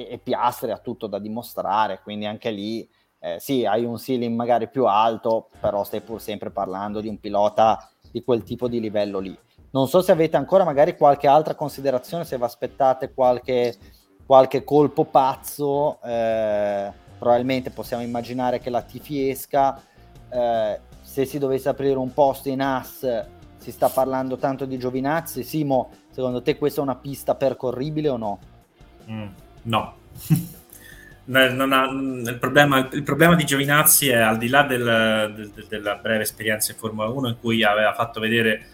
e, 0.07 0.13
e 0.13 0.17
Piastri 0.17 0.71
ha 0.71 0.77
tutto 0.77 1.07
da 1.07 1.19
dimostrare, 1.19 1.99
quindi 2.01 2.25
anche 2.25 2.51
lì 2.51 2.87
eh, 3.21 3.37
sì, 3.39 3.65
hai 3.65 3.83
un 3.83 3.97
ceiling 3.97 4.33
magari 4.33 4.69
più 4.69 4.85
alto, 4.85 5.49
però 5.59 5.83
stai 5.83 6.01
pur 6.01 6.21
sempre 6.21 6.51
parlando 6.51 7.01
di 7.01 7.09
un 7.09 7.19
pilota 7.19 7.89
di 8.11 8.23
quel 8.23 8.43
tipo 8.43 8.67
di 8.67 8.79
livello 8.79 9.19
lì. 9.19 9.37
Non 9.71 9.87
so 9.87 10.01
se 10.01 10.11
avete 10.11 10.37
ancora 10.37 10.63
magari 10.63 10.95
qualche 10.95 11.27
altra 11.27 11.53
considerazione, 11.53 12.23
se 12.23 12.37
vi 12.37 12.43
aspettate 12.43 13.13
qualche, 13.13 13.77
qualche 14.25 14.63
colpo 14.63 15.03
pazzo, 15.03 16.01
eh, 16.01 16.91
probabilmente 17.17 17.69
possiamo 17.69 18.01
immaginare 18.01 18.59
che 18.59 18.69
la 18.69 18.81
Tifi 18.81 19.29
esca. 19.29 19.81
Eh, 20.29 20.79
se 21.01 21.25
si 21.25 21.37
dovesse 21.37 21.69
aprire 21.69 21.97
un 21.97 22.13
posto 22.13 22.49
in 22.49 22.61
AS, 22.61 23.25
si 23.57 23.71
sta 23.71 23.89
parlando 23.89 24.37
tanto 24.37 24.65
di 24.65 24.77
Giovinazzi. 24.77 25.43
Simo, 25.43 25.89
secondo 26.09 26.41
te 26.41 26.57
questa 26.57 26.79
è 26.79 26.83
una 26.83 26.95
pista 26.95 27.35
percorribile 27.35 28.09
o 28.09 28.17
no? 28.17 28.39
Mm, 29.09 29.27
no. 29.69 29.95
ha, 31.31 31.45
il, 31.45 32.37
problema, 32.39 32.89
il, 32.91 33.03
problema, 33.03 33.35
di 33.35 33.45
Giovinazzi 33.45 34.09
è 34.09 34.17
al 34.17 34.37
di 34.37 34.47
là 34.49 34.63
del, 34.63 35.33
del, 35.35 35.65
della 35.67 35.95
breve 35.95 36.23
esperienza 36.23 36.71
in 36.71 36.77
Formula 36.77 37.07
1 37.07 37.27
in 37.29 37.35
cui 37.39 37.63
aveva 37.63 37.93
fatto 37.93 38.19
vedere 38.19 38.65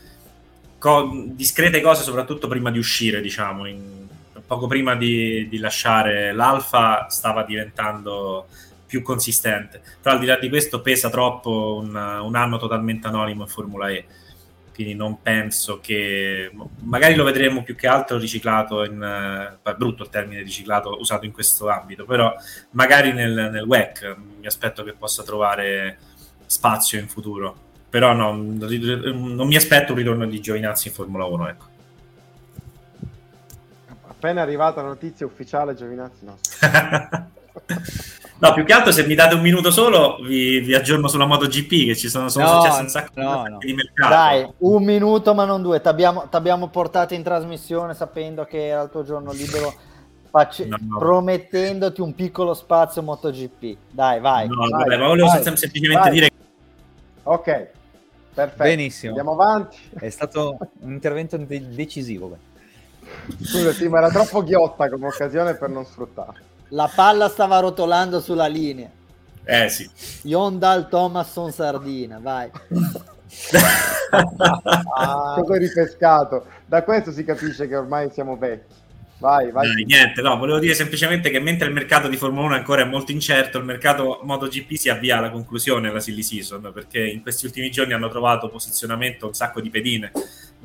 co- 0.77 1.23
discrete 1.27 1.81
cose 1.81 2.03
soprattutto 2.03 2.47
prima 2.47 2.71
di 2.71 2.79
uscire, 2.79 3.21
diciamo, 3.21 3.65
in, 3.65 4.07
poco 4.47 4.67
prima 4.67 4.95
di, 4.95 5.47
di, 5.49 5.57
lasciare 5.57 6.31
l'Alfa 6.31 7.07
stava 7.09 7.43
diventando 7.43 8.47
più 8.85 9.01
consistente. 9.01 9.81
Però 10.01 10.15
al 10.15 10.21
di 10.21 10.27
là 10.27 10.37
di 10.37 10.49
questo 10.49 10.81
pesa 10.81 11.09
troppo 11.09 11.81
un, 11.81 11.95
un 11.95 12.35
anno 12.35 12.57
totalmente 12.57 13.07
anonimo 13.07 13.43
in 13.43 13.49
Formula 13.49 13.89
E 13.89 14.05
quindi 14.76 14.93
non 14.93 15.21
penso 15.21 15.80
che 15.80 16.51
magari 16.82 17.15
lo 17.15 17.23
vedremo 17.23 17.63
più 17.63 17.78
che 17.78 17.88
altro 17.88 18.17
riciclato 18.17 18.84
in 18.84 19.01
eh, 19.01 19.73
brutto 19.78 20.03
il 20.03 20.09
termine 20.09 20.41
riciclato 20.41 20.99
usato 20.99 21.23
in 21.23 21.32
questo 21.32 21.69
ambito 21.69 22.03
però 22.03 22.36
magari 22.71 23.13
nel, 23.13 23.32
nel 23.32 23.63
WEC 23.63 24.17
mi 24.38 24.45
aspetto 24.45 24.84
che 24.84 24.91
possa 24.91 25.23
trovare 25.23 25.97
spazio 26.45 26.99
in 26.99 27.07
futuro 27.07 27.63
però 27.89 28.11
no, 28.11 28.34
non 28.34 29.47
mi 29.47 29.55
aspetto 29.55 29.93
un 29.93 29.97
ritorno 29.97 30.26
di 30.26 30.41
Giovinazzi 30.41 30.89
in 30.89 30.93
Formula 30.93 31.23
1 31.23 31.47
ecco. 31.47 31.65
appena 34.07 34.41
arrivata 34.41 34.82
la 34.82 34.89
notizia 34.89 35.26
ufficiale 35.26 35.73
Giovinazzi 35.73 36.26
no 36.26 36.38
No, 38.37 38.53
più 38.53 38.65
che 38.65 38.73
altro 38.73 38.91
se 38.91 39.05
mi 39.05 39.15
date 39.15 39.33
un 39.33 39.41
minuto 39.41 39.71
solo 39.71 40.17
vi, 40.21 40.59
vi 40.59 40.75
aggiorno 40.75 41.07
sulla 41.07 41.25
MotoGP 41.25 41.85
che 41.85 41.95
ci 41.95 42.09
sono, 42.09 42.27
sono 42.27 42.45
no, 42.45 42.61
successe 42.61 42.81
un 42.81 42.89
sacco 42.89 43.21
no, 43.21 43.45
no. 43.47 43.57
di 43.59 43.73
mercato. 43.73 44.13
Dai, 44.13 44.53
un 44.59 44.83
minuto 44.83 45.33
ma 45.33 45.45
non 45.45 45.61
due. 45.61 45.79
Ti 45.79 45.87
abbiamo 45.87 46.67
portato 46.67 47.13
in 47.13 47.23
trasmissione 47.23 47.93
sapendo 47.93 48.43
che 48.43 48.67
era 48.67 48.81
il 48.81 48.89
tuo 48.89 49.03
giorno 49.03 49.31
libero, 49.31 49.73
face- 50.29 50.65
no, 50.65 50.77
promettendoti 50.99 52.01
un 52.01 52.13
piccolo 52.13 52.53
spazio 52.53 53.01
MotoGP. 53.03 53.77
Dai, 53.89 54.19
vai. 54.19 54.47
No, 54.49 54.57
vai, 54.57 54.69
vabbè, 54.69 54.97
ma 54.97 55.07
volevo 55.07 55.27
vai, 55.27 55.41
semplicemente 55.41 56.09
vai. 56.09 56.11
dire... 56.11 56.29
Ok, 57.23 57.67
perfetto. 58.33 58.63
Benissimo. 58.63 59.15
Andiamo 59.15 59.41
avanti. 59.41 59.77
È 59.97 60.09
stato 60.09 60.57
un 60.81 60.91
intervento 60.91 61.37
de- 61.37 61.69
decisivo. 61.69 62.37
Scusa, 63.41 63.71
sì, 63.71 63.87
ma 63.87 63.99
era 63.99 64.09
troppo 64.09 64.43
ghiotta 64.43 64.89
come 64.89 65.07
occasione 65.07 65.55
per 65.55 65.69
non 65.69 65.85
sfruttare. 65.85 66.53
La 66.70 66.89
palla 66.93 67.30
stava 67.30 67.59
rotolando 67.59 68.20
sulla 68.20 68.47
linea. 68.47 68.89
Eh 69.43 69.70
sì. 69.70 69.89
Yondal 70.24 70.89
Thomasson 70.89 71.51
Sardina, 71.51 72.20
vai. 72.20 72.49
ah, 74.95 75.43
ripescato. 75.47 76.45
Da 76.66 76.84
questo 76.84 77.11
si 77.11 77.24
capisce 77.24 77.68
che 77.68 77.76
ormai 77.76 78.09
siamo 78.11 78.38
vecchi. 78.38 78.74
Vai, 79.18 79.51
vai. 79.51 79.68
Eh, 79.68 79.86
niente, 79.86 80.22
no, 80.22 80.38
volevo 80.38 80.59
dire 80.59 80.74
semplicemente 80.74 81.30
che 81.30 81.39
mentre 81.39 81.68
il 81.68 81.74
mercato 81.74 82.07
di 82.07 82.18
Formula 82.18 82.47
1 82.47 82.55
ancora 82.55 82.82
è 82.82 82.86
molto 82.86 83.11
incerto, 83.11 83.57
il 83.57 83.63
mercato 83.63 84.20
MotoGP 84.24 84.74
si 84.74 84.89
avvia 84.89 85.18
alla 85.18 85.30
conclusione 85.30 85.91
la 85.91 86.01
silly 86.01 86.22
season, 86.22 86.72
perché 86.74 87.05
in 87.05 87.22
questi 87.22 87.45
ultimi 87.45 87.72
giorni 87.72 87.93
hanno 87.93 88.09
trovato 88.09 88.49
posizionamento 88.49 89.28
un 89.28 89.34
sacco 89.34 89.61
di 89.61 89.70
pedine 89.70 90.11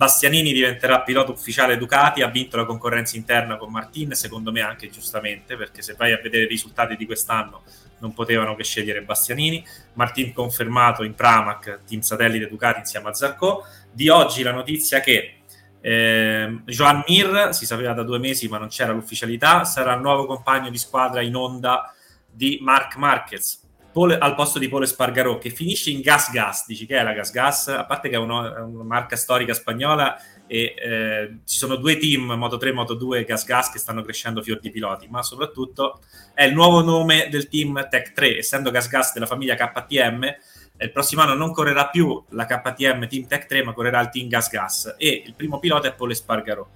Bastianini 0.01 0.55
diventerà 0.55 1.03
pilota 1.03 1.31
ufficiale 1.31 1.77
Ducati, 1.77 2.23
ha 2.23 2.29
vinto 2.29 2.57
la 2.57 2.65
concorrenza 2.65 3.19
interna 3.19 3.59
con 3.59 3.71
Martin, 3.71 4.15
secondo 4.15 4.51
me 4.51 4.63
anche 4.63 4.89
giustamente, 4.89 5.59
perché 5.59 5.83
se 5.83 5.93
vai 5.93 6.15
a 6.15 6.21
vedere 6.23 6.45
i 6.45 6.49
risultati 6.49 6.97
di 6.97 7.05
quest'anno 7.05 7.65
non 7.99 8.15
potevano 8.15 8.55
che 8.55 8.65
scegliere 8.65 9.03
Bastianini. 9.03 9.63
Martin 9.93 10.33
confermato 10.33 11.03
in 11.03 11.15
Pramac, 11.15 11.81
team 11.87 12.01
satellite 12.01 12.49
Ducati 12.49 12.79
insieme 12.79 13.11
a 13.11 13.13
Zarco. 13.13 13.67
Di 13.93 14.09
oggi 14.09 14.43
la 14.43 14.53
notizia 14.53 15.01
che 15.01 15.41
eh, 15.83 16.61
Joan 16.65 17.05
Mir, 17.07 17.51
si 17.53 17.67
sapeva 17.67 17.93
da 17.93 18.03
due 18.03 18.19
mesi 18.19 18.49
ma 18.49 18.57
non 18.57 18.69
c'era 18.69 18.93
l'ufficialità, 18.93 19.65
sarà 19.65 19.93
il 19.93 20.01
nuovo 20.01 20.25
compagno 20.25 20.71
di 20.71 20.79
squadra 20.79 21.21
in 21.21 21.35
onda 21.37 21.95
di 22.27 22.59
Mark 22.63 22.97
Marquez 22.97 23.60
Paul, 23.93 24.17
al 24.19 24.35
posto 24.35 24.59
di 24.59 24.69
Paul 24.69 24.87
Spargarò 24.87 25.39
che 25.39 25.51
finisce 25.51 25.91
in 25.91 26.01
Gas 26.01 26.31
Gas, 26.31 26.65
dici 26.67 26.87
che 26.87 26.97
è 26.97 27.03
la 27.03 27.13
Gas 27.13 27.33
Gas, 27.33 27.69
a 27.69 27.85
parte 27.85 28.09
che 28.09 28.15
è, 28.15 28.19
uno, 28.19 28.55
è 28.55 28.61
una 28.61 28.85
marca 28.85 29.17
storica 29.17 29.53
spagnola 29.53 30.17
e 30.47 30.75
eh, 30.77 31.39
ci 31.45 31.59
sono 31.59 31.77
due 31.77 31.97
team, 31.97 32.33
Moto 32.33 32.57
3 32.57 32.69
e 32.69 32.73
Moto 32.73 32.95
2 32.95 33.25
Gas 33.25 33.45
Gas 33.45 33.71
che 33.71 33.79
stanno 33.79 34.03
crescendo 34.03 34.43
fior 34.43 34.61
di 34.61 34.71
piloti, 34.71 35.09
ma 35.09 35.23
soprattutto 35.23 36.01
è 36.35 36.45
il 36.45 36.55
nuovo 36.55 36.83
nome 36.83 37.29
del 37.31 37.49
team 37.49 37.89
Tech 37.89 38.13
3, 38.13 38.39
essendo 38.39 38.71
Gas 38.71 38.89
Gas 38.89 39.13
della 39.13 39.27
famiglia 39.27 39.57
KTM, 39.57 40.37
il 40.83 40.93
prossimo 40.93 41.23
anno 41.23 41.35
non 41.35 41.53
correrà 41.53 41.89
più 41.89 42.23
la 42.31 42.47
KTM 42.47 43.07
Team 43.07 43.27
Tech 43.27 43.47
3, 43.47 43.65
ma 43.65 43.73
correrà 43.73 44.01
il 44.01 44.09
Team 44.09 44.29
Gas 44.29 44.49
Gas. 44.49 44.95
E 44.97 45.23
il 45.27 45.35
primo 45.35 45.59
pilota 45.59 45.89
è 45.89 45.95
Paul 45.95 46.15
Spargarò. 46.15 46.67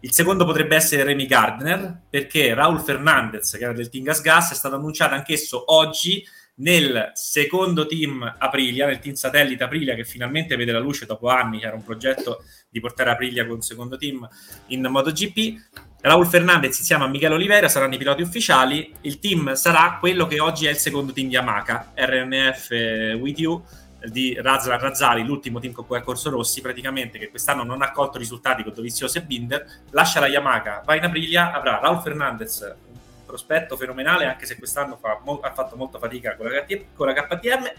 Il 0.00 0.12
secondo 0.12 0.44
potrebbe 0.44 0.76
essere 0.76 1.02
Remy 1.02 1.26
Gardner, 1.26 2.02
perché 2.10 2.52
Raul 2.52 2.80
Fernandez, 2.80 3.50
che 3.52 3.64
era 3.64 3.72
del 3.72 3.88
Team 3.88 4.04
Gas 4.04 4.20
Gas, 4.20 4.52
è 4.52 4.54
stato 4.54 4.74
annunciato 4.74 5.14
anch'esso 5.14 5.72
oggi 5.72 6.22
nel 6.58 7.12
secondo 7.14 7.86
team 7.86 8.36
Aprilia, 8.38 8.86
nel 8.86 8.98
team 8.98 9.14
satellite 9.14 9.64
Aprilia 9.64 9.94
che 9.94 10.04
finalmente 10.04 10.56
vede 10.56 10.72
la 10.72 10.78
luce 10.78 11.06
dopo 11.06 11.28
anni, 11.28 11.58
che 11.60 11.66
era 11.66 11.76
un 11.76 11.84
progetto 11.84 12.44
di 12.68 12.80
portare 12.80 13.10
Aprilia 13.10 13.44
con 13.44 13.56
un 13.56 13.62
secondo 13.62 13.96
team 13.96 14.28
in 14.68 14.86
MotoGP. 14.86 15.86
Raul 16.00 16.26
Fernandez 16.26 16.78
insieme 16.78 17.04
a 17.04 17.08
Michele 17.08 17.34
Oliveira 17.34 17.68
saranno 17.68 17.94
i 17.94 17.98
piloti 17.98 18.22
ufficiali. 18.22 18.94
Il 19.02 19.18
team 19.18 19.54
sarà 19.54 19.98
quello 19.98 20.26
che 20.26 20.40
oggi 20.40 20.66
è 20.66 20.70
il 20.70 20.76
secondo 20.76 21.12
team 21.12 21.28
Yamaha, 21.28 21.92
RNF 21.94 22.70
With 23.18 23.38
You 23.38 23.64
di 24.00 24.36
Razza 24.40 24.76
Razzali, 24.76 25.24
l'ultimo 25.24 25.58
team 25.58 25.72
con 25.72 25.84
cui 25.84 25.96
ha 25.96 26.02
corso 26.02 26.30
Rossi, 26.30 26.60
praticamente 26.60 27.18
che 27.18 27.30
quest'anno 27.30 27.64
non 27.64 27.82
ha 27.82 27.90
colto 27.90 28.18
risultati 28.18 28.62
con 28.62 28.72
Dovizioso 28.72 29.18
e 29.18 29.22
Binder, 29.22 29.82
lascia 29.90 30.20
la 30.20 30.28
Yamaha, 30.28 30.82
va 30.84 30.94
in 30.94 31.02
Aprilia, 31.02 31.52
avrà 31.52 31.80
Raul 31.80 32.00
Fernandez 32.00 32.76
prospetto 33.28 33.76
fenomenale, 33.76 34.24
anche 34.24 34.46
se 34.46 34.56
quest'anno 34.56 34.96
fa, 34.96 35.20
mo, 35.22 35.38
ha 35.40 35.52
fatto 35.52 35.76
molta 35.76 35.98
fatica 35.98 36.34
con 36.34 36.50
la, 36.50 36.64
con 36.94 37.06
la 37.06 37.12
KTM, 37.12 37.70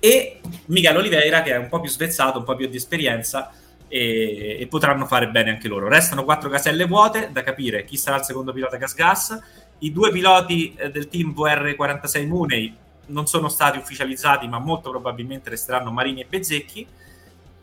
e 0.00 0.40
Miguel 0.66 0.96
Oliveira 0.96 1.42
che 1.42 1.52
è 1.52 1.56
un 1.56 1.68
po' 1.68 1.78
più 1.78 1.90
svezzato, 1.90 2.38
un 2.38 2.44
po' 2.44 2.56
più 2.56 2.66
di 2.68 2.76
esperienza 2.76 3.52
e, 3.86 4.56
e, 4.58 4.66
potranno 4.66 5.06
fare 5.06 5.28
bene 5.28 5.50
anche 5.50 5.68
loro. 5.68 5.88
Restano 5.88 6.24
quattro 6.24 6.48
caselle 6.48 6.86
vuote 6.86 7.30
da 7.30 7.42
capire 7.42 7.84
chi 7.84 7.96
sarà 7.96 8.16
il 8.16 8.24
secondo 8.24 8.52
pilota 8.52 8.76
Gas 8.78 8.94
Gas. 8.94 9.38
I 9.80 9.92
due 9.92 10.10
piloti 10.10 10.74
eh, 10.74 10.90
del 10.90 11.08
team 11.08 11.34
VR46 11.36 12.26
Mooney 12.26 12.76
non 13.06 13.26
sono 13.26 13.48
stati 13.48 13.78
ufficializzati, 13.78 14.48
ma 14.48 14.58
molto 14.58 14.90
probabilmente 14.90 15.50
resteranno 15.50 15.90
Marini 15.90 16.22
e 16.22 16.26
Bezzecchi. 16.26 16.86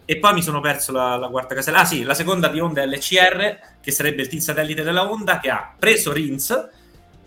E 0.10 0.18
poi 0.18 0.34
mi 0.34 0.42
sono 0.42 0.62
perso 0.62 0.92
la, 0.92 1.16
la 1.18 1.28
quarta 1.28 1.56
casella. 1.56 1.80
Ah 1.80 1.86
sì, 1.86 2.04
la 2.04 2.14
seconda 2.14 2.48
di 2.50 2.60
Honda 2.60 2.86
LCR, 2.86 3.60
che 3.82 3.92
sarebbe 3.92 4.22
il 4.22 4.28
team 4.28 4.42
satellite 4.42 4.84
della 4.84 5.10
Honda, 5.10 5.40
che 5.40 5.50
ha 5.50 5.74
preso 5.78 6.14
Rins, 6.14 6.70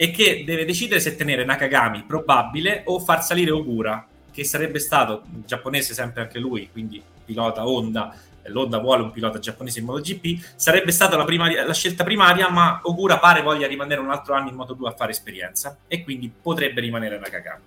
e 0.03 0.11
che 0.11 0.45
deve 0.47 0.65
decidere 0.65 0.99
se 0.99 1.15
tenere 1.15 1.45
Nakagami, 1.45 2.05
probabile, 2.05 2.85
o 2.87 2.99
far 3.01 3.23
salire 3.23 3.51
Ogura, 3.51 4.03
che 4.33 4.45
sarebbe 4.45 4.79
stato 4.79 5.25
giapponese 5.45 5.93
sempre 5.93 6.23
anche 6.23 6.39
lui, 6.39 6.71
quindi 6.73 7.03
pilota 7.23 7.69
Honda, 7.69 8.11
l'Honda 8.45 8.79
vuole 8.79 9.03
un 9.03 9.11
pilota 9.11 9.39
giapponese 9.39 9.81
in 9.81 9.85
MotoGP, 9.85 10.53
sarebbe 10.57 10.91
stata 10.91 11.19
la, 11.19 11.25
primaria, 11.25 11.67
la 11.67 11.75
scelta 11.75 12.03
primaria, 12.03 12.49
ma 12.49 12.81
Ogura 12.85 13.19
pare 13.19 13.43
voglia 13.43 13.67
rimanere 13.67 14.01
un 14.01 14.11
altro 14.11 14.33
anno 14.33 14.49
in 14.49 14.57
Moto2 14.57 14.87
a 14.87 14.93
fare 14.93 15.11
esperienza 15.11 15.77
e 15.87 16.03
quindi 16.03 16.33
potrebbe 16.41 16.81
rimanere 16.81 17.19
Nakagami. 17.19 17.61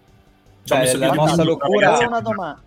Ci 0.64 0.74
ho 0.74 0.76
Beh, 0.76 0.82
messo 0.82 0.98
la 0.98 1.14
mossa 1.14 1.44
locura- 1.44 1.98
una 2.08 2.20
domanda. 2.20 2.64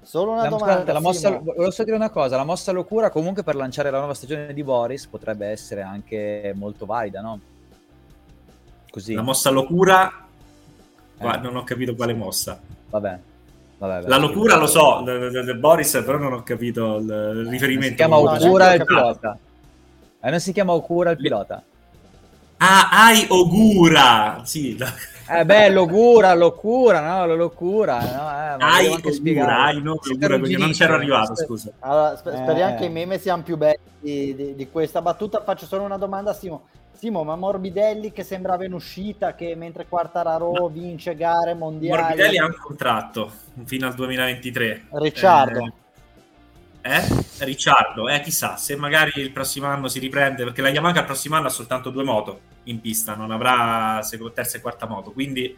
Solo 0.00 0.30
una 0.32 0.44
La, 0.44 0.48
domanda. 0.48 0.72
scusate, 0.72 0.92
la 0.92 1.00
mossa, 1.00 1.30
volevo 1.30 1.70
solo 1.70 1.84
dire 1.84 1.96
una 1.96 2.08
cosa, 2.10 2.36
la 2.36 2.44
mossa 2.44 2.72
locura 2.72 3.10
comunque 3.10 3.42
per 3.42 3.54
lanciare 3.54 3.90
la 3.90 3.98
nuova 3.98 4.14
stagione 4.14 4.54
di 4.54 4.64
Boris 4.64 5.06
potrebbe 5.08 5.48
essere 5.48 5.82
anche 5.82 6.54
molto 6.56 6.86
valida, 6.86 7.20
no? 7.20 7.38
Così, 8.90 9.14
La 9.14 9.22
mossa 9.22 9.50
locura, 9.50 10.08
Eh. 10.08 11.22
Guarda, 11.22 11.48
non 11.48 11.56
ho 11.56 11.64
capito 11.64 11.94
quale 11.94 12.14
mossa. 12.14 12.58
vabbè. 12.90 13.18
vabbè, 13.78 14.08
La 14.08 14.16
locura 14.16 14.56
lo 14.56 14.66
so, 14.66 15.02
de, 15.04 15.30
de- 15.30 15.42
de 15.44 15.54
Boris, 15.54 15.90
però 16.04 16.18
non 16.18 16.32
ho 16.32 16.42
capito 16.42 16.96
il, 16.98 17.04
il 17.44 17.48
riferimento. 17.48 17.88
Si 17.90 17.94
chiama 17.94 18.18
Okura 18.18 18.74
il 18.74 18.84
pilota. 18.84 19.38
Eh, 20.22 20.30
non 20.30 20.40
si 20.40 20.52
chiama 20.52 20.72
Okura 20.72 21.10
il 21.10 21.16
pilota. 21.16 21.62
Ah, 22.62 22.88
Ai 23.06 23.24
Ogura! 23.30 24.40
Sì, 24.44 24.76
Eh 25.32 25.44
beh, 25.46 25.70
locura, 25.70 26.34
locura, 26.34 27.00
no? 27.00 27.24
La 27.24 27.34
locura, 27.34 27.98
no? 28.00 28.06
Eh, 28.08 28.56
ma 28.58 28.74
Ai 28.74 28.86
Ogura, 28.88 29.12
spiegare. 29.12 29.52
Ai 29.52 29.80
no, 29.82 29.98
Siete 30.02 30.24
Ogura, 30.24 30.38
quindi 30.40 30.58
non 30.60 30.72
c'ero 30.72 30.94
arrivato, 30.94 31.34
scusa. 31.36 31.70
Allora, 31.78 32.16
sper- 32.16 32.36
speriamo 32.42 32.74
Eh. 32.74 32.78
che 32.78 32.84
i 32.86 32.90
meme 32.90 33.18
siano 33.18 33.42
più 33.42 33.56
belli 33.56 33.78
di, 34.00 34.34
di- 34.34 34.54
di 34.56 34.68
questa 34.70 35.00
battuta. 35.00 35.42
Faccio 35.42 35.64
solo 35.66 35.84
una 35.84 35.96
domanda 35.96 36.32
a 36.32 36.34
Simo. 36.34 36.64
Simo, 37.00 37.24
ma 37.24 37.34
Morbidelli 37.34 38.12
che 38.12 38.22
sembrava 38.22 38.62
in 38.66 38.74
uscita, 38.74 39.34
che 39.34 39.54
mentre 39.54 39.86
Quartararo 39.88 40.52
No. 40.52 40.68
vince 40.68 41.14
gare 41.14 41.54
mondiali... 41.54 42.02
Morbidelli 42.02 42.36
ha 42.36 42.44
un 42.44 42.56
contratto 42.60 43.32
fino 43.64 43.86
al 43.86 43.94
2023. 43.94 44.88
Ricciardo. 44.90 45.72
Eh, 46.82 46.94
eh? 46.94 47.02
Ricciardo, 47.38 48.06
eh, 48.06 48.20
chissà, 48.20 48.56
se 48.58 48.76
magari 48.76 49.18
il 49.18 49.32
prossimo 49.32 49.64
anno 49.66 49.88
si 49.88 49.98
riprende, 49.98 50.44
perché 50.44 50.60
la 50.60 50.68
Yamaha 50.68 50.98
il 50.98 51.04
prossimo 51.06 51.36
anno 51.36 51.46
ha 51.46 51.50
soltanto 51.50 51.88
due 51.88 52.04
moto 52.04 52.40
in 52.64 52.82
pista, 52.82 53.14
non 53.14 53.30
avrà 53.30 54.02
seco- 54.02 54.30
terza 54.30 54.58
e 54.58 54.60
quarta 54.60 54.86
moto, 54.86 55.12
quindi 55.12 55.56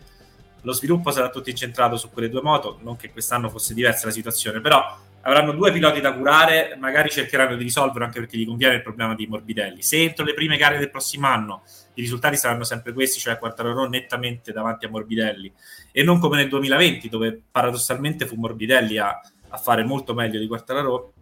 lo 0.61 0.73
sviluppo 0.73 1.11
sarà 1.11 1.29
tutto 1.29 1.51
incentrato 1.51 1.97
su 1.97 2.09
quelle 2.13 2.29
due 2.29 2.43
moto, 2.43 2.79
non 2.83 2.95
che 2.95 3.11
quest'anno 3.11 3.49
fosse 3.49 3.75
diversa 3.75 4.07
la 4.07 4.13
situazione, 4.13 4.61
però 4.61 4.97
avranno 5.23 5.53
due 5.53 5.73
piloti 5.73 6.01
da 6.01 6.13
curare, 6.13 6.77
magari 6.79 7.09
cercheranno 7.11 7.57
di 7.57 7.63
risolvere 7.63 8.05
anche 8.05 8.21
perché 8.21 8.37
gli 8.37 8.47
conviene 8.47 8.77
il 8.77 8.83
problema 8.83 9.15
di 9.15 9.27
Morbidelli. 9.27 9.83
Se 9.83 10.01
entro 10.01 10.25
le 10.25 10.35
prime 10.35 10.57
gare 10.57 10.79
del 10.79 10.91
prossimo 10.91 11.27
anno 11.27 11.63
i 11.95 12.01
risultati 12.01 12.37
saranno 12.37 12.65
sempre 12.65 12.93
questi, 12.93 13.21
cioè 13.21 13.39
Quartararo 13.39 13.89
nettamente 13.89 14.53
davanti 14.53 14.87
a 14.87 14.89
Morbidelli 14.89 15.53
e 15.93 16.03
non 16.03 16.19
come 16.19 16.37
nel 16.37 16.49
2020 16.49 17.09
dove 17.09 17.41
paradossalmente 17.51 18.27
fu 18.27 18.37
Morbidelli 18.37 18.99
a, 18.99 19.21
a 19.49 19.57
fare 19.57 19.85
molto 19.85 20.15
meglio 20.15 20.41
di 20.41 20.47
Quartararo 20.47 21.13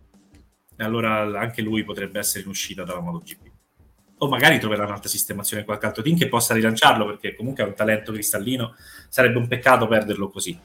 e 0.76 0.84
allora 0.84 1.20
anche 1.38 1.60
lui 1.60 1.84
potrebbe 1.84 2.18
essere 2.18 2.44
in 2.44 2.48
uscita 2.48 2.84
dalla 2.84 3.00
MotoGP. 3.00 3.48
O 4.22 4.28
magari 4.28 4.58
troverà 4.58 4.84
un'altra 4.84 5.08
sistemazione 5.08 5.60
in 5.60 5.66
qualche 5.66 5.86
altro 5.86 6.02
team 6.02 6.16
che 6.16 6.28
possa 6.28 6.54
rilanciarlo 6.54 7.06
perché 7.06 7.34
comunque 7.34 7.64
è 7.64 7.66
un 7.66 7.74
talento 7.74 8.12
cristallino, 8.12 8.74
sarebbe 9.08 9.38
un 9.38 9.48
peccato 9.48 9.86
perderlo 9.86 10.28
così. 10.28 10.58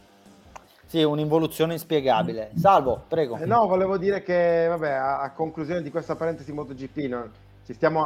Sì, 0.88 1.04
un'involuzione 1.04 1.74
inspiegabile. 1.74 2.52
Salvo, 2.56 3.04
prego. 3.08 3.38
Eh, 3.38 3.46
no, 3.46 3.68
volevo 3.68 3.98
dire 3.98 4.22
che, 4.22 4.68
vabbè, 4.70 4.92
a, 4.92 5.22
a 5.22 5.32
conclusione 5.32 5.82
di 5.82 5.90
questa 5.92 6.16
parentesi 6.16 6.54
MotoGP, 6.54 6.98
no, 7.10 7.30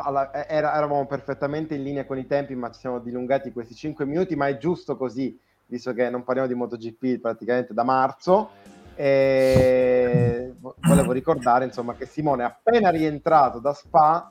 alla- 0.01 0.31
eh, 0.31 0.45
era- 0.47 0.73
eravamo 0.75 1.05
perfettamente 1.05 1.75
in 1.75 1.83
linea 1.83 2.05
con 2.05 2.17
i 2.17 2.25
tempi, 2.25 2.55
ma 2.55 2.71
ci 2.71 2.79
siamo 2.79 2.99
dilungati 2.99 3.51
questi 3.51 3.75
5 3.75 4.05
minuti, 4.05 4.35
ma 4.35 4.47
è 4.47 4.57
giusto 4.57 4.95
così, 4.95 5.37
visto 5.65 5.93
che 5.93 6.09
non 6.09 6.23
parliamo 6.23 6.47
di 6.47 6.55
MotoGP 6.55 7.19
praticamente 7.19 7.73
da 7.73 7.83
marzo. 7.83 8.49
E 8.95 10.53
vo- 10.59 10.75
volevo 10.81 11.11
ricordare, 11.11 11.65
insomma, 11.65 11.93
che 11.95 12.05
Simone 12.05 12.43
appena 12.43 12.89
rientrato 12.89 13.59
da 13.59 13.73
Spa, 13.73 14.29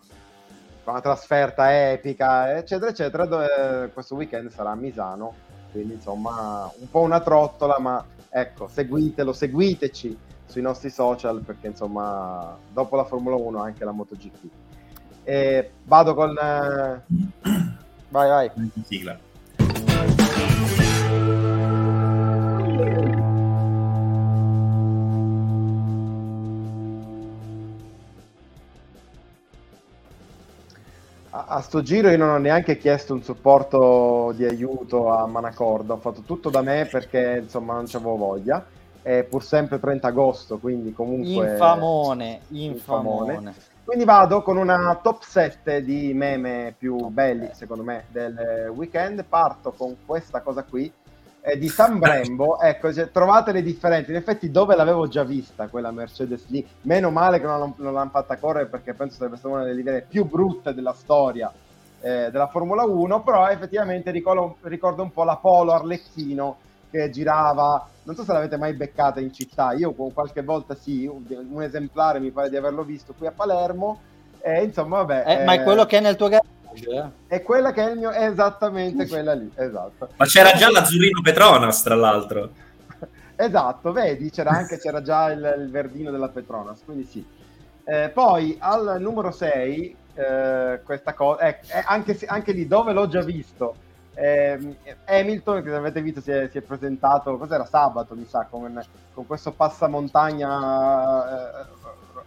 con 0.84 0.92
una 0.94 1.02
trasferta 1.02 1.90
epica, 1.90 2.56
eccetera, 2.56 2.90
eccetera, 2.90 3.26
dove 3.26 3.90
questo 3.92 4.14
weekend 4.14 4.50
sarà 4.50 4.70
a 4.70 4.74
Misano, 4.74 5.34
quindi 5.70 5.94
insomma 5.94 6.70
un 6.78 6.90
po' 6.90 7.00
una 7.00 7.20
trottola, 7.20 7.78
ma 7.78 8.02
ecco, 8.30 8.68
seguitelo, 8.68 9.32
seguiteci 9.32 10.16
sui 10.46 10.62
nostri 10.62 10.90
social 10.90 11.40
perché 11.42 11.66
insomma 11.68 12.56
dopo 12.72 12.96
la 12.96 13.04
Formula 13.04 13.36
1 13.36 13.58
anche 13.60 13.84
la 13.84 13.92
MotoGP. 13.92 14.50
E 15.24 15.70
vado 15.84 16.14
con... 16.14 16.36
eh, 16.36 17.02
Vai, 18.10 18.28
vai. 18.28 18.50
Sigla. 18.84 19.18
A, 31.30 31.44
a 31.48 31.60
sto 31.60 31.82
giro 31.82 32.10
io 32.10 32.16
non 32.16 32.30
ho 32.30 32.38
neanche 32.38 32.78
chiesto 32.78 33.14
un 33.14 33.22
supporto 33.22 34.32
di 34.34 34.44
aiuto 34.44 35.08
a 35.10 35.26
Manacorda, 35.26 35.94
ho 35.94 35.98
fatto 35.98 36.22
tutto 36.22 36.50
da 36.50 36.62
me 36.62 36.88
perché 36.90 37.40
insomma 37.42 37.74
non 37.74 37.86
c'avevo 37.86 38.16
voglia. 38.16 38.64
È 39.00 39.22
pur 39.22 39.42
sempre 39.42 39.78
30 39.78 40.08
agosto, 40.08 40.58
quindi 40.58 40.92
comunque... 40.92 41.52
Infamone, 41.52 42.40
infamone. 42.48 43.32
Infamone. 43.32 43.54
Quindi 43.84 44.04
vado 44.04 44.42
con 44.42 44.58
una 44.58 44.98
top 45.02 45.22
7 45.22 45.82
di 45.82 46.12
meme 46.12 46.74
più 46.76 47.08
belli, 47.08 47.48
secondo 47.52 47.82
me, 47.84 48.04
del 48.10 48.70
weekend. 48.74 49.24
Parto 49.24 49.72
con 49.72 49.96
questa 50.04 50.42
cosa 50.42 50.62
qui 50.62 50.92
eh, 51.40 51.58
di 51.58 51.68
San 51.68 51.98
Brembo. 51.98 52.60
Ecco, 52.60 52.92
cioè, 52.92 53.10
trovate 53.10 53.52
le 53.52 53.62
differenze. 53.62 54.10
In 54.10 54.16
effetti, 54.16 54.50
dove 54.50 54.76
l'avevo 54.76 55.08
già 55.08 55.24
vista 55.24 55.68
quella 55.68 55.90
Mercedes 55.90 56.46
lì, 56.48 56.66
meno 56.82 57.10
male 57.10 57.40
che 57.40 57.46
non, 57.46 57.58
l'hanno- 57.58 57.74
non 57.78 57.92
l'hanno 57.92 58.10
fatta 58.10 58.36
correre 58.36 58.66
perché 58.66 58.94
penso 58.94 59.16
sarebbe 59.16 59.36
stata 59.36 59.54
una 59.54 59.64
delle 59.64 59.76
linee 59.76 60.02
più 60.08 60.24
brutte 60.24 60.74
della 60.74 60.92
storia 60.92 61.52
eh, 62.00 62.28
della 62.30 62.48
Formula 62.48 62.84
1. 62.84 63.22
Però 63.22 63.48
effettivamente 63.48 64.10
ricordo, 64.10 64.56
ricordo 64.62 65.02
un 65.02 65.12
po' 65.12 65.24
la 65.24 65.36
Polo 65.36 65.72
Arlecchino 65.72 66.56
che 66.90 67.10
girava. 67.10 67.86
Non 68.02 68.14
so 68.16 68.24
se 68.24 68.32
l'avete 68.32 68.56
mai 68.56 68.72
beccata 68.74 69.20
in 69.20 69.32
città, 69.32 69.72
io 69.72 69.92
qualche 69.92 70.42
volta 70.42 70.74
sì, 70.74 71.06
un, 71.06 71.24
un 71.50 71.62
esemplare 71.62 72.20
mi 72.20 72.30
pare 72.30 72.48
di 72.48 72.56
averlo 72.56 72.82
visto 72.82 73.14
qui 73.16 73.26
a 73.26 73.32
Palermo. 73.32 74.00
E 74.40 74.62
insomma, 74.62 75.02
vabbè, 75.02 75.40
Eh, 75.40 75.44
ma 75.44 75.54
è 75.54 75.60
eh, 75.60 75.62
quello 75.62 75.84
che 75.84 75.98
è 75.98 76.00
nel 76.00 76.16
tuo 76.16 76.28
garage? 76.28 76.56
È 77.26 77.42
quella 77.42 77.72
che 77.72 77.86
è 77.86 77.90
il 77.90 77.98
mio, 77.98 78.10
è 78.10 78.28
esattamente 78.28 79.06
quella 79.06 79.34
lì, 79.34 79.50
esatto. 79.54 80.08
Ma 80.16 80.26
c'era 80.26 80.52
già 80.52 80.70
l'azzurrino 80.70 81.20
Petronas, 81.22 81.82
tra 81.82 81.94
l'altro. 81.94 82.50
Esatto, 83.40 83.92
vedi, 83.92 84.30
c'era 84.30 84.50
anche 84.50 84.78
c'era 84.78 85.00
già 85.00 85.30
il, 85.30 85.54
il 85.60 85.70
verdino 85.70 86.10
della 86.10 86.28
Petronas, 86.28 86.80
quindi 86.84 87.04
sì. 87.04 87.24
Eh, 87.84 88.08
poi 88.08 88.56
al 88.58 88.96
numero 88.98 89.30
6, 89.30 89.96
questa 90.82 91.14
cosa, 91.14 91.42
eh, 91.42 91.60
eh, 91.68 91.84
anche, 91.86 92.14
se- 92.14 92.26
anche 92.26 92.50
lì 92.50 92.66
dove 92.66 92.92
l'ho 92.92 93.06
già 93.06 93.22
visto, 93.22 93.76
ehm, 94.14 94.74
Hamilton, 95.06 95.62
che 95.62 95.72
avete 95.72 96.02
visto, 96.02 96.20
si 96.20 96.32
è, 96.32 96.48
si 96.50 96.58
è 96.58 96.62
presentato, 96.62 97.38
cos'era 97.38 97.64
sabato, 97.64 98.16
mi 98.16 98.26
sa, 98.26 98.44
con, 98.50 98.84
con 99.14 99.26
questo 99.26 99.52
passamontagna 99.52 101.62
eh, 101.62 101.66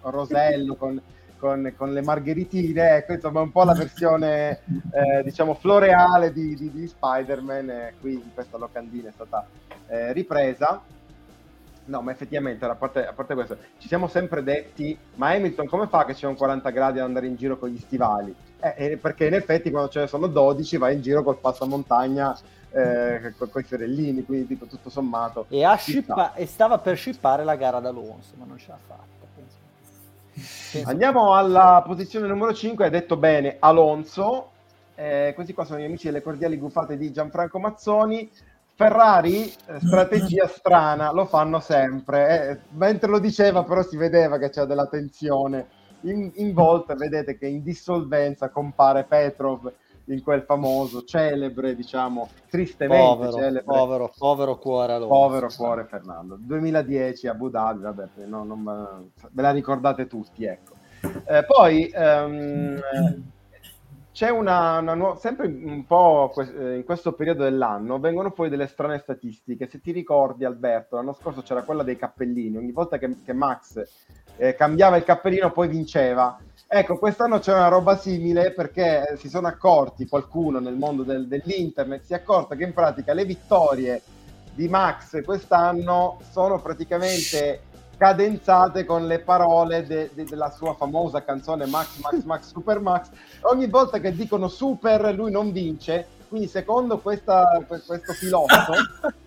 rosello, 0.04 0.76
con, 0.76 1.02
con- 1.42 1.74
con 1.76 1.92
le 1.92 2.02
margheritine, 2.04 2.98
ecco, 2.98 3.14
insomma, 3.14 3.42
un 3.42 3.52
po' 3.52 3.64
la 3.64 3.74
versione, 3.74 4.60
eh, 4.94 5.24
diciamo, 5.24 5.56
floreale 5.56 6.32
di, 6.32 6.56
di- 6.56 6.72
di 6.72 6.88
Spider-Man, 6.88 7.70
e 7.70 7.94
qui 8.00 8.14
in 8.14 8.34
questa 8.34 8.58
locandina 8.58 9.10
è 9.10 9.12
stata 9.12 9.46
eh, 9.88 10.14
ripresa. 10.14 10.80
No, 11.84 12.02
ma 12.02 12.12
effettivamente, 12.12 12.64
a 12.64 12.76
parte, 12.76 13.06
a 13.08 13.12
parte 13.12 13.34
questo, 13.34 13.58
ci 13.80 13.88
siamo 13.88 14.08
sempre 14.08 14.44
detti, 14.44 14.96
ma 15.16 15.32
Hamilton 15.32 15.68
come 15.68 15.88
fa 15.88 16.06
che 16.06 16.14
c'è 16.14 16.28
un 16.28 16.36
40 16.36 16.70
gradi 16.70 17.00
ad 17.00 17.06
andare 17.06 17.26
in 17.26 17.36
giro 17.36 17.58
con 17.58 17.70
gli 17.70 17.80
stivali? 17.80 18.34
Eh, 18.60 18.76
eh, 18.78 18.98
perché 18.98 19.26
in 19.26 19.34
effetti 19.34 19.72
quando 19.72 19.90
ce 19.90 20.02
ne 20.02 20.08
sono 20.08 20.28
12 20.28 20.78
va 20.78 20.92
in 20.92 21.02
giro 21.02 21.24
col 21.24 21.40
passamontagna 21.40 22.38
eh, 22.72 23.34
con 23.36 23.50
i 23.56 23.64
fiorellini, 23.64 24.24
quindi 24.24 24.46
dico 24.46 24.66
tutto 24.68 24.90
sommato. 24.92 25.48
E, 25.50 25.66
shippa- 25.80 26.36
e 26.36 26.46
stava 26.46 26.78
per 26.78 26.98
shippare 26.98 27.44
la 27.44 27.56
gara 27.56 27.80
d'Alonso, 27.80 28.36
ma 28.38 28.46
non 28.46 28.58
ce 28.60 28.68
l'ha 28.70 28.78
fatta. 28.88 29.10
Andiamo 30.86 31.34
alla 31.36 31.84
posizione 31.86 32.28
numero 32.28 32.54
5, 32.54 32.86
hai 32.86 32.92
detto 32.92 33.18
bene 33.18 33.58
Alonso, 33.60 34.50
Eh, 34.96 35.32
questi 35.34 35.54
qua 35.54 35.66
sono 35.66 35.80
gli 35.80 35.86
amici 35.86 36.06
delle 36.08 36.22
cordiali 36.22 36.58
gufate 36.58 36.96
di 36.98 37.12
Gianfranco 37.12 37.60
Mazzoni. 37.60 38.30
Ferrari, 38.76 39.46
eh, 39.68 39.80
strategia 39.80 40.48
strana, 40.48 41.12
lo 41.12 41.26
fanno 41.26 41.60
sempre. 41.60 42.50
Eh, 42.50 42.60
mentre 42.72 43.10
lo 43.10 43.20
diceva 43.20 43.64
però 43.64 43.82
si 43.84 43.98
vedeva 43.98 44.38
che 44.38 44.50
c'era 44.50 44.66
della 44.66 44.88
tensione. 44.88 45.68
In, 46.02 46.32
in 46.36 46.54
volta 46.54 46.96
vedete 46.96 47.38
che 47.38 47.48
in 47.48 47.64
dissolvenza 47.64 48.50
compare 48.50 49.04
Petrov 49.06 49.72
in 50.06 50.22
quel 50.24 50.44
famoso, 50.44 51.04
celebre, 51.04 51.76
diciamo, 51.76 52.30
tristemente 52.50 53.04
povero, 53.06 53.32
celebre 53.32 53.64
povero, 53.64 54.14
povero 54.18 54.58
cuore 54.58 54.94
Alonso. 54.94 55.14
Povero 55.14 55.50
cuore 55.56 55.86
Fernando. 55.86 56.38
2010 56.40 57.28
Abu 57.28 57.50
Dhabi, 57.50 57.82
vabbè, 57.82 58.26
no, 58.26 58.44
non 58.44 58.64
ve- 58.64 59.28
ve 59.32 59.42
la 59.42 59.52
ricordate 59.52 60.08
tutti, 60.08 60.46
ecco. 60.46 60.74
Eh, 61.26 61.46
poi 61.46 61.88
eh, 61.88 62.80
c'è 64.12 64.30
una, 64.30 64.80
una 64.80 64.94
nuova, 64.94 65.16
sempre 65.16 65.48
un 65.48 65.86
po' 65.86 66.34
eh, 66.38 66.76
in 66.76 66.84
questo 66.84 67.14
periodo 67.14 67.44
dell'anno 67.44 67.98
vengono 67.98 68.30
fuori 68.32 68.50
delle 68.50 68.68
strane 68.68 69.00
statistiche. 69.00 69.68
Se 69.68 69.80
ti 69.80 69.92
ricordi, 69.92 70.44
Alberto, 70.44 70.96
l'anno 70.96 71.14
scorso 71.14 71.42
c'era 71.42 71.64
quella 71.64 71.84
dei 71.84 71.96
cappellini. 71.96 72.58
Ogni 72.58 72.72
volta 72.72 72.98
che, 72.98 73.16
che 73.24 73.34
Max 73.34 73.82
eh, 74.36 74.54
cambiava 74.56 74.98
il 74.98 75.04
cappellino, 75.04 75.52
poi 75.52 75.70
vinceva. 75.70 76.38
Ecco, 76.74 76.98
quest'anno 76.98 77.40
c'è 77.40 77.52
una 77.54 77.68
roba 77.68 77.98
simile 77.98 78.54
perché 78.54 79.06
eh, 79.06 79.18
si 79.18 79.28
sono 79.28 79.48
accorti, 79.48 80.08
qualcuno 80.08 80.60
nel 80.60 80.76
mondo 80.78 81.04
del- 81.04 81.28
dell'internet 81.28 82.02
si 82.06 82.14
è 82.14 82.16
accorto 82.16 82.56
che 82.56 82.64
in 82.64 82.72
pratica 82.72 83.12
le 83.14 83.26
vittorie 83.26 84.02
di 84.54 84.70
Max 84.70 85.22
quest'anno 85.26 86.20
sono 86.32 86.62
praticamente 86.62 87.64
cadenzate 87.98 88.86
con 88.86 89.06
le 89.06 89.20
parole 89.20 89.86
de- 89.86 90.12
de- 90.14 90.24
della 90.24 90.50
sua 90.50 90.74
famosa 90.74 91.26
canzone 91.26 91.66
Max, 91.66 91.98
Max, 92.00 92.24
Max, 92.24 92.48
Super 92.52 92.80
Max. 92.80 93.10
Ogni 93.42 93.68
volta 93.68 94.00
che 94.00 94.14
dicono 94.14 94.48
super 94.48 95.14
lui 95.14 95.30
non 95.30 95.52
vince, 95.52 96.08
quindi 96.30 96.48
secondo 96.48 97.00
questa, 97.00 97.62
questo 97.68 98.14
filotto, 98.14 98.56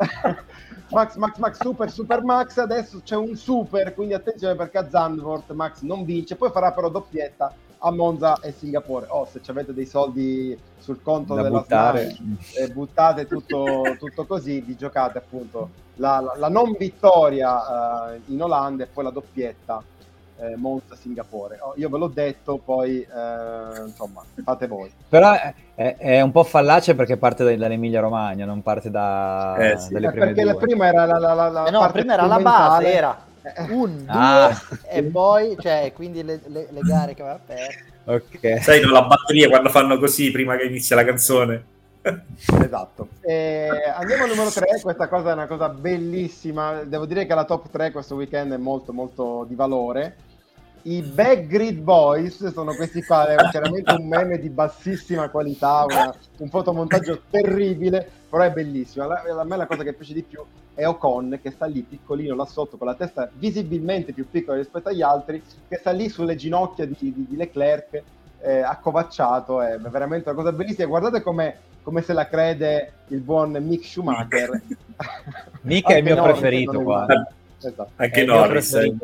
Max, 0.91 1.17
Max, 1.17 1.39
Max, 1.39 1.61
Super, 1.61 1.91
Super 1.91 2.23
Max, 2.23 2.57
adesso 2.59 3.01
c'è 3.03 3.17
un 3.17 3.35
super, 3.37 3.95
quindi 3.95 4.15
attenzione 4.15 4.55
perché 4.55 4.79
a 4.79 4.89
Zandvoort 4.89 5.53
Max 5.53 5.81
non 5.81 6.05
vince, 6.05 6.37
poi 6.37 6.51
farà 6.51 6.73
però 6.73 6.89
doppietta 6.89 7.53
a 7.79 7.91
Monza 7.91 8.39
e 8.41 8.53
Singapore. 8.53 9.07
Oh, 9.09 9.27
se 9.31 9.41
avete 9.47 9.75
dei 9.75 9.87
soldi 9.87 10.57
sul 10.79 11.03
conto 11.03 11.35
Da 11.35 11.43
della 11.43 11.61
buttare. 11.61 12.11
SNAI, 12.11 12.39
eh, 12.57 12.69
buttate 12.73 13.27
tutto, 13.27 13.83
tutto 13.99 14.25
così, 14.27 14.61
vi 14.61 14.77
giocate 14.77 15.19
appunto 15.19 15.71
la, 15.97 16.35
la- 16.37 16.49
non 16.49 16.75
vittoria 16.79 18.13
eh, 18.15 18.21
in 18.27 18.43
Olanda 18.43 18.85
e 18.85 18.87
poi 18.87 19.05
la 19.05 19.11
doppietta 19.11 19.83
eh, 20.41 20.57
Monza-Singapore. 20.57 21.59
Oh, 21.61 21.75
io 21.77 21.89
ve 21.89 21.99
l'ho 21.99 22.09
detto, 22.09 22.59
poi 22.65 23.01
eh, 23.01 23.81
insomma 23.87 24.23
fate 24.43 24.67
voi. 24.67 24.91
Però 25.09 25.33
è, 25.33 25.97
è- 25.97 26.21
un 26.21 26.33
po' 26.33 26.45
fallace 26.45 26.95
perché 26.95 27.17
parte 27.17 27.45
da- 27.45 27.57
dall'Emilia 27.57 28.01
Romagna, 28.01 28.45
non 28.45 28.63
parte 28.63 28.91
da, 28.91 29.57
Eh, 29.59 29.79
sì. 29.79 29.93
dalle 29.93 30.07
Eh, 30.09 30.11
prime 30.11 30.27
perché 30.27 30.43
due. 30.43 30.53
la 30.53 30.59
prima 30.59 30.87
era 30.87 31.05
la, 31.07 31.19
la, 31.19 31.33
la, 31.35 31.49
la 31.49 31.65
Eh 31.67 31.71
no, 31.71 31.79
parte 31.81 31.99
prima 31.99 32.15
era 32.15 32.27
la 32.27 32.39
base, 32.39 32.93
era 32.93 33.25
Eh, 33.43 33.63
un, 33.71 33.97
due 33.99 34.07
Ah. 34.09 34.61
e 34.89 35.03
poi, 35.03 35.57
cioè, 35.61 35.93
quindi 35.95 36.23
le, 36.23 36.41
le- 36.47 36.69
le 36.71 36.81
gare 36.81 37.15
che 37.15 37.23
aveva 37.23 37.39
perso. 37.45 37.79
Ok. 38.07 38.63
Sai, 38.63 38.81
la 38.83 39.03
batteria 39.03 39.49
quando 39.49 39.69
fanno 39.71 39.99
così 39.99 40.31
prima 40.31 40.57
che 40.57 40.65
inizia 40.65 40.97
la 40.97 41.05
canzone. 41.05 41.65
Esatto. 42.63 43.09
E 43.23 43.69
andiamo 43.97 44.25
al 44.25 44.29
numero 44.31 44.51
3, 44.51 44.81
questa 44.83 45.09
cosa 45.09 45.31
è 45.31 45.33
una 45.33 45.47
cosa 45.47 45.69
bellissima, 45.71 46.83
devo 46.85 47.07
dire 47.07 47.25
che 47.27 47.35
la 47.35 47.45
top 47.45 47.71
3 47.71 47.93
questo 47.93 48.15
weekend 48.15 48.53
è 48.53 48.57
molto 48.59 48.93
molto 48.93 49.45
di 49.49 49.55
valore. 49.55 50.17
I 50.87 51.01
Backgrid 51.01 51.79
Boys 51.79 52.47
sono 52.53 52.75
questi 52.75 53.03
qua, 53.03 53.27
è 53.27 53.37
chiaramente 53.49 53.91
un 53.95 54.07
meme 54.07 54.39
di 54.39 54.51
bassissima 54.51 55.31
qualità, 55.31 55.85
una- 55.89 56.15
un 56.39 56.49
fotomontaggio 56.51 57.23
terribile, 57.31 58.07
però 58.29 58.43
è 58.43 58.51
bellissimo. 58.51 59.07
La- 59.07 59.23
A 59.41 59.45
me 59.45 59.57
la 59.57 59.67
cosa 59.67 59.83
che 59.83 59.95
piace 59.95 60.13
di 60.13 60.23
più 60.23 60.45
è 60.75 60.87
Ocon 60.87 61.39
che 61.43 61.53
sta 61.53 61.65
lì 61.65 61.81
piccolino 61.81 62.35
là 62.35 62.45
sotto 62.45 62.77
con 62.77 62.87
la 62.89 62.95
testa 62.97 63.31
visibilmente 63.33 64.13
più 64.13 64.29
piccola 64.29 64.59
rispetto 64.59 64.91
agli 64.91 65.01
altri, 65.01 65.43
che 65.69 65.77
sta 65.79 65.91
lì 65.91 66.11
sulle 66.11 66.37
ginocchia 66.37 66.85
di, 66.85 66.95
di- 66.99 67.27
di 67.31 67.37
Leclerc, 67.37 68.03
eh, 68.41 68.61
accovacciato, 68.61 69.63
è 69.63 69.79
veramente 69.79 70.29
una 70.29 70.37
cosa 70.37 70.53
bellissima. 70.53 70.87
Guardate 70.89 71.23
come, 71.23 71.57
come 71.85 72.03
se 72.03 72.13
la 72.13 72.27
crede 72.27 72.93
il 73.09 73.21
buon 73.21 73.53
Mick 73.53 73.85
Schumacher. 73.85 74.61
Mick 75.63 75.89
è 75.89 75.93
il 75.93 75.99
Anche 75.99 76.03
mio 76.03 76.15
Norris 76.17 76.39
preferito 76.41 76.81
è 76.81 76.83
qua. 76.83 77.07
Esatto. 77.59 77.91
È 77.97 78.03
Anche 78.05 78.21
il 78.21 78.27
mio 78.27 78.35
Norris. 78.35 78.73
eh. 78.75 78.95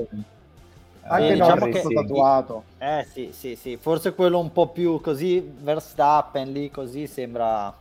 Anche 1.03 1.27
Eh, 1.29 1.33
diciamo 1.33 1.55
Norris 1.57 1.87
che- 1.87 1.95
tatuato. 1.95 2.65
Eh 2.79 3.07
sì, 3.13 3.31
sì, 3.33 3.55
sì, 3.57 3.77
forse 3.81 4.15
quello 4.15 4.39
un 4.39 4.51
po' 4.53 4.69
più 4.69 5.01
così, 5.01 5.41
Verstappen 5.61 6.51
lì 6.53 6.71
così 6.71 7.07
sembra 7.07 7.67
un 7.67 7.73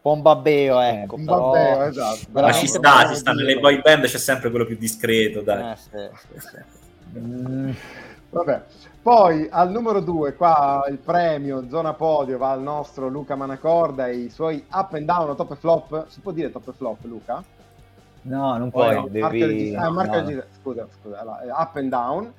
po' 0.00 0.12
un 0.12 0.22
babbeo, 0.22 0.80
ecco. 0.80 1.14
Un 1.16 1.24
però... 1.24 1.50
babbeo, 1.50 1.82
esatto. 1.86 2.18
Ma 2.32 2.52
ci 2.52 2.66
sta, 2.66 3.08
ci 3.08 3.14
sta. 3.16 3.32
Nelle 3.32 3.58
boy 3.58 3.80
band 3.80 4.04
c'è 4.04 4.18
sempre 4.18 4.50
quello 4.50 4.66
più 4.66 4.76
discreto, 4.76 5.40
dai. 5.40 5.72
Eh, 5.72 5.76
sì, 5.76 5.90
sì, 6.40 6.46
sì. 6.48 7.18
Mm, 7.18 7.70
Vabbè. 8.30 8.62
Poi 9.04 9.46
al 9.50 9.70
numero 9.70 10.00
2, 10.00 10.34
qua 10.34 10.82
il 10.88 10.96
premio 10.96 11.68
zona 11.68 11.92
podio 11.92 12.38
va 12.38 12.52
al 12.52 12.62
nostro 12.62 13.08
Luca 13.08 13.34
Manacorda 13.36 14.06
e 14.06 14.16
i 14.16 14.30
suoi 14.30 14.64
up 14.72 14.94
and 14.94 15.04
down 15.04 15.28
o 15.28 15.34
top 15.34 15.50
e 15.52 15.56
flop. 15.56 16.06
Si 16.08 16.20
può 16.20 16.32
dire 16.32 16.50
top 16.50 16.68
e 16.68 16.72
flop, 16.72 17.04
Luca? 17.04 17.44
no, 18.22 18.56
non 18.56 18.68
Oh, 18.68 18.70
puoi. 18.70 18.94
no, 18.94 19.02
devi... 19.02 19.20
marca 19.20 19.46
registra- 19.46 19.80
ah, 19.82 19.88
no, 19.90 20.02
no. 20.02 20.12
registra- 20.12 20.46
Scusa, 20.58 20.86
scusa, 20.98 21.20
allora, 21.20 21.42
eh, 21.42 21.50
up 21.50 21.76
and 21.76 21.90
down. 21.90 22.32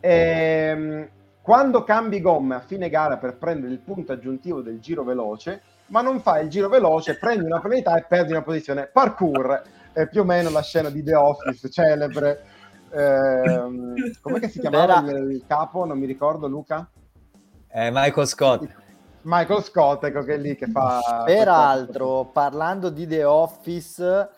Ehm, 0.00 1.08
quando 1.42 1.84
cambi 1.84 2.20
gomme 2.20 2.56
a 2.56 2.60
fine 2.60 2.88
gara 2.88 3.16
per 3.16 3.36
prendere 3.36 3.72
il 3.72 3.78
punto 3.78 4.10
aggiuntivo 4.10 4.62
del 4.62 4.80
giro 4.80 5.04
veloce, 5.04 5.62
ma 5.86 6.00
non 6.00 6.18
fai 6.18 6.42
il 6.42 6.50
giro 6.50 6.68
veloce, 6.68 7.18
prendi 7.18 7.44
una 7.44 7.60
penalità 7.60 7.94
e 7.96 8.04
perdi 8.08 8.32
una 8.32 8.42
posizione. 8.42 8.86
Parkour 8.92 9.62
è 9.92 10.08
più 10.08 10.22
o 10.22 10.24
meno 10.24 10.50
la 10.50 10.62
scena 10.62 10.90
di 10.90 11.04
The 11.04 11.14
Office, 11.14 11.70
celebre. 11.70 12.40
Ehm, 12.92 13.94
com'è 14.20 14.40
che 14.40 14.48
si 14.48 14.60
chiamava 14.60 15.00
il, 15.00 15.30
il 15.30 15.44
capo? 15.46 15.84
Non 15.84 15.98
mi 15.98 16.06
ricordo, 16.06 16.46
Luca? 16.46 16.90
Eh, 17.68 17.90
Michael 17.92 18.26
Scott. 18.26 18.68
Michael 19.22 19.62
Scott, 19.62 20.04
ecco 20.04 20.22
che 20.22 20.34
è 20.34 20.38
lì 20.38 20.56
che 20.56 20.66
fa... 20.66 21.22
Peraltro, 21.24 22.30
parlando 22.32 22.88
di 22.88 23.06
The 23.06 23.24
Office 23.24 24.28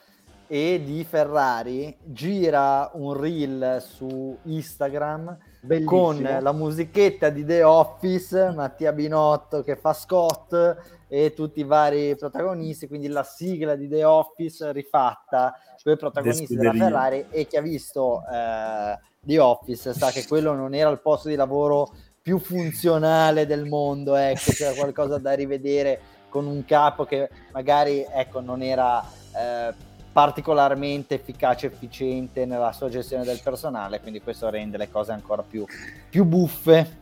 e 0.48 0.82
di 0.84 1.04
Ferrari, 1.04 1.96
gira 2.02 2.90
un 2.94 3.14
reel 3.14 3.80
su 3.80 4.36
Instagram 4.42 5.38
Bellissimo. 5.60 5.90
con 5.90 6.38
la 6.40 6.52
musichetta 6.52 7.30
di 7.30 7.44
The 7.44 7.62
Office, 7.62 8.52
Mattia 8.54 8.92
Binotto 8.92 9.62
che 9.62 9.76
fa 9.76 9.92
Scott 9.92 10.76
e 11.08 11.32
tutti 11.32 11.60
i 11.60 11.64
vari 11.64 12.16
protagonisti, 12.16 12.88
quindi 12.88 13.06
la 13.06 13.22
sigla 13.22 13.76
di 13.76 13.88
The 13.88 14.04
Office 14.04 14.72
rifatta 14.72 15.54
i 15.90 15.96
protagonisti 15.96 16.54
della. 16.54 16.72
Ferrari 16.72 17.26
e 17.30 17.46
chi 17.46 17.56
ha 17.56 17.60
visto 17.60 18.22
eh, 18.30 18.98
The 19.20 19.38
Office 19.38 19.92
sa 19.94 20.10
che 20.10 20.26
quello 20.26 20.54
non 20.54 20.74
era 20.74 20.90
il 20.90 21.00
posto 21.00 21.28
di 21.28 21.34
lavoro 21.34 21.92
più 22.22 22.38
funzionale 22.38 23.46
del 23.46 23.66
mondo, 23.66 24.14
ecco, 24.14 24.52
c'era 24.52 24.74
qualcosa 24.78 25.18
da 25.18 25.32
rivedere 25.32 26.00
con 26.28 26.46
un 26.46 26.64
capo 26.64 27.04
che 27.04 27.28
magari 27.52 28.06
ecco, 28.08 28.40
non 28.40 28.62
era 28.62 29.04
eh, 29.36 29.74
particolarmente 30.12 31.14
efficace 31.14 31.66
efficiente 31.66 32.44
nella 32.44 32.72
sua 32.72 32.88
gestione 32.88 33.24
del 33.24 33.40
personale, 33.42 34.00
quindi 34.00 34.20
questo 34.20 34.48
rende 34.50 34.76
le 34.76 34.90
cose 34.90 35.12
ancora 35.12 35.42
più, 35.42 35.64
più 36.08 36.24
buffe. 36.24 37.00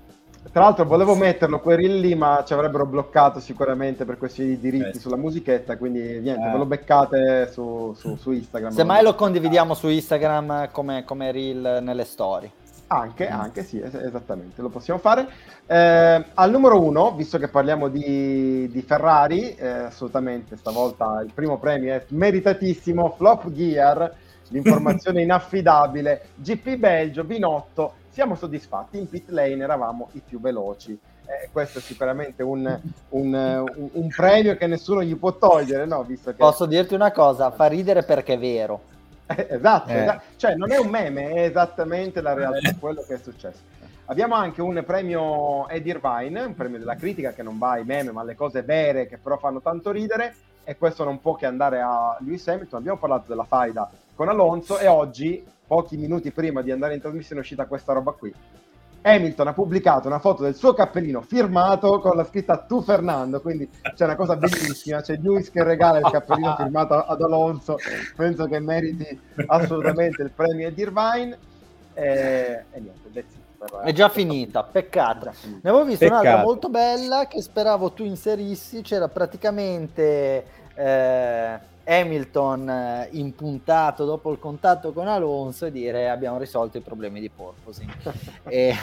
Tra 0.53 0.63
l'altro 0.63 0.85
volevo 0.85 1.15
metterlo 1.15 1.61
quel 1.61 2.01
lì, 2.01 2.15
ma 2.15 2.43
ci 2.47 2.55
avrebbero 2.55 2.87
bloccato 2.87 3.39
sicuramente 3.41 4.05
per 4.05 4.17
questi 4.17 4.59
diritti 4.59 4.89
Eh 4.89 4.93
sì. 4.95 5.01
sulla 5.01 5.17
musichetta, 5.17 5.77
quindi 5.77 6.19
niente, 6.19 6.49
Eh. 6.49 6.51
ve 6.51 6.59
lo 6.59 6.65
beccate 6.67 7.51
su, 7.53 7.95
su- 7.97 8.17
su 8.17 8.33
Instagram. 8.33 8.73
Semmai 8.73 9.03
lo 9.05 9.15
condividiamo 9.15 9.75
su 9.75 9.89
Instagram 9.89 10.71
come, 10.73 11.05
come 11.05 11.31
reel 11.31 11.79
nelle 11.83 12.05
storie. 12.05 12.51
Anche, 12.89 13.29
anche 13.29 13.63
sì, 13.63 13.79
es- 13.81 13.95
esattamente, 13.95 14.61
lo 14.63 14.71
possiamo 14.71 14.99
fare. 14.99 15.29
Eh, 15.67 16.25
al 16.35 16.51
numero 16.51 16.83
uno, 16.83 17.13
visto 17.15 17.39
che 17.39 17.47
parliamo 17.47 17.87
di, 17.87 18.69
di 18.73 18.83
Ferrari, 18.83 19.55
eh, 19.55 19.69
assolutamente 19.69 20.57
stavolta 20.57 21.23
il 21.25 21.31
primo 21.33 21.59
premio 21.59 21.93
è 21.95 22.05
meritatissimo, 22.09 23.15
Flop 23.17 23.49
Gear, 23.53 24.13
l'informazione 24.51 25.23
inaffidabile, 25.23 26.31
GP 26.35 26.75
Belgio, 26.77 27.23
Binotto, 27.23 27.93
siamo 28.11 28.35
soddisfatti, 28.35 28.99
in 28.99 29.09
pit 29.09 29.31
lane 29.31 29.63
eravamo 29.63 30.09
i 30.13 30.23
più 30.27 30.41
veloci. 30.41 30.99
Eh, 31.27 31.49
questo 31.53 31.79
è 31.79 31.81
sicuramente 31.81 32.43
un, 32.43 32.79
un, 33.11 33.35
un- 33.35 33.89
un 33.93 34.09
premio 34.09 34.57
che 34.57 34.67
nessuno 34.67 35.03
gli 35.03 35.15
può 35.17 35.37
togliere, 35.37 35.87
no? 35.87 36.03
Visto 36.03 36.31
che... 36.31 36.37
Posso 36.37 36.67
dirti 36.67 36.95
una 36.95 37.13
cosa, 37.13 37.51
fa 37.53 37.67
ridere 37.67 38.03
perché 38.03 38.35
è 38.35 38.39
vero. 38.39 38.81
Eh, 39.27 39.47
esatto, 39.55 39.91
Eh. 39.91 40.03
esa- 40.03 40.21
cioè 40.37 40.55
non 40.57 40.73
è 40.73 40.79
un 40.79 40.89
meme, 40.89 41.29
è 41.31 41.43
esattamente 41.45 42.21
la 42.21 42.35
realtà, 42.35 42.75
quello 42.79 43.05
che 43.07 43.15
è 43.15 43.19
successo. 43.19 43.61
Abbiamo 44.07 44.35
anche 44.35 44.61
un 44.61 44.83
premio 44.85 45.69
Ed 45.69 45.87
Irvine, 45.87 46.41
un 46.43 46.55
premio 46.57 46.81
della 46.81 46.97
critica 46.97 47.33
che 47.33 47.45
non 47.45 47.59
va 47.59 47.71
ai 47.73 47.85
meme, 47.85 48.11
ma 48.11 48.23
alle 48.23 48.35
cose 48.35 48.63
vere 48.63 49.07
che 49.07 49.19
però 49.19 49.37
fanno 49.39 49.61
tanto 49.61 49.93
ridere. 49.93 50.35
E 50.65 50.77
questo 50.77 51.05
non 51.05 51.21
può 51.21 51.37
che 51.37 51.47
andare 51.47 51.81
a 51.81 52.17
Lewis 52.21 52.47
Hamilton. 52.49 52.81
Abbiamo 52.81 52.99
parlato 52.99 53.27
della 53.29 53.45
faida 53.45 53.89
con 54.17 54.29
Alonso 54.29 54.79
e 54.79 54.89
oggi, 54.89 55.45
pochi 55.71 55.97
minuti 55.97 56.33
prima 56.33 56.63
di 56.63 56.73
andare 56.73 56.95
in 56.95 57.01
trasmissione, 57.01 57.43
è 57.43 57.45
uscita 57.45 57.67
questa 57.67 57.93
roba 57.93 58.11
qui. 58.11 58.35
Hamilton 59.03 59.47
ha 59.47 59.53
pubblicato 59.53 60.09
una 60.09 60.19
foto 60.19 60.43
del 60.43 60.57
suo 60.57 60.75
cappellino 60.75 61.21
firmato 61.23 62.01
con 62.01 62.17
la 62.17 62.25
scritta 62.25 62.59
Tu 62.59 62.83
Fernando, 62.83 63.41
quindi 63.41 63.71
c'è 63.95 64.03
una 64.05 64.17
cosa 64.17 64.35
bellissima, 64.35 65.01
c'è 65.01 65.17
Lewis 65.23 65.49
che 65.49 65.63
regala 65.63 65.99
il 65.99 66.11
cappellino 66.11 66.57
firmato 66.57 66.95
ad 66.95 67.23
Alonso, 67.23 67.77
penso 68.17 68.47
che 68.47 68.59
meriti 68.59 69.19
assolutamente 69.47 70.23
il 70.23 70.31
premio 70.31 70.67
Ed 70.67 70.77
Irvine 70.77 71.39
e, 71.95 72.65
e 72.73 72.81
niente, 72.81 73.09
that's 73.13 73.33
it 73.33 73.41
per- 73.57 73.81
È 73.85 73.93
già 73.93 74.09
finita, 74.09 74.65
peccato. 74.65 75.27
Già 75.27 75.33
finita. 75.33 75.61
Ne 75.63 75.71
avevo 75.71 75.85
visto 75.85 76.05
un'altra 76.07 76.31
Peccato. 76.31 76.47
molto 76.49 76.69
bella 76.69 77.27
che 77.29 77.41
speravo 77.41 77.93
tu 77.93 78.03
inserissi, 78.05 78.83
c'era 78.83 79.07
praticamente 79.07 80.45
eh, 80.75 81.59
Hamilton 81.85 82.69
eh, 82.69 83.09
impuntato 83.13 84.05
dopo 84.05 84.31
il 84.33 84.39
contatto 84.39 84.93
con 84.93 85.09
Alonso 85.09 85.67
e 85.67 85.73
dire 85.73 86.09
abbiamo 86.09 86.39
risolto 86.39 86.79
i 86.79 86.81
problemi 86.81 87.21
di 87.21 87.29
porpoising. 87.29 87.91
e, 88.49 88.75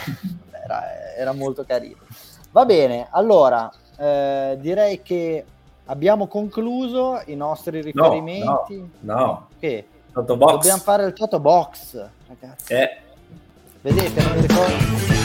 era, 0.63 1.15
era 1.15 1.31
molto 1.33 1.63
carino. 1.65 1.99
Va 2.51 2.65
bene, 2.65 3.07
allora 3.11 3.71
eh, 3.97 4.57
direi 4.59 5.01
che 5.01 5.45
abbiamo 5.85 6.27
concluso 6.27 7.21
i 7.25 7.35
nostri 7.35 7.81
riferimenti. 7.81 8.89
No, 9.01 9.47
Che 9.59 9.87
Toto 10.11 10.37
Box. 10.37 10.51
dobbiamo 10.53 10.81
fare 10.81 11.05
il 11.05 11.13
Toto 11.13 11.39
Box, 11.39 12.07
ragazzi. 12.27 12.73
Eh, 12.73 12.97
Vedete, 13.81 14.21
non 14.21 14.41
ricordo. 14.41 15.16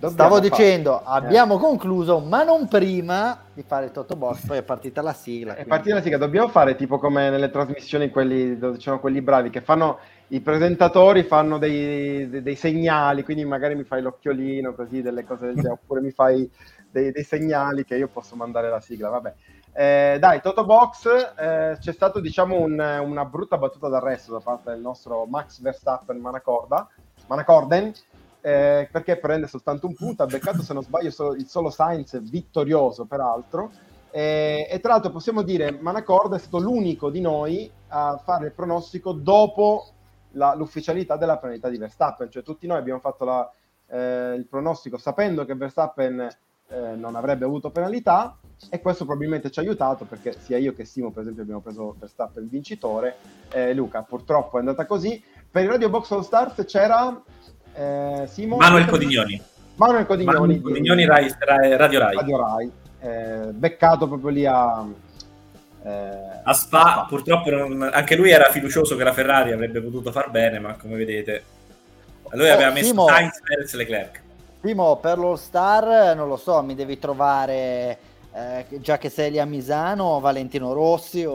Dobbiamo 0.00 0.14
Stavo 0.14 0.34
fare- 0.36 0.48
dicendo, 0.48 1.00
Eh. 1.00 1.02
abbiamo 1.06 1.58
concluso, 1.58 2.20
ma 2.20 2.44
non 2.44 2.68
prima 2.68 3.36
di 3.52 3.64
fare 3.64 3.86
il 3.86 3.90
Toto 3.90 4.14
Box, 4.14 4.46
poi 4.46 4.58
è 4.58 4.62
partita 4.62 5.02
la 5.02 5.12
sigla. 5.12 5.50
È 5.50 5.54
quindi- 5.54 5.70
partita 5.70 5.94
la 5.96 6.02
sigla, 6.02 6.18
dobbiamo 6.18 6.46
fare 6.48 6.76
tipo 6.76 6.98
come 7.00 7.30
nelle 7.30 7.50
trasmissioni 7.50 8.08
quelli, 8.10 8.56
dove 8.58 8.76
c'erano 8.78 9.00
quelli 9.00 9.20
bravi 9.20 9.50
che 9.50 9.60
fanno 9.60 9.98
i 10.28 10.40
presentatori 10.40 11.24
fanno 11.24 11.58
dei, 11.58 12.28
dei- 12.28 12.42
dei 12.42 12.54
segnali, 12.54 13.24
quindi 13.24 13.44
magari 13.44 13.74
mi 13.74 13.82
fai 13.82 14.00
l'occhiolino 14.02 14.72
così, 14.72 15.02
delle 15.02 15.24
cose 15.24 15.46
del 15.46 15.54
genere, 15.56 15.72
oppure 15.82 16.00
mi 16.00 16.12
fai 16.12 16.48
dei, 16.88 17.10
dei 17.10 17.24
segnali 17.24 17.84
che 17.84 17.96
io 17.96 18.06
posso 18.06 18.36
mandare 18.36 18.68
la 18.68 18.80
sigla, 18.80 19.08
vabbè. 19.08 19.34
Eh, 19.72 20.16
dai, 20.20 20.40
Toto 20.40 20.64
Box, 20.64 21.06
eh, 21.36 21.76
c'è 21.80 21.92
stato 21.92 22.20
diciamo 22.20 22.56
un- 22.60 23.00
una 23.04 23.24
brutta 23.24 23.58
battuta 23.58 23.88
d'arresto 23.88 24.30
da 24.32 24.40
parte 24.40 24.70
del 24.70 24.80
nostro 24.80 25.24
Max 25.26 25.60
Verstappen 25.60 26.18
Manacorda, 26.18 26.86
Manacorden, 27.26 27.92
eh, 28.48 28.88
perché 28.90 29.16
prende 29.16 29.46
soltanto 29.46 29.86
un 29.86 29.94
punto, 29.94 30.22
ha 30.22 30.26
beccato 30.26 30.62
se 30.62 30.72
non 30.72 30.82
sbaglio 30.82 31.10
solo- 31.10 31.34
il 31.34 31.46
solo 31.46 31.70
Sainz 31.70 32.18
vittorioso 32.22 33.04
peraltro, 33.04 33.70
eh, 34.10 34.66
e 34.70 34.80
tra 34.80 34.92
l'altro 34.92 35.10
possiamo 35.10 35.42
dire 35.42 35.70
Manacorda 35.72 36.36
è 36.36 36.38
stato 36.38 36.58
l'unico 36.58 37.10
di 37.10 37.20
noi 37.20 37.70
a 37.88 38.16
fare 38.24 38.46
il 38.46 38.52
pronostico 38.52 39.12
dopo 39.12 39.86
la- 40.32 40.54
l'ufficialità 40.54 41.16
della 41.16 41.36
penalità 41.36 41.68
di 41.68 41.76
Verstappen, 41.78 42.30
cioè 42.30 42.42
tutti 42.42 42.66
noi 42.66 42.78
abbiamo 42.78 43.00
fatto 43.00 43.24
la- 43.24 43.50
eh, 43.90 44.34
il 44.36 44.46
pronostico 44.46 44.96
sapendo 44.98 45.44
che 45.44 45.54
Verstappen 45.54 46.28
eh, 46.70 46.94
non 46.96 47.16
avrebbe 47.16 47.46
avuto 47.46 47.70
penalità 47.70 48.36
e 48.68 48.82
questo 48.82 49.06
probabilmente 49.06 49.50
ci 49.50 49.58
ha 49.58 49.62
aiutato 49.62 50.04
perché 50.04 50.34
sia 50.38 50.58
io 50.58 50.74
che 50.74 50.84
Simo 50.84 51.10
per 51.10 51.22
esempio 51.22 51.42
abbiamo 51.42 51.62
preso 51.62 51.94
Verstappen 51.98 52.46
vincitore, 52.46 53.16
Eh, 53.50 53.72
Luca 53.72 54.02
purtroppo 54.02 54.56
è 54.56 54.60
andata 54.60 54.84
così, 54.84 55.22
per 55.50 55.62
il 55.64 55.70
Radio 55.70 55.88
Box 55.88 56.10
All 56.10 56.20
Stars 56.20 56.62
c'era 56.66 57.22
eh, 57.78 58.26
Simo 58.26 58.56
Manuel 58.56 58.86
Codignoni. 58.86 59.40
Manuel 59.76 60.06
Codignoni, 60.06 60.38
Manuel 60.38 60.60
Codignoni 60.60 61.04
Rai- 61.06 61.34
Rai- 61.38 61.76
Radio 61.76 61.98
Rai. 62.00 62.16
Radio 62.16 62.36
Rai, 62.44 62.72
eh, 63.00 63.52
beccato 63.52 64.08
proprio 64.08 64.30
lì 64.30 64.44
a... 64.44 64.84
eh, 65.84 66.40
A 66.42 66.52
Spa, 66.52 67.06
purtroppo 67.08 67.50
non- 67.50 67.88
anche 67.92 68.16
lui 68.16 68.30
era 68.30 68.50
fiducioso 68.50 68.96
che 68.96 69.04
la 69.04 69.12
Ferrari 69.12 69.52
avrebbe 69.52 69.80
potuto 69.80 70.10
far 70.10 70.30
bene, 70.30 70.58
ma 70.58 70.74
come 70.74 70.96
vedete, 70.96 71.42
lui 72.32 72.50
Oh, 72.50 72.52
aveva 72.54 72.70
messo 72.72 72.86
Simo. 72.88 73.06
Sainz, 73.06 73.40
Perez 73.40 73.72
Leclerc. 73.74 74.20
Timo, 74.60 74.96
per 74.96 75.18
l'All 75.18 75.36
Star, 75.36 76.16
non 76.16 76.26
lo 76.28 76.36
so, 76.36 76.60
mi 76.62 76.74
devi 76.74 76.98
trovare, 76.98 77.98
eh, 78.34 78.64
già 78.80 78.98
che 78.98 79.08
sei 79.08 79.30
lì 79.30 79.38
a 79.38 79.44
Misano, 79.44 80.18
Valentino 80.18 80.72
Rossi 80.72 81.24
o, 81.24 81.32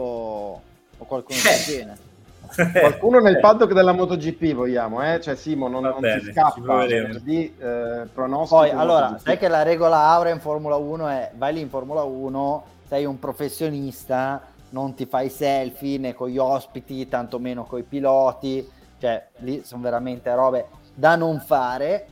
o 0.98 1.04
qualcuno 1.06 1.38
Eh. 1.38 1.64
genere. 1.64 1.98
Qualcuno 2.72 3.20
nel 3.20 3.36
Eh, 3.36 3.40
paddock 3.40 3.72
della 3.72 3.92
MotoGP 3.92 4.52
vogliamo, 4.54 5.02
eh? 5.02 5.20
Cioè 5.20 5.34
Simo 5.36 5.68
non, 5.68 5.82
non 5.82 6.00
bene, 6.00 6.20
si 6.22 6.32
scappa 6.32 6.60
proveremo. 6.60 7.06
venerdì, 7.06 7.56
eh, 7.58 8.06
pronostico. 8.12 8.60
Poi, 8.60 8.70
allora, 8.70 9.04
MotoGP. 9.10 9.26
sai 9.26 9.38
che 9.38 9.48
la 9.48 9.62
regola 9.62 9.98
aurea 10.08 10.32
in 10.32 10.40
Formula 10.40 10.76
1 10.76 11.08
è, 11.08 11.30
vai 11.36 11.54
lì 11.54 11.60
in 11.60 11.68
Formula 11.68 12.02
1, 12.02 12.64
sei 12.88 13.04
un 13.04 13.18
professionista, 13.18 14.42
non 14.70 14.94
ti 14.94 15.06
fai 15.06 15.28
selfie 15.30 15.98
né 15.98 16.14
con 16.14 16.28
gli 16.28 16.38
ospiti, 16.38 17.08
tantomeno 17.08 17.64
con 17.64 17.78
i 17.78 17.82
piloti, 17.84 18.68
cioè 18.98 19.26
lì 19.38 19.62
sono 19.64 19.82
veramente 19.82 20.32
robe 20.34 20.66
da 20.94 21.16
non 21.16 21.40
fare. 21.40 22.06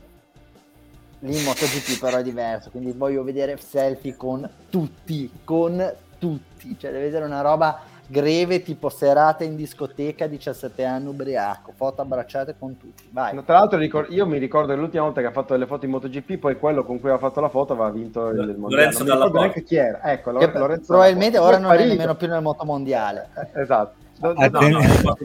Lì 1.19 1.37
in 1.37 1.43
MotoGP 1.45 1.99
però 2.01 2.17
è 2.17 2.23
diverso, 2.23 2.69
quindi 2.69 2.91
voglio 2.91 3.23
vedere 3.23 3.55
selfie 3.57 4.17
con 4.17 4.49
tutti, 4.69 5.31
con 5.45 5.93
tutti, 6.19 6.77
cioè 6.77 6.91
deve 6.91 7.07
essere 7.07 7.23
una 7.23 7.39
roba 7.39 7.79
greve 8.13 8.61
tipo 8.61 8.89
serata 8.89 9.43
in 9.43 9.55
discoteca 9.55 10.27
17 10.27 10.85
anni 10.85 11.07
ubriaco, 11.07 11.73
foto 11.75 12.01
abbracciate 12.01 12.55
con 12.59 12.77
tutti, 12.77 13.03
vai. 13.09 13.33
No, 13.33 13.43
Tra 13.43 13.57
l'altro 13.57 13.79
ricor- 13.79 14.11
io 14.11 14.27
mi 14.27 14.37
ricordo 14.37 14.73
che 14.73 14.79
l'ultima 14.79 15.03
volta 15.03 15.19
che 15.21 15.27
ha 15.27 15.31
fatto 15.31 15.53
delle 15.53 15.65
foto 15.65 15.85
in 15.85 15.91
MotoGP, 15.91 16.37
poi 16.37 16.57
quello 16.59 16.83
con 16.85 16.99
cui 16.99 17.09
aveva 17.09 17.27
fatto 17.27 17.41
la 17.41 17.49
foto 17.49 17.73
aveva 17.73 17.89
vinto 17.89 18.27
il, 18.29 18.37
il 18.39 18.55
mondiale. 18.57 18.75
Lorenzo 18.85 19.03
non 19.03 19.13
ricordo 19.15 19.23
Porta. 19.31 19.39
neanche 19.39 19.63
chi 19.63 19.75
era. 19.75 20.03
Ecco, 20.03 20.31
Lorenzo 20.31 20.85
probabilmente 20.93 21.37
ora 21.39 21.57
non 21.57 21.71
è 21.73 21.85
nemmeno 21.85 22.15
più 22.15 22.27
nel 22.27 22.41
motomondiale. 22.41 23.29
Eh, 23.53 23.61
Esatto. 23.61 24.01
No, 24.23 24.33
no. 24.33 25.15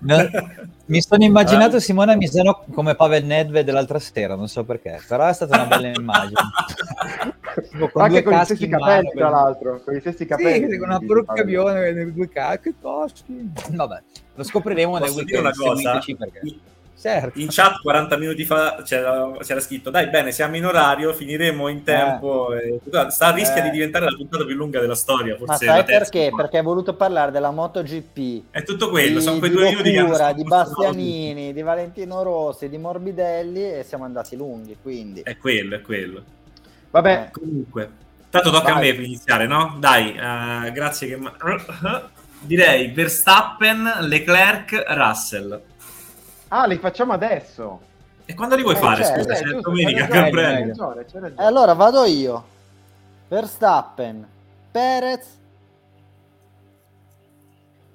No, 0.00 0.16
mi 0.86 1.00
sono 1.00 1.24
immaginato 1.24 1.76
Ah. 1.76 1.80
Simone 1.80 2.16
Misano 2.16 2.64
come 2.72 2.94
Pavel 2.94 3.24
Nedved 3.24 3.64
dell'altra 3.64 3.98
sera, 3.98 4.34
non 4.34 4.48
so 4.48 4.64
perché, 4.64 5.00
però 5.08 5.26
è 5.26 5.32
stata 5.32 5.56
una 5.56 5.66
bella 5.66 5.88
immagine. 5.88 6.40
Tipo 7.70 7.88
con 7.88 8.02
Anche 8.02 8.22
con 8.24 8.32
i 8.32 8.36
caschi 8.36 8.54
stessi 8.56 8.68
capelli, 8.70 9.04
mano, 9.04 9.10
tra 9.14 9.28
l'altro. 9.30 9.80
Con 9.84 9.94
i 9.94 10.00
stessi 10.00 10.26
capelli. 10.26 10.70
Sì, 10.70 10.76
con 10.78 10.88
una 10.88 11.42
bione 11.44 11.94
con 11.94 12.12
due 12.12 12.28
caschi. 12.28 12.74
Vabbè, 13.70 14.02
lo 14.34 14.42
scopriremo 14.42 14.98
nel 14.98 15.08
Posso 15.08 15.22
dire 15.22 15.38
una 15.38 15.48
weekend, 15.50 15.68
cosa? 15.68 16.00
seguiteci 16.00 16.16
perché... 16.16 16.40
In- 17.04 17.10
Certo. 17.20 17.38
In 17.38 17.48
chat 17.50 17.80
40 17.82 18.16
minuti 18.16 18.44
fa 18.46 18.80
c'era, 18.82 19.30
c'era 19.40 19.60
scritto 19.60 19.90
dai 19.90 20.08
bene 20.08 20.32
siamo 20.32 20.56
in 20.56 20.64
orario, 20.64 21.12
finiremo 21.12 21.68
in 21.68 21.82
tempo. 21.82 22.54
e- 22.54 22.80
Sta 23.08 23.26
a 23.26 23.30
rischio 23.32 23.60
Eh. 23.60 23.64
di 23.64 23.70
diventare 23.70 24.06
la 24.06 24.16
puntata 24.16 24.44
più 24.46 24.54
lunga 24.54 24.80
della 24.80 24.94
storia. 24.94 25.36
Ma 25.38 25.44
Forse 25.44 25.66
sai 25.66 25.76
la 25.76 25.82
terza. 25.84 26.10
perché? 26.10 26.30
Perché 26.34 26.56
hai 26.58 26.62
voluto 26.64 26.94
parlare 26.94 27.30
della 27.30 27.50
MotoGP, 27.50 28.44
È 28.50 28.62
tutto 28.62 28.88
quello, 28.88 29.18
di, 29.18 29.22
sono 29.24 29.38
quei 29.38 29.50
due 29.50 29.64
minuti 29.68 29.94
Locura, 29.94 30.32
di 30.32 30.44
Bastianini, 30.44 31.52
di 31.52 31.60
Valentino 31.62 32.22
Rossi, 32.22 32.68
di 32.70 32.78
Morbidelli 32.78 33.62
e 33.62 33.84
siamo 33.86 34.04
andati 34.04 34.34
lunghi, 34.36 34.76
quindi... 34.80 35.20
È 35.20 35.36
quello, 35.36 35.74
è 35.74 35.82
quello. 35.82 36.22
Vabbè, 36.90 37.28
Comunque, 37.32 37.90
tanto 38.30 38.50
tocca 38.50 38.72
Vai. 38.72 38.76
a 38.76 38.80
me 38.80 38.94
per 38.94 39.04
iniziare, 39.04 39.46
no? 39.46 39.76
Dai, 39.78 40.14
eh, 40.16 40.72
grazie 40.72 41.06
che... 41.08 41.16
ma- 41.16 41.36
Direi 42.40 42.88
Verstappen, 42.92 43.90
Leclerc, 44.02 44.84
Russell. 44.88 45.60
Ah, 46.56 46.66
li 46.66 46.78
facciamo 46.78 47.12
adesso. 47.12 47.80
E 48.24 48.34
quando 48.34 48.54
li 48.56 48.62
vuoi 48.62 48.74
Eh, 48.74 48.78
fare? 48.78 49.04
Scusa, 49.04 49.32
Eh, 49.36 49.42
c'è 49.42 49.60
domenica, 49.60 50.06
Premio. 50.06 50.32
c'hai 50.32 50.66
ragione, 50.68 51.04
c'hai 51.04 51.20
ragione. 51.20 51.42
E 51.42 51.44
allora 51.44 51.72
vado 51.74 52.04
io. 52.04 52.44
Verstappen, 53.28 54.28
Perez, 54.70 55.38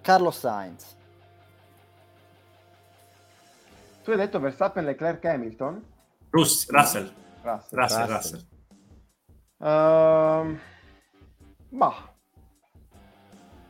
Carlos 0.01 0.37
Sainz. 0.37 0.97
Tu 4.03 4.11
hai 4.11 4.17
detto 4.17 4.39
Verstappen, 4.39 4.83
Leclerc, 4.85 5.23
Hamilton? 5.25 5.83
Rus- 6.31 6.67
Russell, 6.69 7.11
Russell. 7.41 7.79
Russell, 7.79 8.07
Russell. 8.07 8.07
Russell. 8.15 8.47
Ehm, 9.61 10.59
ma 11.69 11.93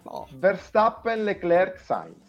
No. 0.03 0.27
Verstappen, 0.31 1.23
Leclerc, 1.23 1.77
Sainz. 1.79 2.28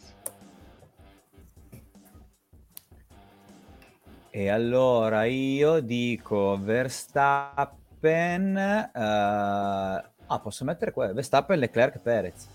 E 4.31 4.49
allora 4.49 5.25
io 5.25 5.81
dico 5.81 6.57
Verstappen... 6.61 8.57
eh, 8.57 8.91
ah, 8.95 10.39
posso 10.41 10.65
mettere 10.65 10.93
qua? 10.93 11.13
Verstappen, 11.13 11.59
Leclerc, 11.59 11.99
Perez. 11.99 12.47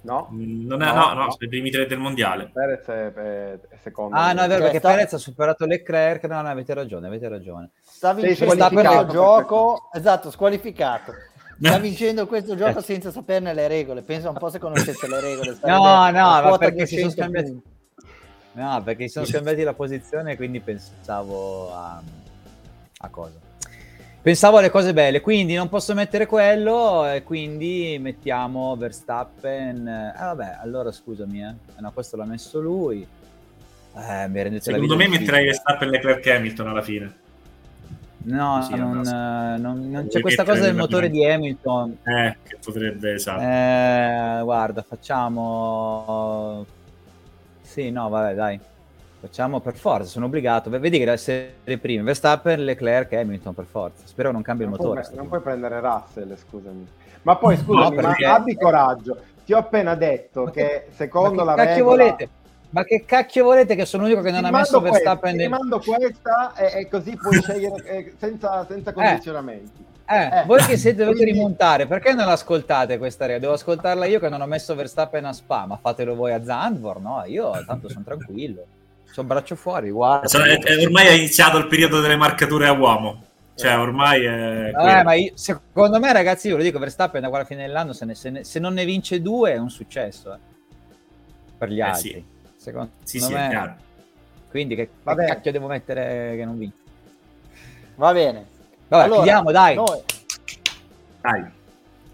No? 0.00 0.28
Non 0.30 0.82
è, 0.82 0.86
No, 0.86 0.92
no, 0.94 1.14
no, 1.14 1.24
no. 1.24 1.30
sono 1.30 1.36
i 1.40 1.48
primi 1.48 1.70
tre 1.70 1.86
del 1.86 1.98
mondiale. 1.98 2.50
Perez 2.52 2.84
è, 2.86 3.12
è- 3.12 3.58
è 3.68 3.76
secondo. 3.82 4.16
Ah, 4.16 4.32
no, 4.32 4.42
è 4.42 4.48
vero, 4.48 4.62
perché 4.64 4.78
sta- 4.78 4.90
Perez 4.90 5.12
ha 5.14 5.18
superato 5.18 5.66
Leclerc. 5.66 6.24
No, 6.24 6.40
no, 6.42 6.48
avete 6.48 6.74
ragione, 6.74 7.06
avete 7.08 7.28
ragione. 7.28 7.70
Sta 7.82 8.12
vincendo 8.12 8.52
squalificato, 8.54 8.94
questo 8.96 9.12
gioco, 9.12 9.90
esatto, 9.92 10.30
squalificato. 10.30 11.12
Sta 11.60 11.78
vincendo 11.78 12.26
questo 12.26 12.54
gioco 12.54 12.80
senza 12.82 13.10
saperne 13.10 13.52
le 13.54 13.66
regole. 13.66 14.02
Pensa 14.02 14.28
un 14.30 14.36
po' 14.36 14.48
se 14.48 14.58
conoscesse 14.60 15.08
le 15.08 15.20
regole. 15.20 15.50
No, 15.50 15.56
sarebbe 15.56 15.78
no, 16.18 16.28
a 16.28 16.40
ma 16.40 16.48
quota 16.48 16.58
perché 16.58 16.86
si 16.86 16.98
sono 16.98 17.08
200 17.08 17.10
scambiati. 17.22 17.50
punti. 17.50 17.74
No, 18.56 18.82
perché 18.82 19.02
si 19.04 19.10
sono 19.10 19.26
scambiati 19.26 19.62
la 19.62 19.74
posizione, 19.74 20.34
quindi 20.34 20.60
pensavo 20.60 21.74
a, 21.74 22.02
a 23.00 23.08
cosa. 23.10 23.34
Pensavo 24.22 24.56
alle 24.56 24.70
cose 24.70 24.94
belle, 24.94 25.20
quindi 25.20 25.54
non 25.54 25.68
posso 25.68 25.92
mettere 25.92 26.24
quello 26.26 27.06
e 27.06 27.22
quindi 27.22 27.98
mettiamo 28.00 28.74
Verstappen. 28.74 29.86
Ah, 29.86 30.34
vabbè, 30.34 30.56
allora 30.62 30.90
scusami, 30.90 31.42
eh. 31.42 31.48
Eh, 31.48 31.80
No, 31.80 31.92
questo 31.92 32.16
l'ha 32.16 32.24
messo 32.24 32.58
lui. 32.60 33.06
Eh, 33.94 34.28
mi 34.28 34.60
Secondo 34.60 34.96
me 34.96 35.06
metterei 35.08 35.44
Verstappen, 35.44 35.90
Leclerc, 35.90 36.26
Hamilton 36.26 36.66
alla 36.68 36.82
fine. 36.82 37.14
No, 38.24 38.56
Così, 38.60 38.74
non, 38.74 39.06
eh, 39.06 39.58
non- 39.58 39.90
non 39.90 40.08
c'è 40.08 40.20
questa 40.20 40.44
cosa 40.44 40.62
del 40.62 40.74
motore 40.74 41.10
di 41.10 41.24
Hamilton. 41.24 41.98
Eh, 42.04 42.36
che 42.42 42.56
potrebbe, 42.64 43.12
esatto. 43.14 43.42
Eh, 43.42 44.40
guarda, 44.42 44.82
facciamo. 44.82 46.66
Sì, 47.76 47.90
no, 47.90 48.08
vabbè, 48.08 48.34
dai. 48.34 48.58
Facciamo 49.20 49.60
per 49.60 49.74
forza, 49.76 50.08
sono 50.08 50.24
obbligato. 50.26 50.70
Vedi 50.70 50.92
che 50.98 51.04
deve 51.04 51.12
essere 51.12 51.76
prima. 51.78 52.02
Verstappen, 52.04 52.64
Leclerc 52.64 53.12
e 53.12 53.18
Hamilton 53.18 53.54
per 53.54 53.66
forza. 53.66 54.06
Spero 54.06 54.32
non 54.32 54.40
cambi 54.40 54.62
il 54.62 54.70
Non 54.70 54.78
motore. 54.78 55.02
puoi, 55.02 55.14
non 55.16 55.28
puoi 55.28 55.40
prendere 55.40 55.78
Russell, 55.80 56.34
scusami. 56.38 56.86
Ma 57.20 57.36
poi 57.36 57.56
scusami, 57.58 57.96
No, 57.96 58.02
perché- 58.02 58.26
ma 58.26 58.34
abbi 58.34 58.54
coraggio. 58.56 59.18
Ti 59.44 59.52
ho 59.52 59.58
appena 59.58 59.94
detto 59.94 60.44
Ma 60.44 60.50
che, 60.52 60.62
che- 60.62 60.86
secondo 60.94 61.44
Ma 61.44 61.54
la 61.54 61.54
che 61.54 61.66
cacchio 61.68 61.74
regola... 61.90 62.02
volete? 62.04 62.28
Ma 62.70 62.84
che 62.84 63.04
cacchio 63.04 63.44
volete 63.44 63.74
che 63.74 63.84
sono 63.84 64.04
l'unico 64.04 64.22
che 64.22 64.30
non 64.30 64.40
Ti 64.40 64.46
ha 64.46 64.50
messo 64.50 64.80
questa, 64.80 64.98
Verstappen 64.98 65.32
ti 65.32 65.36
nel... 65.38 65.48
mando 65.50 65.78
questa 65.80 66.54
e, 66.54 66.80
e 66.80 66.88
così 66.88 67.14
puoi 67.16 67.40
scegliere 67.42 67.84
eh, 67.84 68.14
senza, 68.18 68.64
senza 68.66 68.92
condizionamenti. 68.94 69.82
Eh, 69.82 69.94
Eh, 70.08 70.44
voi 70.46 70.62
che 70.64 70.76
siete 70.76 70.98
dovete 70.98 71.16
quindi- 71.22 71.32
rimontare, 71.32 71.86
perché 71.86 72.12
non 72.12 72.28
ascoltate 72.28 72.96
questa 72.98 73.24
regola? 73.26 73.40
Devo 73.40 73.52
ascoltarla 73.54 74.06
io 74.06 74.20
che 74.20 74.28
non 74.28 74.40
ho 74.40 74.46
messo 74.46 74.74
Verstappen 74.76 75.24
a 75.24 75.32
Spa, 75.32 75.66
ma 75.66 75.76
fatelo 75.76 76.14
voi 76.14 76.32
a 76.32 76.44
Zandvoort, 76.44 77.00
no? 77.00 77.24
Io 77.26 77.50
tanto 77.66 77.88
sono 77.88 78.04
tranquillo. 78.04 78.64
sono 79.10 79.28
braccio 79.28 79.56
fuori, 79.56 79.90
guarda. 79.90 80.26
Cioè, 80.28 80.42
è- 80.46 80.58
è- 80.62 80.84
ormai 80.84 81.06
è 81.06 81.12
iniziato 81.12 81.56
il 81.56 81.66
periodo 81.68 82.00
delle 82.00 82.16
marcature 82.16 82.66
a 82.68 82.72
uomo. 82.72 83.22
Cioè, 83.54 83.78
ormai 83.78 84.22
è... 84.26 84.68
Eh, 84.68 85.02
ma 85.02 85.14
io- 85.14 85.32
secondo 85.34 85.98
me, 85.98 86.12
ragazzi, 86.12 86.48
io 86.48 86.52
ve 86.56 86.58
lo 86.58 86.66
dico, 86.66 86.78
Verstappen 86.78 87.22
da 87.22 87.28
qua 87.28 87.38
alla 87.38 87.46
fine 87.46 87.62
dell'anno, 87.66 87.94
se, 87.94 88.04
ne- 88.04 88.14
se 88.14 88.28
ne- 88.28 88.44
se 88.44 88.58
non 88.60 88.74
ne 88.74 88.84
vince 88.84 89.22
due 89.22 89.54
è 89.54 89.56
un 89.56 89.70
successo 89.70 90.34
eh, 90.34 90.38
per 91.56 91.70
gli 91.70 91.78
Eh, 91.78 91.82
altri. 91.82 92.08
sì. 92.10 92.24
Secondo 92.58 92.90
Sì, 93.04 93.18
secondo 93.18 93.36
sì, 93.38 93.42
è 93.42 93.46
me, 93.46 93.52
chiaro. 93.54 93.74
quindi 94.50 94.74
che, 94.74 94.88
che 95.02 95.14
cacchio 95.24 95.52
devo 95.52 95.66
mettere 95.68 96.34
che 96.36 96.44
non 96.44 96.58
vince? 96.58 96.76
Va 97.94 98.12
bene. 98.12 98.46
Vabbè, 98.88 99.02
Allora, 99.04 99.16
chiudiamo, 99.22 99.50
dai. 99.52 99.74
noi- 99.74 100.02
Dai. 101.20 101.44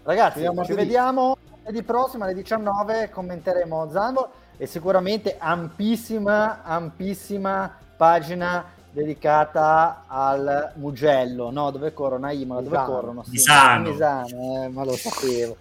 Ragazzi, 0.03 0.33
Vediamo 0.39 0.51
ci 0.65 0.71
martedì. 0.71 0.79
vediamo 0.79 1.37
lunedì 1.63 1.83
prossimo 1.83 2.23
alle 2.23 2.33
19, 2.33 3.09
commenteremo 3.09 3.89
Zambor 3.91 4.29
e 4.57 4.65
sicuramente 4.65 5.35
ampissima, 5.37 6.63
ampissima 6.63 7.71
pagina 7.95 8.65
dedicata 8.91 10.03
al 10.07 10.71
Mugello, 10.75 11.51
no? 11.51 11.71
Dove 11.71 11.93
corrono? 11.93 12.25
A 12.27 12.31
Imola, 12.31 12.61
dove 12.61 12.75
Misano. 12.77 12.93
corrono? 12.93 13.23
Sì, 13.23 13.31
Misano. 13.31 13.89
Misano, 13.89 14.63
eh, 14.63 14.67
ma 14.69 14.83
lo 14.83 14.95
sapevo. 14.95 15.57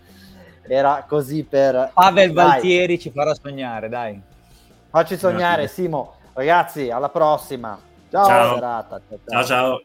Era 0.66 1.05
così 1.06 1.44
per... 1.44 1.90
Pavel 1.93 2.32
Dai, 2.32 2.47
Valtieri 2.47 2.98
ci 2.98 3.10
farà 3.10 3.34
sognare, 3.34 3.89
dai. 3.89 4.20
Facci 4.90 5.16
sognare. 5.16 5.66
Simo. 5.68 6.14
Ragazzi, 6.32 6.90
alla 6.90 7.09
prossima. 7.09 7.78
Ciao. 8.10 8.26
Ciao. 8.26 8.55
Serata. 8.55 9.01
Ciao, 9.28 9.44
ciao. 9.44 9.82